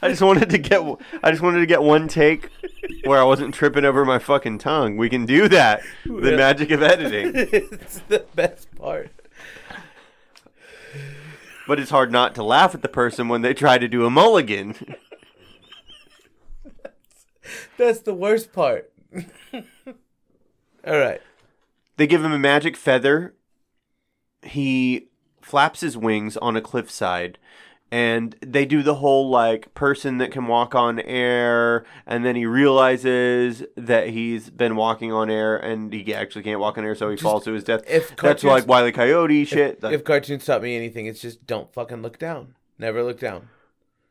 I 0.03 0.09
just 0.09 0.23
wanted 0.23 0.51
to 0.51 0.59
get 0.59 0.81
I 1.23 1.31
just 1.31 1.43
wanted 1.43 1.61
to 1.61 1.67
get 1.67 1.83
one 1.83 2.09
take 2.09 2.51
where 3.05 3.19
I 3.19 3.25
wasn't 3.25 3.55
tripping 3.55 3.85
over 3.85 4.05
my 4.05 4.19
fucking 4.19 4.59
tongue. 4.59 4.97
We 4.97 5.09
can 5.09 5.27
do 5.27 5.49
that. 5.49 5.83
The 6.05 6.31
Yeah. 6.31 6.37
magic 6.37 6.71
of 6.71 6.83
editing. 6.83 7.33
it's 7.53 7.99
the 8.09 8.25
best 8.35 8.75
part. 8.77 9.11
But 11.67 11.79
it's 11.79 11.91
hard 11.91 12.11
not 12.13 12.35
to 12.37 12.43
laugh 12.43 12.75
at 12.75 12.83
the 12.83 12.89
person 12.89 13.29
when 13.29 13.43
they 13.43 13.53
try 13.55 13.77
to 13.79 13.89
do 13.89 14.07
a 14.07 14.11
mulligan. 14.11 14.75
That's 17.77 18.01
the 18.01 18.15
worst 18.15 18.53
part. 18.53 18.91
All 19.55 19.63
right. 20.99 21.21
They 21.97 22.07
give 22.07 22.25
him 22.25 22.33
a 22.33 22.39
magic 22.39 22.77
feather. 22.77 23.35
He 24.43 25.09
flaps 25.41 25.81
his 25.81 25.97
wings 25.97 26.37
on 26.37 26.57
a 26.57 26.61
cliffside, 26.61 27.39
And 27.91 28.37
they 28.43 28.67
do 28.67 28.83
the 28.83 28.97
whole 28.97 29.31
like 29.31 29.73
person 29.73 30.19
that 30.19 30.31
can 30.31 30.47
walk 30.47 30.75
on 30.75 31.01
air, 31.01 31.87
and 32.07 32.23
then 32.23 32.37
he 32.37 32.45
realizes 32.45 33.63
that 33.77 34.09
he's 34.11 34.51
been 34.51 34.77
walking 34.77 35.11
on 35.11 35.31
air 35.31 35.57
and 35.57 35.91
he 35.91 36.13
actually 36.15 36.43
can't 36.43 36.61
walk 36.61 36.77
on 36.77 36.85
air, 36.85 36.95
so 36.95 37.09
he 37.09 37.17
falls 37.17 37.45
to 37.45 37.53
his 37.53 37.65
death. 37.65 37.83
if 37.89 38.15
That's 38.17 38.45
like 38.45 38.67
Wiley 38.67 38.93
Coyote 38.93 39.41
If- 39.43 39.49
shit. 39.49 39.79
If, 39.83 40.05
cartoons 40.05 40.45
taught 40.45 40.63
me 40.63 40.77
anything, 40.77 41.07
it's 41.07 41.21
just 41.23 41.47
don't 41.47 41.73
fucking 41.73 42.03
look 42.03 42.19
down. 42.19 42.55
Never 42.79 43.03
look 43.03 43.19
down. 43.19 43.49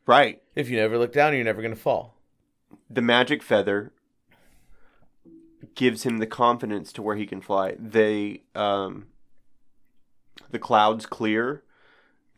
right. 0.06 0.42
If 0.56 0.68
you 0.68 0.76
never 0.76 0.98
look 0.98 1.12
down, 1.12 1.34
you're 1.34 1.44
never 1.44 1.62
gonna 1.62 1.76
fall. 1.76 2.14
the 2.90 3.00
magic 3.02 3.44
feather 3.44 3.92
gives 5.74 6.02
him 6.02 6.18
the 6.18 6.26
confidence 6.26 6.92
to 6.92 7.02
where 7.02 7.14
he 7.16 7.26
can 7.26 7.40
fly. 7.40 7.76
They 7.78 8.42
um 8.56 9.06
the 10.50 10.58
clouds 10.58 11.06
clear 11.06 11.62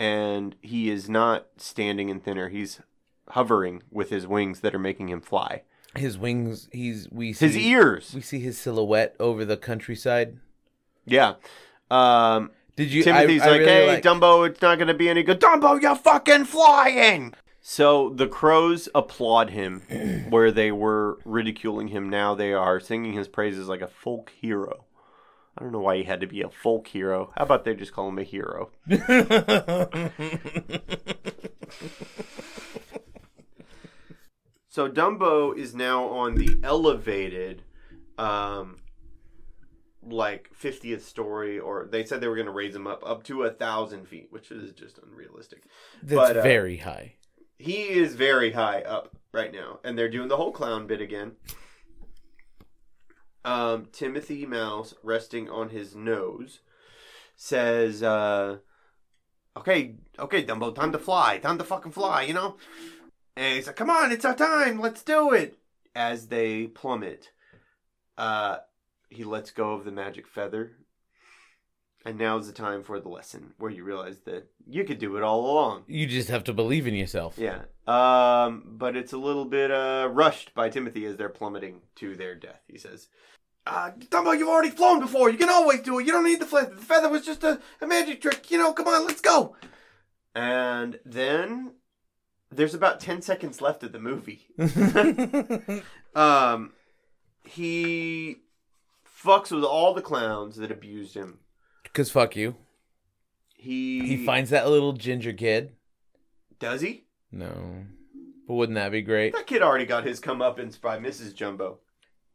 and 0.00 0.56
he 0.62 0.90
is 0.90 1.08
not 1.10 1.46
standing 1.58 2.08
in 2.08 2.18
thin 2.20 2.38
air. 2.38 2.48
He's 2.48 2.80
hovering 3.28 3.82
with 3.92 4.08
his 4.08 4.26
wings 4.26 4.60
that 4.60 4.74
are 4.74 4.78
making 4.78 5.10
him 5.10 5.20
fly. 5.20 5.62
His 5.94 6.16
wings. 6.16 6.68
He's 6.72 7.08
we. 7.10 7.32
See, 7.34 7.46
His 7.46 7.56
ears. 7.56 8.12
We 8.14 8.22
see 8.22 8.40
his 8.40 8.58
silhouette 8.58 9.14
over 9.20 9.44
the 9.44 9.56
countryside. 9.56 10.38
Yeah. 11.04 11.34
Um 11.90 12.50
Did 12.76 12.90
you? 12.90 13.02
Timothy's 13.02 13.42
I, 13.42 13.46
I 13.46 13.50
like, 13.50 13.60
really 13.60 13.94
"Hey, 13.96 14.00
Dumbo, 14.00 14.48
it's 14.48 14.62
not 14.62 14.76
going 14.78 14.88
to 14.88 14.94
be 14.94 15.08
any 15.08 15.22
good. 15.22 15.40
Dumbo, 15.40 15.80
you're 15.80 15.96
fucking 15.96 16.46
flying." 16.46 17.34
So 17.60 18.08
the 18.10 18.28
crows 18.28 18.88
applaud 18.94 19.50
him 19.50 19.80
where 20.30 20.50
they 20.50 20.72
were 20.72 21.18
ridiculing 21.24 21.88
him. 21.88 22.08
Now 22.08 22.34
they 22.34 22.52
are 22.52 22.80
singing 22.80 23.12
his 23.12 23.28
praises 23.28 23.68
like 23.68 23.82
a 23.82 23.88
folk 23.88 24.32
hero. 24.40 24.84
I 25.60 25.62
don't 25.62 25.72
know 25.72 25.80
why 25.80 25.98
he 25.98 26.04
had 26.04 26.20
to 26.22 26.26
be 26.26 26.40
a 26.40 26.48
folk 26.48 26.86
hero. 26.88 27.32
How 27.36 27.44
about 27.44 27.66
they 27.66 27.74
just 27.74 27.92
call 27.92 28.08
him 28.08 28.18
a 28.18 28.22
hero? 28.22 28.70
so 34.68 34.88
Dumbo 34.88 35.56
is 35.56 35.74
now 35.74 36.04
on 36.08 36.36
the 36.36 36.56
elevated, 36.62 37.62
um, 38.18 38.78
like 40.02 40.50
50th 40.60 41.02
story, 41.02 41.58
or 41.58 41.88
they 41.90 42.04
said 42.04 42.20
they 42.20 42.28
were 42.28 42.36
going 42.36 42.46
to 42.46 42.52
raise 42.52 42.74
him 42.74 42.86
up 42.86 43.02
up 43.04 43.24
to 43.24 43.42
a 43.42 43.50
thousand 43.50 44.06
feet, 44.08 44.28
which 44.30 44.50
is 44.50 44.72
just 44.72 44.98
unrealistic. 44.98 45.64
That's 46.02 46.28
But, 46.28 46.36
uh, 46.38 46.42
very 46.42 46.78
high. 46.78 47.16
he 47.58 47.82
is 47.88 48.14
very 48.14 48.52
high 48.52 48.82
up 48.82 49.16
right 49.32 49.52
now, 49.52 49.80
and 49.84 49.98
they're 49.98 50.08
doing 50.08 50.28
the 50.28 50.36
whole 50.36 50.52
clown 50.52 50.86
bit 50.86 51.00
again. 51.00 51.32
Um, 53.44 53.88
Timothy 53.92 54.44
Mouse, 54.44 54.94
resting 55.02 55.48
on 55.48 55.70
his 55.70 55.94
nose, 55.94 56.60
says, 57.36 58.02
uh, 58.02 58.58
"Okay, 59.56 59.96
okay, 60.18 60.44
Dumbo, 60.44 60.74
time 60.74 60.92
to 60.92 60.98
fly, 60.98 61.38
time 61.38 61.58
to 61.58 61.64
fucking 61.64 61.92
fly," 61.92 62.22
you 62.22 62.34
know. 62.34 62.56
And 63.36 63.56
he's 63.56 63.66
like, 63.66 63.76
"Come 63.76 63.90
on, 63.90 64.12
it's 64.12 64.24
our 64.24 64.36
time, 64.36 64.78
let's 64.78 65.02
do 65.02 65.32
it." 65.32 65.58
As 65.94 66.28
they 66.28 66.66
plummet, 66.66 67.32
uh, 68.18 68.58
he 69.08 69.24
lets 69.24 69.50
go 69.50 69.72
of 69.72 69.84
the 69.84 69.90
magic 69.90 70.26
feather, 70.26 70.76
and 72.04 72.18
now's 72.18 72.46
the 72.46 72.52
time 72.52 72.82
for 72.82 72.98
the 72.98 73.08
lesson 73.08 73.52
where 73.58 73.70
you 73.70 73.84
realize 73.84 74.20
that 74.20 74.48
you 74.66 74.84
could 74.84 74.98
do 74.98 75.16
it 75.16 75.22
all 75.22 75.50
along. 75.50 75.84
You 75.86 76.06
just 76.06 76.28
have 76.28 76.44
to 76.44 76.52
believe 76.52 76.86
in 76.86 76.94
yourself. 76.94 77.36
Yeah. 77.36 77.62
Um, 77.86 78.64
but 78.66 78.96
it's 78.96 79.12
a 79.12 79.18
little 79.18 79.44
bit 79.44 79.70
uh, 79.70 80.08
rushed 80.10 80.54
by 80.54 80.70
Timothy 80.70 81.04
as 81.04 81.16
they're 81.16 81.28
plummeting 81.28 81.80
to 81.96 82.16
their 82.16 82.34
death. 82.34 82.62
He 82.68 82.78
says, 82.78 83.08
uh, 83.66 83.90
Dumbo, 83.98 84.38
you've 84.38 84.48
already 84.48 84.70
flown 84.70 85.00
before. 85.00 85.30
You 85.30 85.38
can 85.38 85.50
always 85.50 85.80
do 85.80 85.98
it. 85.98 86.06
You 86.06 86.12
don't 86.12 86.24
need 86.24 86.40
the 86.40 86.46
feather. 86.46 86.74
The 86.74 86.82
feather 86.82 87.08
was 87.08 87.24
just 87.24 87.44
a, 87.44 87.60
a 87.80 87.86
magic 87.86 88.22
trick. 88.22 88.50
You 88.50 88.58
know, 88.58 88.72
come 88.72 88.88
on, 88.88 89.06
let's 89.06 89.20
go. 89.20 89.56
And 90.34 90.98
then 91.04 91.72
there's 92.50 92.74
about 92.74 93.00
10 93.00 93.22
seconds 93.22 93.60
left 93.60 93.82
of 93.82 93.92
the 93.92 93.98
movie. 93.98 94.46
um, 96.14 96.72
he 97.44 98.36
fucks 99.22 99.50
with 99.52 99.64
all 99.64 99.92
the 99.92 100.02
clowns 100.02 100.56
that 100.56 100.70
abused 100.70 101.14
him. 101.14 101.40
Cause 101.92 102.10
fuck 102.10 102.36
you. 102.36 102.56
He 103.56 104.06
He 104.06 104.24
finds 104.24 104.50
that 104.50 104.68
little 104.68 104.92
ginger 104.92 105.32
kid. 105.32 105.72
Does 106.58 106.80
he? 106.80 107.04
No, 107.32 107.84
but 108.46 108.54
wouldn't 108.54 108.76
that 108.76 108.92
be 108.92 109.02
great? 109.02 109.32
That 109.32 109.46
kid 109.46 109.62
already 109.62 109.86
got 109.86 110.04
his 110.04 110.20
comeuppance 110.20 110.80
by 110.80 110.98
Mrs. 110.98 111.34
Jumbo. 111.34 111.78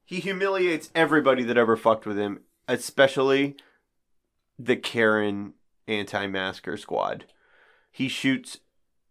He 0.06 0.19
humiliates 0.19 0.90
everybody 0.95 1.44
that 1.44 1.57
ever 1.57 1.76
fucked 1.76 2.06
with 2.06 2.18
him, 2.18 2.41
especially 2.68 3.56
the 4.57 4.76
Karen 4.76 5.53
anti-masker 5.88 6.77
squad. 6.77 7.26
He 7.91 8.07
shoots 8.07 8.60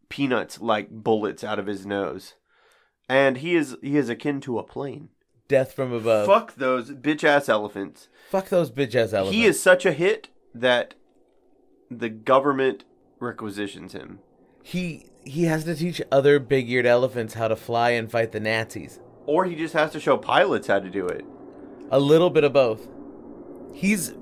peanuts 0.08 0.60
like 0.60 0.90
bullets 0.90 1.42
out 1.42 1.58
of 1.58 1.66
his 1.66 1.84
nose. 1.84 2.34
And 3.08 3.38
he 3.38 3.54
is 3.54 3.76
he 3.82 3.96
is 3.96 4.08
akin 4.08 4.40
to 4.42 4.58
a 4.58 4.62
plane. 4.62 5.10
Death 5.48 5.74
from 5.74 5.92
above. 5.92 6.26
Fuck 6.26 6.54
those 6.54 6.90
bitch 6.90 7.22
ass 7.22 7.48
elephants. 7.48 8.08
Fuck 8.30 8.48
those 8.48 8.70
bitch 8.70 8.94
ass 8.94 9.12
elephants. 9.12 9.36
He 9.36 9.44
is 9.44 9.62
such 9.62 9.84
a 9.84 9.92
hit 9.92 10.28
that 10.55 10.94
the 11.90 12.09
government 12.09 12.85
requisitions 13.18 13.93
him. 13.93 14.20
He 14.62 15.06
he 15.24 15.44
has 15.44 15.64
to 15.64 15.74
teach 15.74 16.01
other 16.12 16.39
big 16.39 16.70
eared 16.70 16.86
elephants 16.86 17.35
how 17.35 17.48
to 17.48 17.56
fly 17.56 17.90
and 17.90 18.10
fight 18.10 18.32
the 18.32 18.40
Nazis. 18.40 19.01
Or 19.26 19.47
he 19.47 19.55
just 19.56 19.74
has 19.74 19.90
to 19.93 20.01
show 20.01 20.16
pilots 20.16 20.66
how 20.66 20.81
to 20.81 20.90
do 20.90 21.06
it. 21.06 21.24
A 21.90 21.98
little 21.98 22.31
bit 22.31 22.44
of 22.44 22.52
both. 22.52 22.89
He's 23.72 24.12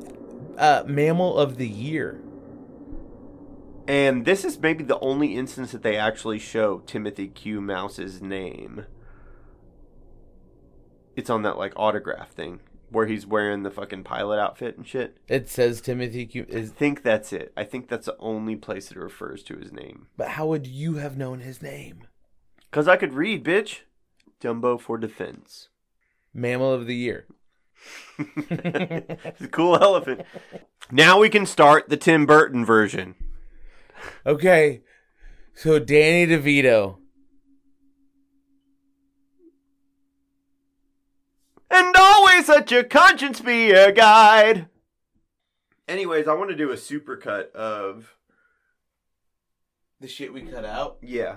uh, 0.56 0.84
mammal 0.86 1.36
of 1.36 1.56
the 1.56 1.68
year. 1.68 2.20
And 3.88 4.24
this 4.24 4.44
is 4.44 4.58
maybe 4.60 4.84
the 4.84 4.98
only 5.00 5.34
instance 5.34 5.72
that 5.72 5.82
they 5.82 5.96
actually 5.96 6.38
show 6.38 6.78
Timothy 6.86 7.26
Q. 7.26 7.60
Mouse's 7.60 8.22
name. 8.22 8.86
It's 11.16 11.28
on 11.28 11.42
that 11.42 11.58
like 11.58 11.72
autograph 11.76 12.30
thing 12.30 12.60
where 12.92 13.06
he's 13.06 13.26
wearing 13.26 13.62
the 13.62 13.70
fucking 13.70 14.04
pilot 14.04 14.38
outfit 14.38 14.76
and 14.76 14.86
shit. 14.86 15.18
It 15.28 15.48
says 15.48 15.80
Timothy 15.80 16.26
Q. 16.26 16.46
I 16.48 16.54
Is 16.54 16.70
think 16.70 17.02
that's 17.02 17.32
it. 17.32 17.52
I 17.56 17.64
think 17.64 17.88
that's 17.88 18.06
the 18.06 18.16
only 18.18 18.54
place 18.56 18.90
it 18.90 18.96
refers 18.98 19.42
to 19.44 19.56
his 19.56 19.72
name. 19.72 20.06
but 20.16 20.28
how 20.28 20.46
would 20.46 20.66
you 20.66 20.94
have 20.94 21.16
known 21.16 21.40
his 21.40 21.62
name? 21.62 22.06
Cause 22.70 22.88
I 22.88 22.96
could 22.96 23.14
read, 23.14 23.44
bitch. 23.44 23.80
Dumbo 24.40 24.80
for 24.80 24.96
defense. 24.98 25.68
Mammal 26.34 26.72
of 26.72 26.86
the 26.86 26.96
year. 26.96 27.26
it's 28.18 29.40
a 29.40 29.48
cool 29.48 29.76
elephant. 29.76 30.22
Now 30.90 31.18
we 31.18 31.28
can 31.28 31.46
start 31.46 31.88
the 31.88 31.96
Tim 31.96 32.26
Burton 32.26 32.64
version. 32.64 33.14
Okay, 34.26 34.82
so 35.54 35.78
Danny 35.78 36.26
DeVito. 36.26 36.96
And 41.74 41.96
always 41.96 42.48
let 42.48 42.70
your 42.70 42.84
conscience 42.84 43.40
be 43.40 43.68
your 43.68 43.92
guide. 43.92 44.68
Anyways, 45.88 46.28
I 46.28 46.34
want 46.34 46.50
to 46.50 46.56
do 46.56 46.70
a 46.70 46.74
supercut 46.76 47.50
of 47.52 48.14
The 50.00 50.08
shit 50.08 50.32
we 50.32 50.42
cut 50.42 50.64
out. 50.64 50.98
yeah 51.00 51.36